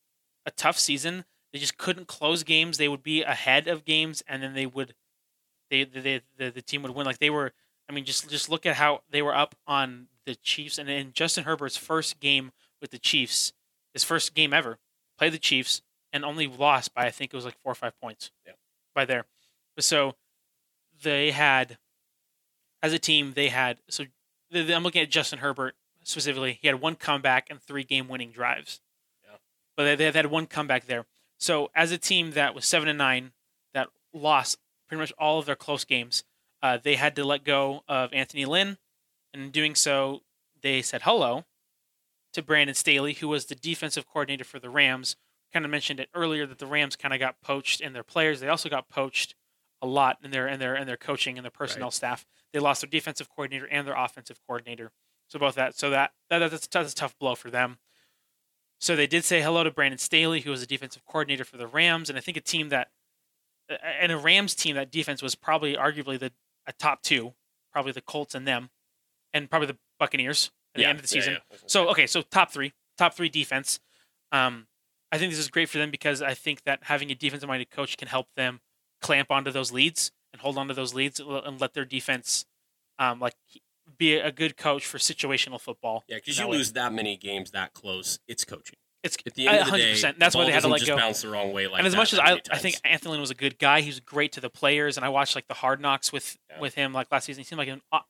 a 0.47 0.51
tough 0.51 0.79
season. 0.79 1.25
They 1.53 1.59
just 1.59 1.77
couldn't 1.79 2.09
close 2.09 2.43
games. 2.43 2.79
They 2.79 2.89
would 2.89 3.03
be 3.03 3.23
ahead 3.23 3.69
of 3.69 3.85
games, 3.85 4.23
and 4.29 4.43
then 4.43 4.55
they 4.55 4.67
would 4.67 4.95
they 5.71 5.85
they 5.85 6.23
the, 6.37 6.51
the 6.51 6.63
team 6.63 6.83
would 6.83 6.93
win. 6.95 7.05
Like 7.07 7.19
they 7.19 7.31
were. 7.31 7.53
I 7.91 7.95
mean, 7.95 8.05
just 8.05 8.29
just 8.31 8.49
look 8.51 8.67
at 8.67 8.77
how 8.77 9.03
they 9.11 9.23
were 9.23 9.35
up 9.35 9.55
on 9.67 10.09
the 10.27 10.35
Chiefs, 10.35 10.77
and 10.79 10.89
in 10.91 11.13
Justin 11.13 11.45
Herbert's 11.45 11.77
first 11.79 12.21
game 12.21 12.53
with 12.83 12.91
the 12.91 12.99
Chiefs, 12.99 13.55
his 13.95 14.05
first 14.05 14.35
game 14.35 14.53
ever, 14.53 14.79
played 15.19 15.33
the 15.33 15.39
Chiefs 15.39 15.83
and 16.13 16.25
only 16.25 16.47
lost 16.47 16.95
by 16.95 17.07
I 17.07 17.11
think 17.11 17.33
it 17.33 17.37
was 17.37 17.45
like 17.45 17.59
four 17.63 17.73
or 17.73 17.77
five 17.77 17.99
points. 18.01 18.31
Yeah. 18.47 18.53
By 18.95 19.05
there, 19.05 19.25
but 19.75 19.85
so 19.85 20.15
they 21.03 21.31
had 21.31 21.79
as 22.83 22.93
a 22.93 22.99
team 22.99 23.33
they 23.35 23.49
had 23.49 23.79
so 23.89 24.05
I'm 24.53 24.83
looking 24.83 25.03
at 25.03 25.11
Justin 25.11 25.41
Herbert 25.41 25.75
specifically. 26.03 26.59
He 26.61 26.69
had 26.69 26.81
one 26.81 26.95
comeback 26.95 27.49
and 27.51 27.61
three 27.61 27.85
game 27.85 28.09
winning 28.09 28.31
drives. 28.31 28.81
Yeah. 29.25 29.37
But 29.77 29.85
they, 29.85 30.11
they 30.11 30.19
had 30.19 30.27
one 30.27 30.47
comeback 30.47 30.87
there. 30.87 31.05
So 31.39 31.71
as 31.75 31.93
a 31.93 31.99
team 31.99 32.33
that 32.33 32.55
was 32.55 32.65
seven 32.65 32.89
and 32.89 32.99
nine, 32.99 33.33
that 33.75 33.89
lost 34.13 34.59
pretty 34.89 35.01
much 35.01 35.13
all 35.19 35.39
of 35.39 35.47
their 35.47 35.55
close 35.55 35.85
games, 35.85 36.25
uh, 36.63 36.79
they 36.83 36.97
had 36.97 37.15
to 37.17 37.25
let 37.25 37.45
go 37.45 37.85
of 37.87 38.13
Anthony 38.13 38.45
Lynn, 38.45 38.79
and 39.33 39.43
in 39.45 39.51
doing 39.51 39.75
so, 39.75 40.23
they 40.63 40.83
said 40.83 41.03
hello 41.03 41.45
to 42.33 42.43
Brandon 42.43 42.75
Staley, 42.75 43.15
who 43.15 43.29
was 43.29 43.47
the 43.47 43.55
defensive 43.55 44.07
coordinator 44.07 44.45
for 44.45 44.59
the 44.59 44.71
Rams. 44.71 45.17
Kind 45.53 45.65
of 45.65 45.71
mentioned 45.71 46.01
it 46.01 46.11
earlier 46.15 46.47
that 46.47 46.59
the 46.59 46.67
Rams 46.67 46.97
kind 46.97 47.15
of 47.15 47.21
got 47.21 47.41
poached 47.41 47.81
in 47.81 47.93
their 47.95 48.03
players. 48.03 48.41
They 48.41 48.49
also 48.49 48.69
got 48.69 48.89
poached 48.89 49.35
a 49.81 49.87
lot 49.87 50.19
in 50.23 50.31
their 50.31 50.47
in 50.49 50.59
their 50.59 50.75
in 50.75 50.87
their 50.87 50.97
coaching 50.97 51.39
and 51.39 51.45
their 51.45 51.51
personnel 51.51 51.91
staff. 51.91 52.27
They 52.53 52.59
lost 52.59 52.83
their 52.83 52.91
defensive 52.91 53.29
coordinator 53.29 53.67
and 53.67 53.87
their 53.87 53.97
offensive 53.97 54.41
coordinator. 54.47 54.93
So 55.29 55.39
both 55.39 55.55
that. 55.55 55.79
So 55.79 55.91
that, 55.91 56.13
that 56.31 56.51
that's, 56.51 56.67
that's 56.67 56.93
a 56.93 56.95
tough 56.95 57.19
blow 57.19 57.35
for 57.35 57.51
them. 57.51 57.79
So 58.81 58.95
they 58.95 59.07
did 59.07 59.25
say 59.25 59.43
hello 59.43 59.65
to 59.65 59.71
Brandon 59.71 59.99
Staley, 59.99 60.41
who 60.41 60.51
was 60.51 60.63
a 60.63 60.67
defensive 60.67 61.05
coordinator 61.05 61.45
for 61.45 61.57
the 61.57 61.67
Rams, 61.67 62.09
and 62.09 62.17
I 62.17 62.21
think 62.21 62.37
a 62.37 62.41
team 62.41 62.69
that, 62.69 62.89
and 63.69 64.13
a 64.13 64.17
Rams 64.17 64.55
team 64.55 64.77
that 64.77 64.93
defense 64.93 65.21
was 65.21 65.35
probably 65.35 65.75
arguably 65.75 66.19
the 66.19 66.33
a 66.67 66.73
top 66.73 67.03
two, 67.03 67.35
probably 67.73 67.93
the 67.93 68.01
Colts 68.01 68.35
and 68.35 68.47
them, 68.47 68.71
and 69.33 69.51
probably 69.51 69.67
the 69.67 69.79
Buccaneers 69.99 70.51
at 70.79 70.81
the 70.81 70.83
Yeah, 70.85 70.89
end 70.91 70.99
of 71.01 71.09
the 71.09 71.17
yeah, 71.17 71.21
season. 71.23 71.39
yeah. 71.51 71.59
So 71.67 71.89
okay, 71.91 72.07
so 72.07 72.23
top 72.23 72.51
three, 72.51 72.73
top 72.97 73.15
three 73.15 73.29
defense. 73.29 73.81
Um, 74.33 74.67
I 75.13 75.19
think 75.19 75.33
this 75.33 75.39
is 75.39 75.49
great 75.49 75.69
for 75.69 75.79
them 75.79 75.91
because 75.91 76.21
I 76.23 76.35
think 76.35 76.65
that 76.65 76.81
having 76.83 77.11
a 77.11 77.15
defensive-minded 77.15 77.71
coach 77.71 77.97
can 77.97 78.09
help 78.09 78.27
them 78.37 78.61
clamp 79.01 79.31
onto 79.31 79.51
those 79.51 79.73
leads 79.73 80.13
and 80.33 80.43
hold 80.43 80.59
onto 80.59 80.75
those 80.75 80.93
leads 80.95 81.19
and 81.21 81.61
let 81.61 81.73
their 81.75 81.85
defense, 81.87 82.45
um, 82.99 83.19
like 83.21 83.35
be 83.97 84.17
a 84.17 84.31
good 84.31 84.57
coach 84.59 84.85
for 84.85 84.99
situational 84.99 85.59
football. 85.61 86.05
Yeah, 86.09 86.17
because 86.17 86.39
you 86.39 86.47
way. 86.47 86.59
lose 86.59 86.73
that 86.73 86.93
many 86.93 87.17
games 87.17 87.53
that 87.53 87.73
close, 87.73 88.19
it's 88.29 88.45
coaching. 88.45 88.77
It's 89.03 89.17
At 89.25 89.35
the 89.35 89.47
end 89.49 89.61
of 89.61 89.71
the 89.71 89.79
day, 89.79 89.93
100%. 89.95 90.19
That's 90.19 90.33
the 90.35 90.39
why 90.41 90.45
they 90.47 90.53
had 90.53 90.63
to 90.63 90.69
let 90.69 90.81
just 90.81 90.91
go. 90.91 90.97
bounce 90.97 91.23
the 91.23 91.29
wrong 91.29 91.53
way 91.53 91.69
like 91.69 91.79
and 91.79 91.87
as 91.87 91.93
that 91.95 91.99
much 91.99 92.13
as 92.13 92.19
I, 92.19 92.41
I 92.51 92.59
think. 92.59 92.77
Anthony 92.85 93.13
Lynn 93.13 93.21
was 93.21 93.31
a 93.31 93.35
good 93.37 93.59
guy, 93.59 93.81
he 93.81 93.87
was 93.89 94.01
great 94.01 94.33
to 94.33 94.41
the 94.41 94.51
players, 94.51 94.97
and 94.99 95.07
I 95.07 95.09
watched 95.09 95.35
like 95.37 95.47
the 95.47 95.55
Hard 95.55 95.81
Knocks 95.81 96.13
with 96.13 96.37
Yeah. 96.51 96.61
with 96.61 96.75
him 96.75 96.93
like 96.93 97.07
last 97.11 97.25
season. 97.25 97.41
He 97.41 97.45
seemed 97.47 97.59
like 97.61 97.69
an, 97.69 97.81
uh, 97.93 98.01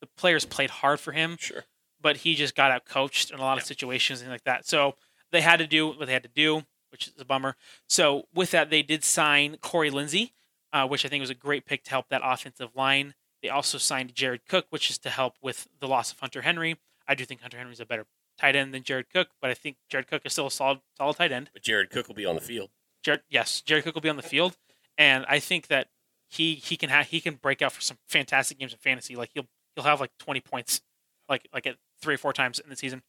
the 0.00 0.08
players 0.16 0.44
played 0.46 0.70
hard 0.70 0.98
for 0.98 1.12
him, 1.12 1.36
sure. 1.38 1.64
But 2.04 2.18
he 2.18 2.36
just 2.36 2.54
got 2.54 2.70
out 2.70 2.84
coached 2.84 3.32
in 3.32 3.40
a 3.40 3.42
lot 3.42 3.58
of 3.58 3.64
situations 3.64 4.20
and 4.20 4.30
like 4.30 4.44
that. 4.44 4.64
So 4.64 4.94
they 5.32 5.40
had 5.40 5.56
to 5.56 5.66
do 5.66 5.88
what 5.88 6.06
they 6.06 6.12
had 6.12 6.22
to 6.22 6.28
do, 6.28 6.62
which 6.92 7.08
is 7.08 7.14
a 7.18 7.24
bummer. 7.24 7.56
So 7.88 8.28
with 8.32 8.52
that, 8.52 8.70
they 8.70 8.82
did 8.82 9.02
sign 9.02 9.56
Corey 9.60 9.90
Linsley, 9.90 10.30
uh, 10.72 10.86
which 10.86 11.04
I 11.04 11.08
think 11.08 11.20
was 11.20 11.30
a 11.30 11.34
great 11.34 11.66
pick 11.66 11.82
to 11.84 11.90
help 11.90 12.08
that 12.10 12.20
offensive 12.22 12.76
line. 12.76 13.14
They 13.42 13.48
also 13.48 13.78
signed 13.78 14.14
Jared 14.14 14.46
Cook, 14.46 14.66
which 14.70 14.90
is 14.90 14.98
to 14.98 15.10
help 15.10 15.34
with 15.42 15.66
the 15.80 15.88
loss 15.88 16.12
of 16.12 16.20
Hunter 16.20 16.42
Henry. 16.42 16.76
I 17.08 17.14
do 17.14 17.24
think 17.24 17.40
Hunter 17.40 17.58
Henry's 17.58 17.80
a 17.80 17.86
better 17.86 18.06
tight 18.38 18.54
end 18.54 18.74
than 18.74 18.82
Jared 18.82 19.10
Cook, 19.10 19.28
but 19.40 19.50
I 19.50 19.54
think 19.54 19.76
Jared 19.88 20.06
Cook 20.06 20.22
is 20.24 20.32
still 20.32 20.46
a 20.46 20.50
solid 20.50 20.80
solid 20.96 21.16
tight 21.16 21.32
end. 21.32 21.50
But 21.52 21.62
Jared 21.62 21.90
Cook 21.90 22.08
will 22.08 22.14
be 22.14 22.26
on 22.26 22.34
the 22.34 22.40
field. 22.40 22.70
Jared, 23.02 23.22
yes, 23.28 23.60
Jared 23.60 23.84
Cook 23.84 23.94
will 23.94 24.02
be 24.02 24.08
on 24.08 24.16
the 24.16 24.22
field, 24.22 24.56
and 24.98 25.24
I 25.28 25.38
think 25.38 25.68
that 25.68 25.88
he 26.28 26.54
he 26.54 26.76
can 26.76 26.90
have 26.90 27.08
he 27.08 27.20
can 27.20 27.34
break 27.34 27.62
out 27.62 27.72
for 27.72 27.80
some 27.80 27.98
fantastic 28.08 28.58
games 28.58 28.72
in 28.72 28.78
fantasy. 28.78 29.16
Like 29.16 29.30
he'll 29.34 29.46
he'll 29.74 29.84
have 29.84 30.00
like 30.00 30.12
twenty 30.18 30.40
points, 30.40 30.80
like 31.28 31.48
like 31.52 31.66
at 31.66 31.76
three 32.04 32.14
or 32.14 32.18
four 32.18 32.32
times 32.32 32.58
in 32.60 32.70
the 32.70 32.76
season. 32.76 33.02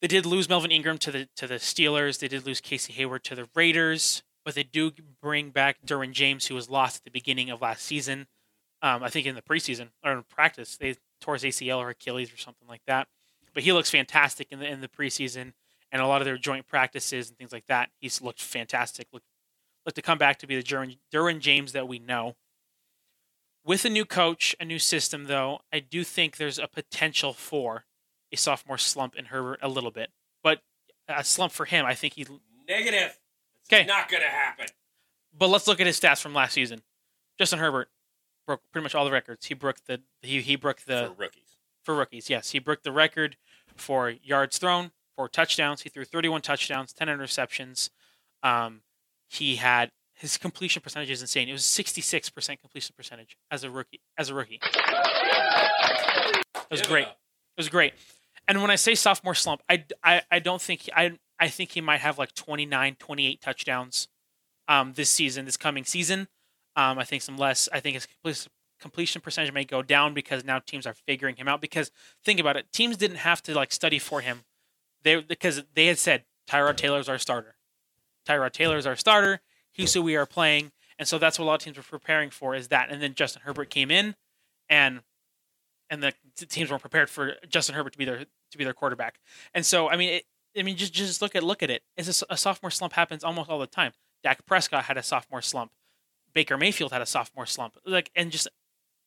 They 0.00 0.08
did 0.08 0.26
lose 0.26 0.48
Melvin 0.48 0.70
Ingram 0.70 0.98
to 0.98 1.10
the 1.10 1.28
to 1.36 1.46
the 1.46 1.54
Steelers. 1.54 2.20
They 2.20 2.28
did 2.28 2.46
lose 2.46 2.60
Casey 2.60 2.92
Hayward 2.92 3.24
to 3.24 3.34
the 3.34 3.48
Raiders, 3.54 4.22
but 4.44 4.54
they 4.54 4.62
do 4.62 4.92
bring 5.20 5.50
back 5.50 5.78
Derwin 5.84 6.12
James, 6.12 6.46
who 6.46 6.54
was 6.54 6.70
lost 6.70 6.98
at 6.98 7.04
the 7.04 7.10
beginning 7.10 7.50
of 7.50 7.60
last 7.62 7.82
season. 7.82 8.28
Um, 8.82 9.02
I 9.02 9.08
think 9.08 9.26
in 9.26 9.34
the 9.34 9.42
preseason 9.42 9.88
or 10.04 10.12
in 10.12 10.22
practice, 10.22 10.76
they 10.76 10.96
tore 11.20 11.34
his 11.34 11.44
ACL 11.44 11.78
or 11.78 11.90
Achilles 11.90 12.32
or 12.32 12.36
something 12.36 12.68
like 12.68 12.82
that. 12.86 13.08
But 13.54 13.62
he 13.62 13.72
looks 13.72 13.90
fantastic 13.90 14.48
in 14.52 14.58
the 14.58 14.66
in 14.66 14.82
the 14.82 14.88
preseason 14.88 15.54
and 15.90 16.02
a 16.02 16.06
lot 16.06 16.20
of 16.20 16.26
their 16.26 16.36
joint 16.36 16.66
practices 16.66 17.28
and 17.28 17.38
things 17.38 17.52
like 17.52 17.66
that. 17.66 17.90
He's 17.98 18.20
looked 18.20 18.42
fantastic. 18.42 19.08
Look, 19.12 19.22
look 19.86 19.94
to 19.94 20.02
come 20.02 20.18
back 20.18 20.38
to 20.40 20.46
be 20.46 20.56
the 20.56 20.62
Derwin, 20.62 20.98
Derwin 21.12 21.40
James 21.40 21.72
that 21.72 21.88
we 21.88 21.98
know. 21.98 22.36
with 23.64 23.84
a 23.84 23.90
new 23.90 24.04
coach, 24.04 24.54
a 24.60 24.64
new 24.64 24.78
system, 24.78 25.24
though, 25.24 25.60
I 25.72 25.80
do 25.80 26.04
think 26.04 26.36
there's 26.36 26.58
a 26.58 26.68
potential 26.68 27.32
for 27.32 27.85
a 28.32 28.36
sophomore 28.36 28.78
slump 28.78 29.14
in 29.16 29.26
Herbert 29.26 29.60
a 29.62 29.68
little 29.68 29.90
bit. 29.90 30.10
But 30.42 30.60
a 31.08 31.24
slump 31.24 31.52
for 31.52 31.64
him, 31.64 31.86
I 31.86 31.94
think 31.94 32.14
he. 32.14 32.26
Negative. 32.68 33.18
It's 33.60 33.68
'Kay. 33.68 33.84
not 33.84 34.08
going 34.08 34.22
to 34.22 34.28
happen. 34.28 34.66
But 35.36 35.48
let's 35.48 35.66
look 35.66 35.80
at 35.80 35.86
his 35.86 35.98
stats 36.00 36.20
from 36.20 36.34
last 36.34 36.52
season. 36.52 36.82
Justin 37.38 37.58
Herbert 37.58 37.88
broke 38.46 38.62
pretty 38.72 38.82
much 38.84 38.94
all 38.94 39.04
the 39.04 39.10
records. 39.10 39.46
He 39.46 39.54
broke 39.54 39.84
the 39.86 40.00
he 40.22 40.40
he 40.40 40.56
broke 40.56 40.82
the 40.82 41.12
for 41.14 41.22
rookies. 41.22 41.56
for 41.84 41.94
rookies. 41.94 42.30
Yes, 42.30 42.50
he 42.52 42.58
broke 42.58 42.82
the 42.82 42.92
record 42.92 43.36
for 43.76 44.10
yards 44.10 44.58
thrown, 44.58 44.92
for 45.14 45.28
touchdowns. 45.28 45.82
He 45.82 45.88
threw 45.90 46.04
31 46.04 46.40
touchdowns, 46.42 46.92
10 46.92 47.08
interceptions. 47.08 47.90
Um, 48.42 48.82
he 49.28 49.56
had 49.56 49.90
his 50.14 50.38
completion 50.38 50.80
percentage 50.80 51.10
is 51.10 51.20
insane. 51.20 51.48
It 51.48 51.52
was 51.52 51.62
66% 51.62 52.60
completion 52.60 52.94
percentage 52.96 53.36
as 53.50 53.64
a 53.64 53.70
rookie. 53.70 54.00
As 54.16 54.30
a 54.30 54.34
rookie, 54.34 54.60
it 54.62 56.36
was 56.70 56.80
great. 56.82 57.06
It 57.06 57.58
was 57.58 57.68
great. 57.68 57.92
And 58.48 58.62
when 58.62 58.70
I 58.70 58.76
say 58.76 58.94
sophomore 58.94 59.34
slump, 59.34 59.62
I, 59.68 59.84
I, 60.02 60.22
I 60.30 60.38
don't 60.38 60.62
think 60.62 60.88
I 60.94 61.18
I 61.38 61.48
think 61.48 61.72
he 61.72 61.80
might 61.80 62.00
have 62.00 62.18
like 62.18 62.34
29, 62.34 62.96
28 62.98 63.40
touchdowns 63.40 64.08
um, 64.68 64.94
this 64.94 65.10
season, 65.10 65.44
this 65.44 65.56
coming 65.56 65.84
season. 65.84 66.28
Um, 66.76 66.98
I 66.98 67.04
think 67.04 67.22
some 67.22 67.36
less. 67.36 67.68
I 67.72 67.80
think 67.80 67.94
his 67.94 68.06
completion 68.06 68.52
completion 68.78 69.22
percentage 69.22 69.52
may 69.52 69.64
go 69.64 69.82
down 69.82 70.12
because 70.12 70.44
now 70.44 70.58
teams 70.58 70.86
are 70.86 70.94
figuring 70.94 71.36
him 71.36 71.48
out. 71.48 71.60
Because 71.60 71.90
think 72.24 72.38
about 72.38 72.56
it, 72.56 72.70
teams 72.72 72.96
didn't 72.96 73.18
have 73.18 73.42
to 73.42 73.54
like 73.54 73.72
study 73.72 73.98
for 73.98 74.20
him. 74.20 74.42
They 75.02 75.20
because 75.20 75.62
they 75.74 75.86
had 75.86 75.98
said 75.98 76.24
Tyrod 76.48 76.76
Taylor's 76.76 77.08
our 77.08 77.18
starter. 77.18 77.56
Tyrod 78.26 78.52
Taylor's 78.52 78.86
our 78.86 78.96
starter. 78.96 79.40
He's 79.72 79.94
who 79.94 80.02
we 80.02 80.16
are 80.16 80.26
playing, 80.26 80.72
and 80.98 81.06
so 81.06 81.18
that's 81.18 81.38
what 81.38 81.44
a 81.44 81.48
lot 81.48 81.54
of 81.54 81.60
teams 81.60 81.76
were 81.76 81.82
preparing 81.82 82.30
for 82.30 82.54
is 82.54 82.68
that. 82.68 82.90
And 82.90 83.02
then 83.02 83.14
Justin 83.14 83.42
Herbert 83.44 83.70
came 83.70 83.90
in, 83.90 84.14
and 84.68 85.00
and 85.90 86.02
the 86.02 86.12
teams 86.48 86.70
weren't 86.70 86.80
prepared 86.82 87.08
for 87.10 87.34
Justin 87.48 87.74
Herbert 87.74 87.92
to 87.92 87.98
be 87.98 88.04
their 88.04 88.24
to 88.50 88.58
be 88.58 88.64
their 88.64 88.74
quarterback. 88.74 89.18
And 89.54 89.64
so 89.64 89.88
I 89.88 89.96
mean, 89.96 90.10
it, 90.14 90.24
I 90.58 90.62
mean, 90.62 90.76
just 90.76 90.92
just 90.92 91.20
look 91.22 91.34
at 91.36 91.42
look 91.42 91.62
at 91.62 91.70
it. 91.70 91.82
It's 91.96 92.22
a 92.22 92.26
a, 92.30 92.36
sophomore 92.36 92.70
slump 92.70 92.92
happens 92.94 93.22
almost 93.24 93.50
all 93.50 93.58
the 93.58 93.66
time. 93.66 93.92
Dak 94.22 94.44
Prescott 94.46 94.84
had 94.84 94.96
a 94.96 95.02
sophomore 95.02 95.42
slump. 95.42 95.72
Baker 96.34 96.56
Mayfield 96.58 96.92
had 96.92 97.02
a 97.02 97.06
sophomore 97.06 97.46
slump. 97.46 97.76
Like 97.84 98.10
and 98.16 98.30
just, 98.30 98.48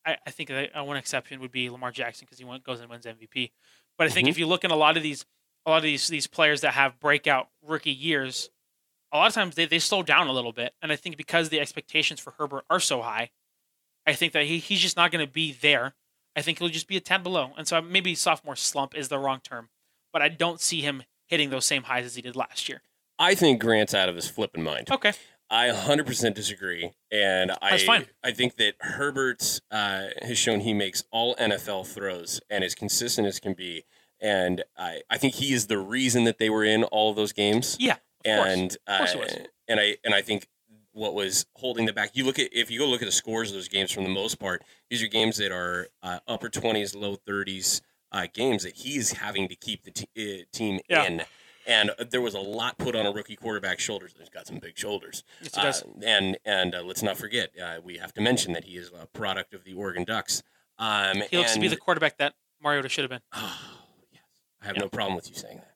I, 0.06 0.18
I 0.26 0.32
think 0.32 0.52
one 0.76 0.98
exception 0.98 1.40
would 1.42 1.52
be 1.52 1.70
Lamar 1.70 1.92
Jackson 1.92 2.26
because 2.26 2.40
he 2.40 2.46
went, 2.46 2.64
goes 2.64 2.80
and 2.80 2.90
wins 2.90 3.06
MVP. 3.06 3.52
But 3.98 4.08
I 4.08 4.10
think 4.10 4.28
Mhm. 4.28 4.32
if 4.32 4.40
you 4.40 4.48
look 4.48 4.64
at 4.64 4.72
a 4.72 4.76
lot 4.76 4.98
of 4.98 5.04
these 5.04 5.26
a 5.66 5.72
lot 5.72 5.78
of 5.78 5.84
these 5.84 6.08
these 6.08 6.28
players 6.28 6.62
that 6.62 6.74
have 6.74 7.00
breakout 7.00 7.50
rookie 7.62 7.92
years, 7.92 8.50
a 9.12 9.18
lot 9.18 9.28
of 9.28 9.34
times 9.34 9.56
they, 9.56 9.66
they 9.66 9.80
slow 9.80 10.02
down 10.04 10.28
a 10.28 10.32
little 10.32 10.54
bit. 10.54 10.74
And 10.82 10.92
I 10.92 10.96
think 10.96 11.18
because 11.18 11.50
the 11.50 11.60
expectations 11.60 12.20
for 12.20 12.32
Herbert 12.38 12.64
are 12.70 12.80
so 12.80 13.02
high, 13.02 13.32
I 14.08 14.14
think 14.14 14.34
that 14.34 14.46
he, 14.46 14.60
he's 14.60 14.80
just 14.80 14.96
not 14.98 15.12
going 15.12 15.26
to 15.26 15.32
be 15.32 15.52
there. 15.52 15.94
I 16.36 16.42
think 16.42 16.60
he'll 16.60 16.70
just 16.70 16.88
be 16.88 16.98
a 16.98 17.02
tad 17.02 17.24
below. 17.24 17.52
And 17.58 17.68
so 17.68 17.82
maybe 17.82 18.16
sophomore 18.16 18.56
slump 18.56 18.96
is 18.96 19.10
the 19.10 19.20
wrong 19.20 19.40
term, 19.44 19.70
but 20.14 20.22
I 20.22 20.30
don't 20.30 20.60
see 20.62 20.82
him 20.82 21.04
hitting 21.28 21.50
those 21.50 21.66
same 21.66 21.84
highs 21.84 22.06
as 22.06 22.16
he 22.16 22.22
did 22.22 22.36
last 22.36 22.70
year. 22.70 22.82
I 23.18 23.36
think 23.36 23.60
Grant's 23.62 23.94
out 23.94 24.10
of 24.10 24.16
his 24.16 24.30
flipping 24.30 24.64
mind. 24.64 24.90
Okay. 24.92 25.14
I 25.52 25.70
100% 25.70 26.36
disagree, 26.36 26.92
and 27.12 27.52
I 27.62 27.72
That's 27.72 27.84
fine. 27.84 28.06
I 28.24 28.32
think 28.32 28.58
that 28.58 28.76
Herbert 28.82 29.60
uh, 29.72 30.08
has 30.22 30.38
shown 30.38 30.60
he 30.60 30.74
makes 30.74 31.04
all 31.12 31.36
NFL 31.36 31.88
throws 31.88 32.40
and 32.52 32.64
as 32.64 32.76
consistent 32.76 33.28
as 33.28 33.40
can 33.40 33.54
be, 33.54 33.84
and 34.22 34.64
I 34.78 35.02
I 35.10 35.18
think 35.18 35.34
he 35.36 35.54
is 35.54 35.66
the 35.66 35.80
reason 35.80 36.26
that 36.26 36.38
they 36.38 36.52
were 36.52 36.64
in 36.64 36.84
all 36.84 37.10
of 37.10 37.16
those 37.16 37.34
games. 37.34 37.78
Yeah. 37.80 37.96
Of 38.26 38.36
course. 38.36 38.50
and 38.50 38.78
uh, 38.86 39.06
he 39.08 39.18
was. 39.18 39.38
and 39.68 39.80
I 39.80 39.98
and 40.06 40.14
I 40.14 40.22
think 40.22 40.48
what 40.94 41.14
was 41.14 41.46
holding 41.56 41.86
them 41.86 41.96
back. 41.96 42.12
You 42.14 42.26
look 42.26 42.40
at 42.40 42.50
if 42.52 42.70
you 42.72 42.80
go 42.80 42.88
look 42.88 43.02
at 43.02 43.06
the 43.06 43.12
scores 43.12 43.50
of 43.50 43.56
those 43.56 43.68
games 43.68 43.92
from 43.92 44.04
the 44.04 44.10
most 44.10 44.40
part, 44.40 44.64
these 44.90 45.02
are 45.04 45.08
games 45.08 45.38
that 45.38 45.52
are 45.52 45.88
uh, 46.04 46.20
upper 46.28 46.50
20s, 46.50 46.96
low 46.96 47.16
30s 47.16 47.82
uh, 48.12 48.28
games 48.34 48.64
that 48.64 48.76
he's 48.76 49.12
having 49.14 49.48
to 49.48 49.56
keep 49.56 49.84
the 49.84 49.92
t- 49.92 50.08
uh, 50.42 50.44
team 50.52 50.80
Yeah. 50.90 51.04
in. 51.06 51.22
And 51.68 51.92
there 52.10 52.22
was 52.22 52.34
a 52.34 52.40
lot 52.40 52.80
put 52.80 52.96
on 52.96 53.06
a 53.06 53.12
rookie 53.12 53.36
quarterback's 53.36 53.84
shoulders. 53.84 54.16
He's 54.18 54.30
got 54.30 54.48
some 54.48 54.58
big 54.58 54.76
shoulders. 54.78 55.24
Yes. 55.56 55.84
Uh, 55.84 55.86
and 56.04 56.38
and 56.44 56.74
uh, 56.74 56.82
let's 56.82 57.04
not 57.04 57.18
forget, 57.18 57.52
uh, 57.62 57.80
we 57.84 57.98
have 57.98 58.12
to 58.16 58.22
mention 58.22 58.54
that 58.54 58.64
he 58.64 58.78
is 58.78 58.90
a 59.00 59.06
product 59.08 59.54
of 59.54 59.64
the 59.66 59.74
Oregon 59.74 60.04
Ducks. 60.04 60.42
Um, 60.80 61.22
he 61.30 61.38
looks 61.38 61.54
to 61.54 61.60
be 61.60 61.68
the 61.68 61.76
quarterback 61.78 62.18
that 62.18 62.34
Mariota 62.64 62.90
should 62.90 63.04
have 63.04 63.12
been. 63.12 63.22
Oh, 63.34 63.58
yes. 64.12 64.22
I 64.62 64.66
have 64.68 64.76
Yeah. 64.78 64.82
no 64.84 64.90
problem 64.90 65.16
with 65.16 65.30
you 65.30 65.36
saying 65.36 65.58
that. 65.58 65.69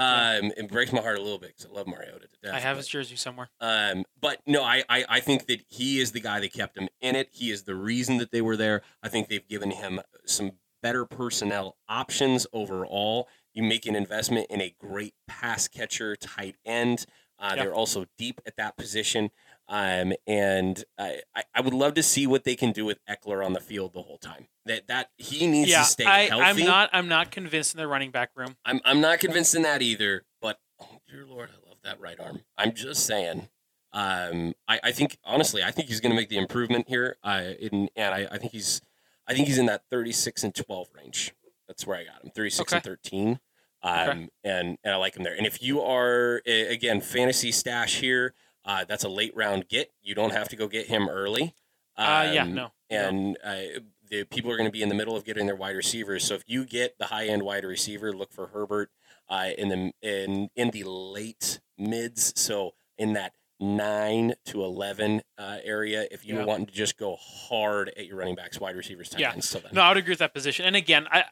Um, 0.00 0.52
it 0.56 0.68
breaks 0.68 0.92
my 0.92 1.00
heart 1.00 1.18
a 1.18 1.22
little 1.22 1.38
bit 1.38 1.56
because 1.56 1.66
I 1.70 1.74
love 1.76 1.86
Mariota 1.86 2.20
to 2.20 2.28
death. 2.42 2.54
I 2.54 2.60
have 2.60 2.76
but- 2.76 2.78
his 2.78 2.88
jersey 2.88 3.16
somewhere. 3.16 3.50
um, 3.60 4.04
but 4.20 4.38
no, 4.46 4.62
I, 4.64 4.82
I, 4.88 5.04
I 5.08 5.20
think 5.20 5.46
that 5.46 5.62
he 5.68 6.00
is 6.00 6.12
the 6.12 6.20
guy 6.20 6.40
that 6.40 6.52
kept 6.52 6.78
him 6.78 6.88
in 7.00 7.16
it. 7.16 7.28
He 7.32 7.50
is 7.50 7.64
the 7.64 7.74
reason 7.74 8.18
that 8.18 8.30
they 8.32 8.40
were 8.40 8.56
there. 8.56 8.82
I 9.02 9.08
think 9.08 9.28
they've 9.28 9.46
given 9.46 9.70
him 9.72 10.00
some 10.24 10.52
better 10.82 11.04
personnel 11.04 11.76
options 11.88 12.46
overall. 12.52 13.28
You 13.52 13.62
make 13.62 13.84
an 13.86 13.94
investment 13.96 14.46
in 14.48 14.60
a 14.62 14.74
great 14.78 15.14
pass 15.28 15.68
catcher, 15.68 16.16
tight 16.16 16.56
end. 16.64 17.04
Uh, 17.38 17.54
Yeah. 17.56 17.64
They're 17.64 17.74
also 17.74 18.06
deep 18.18 18.40
at 18.46 18.56
that 18.56 18.76
position. 18.76 19.30
Um, 19.72 20.12
and 20.26 20.84
I, 20.98 21.20
I, 21.34 21.44
I 21.54 21.60
would 21.60 21.72
love 21.72 21.94
to 21.94 22.02
see 22.02 22.26
what 22.26 22.42
they 22.42 22.56
can 22.56 22.72
do 22.72 22.84
with 22.84 22.98
Ekeler 23.08 23.46
on 23.46 23.52
the 23.52 23.60
field 23.60 23.92
the 23.94 24.02
whole 24.02 24.18
time. 24.18 24.48
That 24.66 24.88
that 24.88 25.10
he 25.16 25.46
needs 25.46 25.70
yeah, 25.70 25.78
to 25.78 25.84
stay 25.84 26.04
I, 26.04 26.22
healthy. 26.26 26.44
I'm 26.44 26.66
not. 26.66 26.90
I'm 26.92 27.08
not 27.08 27.30
convinced 27.30 27.74
in 27.74 27.78
the 27.78 27.86
running 27.86 28.10
back 28.10 28.30
room. 28.34 28.56
I'm 28.64 28.80
I'm 28.84 29.00
not 29.00 29.20
convinced 29.20 29.54
in 29.54 29.62
that 29.62 29.80
either. 29.80 30.24
But 30.42 30.58
oh 30.80 30.98
dear 31.08 31.24
lord, 31.24 31.50
I 31.50 31.68
love 31.68 31.78
that 31.84 32.00
right 32.00 32.18
arm. 32.18 32.40
I'm 32.58 32.74
just 32.74 33.06
saying. 33.06 33.48
Um, 33.92 34.54
I, 34.68 34.80
I 34.84 34.92
think 34.92 35.18
honestly, 35.24 35.62
I 35.62 35.70
think 35.70 35.88
he's 35.88 36.00
going 36.00 36.10
to 36.10 36.16
make 36.16 36.28
the 36.28 36.38
improvement 36.38 36.88
here. 36.88 37.16
Uh, 37.22 37.52
in, 37.60 37.88
and 37.96 38.14
I, 38.14 38.28
I 38.30 38.38
think 38.38 38.52
he's, 38.52 38.80
I 39.26 39.34
think 39.34 39.48
he's 39.48 39.58
in 39.58 39.66
that 39.66 39.82
36 39.90 40.44
and 40.44 40.54
12 40.54 40.88
range. 40.96 41.32
That's 41.66 41.86
where 41.86 41.98
I 41.98 42.04
got 42.04 42.24
him. 42.24 42.30
36 42.34 42.72
and 42.72 42.82
13. 42.82 43.40
Um, 43.82 43.94
Okay. 44.08 44.28
and 44.44 44.78
and 44.84 44.94
I 44.94 44.96
like 44.96 45.16
him 45.16 45.22
there. 45.22 45.34
And 45.34 45.46
if 45.46 45.62
you 45.62 45.80
are 45.80 46.42
again 46.46 47.00
fantasy 47.00 47.50
stash 47.50 48.00
here, 48.00 48.34
uh, 48.64 48.84
that's 48.84 49.04
a 49.04 49.08
late 49.08 49.32
round 49.34 49.68
get. 49.68 49.92
You 50.02 50.14
don't 50.14 50.32
have 50.32 50.48
to 50.50 50.56
go 50.56 50.68
get 50.68 50.86
him 50.86 51.08
early. 51.08 51.54
Uh, 51.96 52.30
yeah, 52.32 52.42
Um, 52.44 52.54
no. 52.54 52.72
and 52.88 53.36
uh, 53.44 53.80
the 54.08 54.24
people 54.24 54.50
are 54.50 54.56
going 54.56 54.68
to 54.68 54.72
be 54.72 54.82
in 54.82 54.88
the 54.88 54.94
middle 54.94 55.16
of 55.16 55.24
getting 55.24 55.46
their 55.46 55.56
wide 55.56 55.76
receivers. 55.76 56.24
So 56.24 56.34
if 56.34 56.42
you 56.46 56.64
get 56.64 56.98
the 56.98 57.06
high 57.06 57.26
end 57.26 57.42
wide 57.42 57.64
receiver, 57.64 58.12
look 58.12 58.32
for 58.32 58.48
Herbert 58.48 58.90
uh, 59.28 59.50
in 59.58 59.68
the 59.68 59.92
in 60.02 60.48
in 60.56 60.70
the 60.70 60.84
late 60.84 61.60
mids. 61.78 62.32
So 62.40 62.72
in 62.96 63.12
that 63.14 63.34
nine 63.58 64.34
to 64.46 64.64
eleven 64.64 65.22
uh, 65.36 65.58
area, 65.62 66.06
if 66.10 66.24
you 66.24 66.36
Yeah. 66.38 66.44
wanting 66.44 66.66
to 66.66 66.72
just 66.72 66.96
go 66.96 67.16
hard 67.16 67.90
at 67.90 68.06
your 68.06 68.16
running 68.16 68.34
backs, 68.34 68.58
wide 68.58 68.76
receivers, 68.76 69.10
tight 69.10 69.20
Yeah. 69.20 69.32
ends, 69.32 69.48
so 69.48 69.58
then 69.58 69.72
No, 69.74 69.82
I 69.82 69.88
would 69.88 69.98
agree 69.98 70.12
with 70.12 70.18
that 70.20 70.32
position. 70.32 70.64
And 70.64 70.76
again, 70.76 71.06
I 71.10 71.24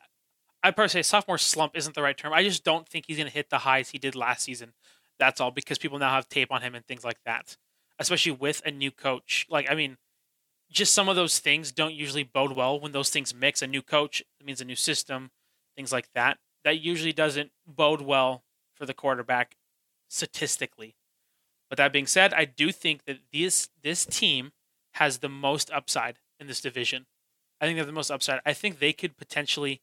I'd 0.62 0.74
probably 0.74 0.88
say 0.90 1.02
sophomore 1.02 1.38
slump 1.38 1.76
isn't 1.76 1.94
the 1.94 2.02
right 2.02 2.16
term. 2.18 2.32
I 2.32 2.42
just 2.42 2.64
don't 2.64 2.86
think 2.88 3.04
he's 3.06 3.16
going 3.16 3.28
to 3.28 3.32
hit 3.32 3.48
the 3.48 3.58
highs 3.58 3.90
he 3.90 3.98
did 3.98 4.16
last 4.16 4.42
season. 4.42 4.74
That's 5.18 5.40
all 5.40 5.50
because 5.50 5.78
people 5.78 5.98
now 5.98 6.10
have 6.10 6.28
tape 6.28 6.52
on 6.52 6.62
him 6.62 6.74
and 6.74 6.84
things 6.86 7.04
like 7.04 7.18
that. 7.24 7.56
Especially 7.98 8.32
with 8.32 8.62
a 8.64 8.70
new 8.70 8.90
coach. 8.90 9.46
Like 9.50 9.70
I 9.70 9.74
mean, 9.74 9.96
just 10.70 10.94
some 10.94 11.08
of 11.08 11.16
those 11.16 11.38
things 11.38 11.72
don't 11.72 11.94
usually 11.94 12.24
bode 12.24 12.52
well 12.52 12.78
when 12.78 12.92
those 12.92 13.10
things 13.10 13.34
mix. 13.34 13.62
A 13.62 13.66
new 13.66 13.82
coach 13.82 14.22
means 14.44 14.60
a 14.60 14.64
new 14.64 14.76
system, 14.76 15.30
things 15.76 15.92
like 15.92 16.10
that. 16.14 16.38
That 16.64 16.80
usually 16.80 17.12
doesn't 17.12 17.50
bode 17.66 18.02
well 18.02 18.44
for 18.74 18.86
the 18.86 18.94
quarterback 18.94 19.56
statistically. 20.08 20.96
But 21.68 21.78
that 21.78 21.92
being 21.92 22.06
said, 22.06 22.32
I 22.32 22.44
do 22.44 22.72
think 22.72 23.04
that 23.04 23.18
this 23.32 23.68
this 23.82 24.06
team 24.06 24.52
has 24.92 25.18
the 25.18 25.28
most 25.28 25.70
upside 25.70 26.18
in 26.40 26.46
this 26.46 26.60
division. 26.60 27.06
I 27.60 27.66
think 27.66 27.76
they 27.76 27.80
have 27.80 27.86
the 27.86 27.92
most 27.92 28.10
upside. 28.10 28.40
I 28.46 28.52
think 28.52 28.78
they 28.78 28.92
could 28.92 29.16
potentially 29.16 29.80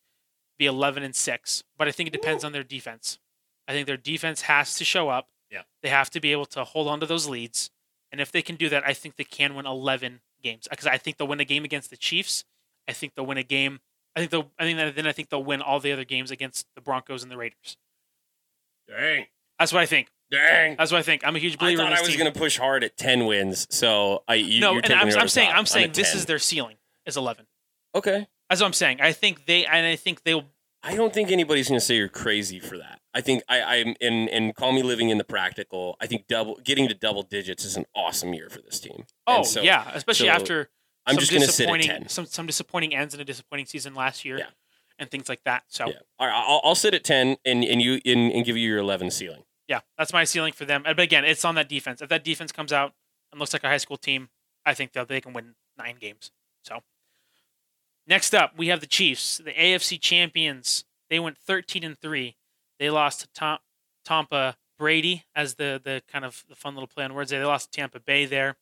be 0.58 0.66
11 0.66 1.04
and 1.04 1.16
6, 1.16 1.64
but 1.78 1.88
I 1.88 1.92
think 1.92 2.08
it 2.08 2.14
depends 2.14 2.44
on 2.44 2.54
their 2.54 2.64
defense. 2.64 3.20
I 3.68 3.74
think 3.74 3.88
their 3.88 3.98
defense 3.98 4.42
has 4.42 4.76
to 4.76 4.86
show 4.86 5.10
up. 5.10 5.28
Yeah. 5.52 5.62
They 5.82 5.90
have 5.90 6.10
to 6.12 6.20
be 6.20 6.32
able 6.32 6.46
to 6.48 6.64
hold 6.64 6.88
on 6.88 7.00
to 7.00 7.06
those 7.06 7.28
leads. 7.28 7.72
And 8.12 8.22
if 8.22 8.32
they 8.32 8.42
can 8.42 8.56
do 8.56 8.70
that, 8.70 8.84
I 8.86 8.94
think 8.94 9.16
they 9.16 9.24
can 9.24 9.56
win 9.56 9.66
11 9.66 10.22
games. 10.42 10.68
Because 10.70 10.88
I 10.88 10.98
think 10.98 11.18
they'll 11.18 11.28
win 11.28 11.40
a 11.40 11.46
game 11.46 11.66
against 11.66 11.90
the 11.90 11.98
Chiefs. 11.98 12.44
I 12.88 12.94
think 12.94 13.14
they'll 13.16 13.26
win 13.26 13.38
a 13.38 13.44
game. 13.44 13.80
I 14.16 14.20
think 14.20 14.32
they'll. 14.32 14.52
I 14.58 14.64
think 14.64 14.78
that, 14.78 14.96
then 14.96 15.08
I 15.08 15.12
think 15.12 15.30
they'll 15.30 15.44
win 15.44 15.62
all 15.62 15.80
the 15.80 15.92
other 15.92 16.06
games 16.06 16.32
against 16.32 16.68
the 16.76 16.82
Broncos 16.82 17.24
and 17.24 17.32
the 17.32 17.38
Raiders. 17.38 17.78
dang, 18.88 19.26
That's 19.60 19.74
what 19.74 19.82
I 19.82 19.86
think. 19.86 20.08
dang. 20.32 20.76
That's 20.78 20.92
what 20.92 21.00
I 21.00 21.02
think. 21.02 21.26
I'm 21.26 21.36
a 21.36 21.40
huge 21.40 21.56
I 21.56 21.58
believer 21.58 21.82
thought 21.84 21.92
in 21.92 21.98
I 21.98 22.02
was 22.02 22.16
going 22.16 22.32
to 22.32 22.40
push 22.40 22.58
hard 22.58 22.84
at 22.84 22.96
ten 22.96 23.26
wins. 23.26 23.68
So 23.70 24.24
I 24.28 24.36
you, 24.36 24.62
no, 24.62 24.78
and 24.78 24.94
I'm, 24.94 25.10
I'm 25.18 25.28
saying. 25.28 25.52
I'm 25.54 25.66
saying 25.66 25.92
this 25.94 26.12
10. 26.12 26.20
is 26.20 26.26
their 26.26 26.40
ceiling 26.40 26.78
is 27.06 27.18
11. 27.18 27.46
okay. 27.94 28.28
That's 28.50 28.62
what 28.62 28.68
I'm 28.68 28.74
saying. 28.74 29.02
I 29.02 29.12
think 29.12 29.48
they 29.48 29.66
and 29.66 29.86
I 29.86 29.96
think 29.96 30.24
they'll 30.24 30.46
I 30.86 30.96
don't 30.96 31.12
think 31.14 31.32
anybody's 31.32 31.68
going 31.68 31.80
to 31.80 31.86
say 31.86 31.96
you're 31.96 32.08
crazy 32.08 32.60
for 32.60 32.78
that. 32.78 33.00
I 33.14 33.22
think 33.22 33.42
I, 33.50 33.62
I'm 33.62 33.96
and 34.02 34.30
and 34.30 34.56
call 34.56 34.72
me 34.72 34.84
living 34.84 35.10
in 35.10 35.18
the 35.18 35.24
practical. 35.24 35.98
I 36.00 36.06
think 36.06 36.28
double 36.28 36.60
getting 36.64 36.88
to 36.90 36.94
double 36.94 37.24
digits 37.24 37.66
is 37.66 37.76
an 37.76 37.86
awesome 37.96 38.34
year 38.34 38.50
for 38.50 38.62
this 38.62 38.80
team. 38.80 39.06
Oh 39.26 39.44
so 39.44 39.62
yeah, 39.62 39.90
especially 39.94 40.28
so 40.28 40.34
after 40.34 40.70
I'm 41.06 41.16
some 41.16 41.20
just 41.20 41.32
going 41.32 41.42
to 41.44 41.48
sit 41.52 41.64
at 41.70 41.74
disappointing 41.74 41.88
ten. 41.88 42.10
some 42.10 42.26
some 42.26 42.46
disappointing 42.46 42.94
ends 42.96 43.14
in 43.16 43.20
a 43.22 43.26
disappointing 43.26 43.66
season 43.66 43.96
last 43.96 44.26
year, 44.26 44.38
Yeah. 44.38 44.46
and 45.00 45.10
things 45.10 45.28
like 45.30 45.44
that. 45.46 45.64
So 45.70 45.88
yeah, 45.88 45.94
All 46.20 46.28
right, 46.28 46.36
I'll, 46.36 46.62
I'll 46.64 46.76
sit 46.76 46.94
at 46.94 47.04
ten 47.04 47.38
and 47.46 47.64
and 47.64 47.82
you 47.82 48.00
and, 48.06 48.32
and 48.32 48.46
give 48.46 48.56
you 48.58 48.68
your 48.70 48.80
eleven 48.80 49.10
ceiling. 49.10 49.44
Yeah, 49.68 49.80
that's 49.98 50.14
my 50.14 50.24
ceiling 50.26 50.54
for 50.54 50.66
them. 50.66 50.84
But 50.84 51.00
again, 51.00 51.26
it's 51.26 51.44
on 51.44 51.56
that 51.56 51.68
defense. 51.70 52.02
If 52.02 52.10
that 52.10 52.24
defense 52.24 52.52
comes 52.52 52.72
out 52.72 52.94
and 53.32 53.40
looks 53.40 53.54
like 53.54 53.64
a 53.64 53.68
high 53.68 53.78
school 53.78 53.98
team, 53.98 54.30
I 54.66 54.74
think 54.76 54.92
that 54.94 55.08
they 55.08 55.22
can 55.22 55.34
win 55.34 55.56
nine 55.78 55.96
games. 56.00 56.32
So 56.64 56.82
Next 58.08 58.36
up, 58.36 58.54
we 58.58 58.68
have 58.68 58.82
the 58.82 58.88
Chiefs, 58.88 59.38
the 59.38 59.54
AFC 59.54 60.00
champions. 60.00 60.86
They 61.10 61.20
went 61.20 61.38
13 61.38 61.84
and 61.84 61.98
3. 61.98 62.36
They 62.80 62.90
lost 62.90 63.22
to 63.22 63.28
Tom, 63.34 63.60
Tampa 64.04 64.58
Brady 64.78 65.26
as 65.36 65.56
the 65.56 65.82
the 65.84 66.04
kind 66.12 66.26
of 66.26 66.44
the 66.50 66.56
fun 66.56 66.76
little 66.76 66.88
play 66.88 67.06
on 67.06 67.14
words. 67.14 67.32
They 67.32 67.44
lost 67.44 67.72
to 67.72 67.80
Tampa 67.80 68.00
Bay 68.00 68.26
there. 68.26 68.58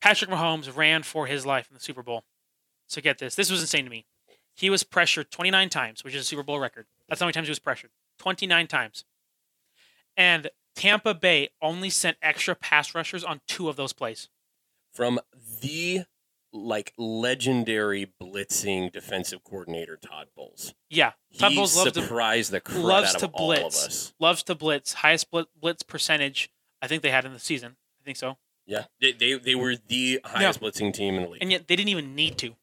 Patrick 0.00 0.30
Mahomes 0.30 0.74
ran 0.74 1.02
for 1.02 1.26
his 1.26 1.46
life 1.46 1.68
in 1.70 1.74
the 1.74 1.80
Super 1.80 2.02
Bowl. 2.02 2.24
So 2.88 3.00
get 3.00 3.18
this. 3.18 3.34
This 3.34 3.50
was 3.50 3.60
insane 3.60 3.84
to 3.84 3.90
me. 3.90 4.06
He 4.54 4.70
was 4.70 4.84
pressured 4.84 5.30
29 5.30 5.68
times, 5.68 6.04
which 6.04 6.14
is 6.14 6.22
a 6.22 6.24
Super 6.24 6.42
Bowl 6.42 6.60
record. 6.60 6.86
That's 7.08 7.20
how 7.20 7.26
many 7.26 7.32
times 7.32 7.48
he 7.48 7.52
was 7.52 7.58
pressured. 7.58 7.90
29 8.18 8.66
times. 8.66 9.04
And 10.16 10.50
Tampa 10.76 11.14
Bay 11.14 11.48
only 11.60 11.90
sent 11.90 12.16
extra 12.22 12.54
pass 12.54 12.94
rushers 12.94 13.24
on 13.24 13.40
two 13.48 13.68
of 13.68 13.76
those 13.76 13.92
plays. 13.92 14.28
From 14.92 15.20
the 15.60 16.04
like 16.54 16.92
legendary 16.96 18.12
blitzing 18.22 18.90
defensive 18.92 19.42
coordinator 19.44 19.96
Todd 19.96 20.28
Bowles. 20.36 20.72
Yeah, 20.88 21.12
Todd 21.38 21.50
he 21.52 21.56
Bowles 21.56 21.76
loves 21.76 21.92
to 21.92 22.02
surprised 22.02 22.50
the 22.52 22.60
crap 22.60 22.78
loves 22.82 23.14
out 23.14 23.18
to 23.20 23.26
of 23.26 23.34
all 23.34 23.52
of 23.52 23.58
blitz. 23.58 23.86
us. 23.86 24.14
loves 24.18 24.42
to 24.44 24.54
blitz. 24.54 24.94
Highest 24.94 25.30
blit, 25.30 25.46
blitz 25.60 25.82
percentage 25.82 26.48
I 26.80 26.86
think 26.86 27.02
they 27.02 27.10
had 27.10 27.24
in 27.24 27.32
the 27.32 27.38
season. 27.40 27.76
I 28.00 28.04
think 28.04 28.16
so. 28.16 28.38
Yeah, 28.66 28.84
they, 29.00 29.12
they 29.12 29.34
they 29.34 29.54
were 29.54 29.74
the 29.88 30.20
highest 30.24 30.60
blitzing 30.60 30.94
team 30.94 31.16
in 31.16 31.24
the 31.24 31.28
league. 31.28 31.42
And 31.42 31.50
yet 31.52 31.66
they 31.68 31.76
didn't 31.76 31.90
even 31.90 32.14
need 32.14 32.38
to. 32.38 32.54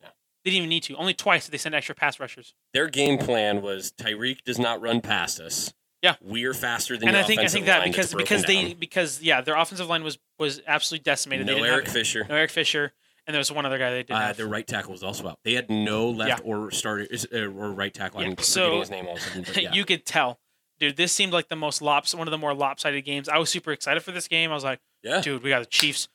Yeah. 0.00 0.08
They 0.44 0.50
didn't 0.50 0.58
even 0.58 0.68
need 0.70 0.84
to. 0.84 0.94
Only 0.96 1.12
twice 1.12 1.44
did 1.44 1.52
they 1.52 1.58
send 1.58 1.74
extra 1.74 1.94
pass 1.94 2.18
rushers. 2.18 2.54
Their 2.72 2.88
game 2.88 3.18
plan 3.18 3.60
was 3.60 3.92
Tyreek 3.92 4.42
does 4.44 4.58
not 4.58 4.80
run 4.80 5.00
past 5.02 5.40
us. 5.40 5.74
Yeah. 6.02 6.14
we're 6.22 6.54
faster 6.54 6.96
than 6.96 7.08
and 7.08 7.16
I 7.16 7.22
think 7.24 7.40
I 7.42 7.48
think 7.48 7.66
that 7.66 7.84
because 7.84 8.14
because 8.14 8.42
broken 8.42 8.62
they 8.62 8.68
down. 8.70 8.78
because 8.80 9.20
yeah 9.20 9.42
their 9.42 9.54
offensive 9.54 9.86
line 9.86 10.02
was 10.02 10.18
was 10.38 10.62
absolutely 10.66 11.02
decimated. 11.04 11.46
no 11.46 11.62
Eric 11.62 11.84
have, 11.84 11.92
Fisher. 11.92 12.24
no 12.26 12.36
Eric 12.36 12.50
Fisher, 12.50 12.94
and 13.30 13.34
there 13.34 13.38
was 13.40 13.52
one 13.52 13.64
other 13.64 13.78
guy 13.78 13.90
they 13.90 14.02
didn't 14.02 14.20
Uh, 14.22 14.32
their 14.32 14.46
right 14.48 14.66
tackle 14.66 14.92
was 14.92 15.02
also 15.04 15.28
out. 15.28 15.38
They 15.44 15.54
had 15.54 15.70
no 15.70 16.10
left 16.10 16.42
Yeah. 16.44 16.50
or 16.52 16.70
starter 16.72 17.06
uh, 17.32 17.38
or 17.38 17.72
right 17.72 17.94
tackle. 17.94 18.20
Yeah, 18.22 18.28
I'm 18.28 18.38
so- 18.38 18.60
forgetting 18.62 18.80
his 18.80 18.90
name 18.90 19.06
all 19.06 19.12
of 19.16 19.18
a 19.18 19.44
sudden. 19.44 19.62
Yeah. 19.64 19.72
you 19.72 19.84
could 19.84 20.04
tell, 20.04 20.40
dude. 20.78 20.96
This 20.96 21.12
seemed 21.12 21.32
like 21.32 21.48
the 21.48 21.56
most 21.56 21.80
lops 21.80 22.14
one 22.14 22.26
of 22.26 22.32
the 22.32 22.38
more 22.38 22.52
lopsided 22.54 23.04
games. 23.04 23.28
I 23.28 23.38
was 23.38 23.50
super 23.50 23.70
excited 23.72 24.02
for 24.02 24.12
this 24.12 24.26
game. 24.28 24.50
I 24.50 24.54
was 24.54 24.64
like, 24.64 24.80
yeah, 25.02 25.20
dude, 25.20 25.42
we 25.42 25.50
got 25.50 25.60
the 25.60 25.66
Chiefs, 25.66 26.08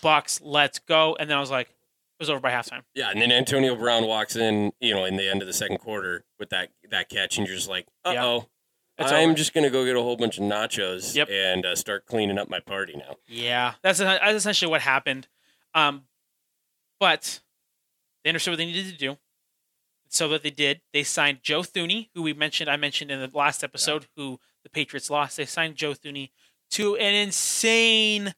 Bucks, 0.00 0.40
let's 0.42 0.78
go. 0.78 1.16
And 1.20 1.28
then 1.28 1.36
I 1.36 1.40
was 1.40 1.50
like, 1.50 1.68
it 1.68 1.74
was 2.18 2.30
over 2.30 2.40
by 2.40 2.50
halftime. 2.52 2.82
yeah. 2.94 3.10
And 3.10 3.20
then 3.20 3.30
Antonio 3.32 3.74
Brown 3.76 4.06
walks 4.06 4.36
in, 4.36 4.72
you 4.80 4.94
know, 4.94 5.04
in 5.04 5.16
the 5.16 5.28
end 5.28 5.42
of 5.42 5.46
the 5.46 5.52
second 5.52 5.78
quarter 5.78 6.24
with 6.38 6.50
that 6.50 6.70
that 6.90 7.08
catch, 7.08 7.36
and 7.38 7.46
you're 7.46 7.56
just 7.56 7.68
like, 7.68 7.86
uh 8.04 8.12
Yeah. 8.14 8.24
oh. 8.24 8.48
It's 8.98 9.10
I'm 9.10 9.30
over. 9.30 9.34
just 9.38 9.54
gonna 9.54 9.70
go 9.70 9.84
get 9.86 9.96
a 9.96 10.02
whole 10.02 10.16
bunch 10.16 10.36
of 10.36 10.44
nachos 10.44 11.16
Yep. 11.16 11.28
and 11.30 11.64
uh, 11.64 11.74
start 11.74 12.04
cleaning 12.06 12.38
up 12.38 12.48
my 12.50 12.60
party 12.60 12.94
now. 12.94 13.16
Yeah, 13.26 13.74
that's 13.82 13.98
that's 13.98 14.34
essentially 14.36 14.70
what 14.70 14.82
happened. 14.82 15.28
Um, 15.74 16.04
but 17.02 17.40
they 18.22 18.30
understood 18.30 18.52
what 18.52 18.58
they 18.58 18.66
needed 18.66 18.86
to 18.92 18.96
do. 18.96 19.16
So 20.08 20.28
what 20.28 20.44
they 20.44 20.50
did, 20.50 20.82
they 20.92 21.02
signed 21.02 21.38
Joe 21.42 21.62
Thuney, 21.62 22.10
who 22.14 22.22
we 22.22 22.32
mentioned, 22.32 22.70
I 22.70 22.76
mentioned 22.76 23.10
in 23.10 23.18
the 23.18 23.28
last 23.36 23.64
episode, 23.64 24.06
who 24.16 24.38
the 24.62 24.70
Patriots 24.70 25.10
lost. 25.10 25.36
They 25.36 25.44
signed 25.44 25.74
Joe 25.74 25.94
Thuney 25.94 26.30
to 26.70 26.94
an 26.94 27.12
insane 27.12 28.34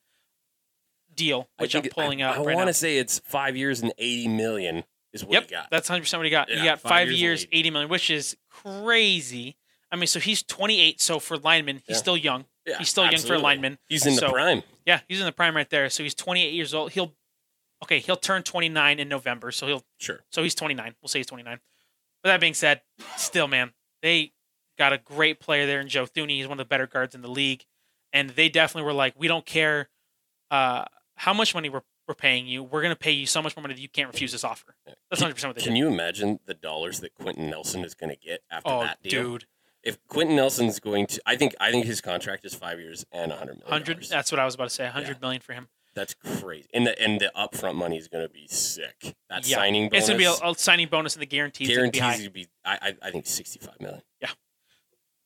deal, 1.15 1.51
which 1.59 1.75
I'm 1.75 1.83
pulling 1.83 2.23
I, 2.23 2.29
out 2.31 2.39
I 2.39 2.43
right 2.43 2.57
want 2.57 2.69
to 2.69 2.73
say 2.73 2.97
it's 2.97 3.19
five 3.19 3.55
years 3.55 3.83
and 3.83 3.93
eighty 3.99 4.29
million 4.29 4.85
is 5.13 5.23
what 5.23 5.35
Yep, 5.35 5.43
he 5.43 5.51
got. 5.51 5.71
that's 5.71 5.91
100 5.91 6.01
percent 6.05 6.21
what 6.21 6.25
he 6.25 6.31
got. 6.31 6.49
he 6.49 6.57
got 6.65 6.81
five 6.81 6.89
five, 6.91 7.09
years 7.09 7.21
years, 7.21 7.43
80. 7.53 7.59
80 7.59 7.71
million, 7.71 7.91
which 7.91 8.09
is 8.09 8.35
crazy. 8.49 9.59
I 9.93 9.97
mean, 9.97 10.07
so 10.07 10.21
he's 10.21 10.43
28. 10.43 11.03
So 11.03 11.19
for 11.19 11.37
lineman, 11.37 11.83
he's 11.87 11.97
Yeah. 11.97 12.01
still 12.01 12.17
young. 12.17 12.47
Yeah, 12.67 12.79
he's 12.79 12.89
still 12.89 13.05
young 13.05 13.21
for 13.21 13.35
a 13.35 13.39
lineman. 13.39 13.77
He's 13.91 14.07
in 14.07 14.17
the 14.17 14.27
prime. 14.31 14.63
Yeah, 14.87 15.01
he's 15.07 15.21
in 15.21 15.27
the 15.27 15.33
prime 15.33 15.55
right 15.55 15.69
there. 15.69 15.91
So 15.91 16.03
he's 16.03 16.15
28 16.15 16.55
years 16.55 16.73
old. 16.73 16.93
He'll 16.93 17.13
okay, 17.83 17.99
he'll 17.99 18.17
turn 18.17 18.43
29 18.43 18.99
in 18.99 19.09
November. 19.09 19.51
So 19.51 19.67
he'll 19.67 19.85
Sure. 19.99 20.21
so 20.31 20.43
he's 20.43 20.55
29. 20.55 20.95
We'll 21.03 21.09
say 21.09 21.19
he's 21.21 21.27
29. 21.27 21.61
But 22.23 22.29
that 22.31 22.41
being 22.41 22.55
said, 22.55 22.81
still 23.17 23.49
man, 23.49 23.73
they 24.03 24.33
got 24.79 24.93
a 24.93 24.99
great 24.99 25.41
player 25.41 25.67
there 25.67 25.81
in 25.81 25.89
Joe 25.89 26.05
Thuney. 26.07 26.31
He's 26.37 26.47
one 26.49 26.59
of 26.61 26.65
the 26.67 26.69
better 26.69 26.87
guards 26.87 27.15
in 27.15 27.21
the 27.23 27.29
league, 27.31 27.65
and 28.13 28.31
they 28.31 28.49
definitely 28.49 28.87
were 28.87 28.93
like, 28.95 29.15
we 29.17 29.29
don't 29.29 29.45
care 29.47 29.89
uh, 30.51 30.85
how 31.17 31.33
much 31.35 31.55
money 31.55 31.69
we're, 31.69 31.83
we're 32.09 32.15
paying 32.15 32.47
you. 32.47 32.63
We're 32.63 32.83
gonna 32.83 32.97
pay 32.97 33.13
you 33.13 33.27
so 33.27 33.41
much 33.43 33.57
more 33.57 33.63
money 33.63 33.75
that 33.75 33.81
you 33.81 33.89
can't 33.89 34.11
refuse 34.13 34.33
this 34.33 34.45
offer. 34.45 34.75
That's 34.87 35.21
100 35.21 35.35
percent 35.35 35.49
what 35.51 35.57
they 35.57 35.63
Can 35.63 35.73
did. 35.75 35.79
you 35.79 35.89
imagine 35.89 36.41
the 36.47 36.55
dollars 36.55 37.01
that 37.01 37.15
Quenton 37.15 37.49
Nelson 37.51 37.85
is 37.85 37.95
going 37.95 38.11
to 38.11 38.17
get 38.17 38.41
after 38.51 38.71
oh, 38.71 38.81
that 38.83 39.03
deal? 39.03 39.11
dude, 39.23 39.45
If 39.83 39.99
Quenton 40.09 40.35
Nelson's 40.37 40.81
going 40.81 41.07
to, 41.09 41.23
I 41.27 41.37
think, 41.37 41.55
I 41.61 41.71
think 41.71 41.87
his 41.87 42.01
contract 42.01 42.45
is 42.45 42.55
five 42.55 42.81
years 42.81 43.05
and 43.13 43.31
a 43.33 43.37
hundred 43.37 43.59
million. 43.61 43.71
hundred. 43.71 44.05
That's 44.05 44.33
what 44.33 44.39
I 44.41 44.45
was 44.45 44.55
about 44.55 44.65
to 44.71 44.75
say. 44.75 44.87
hundred 44.87 45.09
Yeah. 45.17 45.21
million 45.21 45.41
for 45.43 45.53
him. 45.53 45.69
That's 45.95 46.15
crazy. 46.15 46.67
And 46.75 46.87
the 46.87 47.01
and 47.01 47.21
the 47.21 47.31
upfront 47.37 47.77
money 47.77 47.97
is 47.97 48.09
going 48.09 48.25
to 48.27 48.33
be 48.33 48.47
sick. 48.49 49.15
That 49.31 49.47
Yeah. 49.49 49.57
signing 49.57 49.89
bonus 49.89 50.03
It's 50.03 50.09
gonna 50.09 50.19
be 50.19 50.25
a, 50.25 50.51
a 50.51 50.55
signing 50.57 50.89
bonus 50.89 51.15
and 51.15 51.23
the 51.23 51.27
guarantees. 51.27 51.69
guarantees 51.69 52.25
to 52.25 52.31
be. 52.31 52.49
I, 52.65 52.79
I 52.83 53.09
I 53.09 53.11
think 53.11 53.27
sixty 53.27 53.59
five 53.61 53.81
million. 53.81 54.03
Yeah. 54.21 54.31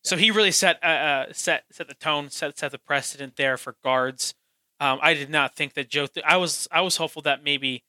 So 0.04 0.16
he 0.16 0.30
really 0.30 0.52
set 0.52 0.78
uh, 0.82 0.86
uh, 0.86 1.26
set 1.32 1.64
set 1.72 1.88
the 1.88 1.94
tone, 1.94 2.30
set 2.30 2.58
set 2.58 2.70
the 2.72 2.78
precedent 2.78 3.36
there 3.36 3.56
for 3.56 3.76
guards. 3.82 4.34
Um, 4.80 4.98
I 5.02 5.14
did 5.14 5.30
not 5.30 5.56
think 5.56 5.74
that 5.74 5.88
Joe. 5.88 6.06
Th- 6.06 6.24
I 6.28 6.36
was 6.36 6.68
I 6.70 6.82
was 6.82 6.96
hopeful 6.98 7.22
that 7.22 7.42
maybe 7.42 7.82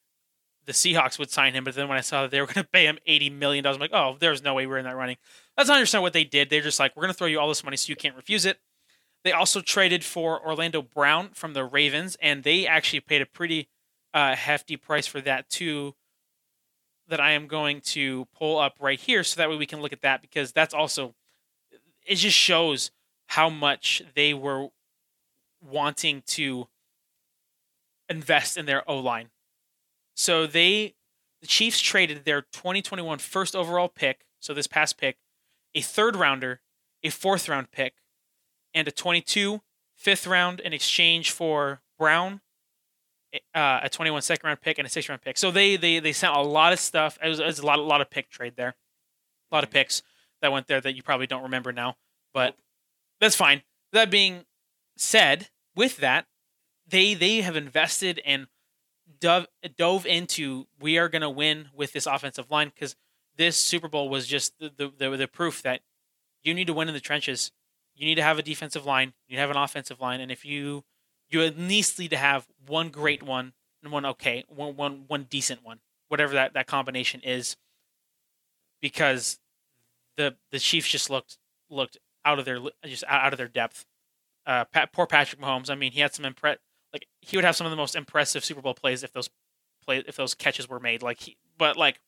the 0.66 0.72
Seahawks 0.74 1.20
would 1.20 1.30
sign 1.32 1.54
him, 1.54 1.64
but 1.64 1.76
then 1.76 1.88
when 1.88 1.98
I 1.98 2.02
saw 2.02 2.22
that 2.24 2.32
they 2.32 2.40
were 2.42 2.48
going 2.48 2.56
to 2.64 2.70
pay 2.70 2.86
him 2.86 2.98
eighty 3.06 3.30
million 3.30 3.64
dollars, 3.64 3.76
I'm 3.78 3.82
like, 3.82 3.94
oh, 3.94 4.18
there's 4.20 4.42
no 4.42 4.54
way 4.54 4.66
we're 4.68 4.78
in 4.78 4.86
that 4.86 4.96
running. 4.96 5.18
That's 5.58 5.68
not 5.70 5.76
understand 5.76 6.02
what 6.02 6.14
they 6.14 6.24
did. 6.24 6.50
They're 6.50 6.62
just 6.62 6.80
like, 6.80 6.96
we're 6.96 7.02
going 7.04 7.14
to 7.14 7.18
throw 7.18 7.28
you 7.28 7.40
all 7.40 7.48
this 7.50 7.64
money 7.64 7.76
so 7.78 7.90
you 7.90 7.96
can't 7.96 8.16
refuse 8.16 8.46
it. 8.46 8.58
They 9.24 9.32
also 9.32 9.62
traded 9.62 10.04
for 10.04 10.46
Orlando 10.46 10.82
Brown 10.82 11.30
from 11.34 11.54
the 11.54 11.66
Ravens, 11.66 12.18
and 12.22 12.44
they 12.44 12.66
actually 12.66 13.02
paid 13.02 13.22
a 13.22 13.26
pretty 13.26 13.68
uh, 14.14 14.36
hefty 14.36 14.78
price 14.78 15.08
for 15.08 15.22
that 15.22 15.50
too. 15.50 15.96
That 17.08 17.20
I 17.20 17.32
am 17.32 17.48
going 17.48 17.82
to 17.82 18.28
pull 18.38 18.60
up 18.60 18.76
right 18.80 19.00
here, 19.00 19.24
so 19.24 19.38
that 19.38 19.50
way 19.50 19.56
we 19.56 19.66
can 19.66 19.82
look 19.82 19.94
at 19.94 20.02
that 20.02 20.22
because 20.22 20.52
that's 20.52 20.76
also 20.76 21.16
it 22.06 22.16
just 22.16 22.38
shows 22.38 22.92
how 23.28 23.50
much 23.50 24.04
they 24.16 24.34
were 24.34 24.68
wanting 25.62 26.24
to 26.28 26.68
invest 28.10 28.58
in 28.58 28.66
their 28.66 28.90
O 28.90 28.98
line. 29.00 29.30
So 30.16 30.46
they 30.46 30.96
the 31.42 31.48
Chiefs 31.48 31.80
traded 31.80 32.26
their 32.26 32.42
2021 32.42 33.20
first 33.20 33.56
overall 33.56 33.88
pick, 33.88 34.26
so 34.40 34.54
this 34.54 34.68
past 34.68 34.98
pick, 34.98 35.18
a 35.74 35.82
third 35.82 36.16
rounder, 36.16 36.62
a 37.04 37.10
fourth 37.10 37.48
round 37.48 37.72
pick, 37.72 37.94
and 38.74 38.88
a 38.88 38.92
22 38.92 39.62
fifth 39.96 40.26
round 40.28 40.60
in 40.60 40.74
exchange 40.74 41.32
for 41.32 41.82
Brown, 41.98 42.42
uh, 43.54 43.82
a 43.84 43.90
21 43.90 44.22
second 44.22 44.48
round 44.48 44.62
pick, 44.62 44.78
and 44.78 44.88
a 44.88 44.90
sixth 44.90 45.10
round 45.10 45.22
pick. 45.22 45.38
So 45.38 45.52
they 45.52 45.76
they 45.76 46.00
they 46.00 46.14
sent 46.14 46.36
a 46.36 46.42
lot 46.42 46.74
of 46.74 46.80
stuff. 46.80 47.18
It 47.24 47.28
was, 47.28 47.40
it 47.40 47.46
was 47.46 47.60
a 47.60 47.66
lot 47.66 47.80
a 47.80 47.84
lot 47.84 48.02
of 48.02 48.10
pick 48.10 48.30
trade 48.30 48.54
there, 48.56 48.76
a 49.52 49.56
lot 49.56 49.64
of 49.64 49.70
picks 49.70 50.02
that 50.42 50.52
went 50.52 50.68
there 50.68 50.82
that 50.82 50.96
you 50.96 51.04
probably 51.04 51.28
don't 51.28 51.44
remember 51.44 51.72
now, 51.72 51.98
but 52.34 52.56
that's 53.20 53.36
fine. 53.36 53.64
That 53.92 54.10
being 54.10 54.46
said, 54.96 55.50
with 55.76 55.98
that, 55.98 56.26
they 56.88 57.14
they 57.14 57.42
have 57.42 57.56
invested 57.56 58.22
and 58.26 58.48
dove 59.20 59.48
dove 59.78 60.06
into 60.06 60.68
we 60.80 60.98
are 60.98 61.10
going 61.10 61.22
to 61.22 61.30
win 61.30 61.70
with 61.74 61.92
this 61.92 62.06
offensive 62.06 62.50
line 62.50 62.72
because 62.74 62.96
this 63.36 63.58
Super 63.58 63.88
Bowl 63.88 64.10
was 64.10 64.28
just 64.28 64.58
the, 64.60 64.72
the 64.76 64.92
the 64.98 65.18
the 65.18 65.28
proof 65.28 65.62
that 65.64 65.82
you 66.44 66.54
need 66.54 66.68
to 66.68 66.74
win 66.74 66.88
in 66.88 66.94
the 66.94 67.00
trenches. 67.00 67.52
You 68.00 68.06
need 68.06 68.16
to 68.16 68.24
have 68.24 68.40
a 68.40 68.42
defensive 68.42 68.86
line. 68.86 69.12
You 69.28 69.38
have 69.40 69.50
an 69.50 69.58
offensive 69.58 70.00
line, 70.00 70.22
and 70.22 70.32
if 70.32 70.46
you 70.46 70.86
you 71.30 71.44
at 71.44 71.60
least 71.60 72.00
need 72.00 72.12
to 72.12 72.18
have 72.18 72.48
one 72.66 72.90
great 72.92 73.22
one 73.22 73.52
and 73.84 73.92
one 73.92 74.06
okay, 74.06 74.46
one 74.48 74.78
one 74.78 75.04
one 75.08 75.28
decent 75.30 75.66
one, 75.66 75.82
whatever 76.08 76.32
that 76.34 76.54
that 76.54 76.66
combination 76.66 77.20
is, 77.20 77.58
because 78.82 79.40
the 80.16 80.38
the 80.50 80.60
Chiefs 80.60 80.88
just 80.88 81.10
looked 81.10 81.40
looked 81.70 81.98
out 82.24 82.40
of 82.40 82.46
their 82.46 82.60
just 82.86 83.04
out 83.06 83.34
of 83.34 83.38
their 83.38 83.50
depth. 83.50 83.86
Uh, 84.46 84.64
Pat, 84.64 84.94
poor 84.94 85.06
Patrick 85.06 85.42
Mahomes. 85.42 85.70
I 85.70 85.76
mean, 85.76 85.92
he 85.92 86.00
had 86.00 86.14
some 86.14 86.24
impre- 86.24 86.56
like 86.94 87.06
he 87.20 87.36
would 87.36 87.44
have 87.44 87.58
some 87.58 87.68
of 87.68 87.72
the 87.72 87.78
most 87.78 87.98
impressive 87.98 88.46
Super 88.46 88.62
Bowl 88.62 88.74
plays 88.74 89.04
if 89.04 89.12
those 89.12 89.30
play 89.84 90.06
if 90.08 90.16
those 90.16 90.34
catches 90.34 90.70
were 90.70 90.80
made. 90.80 91.04
Like, 91.04 91.20
he, 91.20 91.36
but 91.58 91.76
like, 91.76 92.00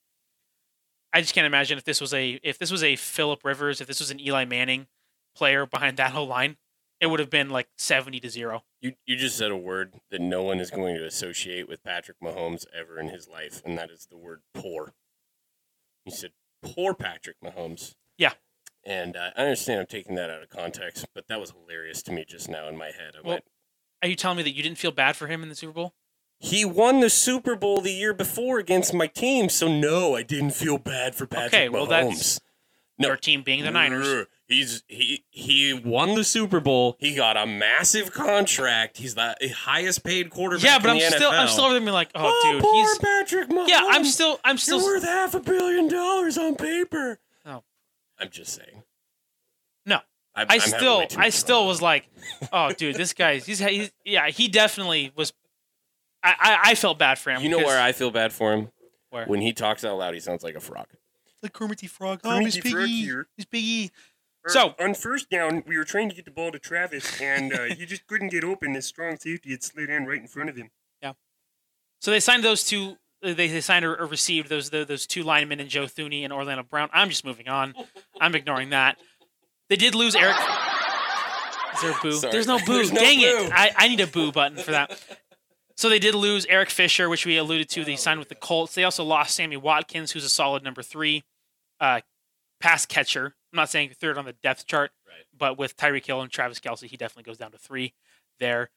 I 1.11 1.19
just 1.19 1.35
can't 1.35 1.45
imagine 1.45 1.77
if 1.77 1.83
this 1.83 1.99
was 1.99 2.13
a 2.13 2.39
if 2.43 2.57
this 2.57 2.71
was 2.71 2.81
a 2.81 2.95
Philip 2.95 3.43
Rivers, 3.43 3.81
if 3.81 3.87
this 3.87 3.99
was 3.99 4.09
an 4.09 4.21
Eli 4.21 4.45
Manning 4.45 4.87
player 5.35 5.65
behind 5.65 5.97
that 5.97 6.11
whole 6.11 6.27
line, 6.27 6.57
it 6.99 7.07
would 7.07 7.19
have 7.19 7.29
been 7.29 7.49
like 7.49 7.67
seventy 7.77 8.19
to 8.19 8.29
zero. 8.29 8.63
You 8.81 8.93
you 9.05 9.15
just 9.15 9.37
said 9.37 9.51
a 9.51 9.57
word 9.57 9.95
that 10.11 10.21
no 10.21 10.43
one 10.43 10.59
is 10.59 10.69
going 10.71 10.95
to 10.95 11.05
associate 11.05 11.67
with 11.67 11.83
Patrick 11.83 12.17
Mahomes 12.23 12.65
ever 12.77 12.99
in 12.99 13.09
his 13.09 13.27
life, 13.27 13.61
and 13.65 13.77
that 13.77 13.89
is 13.89 14.07
the 14.09 14.17
word 14.17 14.41
poor. 14.53 14.93
You 16.05 16.11
said 16.11 16.31
poor 16.61 16.93
Patrick 16.93 17.37
Mahomes. 17.43 17.95
Yeah. 18.17 18.33
And 18.83 19.15
uh, 19.15 19.29
I 19.37 19.41
understand 19.43 19.79
I'm 19.79 19.85
taking 19.85 20.15
that 20.15 20.29
out 20.31 20.41
of 20.41 20.49
context, 20.49 21.05
but 21.13 21.27
that 21.27 21.39
was 21.39 21.51
hilarious 21.51 22.01
to 22.03 22.11
me 22.11 22.25
just 22.27 22.49
now 22.49 22.67
in 22.67 22.75
my 22.77 22.87
head. 22.87 23.13
I 23.15 23.21
Well, 23.21 23.33
went, 23.35 23.43
Are 24.01 24.07
you 24.07 24.15
telling 24.15 24.37
me 24.37 24.43
that 24.43 24.55
you 24.55 24.63
didn't 24.63 24.79
feel 24.79 24.91
bad 24.91 25.15
for 25.15 25.27
him 25.27 25.43
in 25.43 25.49
the 25.49 25.55
Super 25.55 25.73
Bowl? 25.73 25.93
he 26.43 26.65
won 26.65 27.01
the 27.01 27.09
Super 27.11 27.55
Bowl 27.55 27.81
the 27.81 27.91
year 27.91 28.15
before 28.15 28.57
against 28.57 28.95
my 28.95 29.05
team, 29.05 29.47
so 29.49 29.67
no, 29.67 30.15
I 30.15 30.23
didn't 30.23 30.51
feel 30.55 30.79
bad 30.79 31.13
for 31.13 31.27
Patrick 31.27 31.53
Okay, 31.53 31.69
well, 31.69 31.85
Mahomes. 31.85 31.89
that's- 31.89 32.39
No. 32.97 33.09
Your 33.09 33.17
team 33.17 33.43
being 33.43 33.63
the 33.63 33.69
Niners. 33.69 34.25
Grr. 34.51 34.55
He's 34.55 34.83
he 34.87 35.23
he 35.29 35.73
won 35.73 36.15
the 36.15 36.23
Super 36.23 36.59
Bowl. 36.59 36.97
He 36.99 37.15
got 37.15 37.37
a 37.37 37.45
massive 37.45 38.11
contract. 38.11 38.97
He's 38.97 39.15
the 39.15 39.35
highest 39.55 40.03
paid 40.03 40.29
quarterback. 40.29 40.63
Yeah, 40.65 40.79
but 40.79 40.85
in 40.85 40.91
I'm 40.91 40.97
the 40.99 41.17
still 41.17 41.31
NFL. 41.31 41.39
I'm 41.39 41.47
still 41.47 41.63
over 41.65 41.73
there 41.73 41.81
being 41.81 41.93
like, 41.93 42.09
oh, 42.15 42.21
Oh, 42.43 42.51
dude, 42.51 42.61
poor 42.61 42.73
he's 42.73 42.97
Patrick 42.97 43.49
Mahomes. 43.49 43.67
yeah. 43.67 43.83
I'm 43.87 44.05
still 44.05 44.39
I'm 44.43 44.53
You're 44.53 44.57
still 44.59 44.83
worth 44.83 45.03
half 45.03 45.33
a 45.33 45.39
billion 45.39 45.87
dollars 45.87 46.37
on 46.37 46.55
paper. 46.55 47.19
Oh. 47.45 47.63
I'm 48.19 48.29
just 48.29 48.53
saying. 48.53 48.83
No. 49.85 49.99
I'm, 50.35 50.47
I 50.49 50.53
I'm 50.55 50.59
having 50.59 50.77
still 50.77 51.05
I 51.17 51.25
much 51.25 51.33
still 51.33 51.67
was 51.67 51.81
like, 51.81 52.07
oh, 52.53 52.71
dude, 52.73 52.95
this 52.95 53.13
guy's 53.13 53.45
he's, 53.45 53.59
he's 53.59 53.91
yeah 54.05 54.27
he 54.29 54.47
definitely 54.47 55.11
was. 55.15 55.33
I, 56.23 56.35
I, 56.39 56.59
I 56.71 56.75
felt 56.75 56.99
bad 56.99 57.17
for 57.17 57.31
him. 57.31 57.41
You 57.41 57.49
know 57.49 57.57
where 57.57 57.81
I 57.81 57.93
feel 57.93 58.11
bad 58.11 58.31
for 58.31 58.53
him? 58.53 58.69
Where? 59.09 59.25
When 59.25 59.41
he 59.41 59.53
talks 59.53 59.83
out 59.83 59.97
loud, 59.97 60.13
he 60.13 60.19
sounds 60.19 60.43
like 60.43 60.55
a 60.55 60.59
frog. 60.59 60.85
like 61.41 61.51
Kermit 61.51 61.79
the 61.79 61.87
Frog. 61.87 62.21
Oh, 62.23 62.39
Miss 62.39 62.57
Piggy. 62.59 63.11
Miss 63.37 63.45
Piggy. 63.45 63.91
So- 64.47 64.75
on 64.79 64.93
first 64.95 65.29
down, 65.29 65.63
we 65.67 65.77
were 65.77 65.83
trying 65.83 66.09
to 66.09 66.15
get 66.15 66.25
the 66.25 66.31
ball 66.31 66.51
to 66.51 66.59
Travis, 66.59 67.21
and 67.21 67.53
uh, 67.53 67.63
he 67.75 67.85
just 67.85 68.07
couldn't 68.07 68.29
get 68.29 68.43
open. 68.43 68.73
This 68.73 68.87
strong 68.87 69.17
safety 69.17 69.51
had 69.51 69.63
slid 69.63 69.89
in 69.89 70.05
right 70.05 70.19
in 70.21 70.27
front 70.27 70.49
of 70.49 70.55
him. 70.55 70.69
Yeah. 71.01 71.13
So 71.99 72.11
they 72.11 72.19
signed 72.19 72.43
those 72.43 72.63
two. 72.63 72.97
They, 73.21 73.33
they 73.33 73.61
signed 73.61 73.85
or, 73.85 73.95
or 73.95 74.07
received 74.07 74.49
those 74.49 74.71
the, 74.71 74.83
those 74.83 75.05
two 75.05 75.21
linemen 75.21 75.59
and 75.59 75.69
Joe 75.69 75.85
Thuney 75.85 76.23
and 76.23 76.33
Orlando 76.33 76.63
Brown. 76.63 76.89
I'm 76.91 77.09
just 77.09 77.23
moving 77.23 77.47
on. 77.47 77.75
I'm 78.19 78.33
ignoring 78.33 78.71
that. 78.71 78.97
They 79.69 79.75
did 79.75 79.93
lose 79.93 80.15
Eric. 80.15 80.35
Is 81.75 81.81
there 81.81 81.91
a 81.91 81.95
boo? 82.01 82.11
Sorry. 82.13 82.31
There's 82.31 82.47
no 82.47 82.57
boo. 82.57 82.73
There's 82.73 82.91
no 82.91 82.99
Dang 82.99 83.19
boo. 83.19 83.45
it! 83.45 83.51
I, 83.53 83.71
I 83.77 83.87
need 83.87 83.99
a 83.99 84.07
boo 84.07 84.31
button 84.31 84.57
for 84.57 84.71
that. 84.71 84.99
So 85.77 85.87
they 85.89 85.99
did 85.99 86.15
lose 86.15 86.45
Eric 86.47 86.69
Fisher, 86.69 87.09
which 87.09 87.25
we 87.25 87.37
alluded 87.37 87.69
to. 87.69 87.85
They 87.85 87.95
signed 87.95 88.19
with 88.19 88.29
the 88.29 88.35
Colts. 88.35 88.75
They 88.75 88.83
also 88.83 89.03
lost 89.03 89.35
Sammy 89.35 89.57
Watkins, 89.57 90.11
who's 90.11 90.25
a 90.25 90.29
solid 90.29 90.63
number 90.63 90.81
three 90.83 91.23
uh, 91.79 92.01
pass 92.61 92.85
catcher. 92.85 93.35
I'm 93.53 93.57
not 93.57 93.69
saying 93.69 93.91
third 93.99 94.17
on 94.17 94.25
the 94.25 94.33
depth 94.33 94.65
chart, 94.65 94.91
Right. 95.07 95.25
but 95.37 95.57
with 95.57 95.75
Tyreek 95.75 96.05
Hill 96.05 96.21
and 96.21 96.31
Travis 96.31 96.59
Kelce, 96.59 96.87
he 96.87 96.95
definitely 96.97 97.23
goes 97.29 97.37
down 97.37 97.51
to 97.51 97.57
three 97.57 97.93
there. 98.39 98.69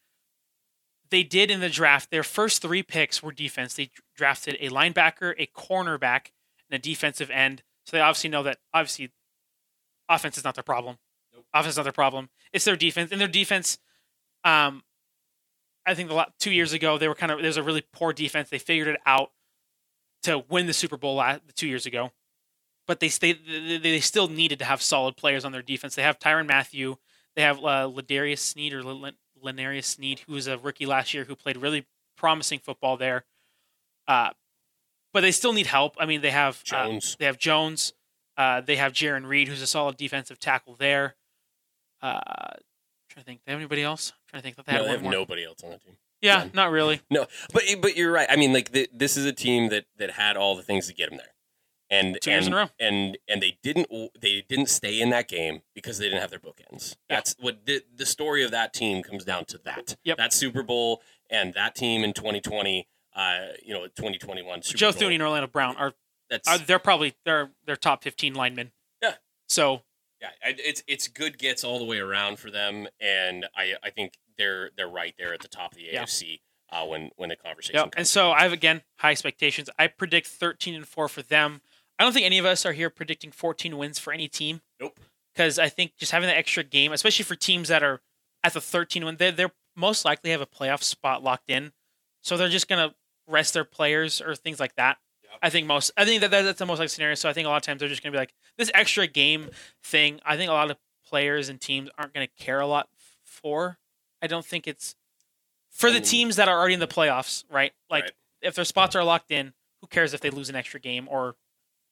They 1.11 1.23
did 1.23 1.51
in 1.51 1.61
the 1.61 1.69
draft, 1.69 2.11
their 2.11 2.25
first 2.25 2.61
three 2.63 2.83
picks 2.83 3.23
were 3.23 3.31
defense. 3.31 3.75
They 3.75 3.91
drafted 4.17 4.57
a 4.61 4.71
linebacker, 4.71 5.35
a 5.39 5.47
cornerback, 5.47 6.29
and 6.69 6.77
a 6.77 6.79
defensive 6.79 7.31
end. 7.31 7.63
So 7.87 7.97
they 7.97 8.01
obviously 8.01 8.31
know 8.31 8.43
that 8.45 8.59
obviously 8.73 9.13
offense 10.09 10.39
is 10.39 10.45
not 10.45 10.55
their 10.55 10.65
problem. 10.65 10.99
Offense 11.53 11.75
is 11.75 11.77
not 11.77 11.83
their 11.85 11.93
problem. 11.93 12.31
It's 12.53 12.65
their 12.65 12.75
defense. 12.77 13.13
And 13.13 13.21
their 13.21 13.29
defense, 13.29 13.79
um, 14.45 14.83
I 15.87 15.95
think 15.95 16.09
the 16.09 16.27
two 16.41 16.51
years 16.51 16.73
ago 16.73 16.97
they 16.99 17.07
were 17.07 17.15
kind 17.15 17.31
of 17.31 17.43
there's 17.43 17.59
a 17.59 17.63
really 17.63 17.85
poor 17.93 18.13
defense. 18.13 18.49
They 18.49 18.59
figured 18.59 18.89
it 18.89 19.01
out 19.07 19.31
to 20.23 20.43
win 20.49 20.67
the 20.67 20.73
Super 20.73 20.97
Bowl 20.97 21.17
last, 21.17 21.43
two 21.55 21.69
years 21.69 21.85
ago, 21.85 22.11
but 22.87 23.01
they 23.01 23.09
stay 23.09 23.33
they, 23.33 23.79
they 23.79 24.01
still 24.01 24.29
needed 24.29 24.59
to 24.59 24.65
have 24.65 24.83
solid 24.83 25.17
players 25.17 25.45
on 25.45 25.53
their 25.53 25.63
defense. 25.63 25.95
They 25.95 26.03
have 26.03 26.19
Tyrann 26.19 26.47
Mathieu, 26.47 26.97
they 27.37 27.43
have 27.43 27.59
uh, 27.59 27.89
Ladarius 27.89 28.39
Sneed 28.39 28.73
or 28.73 28.83
Lenarius 28.83 29.85
Sneed, 29.85 30.21
who 30.27 30.35
was 30.35 30.47
a 30.47 30.59
rookie 30.59 30.87
last 30.87 31.15
year 31.15 31.25
who 31.25 31.35
played 31.35 31.57
really 31.57 31.87
promising 32.17 32.59
football 32.59 32.97
there. 32.97 33.25
Uh, 34.07 34.31
but 35.13 35.21
they 35.21 35.33
still 35.33 35.53
need 35.53 35.67
help. 35.67 35.97
I 35.99 36.07
mean, 36.07 36.21
they 36.21 36.31
have 36.31 36.63
uh, 36.73 36.87
Jones. 36.87 37.17
they 37.19 37.27
have 37.27 37.39
Jones. 37.39 37.93
Uh, 38.37 38.61
they 38.61 38.77
have 38.77 38.93
Jarran 38.93 39.27
Reed, 39.27 39.49
who's 39.49 39.63
a 39.63 39.67
solid 39.67 39.97
defensive 39.97 40.39
tackle 40.41 40.75
there. 40.75 41.15
Uh, 42.03 42.21
trying 43.09 43.23
to 43.23 43.25
think. 43.25 43.39
Do 43.41 43.43
they 43.47 43.53
have 43.53 43.61
anybody 43.61 43.83
else? 43.83 44.13
trying 44.29 44.43
to 44.43 44.45
think. 44.45 44.57
That 44.57 44.67
they 44.67 44.73
no, 44.73 44.85
they 44.85 44.91
have 44.91 45.03
more. 45.03 45.13
nobody 45.13 45.45
else 45.45 45.63
on 45.63 45.71
the 45.71 45.79
team. 45.79 45.97
Yeah, 46.21 46.39
None. 46.39 46.51
not 46.55 46.71
really. 46.71 47.01
No, 47.11 47.27
but 47.53 47.65
but 47.81 47.97
you're 47.97 48.11
right. 48.11 48.27
I 48.31 48.37
mean, 48.37 48.53
like 48.53 48.73
th 48.73 48.89
this 48.93 49.17
is 49.17 49.25
a 49.25 49.33
team 49.33 49.69
that 49.69 49.85
that 49.99 50.13
had 50.13 50.37
all 50.37 50.57
the 50.57 50.63
things 50.63 50.87
to 50.89 50.95
get 50.95 51.11
them 51.11 51.19
there, 51.19 51.34
and 51.91 52.19
Two 52.21 52.31
years 52.31 52.47
and, 52.47 52.55
in 52.55 52.59
a 52.61 52.63
row. 52.65 52.71
and 52.81 53.19
and 53.29 53.43
they 53.43 53.59
didn't 53.63 53.89
they 54.21 54.45
didn't 54.49 54.69
stay 54.69 55.01
in 55.01 55.11
that 55.11 55.29
game 55.29 55.63
because 55.75 55.99
they 55.99 56.07
didn't 56.07 56.21
have 56.21 56.31
their 56.31 56.39
bookends. 56.39 56.97
Yeah. 57.09 57.17
That's 57.17 57.37
what 57.39 57.67
the 57.67 57.83
the 57.95 58.07
story 58.07 58.43
of 58.45 58.51
that 58.53 58.73
team 58.73 59.03
comes 59.03 59.25
down 59.25 59.45
to. 59.47 59.59
That 59.65 59.97
Yep. 60.05 60.17
that 60.19 60.33
Super 60.33 60.63
Bowl 60.63 61.03
and 61.31 61.55
that 61.55 61.75
team 61.75 62.03
in 62.05 62.13
2020, 62.13 62.89
uh, 63.15 63.39
you 63.65 63.73
know, 63.75 63.85
2021 63.87 64.63
Super 64.63 64.79
Joe 64.79 64.93
Bowl. 64.93 65.03
Thuney 65.03 65.15
and 65.15 65.23
Orlando 65.23 65.47
Brown 65.47 65.77
are, 65.77 65.93
That's 66.31 66.49
are 66.49 66.59
they're 66.59 66.79
probably 66.79 67.15
they're 67.25 67.51
they're 67.67 67.77
top 67.77 68.03
fifteen 68.03 68.35
linemen. 68.35 68.73
Yeah. 69.03 69.15
So 69.49 69.83
yeah, 70.21 70.31
it's 70.43 70.83
it's 70.87 71.07
good 71.09 71.39
gets 71.39 71.65
all 71.65 71.79
the 71.79 71.85
way 71.85 71.99
around 71.99 72.39
for 72.39 72.51
them, 72.51 72.89
and 72.99 73.47
I 73.55 73.75
I 73.83 73.91
think 73.91 74.15
they're 74.39 74.71
they're 74.77 74.89
right 74.89 75.15
there 75.19 75.35
at 75.35 75.41
the 75.41 75.49
top 75.49 75.73
of 75.73 75.77
the 75.79 75.85
Yeah. 75.85 76.03
AFC 76.03 76.41
uh, 76.71 76.87
when 76.87 77.11
when 77.17 77.29
the 77.29 77.37
conversation. 77.37 77.77
Yep. 77.81 77.95
And 77.99 78.07
so 78.07 78.33
I 78.33 78.43
have 78.43 78.53
again 78.53 78.83
high 78.97 79.11
expectations. 79.11 79.69
I 79.79 79.87
predict 79.89 80.27
13 80.29 80.75
and 80.75 80.89
4 80.89 81.09
for 81.09 81.21
them. 81.23 81.61
I 81.99 82.05
don't 82.05 82.13
think 82.13 82.27
any 82.27 82.39
of 82.39 82.45
us 82.45 82.67
are 82.67 82.73
here 82.73 82.91
predicting 82.91 83.31
14 83.31 83.77
wins 83.79 83.99
for 83.99 84.13
any 84.13 84.29
team. 84.29 84.61
Nope. 84.81 84.99
Because 85.33 85.59
I 85.59 85.69
think 85.69 85.97
just 85.97 86.13
having 86.13 86.29
that 86.29 86.37
extra 86.37 86.63
game, 86.65 86.93
especially 86.93 87.25
for 87.25 87.35
teams 87.37 87.69
that 87.69 87.83
are 87.83 88.01
at 88.43 88.53
the 88.53 88.61
13 88.61 89.05
win, 89.05 89.17
they're, 89.17 89.33
they're 89.33 89.53
most 89.77 90.05
likely 90.05 90.31
have 90.31 90.41
a 90.41 90.47
playoff 90.47 90.83
spot 90.83 91.23
locked 91.23 91.51
in. 91.51 91.73
So 92.23 92.37
they're 92.37 92.49
just 92.49 92.69
gonna 92.69 92.95
rest 93.29 93.55
their 93.55 93.65
players 93.65 94.21
or 94.21 94.35
things 94.35 94.61
like 94.61 94.75
that. 94.77 94.99
Yep. 95.25 95.33
I 95.43 95.51
think 95.51 95.67
most. 95.67 95.91
I 95.97 96.05
think 96.05 96.21
that 96.21 96.31
that- 96.31 96.43
that's 96.43 96.59
the 96.59 96.67
most 96.67 96.79
likely 96.79 96.89
scenario. 96.89 97.15
So 97.17 97.29
I 97.29 97.33
think 97.33 97.47
a 97.47 97.51
lot 97.51 97.57
of 97.57 97.63
times 97.63 97.81
they're 97.81 97.89
just 97.89 98.03
gonna 98.03 98.13
be 98.13 98.19
like 98.19 98.35
this 98.57 98.71
extra 98.75 99.07
game 99.07 99.51
thing. 99.83 100.21
I 100.25 100.37
think 100.37 100.51
a 100.51 100.55
lot 100.55 100.71
of 100.71 100.77
players 101.07 101.49
and 101.49 101.61
teams 101.61 101.91
aren't 101.99 102.15
gonna 102.15 102.27
care 102.29 102.61
a 102.61 102.67
lot 102.67 102.89
for. 103.25 103.79
I 104.23 104.27
don't 104.27 104.45
think 104.47 104.67
it's 104.67 104.95
for 105.71 105.91
the 105.91 106.01
teams 106.01 106.37
that 106.37 106.49
are 106.49 106.59
already 106.59 106.75
in 106.75 106.81
the 106.81 106.87
playoffs, 106.87 107.45
right? 107.51 107.73
Like 107.91 108.05
Right. 108.05 108.13
if 108.43 108.55
their 108.55 108.65
spots 108.65 108.95
are 108.97 109.05
locked 109.05 109.31
in, 109.31 109.53
who 109.81 109.87
cares 109.89 110.15
if 110.15 110.21
they 110.21 110.31
lose 110.31 110.49
an 110.49 110.57
extra 110.57 110.79
game 110.81 111.09
or 111.11 111.35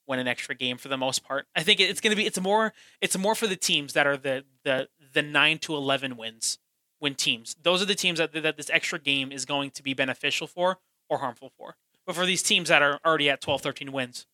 win 0.06 0.18
an 0.18 0.28
extra 0.28 0.54
game 0.54 0.76
for 0.78 0.88
the 0.88 0.96
most 0.96 1.22
part? 1.24 1.46
I 1.54 1.62
think 1.62 1.80
it's 1.80 2.00
going 2.00 2.10
to 2.10 2.16
be 2.16 2.26
it's 2.26 2.40
more 2.40 2.72
it's 3.00 3.16
more 3.16 3.34
for 3.34 3.46
the 3.46 3.56
teams 3.56 3.92
that 3.94 4.06
are 4.06 4.16
the 4.16 4.44
the 4.64 4.88
the 5.12 5.22
9 5.22 5.58
to 5.58 5.74
11 5.76 6.16
wins 6.16 6.58
win 7.00 7.14
teams. 7.14 7.56
Those 7.62 7.82
are 7.82 7.86
the 7.86 7.94
teams 7.94 8.18
that 8.18 8.32
that 8.32 8.56
this 8.56 8.70
extra 8.70 8.98
game 8.98 9.30
is 9.32 9.44
going 9.44 9.70
to 9.72 9.82
be 9.82 9.94
beneficial 9.94 10.46
for 10.46 10.78
or 11.08 11.18
harmful 11.18 11.50
for. 11.56 11.76
But 12.06 12.16
for 12.16 12.26
these 12.26 12.42
teams 12.42 12.68
that 12.68 12.82
are 12.82 12.98
already 13.04 13.28
at 13.30 13.40
12 13.40 13.60
13 13.62 13.92
wins, 13.92 14.26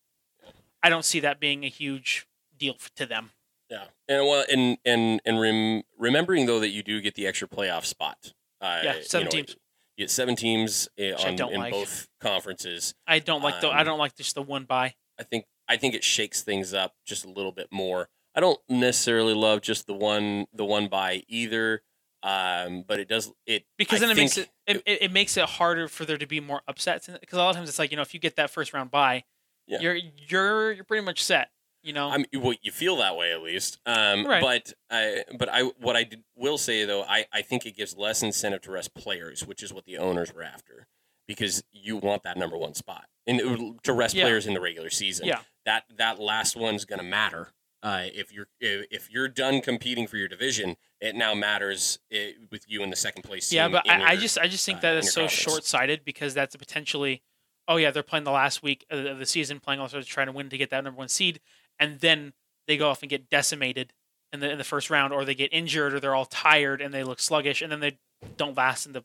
I 0.82 0.88
don't 0.88 1.04
see 1.04 1.20
that 1.20 1.40
being 1.40 1.64
a 1.64 1.68
huge 1.68 2.26
deal 2.56 2.76
to 2.96 3.06
them. 3.06 3.30
Yeah, 3.70 3.84
and 4.08 4.24
well, 4.26 4.44
and 4.50 4.78
and 4.86 5.20
and 5.26 5.38
rem- 5.40 5.82
remembering 5.98 6.46
though 6.46 6.60
that 6.60 6.70
you 6.70 6.82
do 6.82 7.00
get 7.02 7.14
the 7.14 7.26
extra 7.26 7.46
playoff 7.46 7.84
spot. 7.84 8.32
Uh, 8.60 8.80
Yeah, 8.82 8.96
you 8.96 9.02
seven 9.02 9.24
know, 9.26 9.30
teams. 9.30 9.56
You 9.96 10.04
get 10.04 10.10
seven 10.10 10.36
teams 10.36 10.88
I 10.98 11.12
on, 11.12 11.52
in 11.52 11.60
like. 11.60 11.72
both 11.72 12.08
conferences. 12.20 12.94
I 13.06 13.18
don't 13.18 13.42
like 13.42 13.60
the 13.60 13.68
I 13.68 13.80
Um, 13.80 13.86
don't 13.86 13.98
like 13.98 14.16
just 14.16 14.34
the 14.34 14.42
one 14.42 14.64
buy. 14.64 14.94
I 15.18 15.24
think 15.24 15.44
I 15.68 15.76
think 15.76 15.94
it 15.94 16.02
shakes 16.04 16.42
things 16.42 16.72
up 16.74 16.94
just 17.06 17.24
a 17.24 17.28
little 17.28 17.52
bit 17.52 17.68
more. 17.70 18.08
I 18.34 18.40
don't 18.40 18.58
necessarily 18.68 19.34
love 19.34 19.60
just 19.62 19.86
the 19.86 19.94
one 19.94 20.46
the 20.52 20.64
one 20.64 20.88
by 20.88 21.22
either, 21.28 21.82
um, 22.22 22.84
but 22.86 22.98
it 23.00 23.08
does 23.08 23.32
it 23.46 23.64
because 23.76 24.02
I 24.02 24.06
then 24.06 24.16
it 24.16 24.20
makes 24.20 24.38
it, 24.38 24.48
it, 24.66 24.82
it 24.86 25.12
makes 25.12 25.36
it 25.36 25.44
harder 25.44 25.88
for 25.88 26.04
there 26.04 26.18
to 26.18 26.26
be 26.26 26.40
more 26.40 26.62
upsets 26.68 27.08
because 27.08 27.36
a 27.38 27.42
lot 27.42 27.50
of 27.50 27.56
times 27.56 27.68
it's 27.68 27.78
like 27.78 27.90
you 27.90 27.96
know 27.96 28.02
if 28.02 28.14
you 28.14 28.20
get 28.20 28.36
that 28.36 28.50
first 28.50 28.72
round 28.72 28.90
bye, 28.90 29.24
Yeah. 29.66 29.80
you're 29.80 29.94
you're 30.28 30.72
you're 30.72 30.84
pretty 30.84 31.04
much 31.04 31.22
set. 31.22 31.50
You 31.82 31.92
know, 31.92 32.08
I 32.10 32.16
mean, 32.18 32.26
well, 32.34 32.54
you 32.60 32.72
feel 32.72 32.96
that 32.96 33.16
way 33.16 33.32
at 33.32 33.40
least. 33.40 33.78
Um, 33.86 34.26
Right. 34.26 34.42
But 34.42 34.72
I, 34.90 35.22
but 35.38 35.48
I, 35.48 35.62
what 35.80 35.94
I 35.94 36.02
did- 36.02 36.24
will 36.36 36.58
say 36.58 36.84
though, 36.84 37.02
I, 37.04 37.26
I 37.32 37.40
think 37.40 37.64
it 37.66 37.76
gives 37.76 37.96
less 37.96 38.20
incentive 38.20 38.62
to 38.62 38.72
rest 38.72 38.94
players, 38.94 39.46
which 39.46 39.62
is 39.62 39.72
what 39.72 39.84
the 39.86 39.96
owners 39.96 40.34
were 40.34 40.42
after, 40.42 40.88
because 41.28 41.62
you 41.72 41.96
want 41.96 42.24
that 42.24 42.36
number 42.36 42.56
one 42.56 42.74
spot 42.74 43.04
and 43.26 43.38
it 43.40 43.82
to 43.84 43.92
rest 43.92 44.14
Yeah. 44.16 44.24
players 44.24 44.46
in 44.46 44.54
the 44.54 44.60
regular 44.60 44.90
season. 44.90 45.26
Yeah. 45.26 45.40
That 45.64 45.84
that 45.96 46.18
last 46.18 46.56
one's 46.56 46.84
going 46.84 46.98
to 46.98 47.04
matter. 47.04 47.52
Uh, 47.80 48.06
if 48.12 48.32
you're 48.32 48.48
if, 48.58 48.86
if 48.90 49.10
you're 49.10 49.28
done 49.28 49.60
competing 49.60 50.08
for 50.08 50.16
your 50.16 50.26
division, 50.26 50.76
it 51.00 51.14
now 51.14 51.34
matters 51.34 52.00
eh, 52.10 52.32
with 52.50 52.64
you 52.68 52.82
in 52.82 52.90
the 52.90 52.96
second 52.96 53.22
place. 53.22 53.52
yeah, 53.52 53.68
but 53.68 53.88
I, 53.88 54.12
I 54.12 54.16
just 54.16 54.36
I 54.38 54.48
just 54.48 54.66
think 54.66 54.78
uh, 54.78 54.80
that 54.94 54.94
your 54.94 55.02
so 55.02 55.28
short 55.28 55.64
sighted 55.64 56.04
because 56.04 56.34
that's 56.34 56.56
a 56.56 56.58
potentially, 56.58 57.22
oh 57.68 57.76
yeah, 57.76 57.92
they're 57.92 58.02
playing 58.02 58.24
the 58.24 58.32
last 58.32 58.64
week 58.64 58.84
of 58.90 59.18
the- 59.18 59.26
season, 59.26 59.60
playing 59.60 59.78
also 59.78 60.00
to 60.00 60.04
try 60.04 60.24
to 60.24 60.32
win 60.32 60.48
to 60.48 60.58
get 60.58 60.70
that 60.70 60.82
number 60.82 60.98
one 60.98 61.06
seed, 61.08 61.38
and 61.78 62.00
then 62.00 62.32
they 62.66 62.76
go 62.76 62.88
off 62.88 63.02
and 63.02 63.10
get 63.10 63.28
decimated 63.30 63.92
in 64.32 64.40
the 64.40 64.50
in 64.50 64.58
the 64.58 64.64
first 64.64 64.90
round, 64.90 65.12
or 65.12 65.24
they 65.24 65.36
get 65.36 65.52
injured, 65.52 65.94
or 65.94 66.00
they're 66.00 66.16
all 66.16 66.24
tired 66.26 66.80
and 66.80 66.92
they 66.92 67.04
look 67.04 67.20
sluggish, 67.20 67.62
and 67.62 67.70
then 67.70 67.78
they 67.78 67.98
don't 68.36 68.56
last 68.56 68.86
in 68.86 68.92
the 68.92 69.04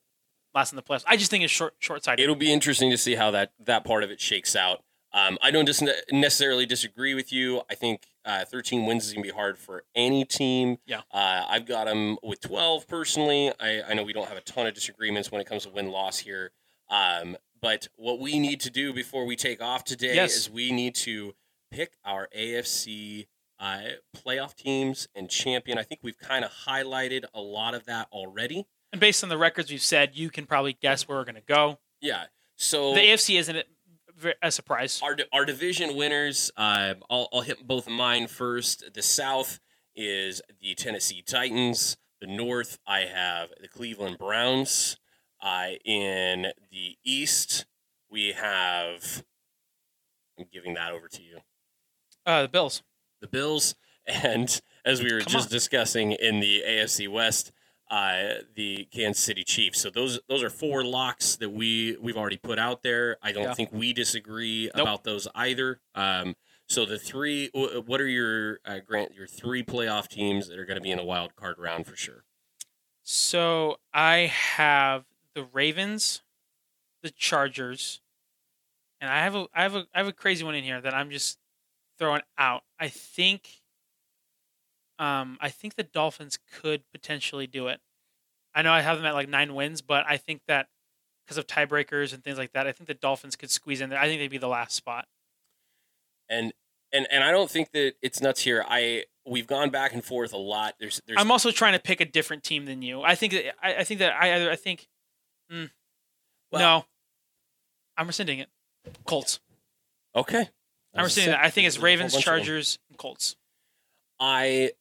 last 0.54 0.72
in 0.72 0.76
the 0.76 0.82
playoffs. 0.84 1.04
I 1.08 1.18
just 1.18 1.30
think 1.32 1.44
it's 1.44 1.54
short 1.54 1.76
short 1.80 2.04
sighted. 2.04 2.24
It'll 2.24 2.36
be 2.36 2.52
interesting 2.52 2.90
to 2.92 2.98
see 2.98 3.16
how 3.16 3.32
that 3.32 3.52
that 3.60 3.84
part 3.84 4.04
of 4.04 4.12
it 4.12 4.20
shakes 4.22 4.56
out. 4.56 4.84
Um, 5.16 5.38
I 5.44 5.52
don't 5.52 5.66
dis- 5.66 5.84
necessarily 6.12 6.66
disagree 6.66 7.14
with 7.14 7.32
you. 7.32 7.62
I 7.70 7.76
think 7.76 8.08
uh, 8.26 8.46
13 8.46 8.88
wins 8.88 9.06
is 9.06 9.14
going 9.14 9.24
to 9.24 9.30
be 9.30 9.36
hard 9.36 9.60
for 9.60 9.84
any 9.94 10.26
team. 10.26 10.78
Yeah. 10.88 11.02
Uh, 11.12 11.46
I've 11.48 11.68
got 11.68 11.86
them 11.86 12.18
with 12.24 12.42
12 12.42 12.88
personally. 12.88 13.52
I, 13.60 13.84
I 13.90 13.94
know 13.94 14.04
we 14.04 14.14
don't 14.14 14.28
have 14.28 14.38
a 14.38 14.42
ton 14.42 14.66
of 14.66 14.74
disagreements 14.74 15.32
when 15.32 15.40
it 15.40 15.46
comes 15.46 15.66
to 15.66 15.70
win 15.70 15.90
loss 15.92 16.18
here. 16.18 16.50
Um, 16.90 17.38
but 17.62 17.90
what 17.96 18.20
we 18.20 18.40
need 18.40 18.60
to 18.62 18.72
do 18.72 18.92
before 18.92 19.26
we 19.26 19.36
take 19.36 19.62
off 19.62 19.84
today 19.84 20.16
Yes. 20.16 20.36
is 20.36 20.50
we 20.50 20.72
need 20.72 20.96
to 20.96 21.36
pick 21.70 21.94
our 22.04 22.28
AFC 22.36 23.28
uh, 23.60 23.82
playoff 24.18 24.56
teams 24.56 25.08
and 25.16 25.30
champion. 25.30 25.78
I 25.78 25.84
think 25.84 26.02
we've 26.04 26.18
kind 26.18 26.44
of 26.44 26.50
highlighted 26.68 27.26
a 27.36 27.40
lot 27.42 27.76
of 27.76 27.86
that 27.86 28.08
already. 28.12 28.66
And 28.94 29.00
based 29.02 29.24
on 29.24 29.30
the 29.30 29.38
records 29.38 29.70
we've 29.72 29.82
said, 29.82 30.12
you 30.14 30.30
can 30.30 30.46
probably 30.46 30.78
guess 30.80 31.08
where 31.08 31.18
we're 31.18 31.26
going 31.26 31.36
to 31.36 31.42
go. 31.42 31.80
Yeah. 32.00 32.26
So 32.56 32.94
The 32.94 33.02
AFC 33.02 33.40
isn't 33.40 33.66
a- 34.42 34.52
surprise. 34.52 35.02
our 35.04 35.18
our 35.34 35.44
division 35.44 35.96
winners. 35.98 36.52
Um, 36.56 36.98
I'll 37.10 37.28
I'll 37.34 37.42
hit 37.42 37.66
both 37.68 37.88
of 37.88 37.94
mine 37.94 38.28
first. 38.28 38.94
The 38.94 39.02
South 39.02 39.60
is 39.96 40.42
the 40.62 40.76
Tennessee 40.76 41.22
Titans. 41.26 41.98
The 42.22 42.28
North, 42.28 42.78
I 42.88 43.02
have 43.02 43.50
the 43.60 43.68
Cleveland 43.68 44.18
Browns. 44.20 44.98
Uh, 45.42 45.72
in 45.84 46.48
the 46.72 46.96
East, 47.04 47.66
we 48.10 48.32
have. 48.32 49.24
I'm 50.40 50.46
giving 50.54 50.76
that 50.76 50.94
over 50.94 51.08
to 51.10 51.22
you. 51.22 51.40
Uh, 52.26 52.44
the 52.44 52.48
Bills. 52.48 52.82
The 53.22 53.28
Bills, 53.28 53.76
and 54.06 54.62
as 54.86 55.02
we 55.04 55.12
were 55.12 55.20
Come 55.22 55.34
just 55.34 55.48
on. 55.48 55.52
discussing 55.52 56.12
in 56.14 56.40
the 56.40 56.64
AFC 56.66 57.10
West, 57.10 57.52
uh, 57.94 58.42
the 58.56 58.86
Kansas 58.92 59.24
City 59.24 59.44
Chiefs. 59.44 59.80
So 59.80 59.92
those 59.92 60.20
those 60.28 60.42
are 60.42 60.50
four 60.50 60.84
locks 60.84 61.36
that 61.36 61.52
we 61.52 61.96
we've 62.02 62.18
already 62.18 62.38
put 62.38 62.58
out 62.58 62.82
there. 62.82 63.18
I 63.22 63.32
don't 63.32 63.44
Yeah. 63.44 63.54
think 63.54 63.72
we 63.72 63.94
disagree 63.94 64.72
Nope. 64.76 64.82
about 64.82 65.04
those 65.04 65.28
either. 65.36 65.80
Um, 65.94 66.36
so 66.68 66.86
the 66.86 66.98
three, 66.98 67.50
what 67.54 68.02
are 68.02 68.08
your 68.08 68.60
uh, 68.66 68.80
grant 68.80 69.14
your 69.14 69.28
three 69.28 69.62
playoff 69.64 70.08
teams 70.08 70.48
that 70.48 70.58
are 70.58 70.66
going 70.66 70.78
to 70.78 70.82
be 70.82 70.90
in 70.90 70.98
the 70.98 71.04
wild 71.04 71.36
card 71.36 71.60
round 71.60 71.86
for 71.86 71.96
sure? 71.96 72.24
So 73.04 73.78
I 73.94 74.26
have 74.26 75.06
the 75.36 75.44
Ravens, 75.44 76.24
the 77.04 77.12
Chargers, 77.12 78.02
and 79.02 79.12
I 79.12 79.20
have 79.20 79.36
a 79.36 79.46
I 79.54 79.62
have 79.62 79.76
a 79.76 79.86
I 79.94 80.00
have 80.00 80.08
a 80.08 80.14
crazy 80.14 80.44
one 80.44 80.56
in 80.56 80.64
here 80.64 80.82
that 80.82 80.96
I'm 80.96 81.12
just 81.12 81.38
throwing 82.00 82.24
out. 82.40 82.64
I 82.80 82.88
think 82.88 83.62
um 85.04 85.38
I 85.42 85.50
think 85.50 85.76
the 85.76 85.84
Dolphins 85.84 86.38
could 86.62 86.84
potentially 86.94 87.48
do 87.48 87.68
it. 87.68 87.80
I 88.56 88.62
know 88.62 88.72
I 88.72 88.82
have 88.82 88.98
them 88.98 89.06
at 89.06 89.14
like 89.16 89.28
9 89.30 89.56
wins, 89.56 89.82
but 89.82 90.06
I 90.08 90.18
think 90.18 90.42
that 90.48 90.68
because 91.26 91.38
of 91.38 91.48
tiebreakers 91.48 92.14
and 92.14 92.24
things 92.24 92.38
like 92.38 92.52
that, 92.54 92.68
I 92.68 92.72
think 92.72 92.88
the 92.88 92.94
Dolphins 92.94 93.36
could 93.36 93.50
squeeze 93.50 93.82
in 93.82 93.90
there. 93.90 94.00
I 94.00 94.06
think 94.06 94.20
they'd 94.20 94.28
be 94.28 94.38
the 94.38 94.48
last 94.48 94.76
spot. 94.76 95.08
And 96.30 96.54
and 96.92 97.08
and 97.12 97.24
I 97.24 97.32
don't 97.32 97.50
think 97.50 97.72
that 97.72 97.94
it's 98.02 98.22
nuts 98.22 98.42
here. 98.42 98.64
I 98.68 99.06
we've 99.26 99.48
gone 99.48 99.70
back 99.70 99.94
and 99.94 100.04
forth 100.04 100.34
a 100.34 100.38
lot. 100.38 100.76
There's 100.80 101.02
there's 101.08 101.20
I'm 101.20 101.32
also 101.32 101.52
trying 101.52 101.74
to 101.74 101.80
pick 101.80 102.00
a 102.02 102.06
different 102.06 102.44
team 102.44 102.66
than 102.66 102.82
you. 102.82 103.02
I 103.02 103.16
think 103.16 103.34
that 103.34 103.56
I, 103.62 103.76
I 103.78 103.84
think 103.84 104.00
that 104.00 104.14
I 104.14 104.52
I 104.52 104.56
think 104.56 104.88
mm, 105.52 105.70
Well- 106.52 106.62
no. 106.62 106.86
I'm 107.96 108.08
rescinding 108.08 108.40
it. 108.40 108.50
Colts. 109.06 109.40
okay. 110.16 110.50
I'm 110.96 111.04
rescinding 111.04 111.32
that. 111.32 111.44
I 111.44 111.50
think 111.52 111.68
it's 111.68 111.78
Ravens, 111.78 112.16
Chargers, 112.18 112.80
and 112.90 112.98
Colts. 112.98 113.36
I 114.20 114.72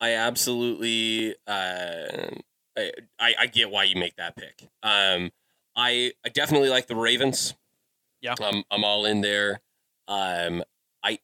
I 0.00 0.12
absolutely 0.14 1.34
uh, 1.46 2.30
I, 2.76 2.92
I 3.18 3.34
I 3.40 3.46
get 3.46 3.70
why 3.70 3.84
you 3.84 3.96
make 3.96 4.16
that 4.16 4.36
pick. 4.36 4.68
Um, 4.82 5.30
I 5.76 6.12
I 6.24 6.28
definitely 6.28 6.68
like 6.68 6.86
the 6.86 6.96
Ravens. 6.96 7.54
Yeah. 8.20 8.34
I'm 8.40 8.64
I'm 8.70 8.84
all 8.84 9.04
in 9.06 9.20
there. 9.20 9.60
Um, 10.06 10.62
I 11.02 11.18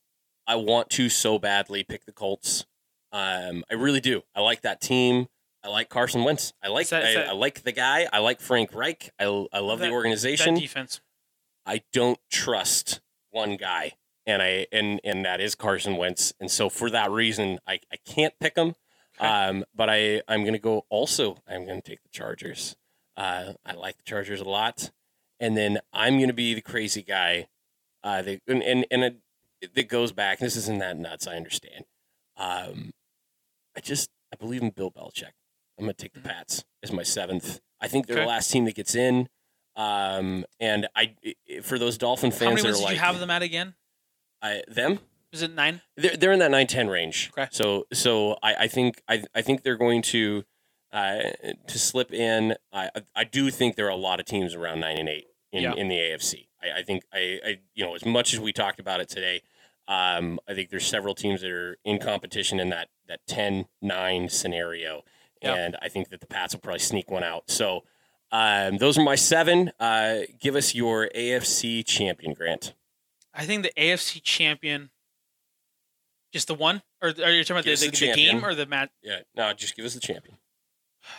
I 0.46 0.56
want 0.56 0.90
to 0.90 1.08
so 1.08 1.38
badly 1.38 1.84
pick 1.84 2.04
the 2.04 2.12
Colts. 2.12 2.66
Um, 3.12 3.64
I 3.70 3.74
really 3.74 4.00
do. 4.00 4.22
I 4.34 4.40
like 4.40 4.62
that 4.62 4.80
team. 4.80 5.28
I 5.62 5.68
like 5.68 5.88
Carson 5.88 6.24
Wentz. 6.24 6.52
I 6.62 6.68
like 6.68 6.88
that- 6.88 7.04
I, 7.04 7.14
that- 7.14 7.28
I 7.28 7.32
like 7.32 7.62
the 7.62 7.72
guy. 7.72 8.06
I 8.12 8.18
like 8.18 8.40
Frank 8.40 8.74
Reich. 8.74 9.10
I 9.18 9.24
I 9.24 9.60
love 9.60 9.78
That- 9.78 9.86
the 9.86 9.90
That 9.90 9.92
organization. 9.92 10.54
defense. 10.56 11.00
I 11.64 11.82
don't 11.92 12.18
trust 12.30 13.00
one 13.30 13.56
guy, 13.56 13.92
and 14.26 14.42
I 14.42 14.66
and 14.72 15.00
and 15.04 15.24
that 15.24 15.40
is 15.40 15.54
Carson 15.54 15.96
Wentz, 15.96 16.32
and 16.40 16.50
so 16.50 16.68
for 16.68 16.90
that 16.90 17.10
reason, 17.10 17.58
I, 17.66 17.80
I 17.92 17.96
can't 18.04 18.34
pick 18.40 18.56
him. 18.56 18.74
Um, 19.20 19.64
but 19.72 19.88
I 19.88 20.22
I'm 20.26 20.44
gonna 20.44 20.58
go. 20.58 20.86
Also, 20.88 21.36
I'm 21.46 21.64
gonna 21.64 21.80
take 21.80 22.02
the 22.02 22.08
Chargers. 22.08 22.74
Uh, 23.16 23.52
I 23.64 23.74
like 23.74 23.96
the 23.96 24.02
Chargers 24.02 24.40
a 24.40 24.44
lot, 24.44 24.90
and 25.38 25.56
then 25.56 25.78
I'm 25.92 26.18
gonna 26.18 26.32
be 26.32 26.52
the 26.52 26.60
crazy 26.60 27.00
guy. 27.00 27.46
Uh, 28.02 28.22
that, 28.22 28.40
and 28.48 28.60
and 28.64 28.84
and 28.90 29.04
it, 29.04 29.16
it 29.76 29.88
goes 29.88 30.10
back. 30.10 30.40
This 30.40 30.56
isn't 30.56 30.78
that 30.80 30.96
nuts. 30.96 31.28
I 31.28 31.36
understand. 31.36 31.84
Um, 32.36 32.92
I 33.76 33.80
just 33.80 34.10
I 34.32 34.36
believe 34.36 34.62
in 34.62 34.70
Bill 34.70 34.90
Belichick. 34.90 35.30
I'm 35.78 35.84
gonna 35.84 35.92
take 35.92 36.14
the 36.14 36.20
Pats 36.20 36.64
as 36.82 36.90
my 36.90 37.04
seventh. 37.04 37.60
I 37.80 37.86
think 37.86 38.08
they're 38.08 38.16
Okay. 38.16 38.24
the 38.24 38.28
last 38.28 38.50
team 38.50 38.64
that 38.64 38.74
gets 38.74 38.96
in. 38.96 39.28
Um, 39.76 40.44
and 40.58 40.88
I, 40.96 41.14
for 41.62 41.78
those 41.78 41.98
Dolphin 41.98 42.32
How 42.32 42.36
fans 42.38 42.48
many 42.50 42.62
that 42.62 42.66
wins 42.66 42.76
are 42.78 42.80
did 42.80 42.84
like, 42.86 42.94
you 42.94 43.00
have 43.00 43.20
them 43.20 43.30
at 43.30 43.42
again? 43.42 43.74
I, 44.44 44.62
them, 44.68 45.00
Was 45.32 45.42
it 45.42 45.54
nine? 45.54 45.80
they're, 45.96 46.16
they're 46.16 46.32
in 46.32 46.38
that 46.40 46.50
9-10 46.52 46.90
range. 46.90 47.30
Okay. 47.36 47.48
So, 47.50 47.86
so 47.92 48.36
I, 48.42 48.54
I 48.60 48.68
think, 48.68 49.02
I, 49.08 49.24
I 49.34 49.42
think 49.42 49.62
they're 49.62 49.76
going 49.78 50.02
to, 50.02 50.44
uh, 50.92 51.18
to 51.66 51.78
slip 51.78 52.12
in. 52.12 52.54
I, 52.72 52.90
I 53.16 53.24
do 53.24 53.50
think 53.50 53.74
there 53.76 53.86
are 53.86 53.90
a 53.90 53.96
lot 53.96 54.20
of 54.20 54.26
teams 54.26 54.54
around 54.54 54.80
nine 54.80 54.98
and 54.98 55.08
eight 55.08 55.26
in, 55.52 55.62
Yeah. 55.62 55.72
in 55.74 55.88
the 55.88 55.96
AFC. 55.96 56.46
I, 56.62 56.80
I 56.80 56.82
think 56.82 57.02
I, 57.12 57.40
I, 57.44 57.58
you 57.74 57.84
know, 57.84 57.94
as 57.94 58.04
much 58.04 58.32
as 58.34 58.38
we 58.40 58.52
talked 58.52 58.78
about 58.78 59.00
it 59.00 59.08
today, 59.08 59.42
um, 59.88 60.38
I 60.48 60.54
think 60.54 60.70
there's 60.70 60.86
several 60.86 61.14
teams 61.14 61.40
that 61.42 61.50
are 61.50 61.76
in 61.84 61.98
competition 61.98 62.60
in 62.60 62.68
that, 62.70 62.88
that 63.08 63.20
10-9 63.28 64.30
scenario. 64.30 65.02
Yeah. 65.42 65.54
And 65.56 65.76
I 65.82 65.88
think 65.88 66.08
that 66.10 66.20
the 66.20 66.26
Pats 66.26 66.54
will 66.54 66.60
probably 66.60 66.78
sneak 66.78 67.10
one 67.10 67.22
out. 67.24 67.50
So, 67.50 67.84
um, 68.32 68.78
those 68.78 68.96
are 68.98 69.04
my 69.04 69.14
seven. 69.14 69.72
Uh, 69.78 70.20
give 70.40 70.56
us 70.56 70.74
your 70.74 71.08
AFC 71.14 71.84
champion, 71.84 72.32
Grant. 72.34 72.72
I 73.34 73.44
think 73.46 73.62
the 73.64 73.72
AFC 73.76 74.22
champion, 74.22 74.90
just 76.32 76.46
the 76.48 76.54
one, 76.54 76.82
or 77.02 77.08
are 77.08 77.30
you 77.32 77.44
talking 77.44 77.56
about 77.56 77.64
the, 77.64 77.74
the, 77.74 77.90
the 77.90 78.06
the 78.10 78.14
game 78.14 78.44
or 78.44 78.54
the 78.54 78.66
match? 78.66 78.90
Yeah, 79.02 79.20
no, 79.36 79.52
just 79.52 79.76
give 79.76 79.84
us 79.84 79.94
the 79.94 80.00
champion. 80.00 80.36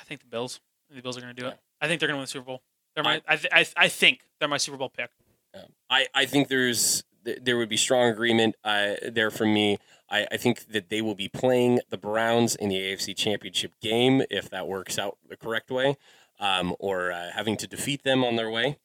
I 0.02 0.04
think 0.06 0.22
the 0.22 0.28
Bills. 0.28 0.60
Think 0.90 0.98
the 0.98 1.04
Bills 1.04 1.18
are 1.18 1.22
going 1.22 1.36
to 1.36 1.42
do 1.42 1.48
Yeah. 1.48 1.54
it. 1.54 1.60
I 1.82 1.88
think 1.88 2.00
they're 2.00 2.08
going 2.08 2.16
to 2.16 2.20
win 2.20 2.24
the 2.24 2.28
Super 2.28 2.46
Bowl. 2.46 2.62
They're 2.96 3.04
my. 3.04 3.22
I, 3.28 3.36
th- 3.36 3.52
I, 3.54 3.64
th- 3.64 3.74
I 3.78 3.88
think 3.90 4.22
they're 4.40 4.48
my 4.50 4.58
Super 4.58 4.78
Bowl 4.78 4.90
pick. 4.90 5.10
Um, 5.54 5.64
I, 5.90 6.08
I 6.14 6.26
think 6.26 6.48
there's 6.48 7.04
there 7.42 7.58
would 7.58 7.70
be 7.70 7.78
strong 7.78 8.10
agreement 8.10 8.56
uh, 8.64 8.94
there 9.12 9.32
from 9.32 9.54
me. 9.54 9.78
I, 10.10 10.28
I 10.32 10.38
think 10.38 10.68
that 10.68 10.90
they 10.90 11.02
will 11.02 11.16
be 11.16 11.28
playing 11.28 11.80
the 11.90 11.98
Browns 11.98 12.56
in 12.56 12.70
the 12.70 12.76
AFC 12.76 13.16
Championship 13.16 13.74
game 13.82 14.22
if 14.30 14.50
that 14.52 14.68
works 14.68 15.00
out 15.00 15.18
the 15.28 15.36
correct 15.36 15.72
way, 15.72 15.98
um, 16.40 16.76
or 16.80 17.12
uh, 17.12 17.32
having 17.34 17.58
to 17.58 17.68
defeat 17.68 18.04
them 18.04 18.24
on 18.24 18.36
their 18.36 18.50
way. 18.52 18.78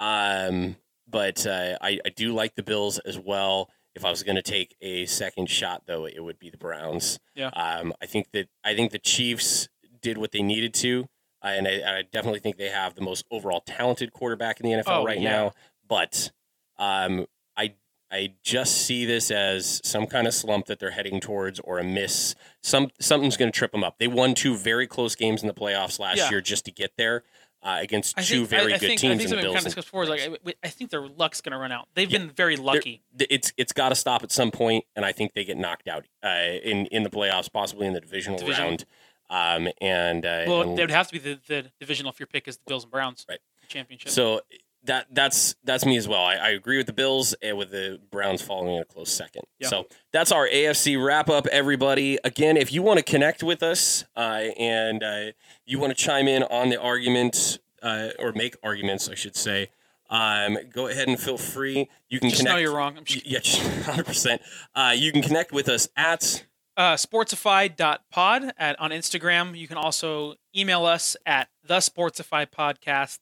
Um, 0.00 0.76
but 1.14 1.46
uh, 1.46 1.78
I, 1.80 2.00
I 2.04 2.08
do 2.08 2.34
like 2.34 2.56
the 2.56 2.64
Bills 2.64 2.98
as 2.98 3.16
well. 3.18 3.70
If 3.94 4.04
I 4.04 4.10
was 4.10 4.24
going 4.24 4.34
to 4.34 4.42
take 4.42 4.74
a 4.82 5.06
second 5.06 5.48
shot, 5.48 5.84
though, 5.86 6.04
it 6.06 6.18
would 6.18 6.40
be 6.40 6.50
the 6.50 6.56
Browns. 6.58 7.20
Yeah. 7.36 7.50
Um, 7.50 7.94
I 8.02 8.06
think 8.06 8.32
that 8.32 8.48
I 8.64 8.74
think 8.74 8.90
the 8.90 8.98
Chiefs 8.98 9.68
did 10.02 10.18
what 10.18 10.32
they 10.32 10.42
needed 10.42 10.74
to, 10.74 11.06
uh, 11.44 11.48
and 11.48 11.68
I, 11.68 11.98
I 11.98 12.02
definitely 12.12 12.40
think 12.40 12.56
they 12.56 12.70
have 12.70 12.96
the 12.96 13.02
most 13.02 13.24
overall 13.30 13.62
talented 13.64 14.12
quarterback 14.12 14.58
in 14.60 14.66
the 14.68 14.76
NFL 14.82 15.02
Oh, 15.02 15.04
right 15.04 15.20
yeah. 15.20 15.30
now. 15.30 15.52
But 15.88 16.32
um, 16.78 17.26
I 17.56 17.74
I 18.10 18.34
just 18.42 18.78
see 18.84 19.04
this 19.04 19.30
as 19.30 19.80
some 19.84 20.06
kind 20.08 20.26
of 20.26 20.34
slump 20.34 20.66
that 20.66 20.80
they're 20.80 20.90
heading 20.90 21.20
towards, 21.20 21.60
or 21.60 21.78
a 21.78 21.84
miss. 21.84 22.34
Some 22.64 22.90
something's 23.00 23.36
going 23.36 23.52
to 23.52 23.56
trip 23.56 23.70
them 23.70 23.84
up. 23.84 23.98
They 24.00 24.08
won 24.08 24.34
two 24.34 24.56
very 24.56 24.88
close 24.88 25.14
games 25.14 25.40
in 25.42 25.46
the 25.46 25.54
playoffs 25.54 26.00
last 26.00 26.16
Yeah. 26.18 26.30
year 26.30 26.40
just 26.40 26.64
to 26.64 26.72
get 26.72 26.94
there 26.98 27.22
uh, 27.64 27.78
against 27.80 28.18
I 28.18 28.22
two 28.22 28.46
think, 28.46 28.48
very 28.50 28.72
I, 28.72 28.76
I 28.76 28.78
good 28.78 28.86
think, 28.88 29.00
teams 29.00 29.14
I 29.14 29.16
think 29.16 29.20
in 29.22 29.24
the 29.24 29.28
something 29.28 29.36
we 29.38 29.42
Bills. 29.42 29.54
kind 29.54 29.58
of 29.58 29.64
discussed 29.64 29.86
before 29.88 30.02
is 30.04 30.08
like 30.44 30.56
I, 30.62 30.68
think 30.68 30.90
their 30.90 31.08
luck's 31.08 31.40
going 31.40 31.52
to 31.52 31.58
run 31.58 31.72
out. 31.72 31.88
They've 31.94 32.10
Yeah. 32.10 32.18
been 32.18 32.30
very 32.30 32.56
lucky. 32.56 33.02
it's 33.18 33.52
it's 33.56 33.72
got 33.72 33.88
to 33.88 33.94
stop 33.94 34.22
at 34.22 34.30
some 34.30 34.50
point, 34.50 34.84
and 34.94 35.04
I 35.04 35.12
think 35.12 35.32
they 35.34 35.44
get 35.44 35.56
knocked 35.56 35.88
out 35.88 36.04
uh, 36.22 36.28
in 36.62 36.86
in 36.86 37.02
the 37.02 37.10
playoffs, 37.10 37.50
possibly 37.52 37.86
in 37.86 37.92
the 37.94 38.00
divisional 38.00 38.38
Divisional. 38.38 38.68
round. 38.68 38.84
Um, 39.30 39.68
and 39.80 40.24
uh, 40.26 40.44
Well, 40.46 40.60
and 40.62 40.78
they 40.78 40.82
would 40.82 40.90
have 40.90 41.06
to 41.08 41.12
be 41.14 41.18
the, 41.18 41.40
the 41.48 41.70
divisional 41.80 42.12
if 42.12 42.20
your 42.20 42.26
pick 42.26 42.46
is 42.46 42.58
the 42.58 42.62
Bills 42.66 42.84
and 42.84 42.92
Browns. 42.92 43.24
Right. 43.28 43.38
Championship. 43.66 44.10
so 44.12 44.42
that 44.84 45.06
that's 45.12 45.54
that's 45.64 45.84
me 45.84 45.96
as 45.96 46.06
well. 46.06 46.22
I, 46.22 46.34
I 46.36 46.48
agree 46.50 46.76
with 46.76 46.86
the 46.86 46.92
Bills 46.92 47.34
and 47.42 47.56
with 47.56 47.70
the 47.70 48.00
Browns 48.10 48.42
following 48.42 48.76
in 48.76 48.82
a 48.82 48.84
close 48.84 49.10
second. 49.10 49.42
Yeah. 49.58 49.68
So 49.68 49.86
that's 50.12 50.30
our 50.32 50.46
AFC 50.48 51.02
wrap 51.02 51.28
up, 51.28 51.46
everybody. 51.48 52.18
Again, 52.24 52.56
if 52.56 52.72
you 52.72 52.82
want 52.82 52.98
to 52.98 53.04
connect 53.04 53.42
with 53.42 53.62
us 53.62 54.04
uh, 54.16 54.20
and 54.58 55.02
uh, 55.02 55.24
you 55.64 55.78
want 55.78 55.96
to 55.96 56.02
chime 56.02 56.28
in 56.28 56.42
on 56.44 56.68
the 56.68 56.80
argument 56.80 57.58
uh, 57.82 58.08
or 58.18 58.32
make 58.32 58.56
arguments, 58.62 59.08
I 59.08 59.14
should 59.14 59.36
say. 59.36 59.70
Um, 60.10 60.58
go 60.72 60.86
ahead 60.88 61.08
and 61.08 61.18
feel 61.18 61.38
free. 61.38 61.88
You 62.08 62.20
can 62.20 62.28
just 62.28 62.42
connect. 62.42 62.54
know 62.54 62.60
you're 62.60 62.74
wrong. 62.74 62.98
I'm 62.98 63.04
Y- 63.08 63.22
Yeah, 63.24 63.38
hundred 63.84 64.06
percent. 64.06 64.42
Uh, 64.74 64.92
you 64.94 65.10
can 65.12 65.22
connect 65.22 65.50
with 65.50 65.68
us 65.68 65.88
at 65.96 66.44
uh, 66.76 66.94
sportsify.pod 66.94 68.52
at 68.58 68.78
on 68.80 68.90
Instagram. 68.90 69.56
You 69.56 69.66
can 69.66 69.76
also 69.76 70.34
email 70.54 70.84
us 70.84 71.16
at 71.24 71.48
the 71.66 71.78
sportsify 71.78 72.46
podcast 72.46 73.18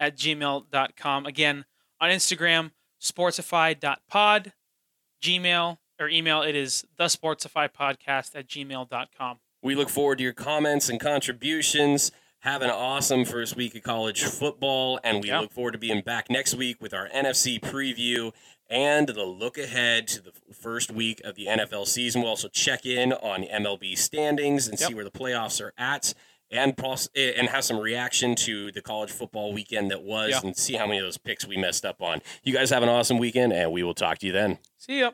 at 0.00 0.16
gmail.com. 0.16 1.26
Again, 1.26 1.64
on 2.00 2.10
Instagram, 2.10 2.72
sportsify.pod, 3.00 4.52
Gmail 5.22 5.78
or 5.98 6.08
email, 6.08 6.42
it 6.42 6.54
is 6.54 6.84
the 6.98 7.04
sportsify 7.04 7.68
podcast 7.72 8.36
at 8.36 8.46
gmail.com. 8.46 9.38
We 9.62 9.74
look 9.74 9.88
forward 9.88 10.18
to 10.18 10.24
your 10.24 10.34
comments 10.34 10.88
and 10.88 11.00
contributions. 11.00 12.12
Have 12.40 12.60
an 12.62 12.70
awesome 12.70 13.24
first 13.24 13.56
week 13.56 13.74
of 13.74 13.82
college 13.82 14.22
football, 14.22 15.00
and 15.02 15.22
we 15.22 15.28
Yeah. 15.30 15.40
look 15.40 15.52
forward 15.52 15.72
to 15.72 15.78
being 15.78 16.02
back 16.02 16.28
next 16.30 16.54
week 16.54 16.80
with 16.82 16.92
our 16.92 17.08
NFC 17.08 17.58
preview 17.58 18.32
and 18.68 19.08
the 19.08 19.24
look 19.24 19.56
ahead 19.56 20.06
to 20.08 20.20
the 20.20 20.32
first 20.52 20.90
week 20.90 21.20
of 21.24 21.34
the 21.34 21.46
NFL 21.48 21.86
season. 21.86 22.20
We'll 22.20 22.30
also 22.30 22.48
check 22.48 22.84
in 22.84 23.12
on 23.14 23.42
MLB 23.44 23.96
standings 23.96 24.68
and 24.68 24.78
Yep. 24.78 24.88
see 24.88 24.94
where 24.94 25.04
the 25.04 25.10
playoffs 25.10 25.60
are 25.60 25.72
at, 25.78 26.12
and 26.50 26.76
pros- 26.76 27.08
eh, 27.16 27.32
and 27.36 27.48
have 27.48 27.64
some 27.64 27.78
reaction 27.78 28.34
to 28.36 28.70
the 28.72 28.80
college 28.82 29.10
football 29.10 29.52
weekend 29.52 29.90
that 29.90 30.02
was, 30.02 30.30
Yeah. 30.30 30.40
and 30.44 30.56
see 30.56 30.74
how 30.74 30.86
many 30.86 30.98
of 30.98 31.04
those 31.04 31.18
picks 31.18 31.46
we 31.46 31.56
messed 31.56 31.84
up 31.84 32.00
on. 32.02 32.22
You 32.44 32.52
guys 32.52 32.70
have 32.70 32.82
an 32.82 32.88
awesome 32.88 33.18
weekend, 33.18 33.52
and 33.52 33.72
we 33.72 33.82
will 33.82 33.94
talk 33.94 34.18
to 34.18 34.26
you 34.26 34.32
then. 34.32 34.58
See 34.78 35.00
ya. 35.00 35.12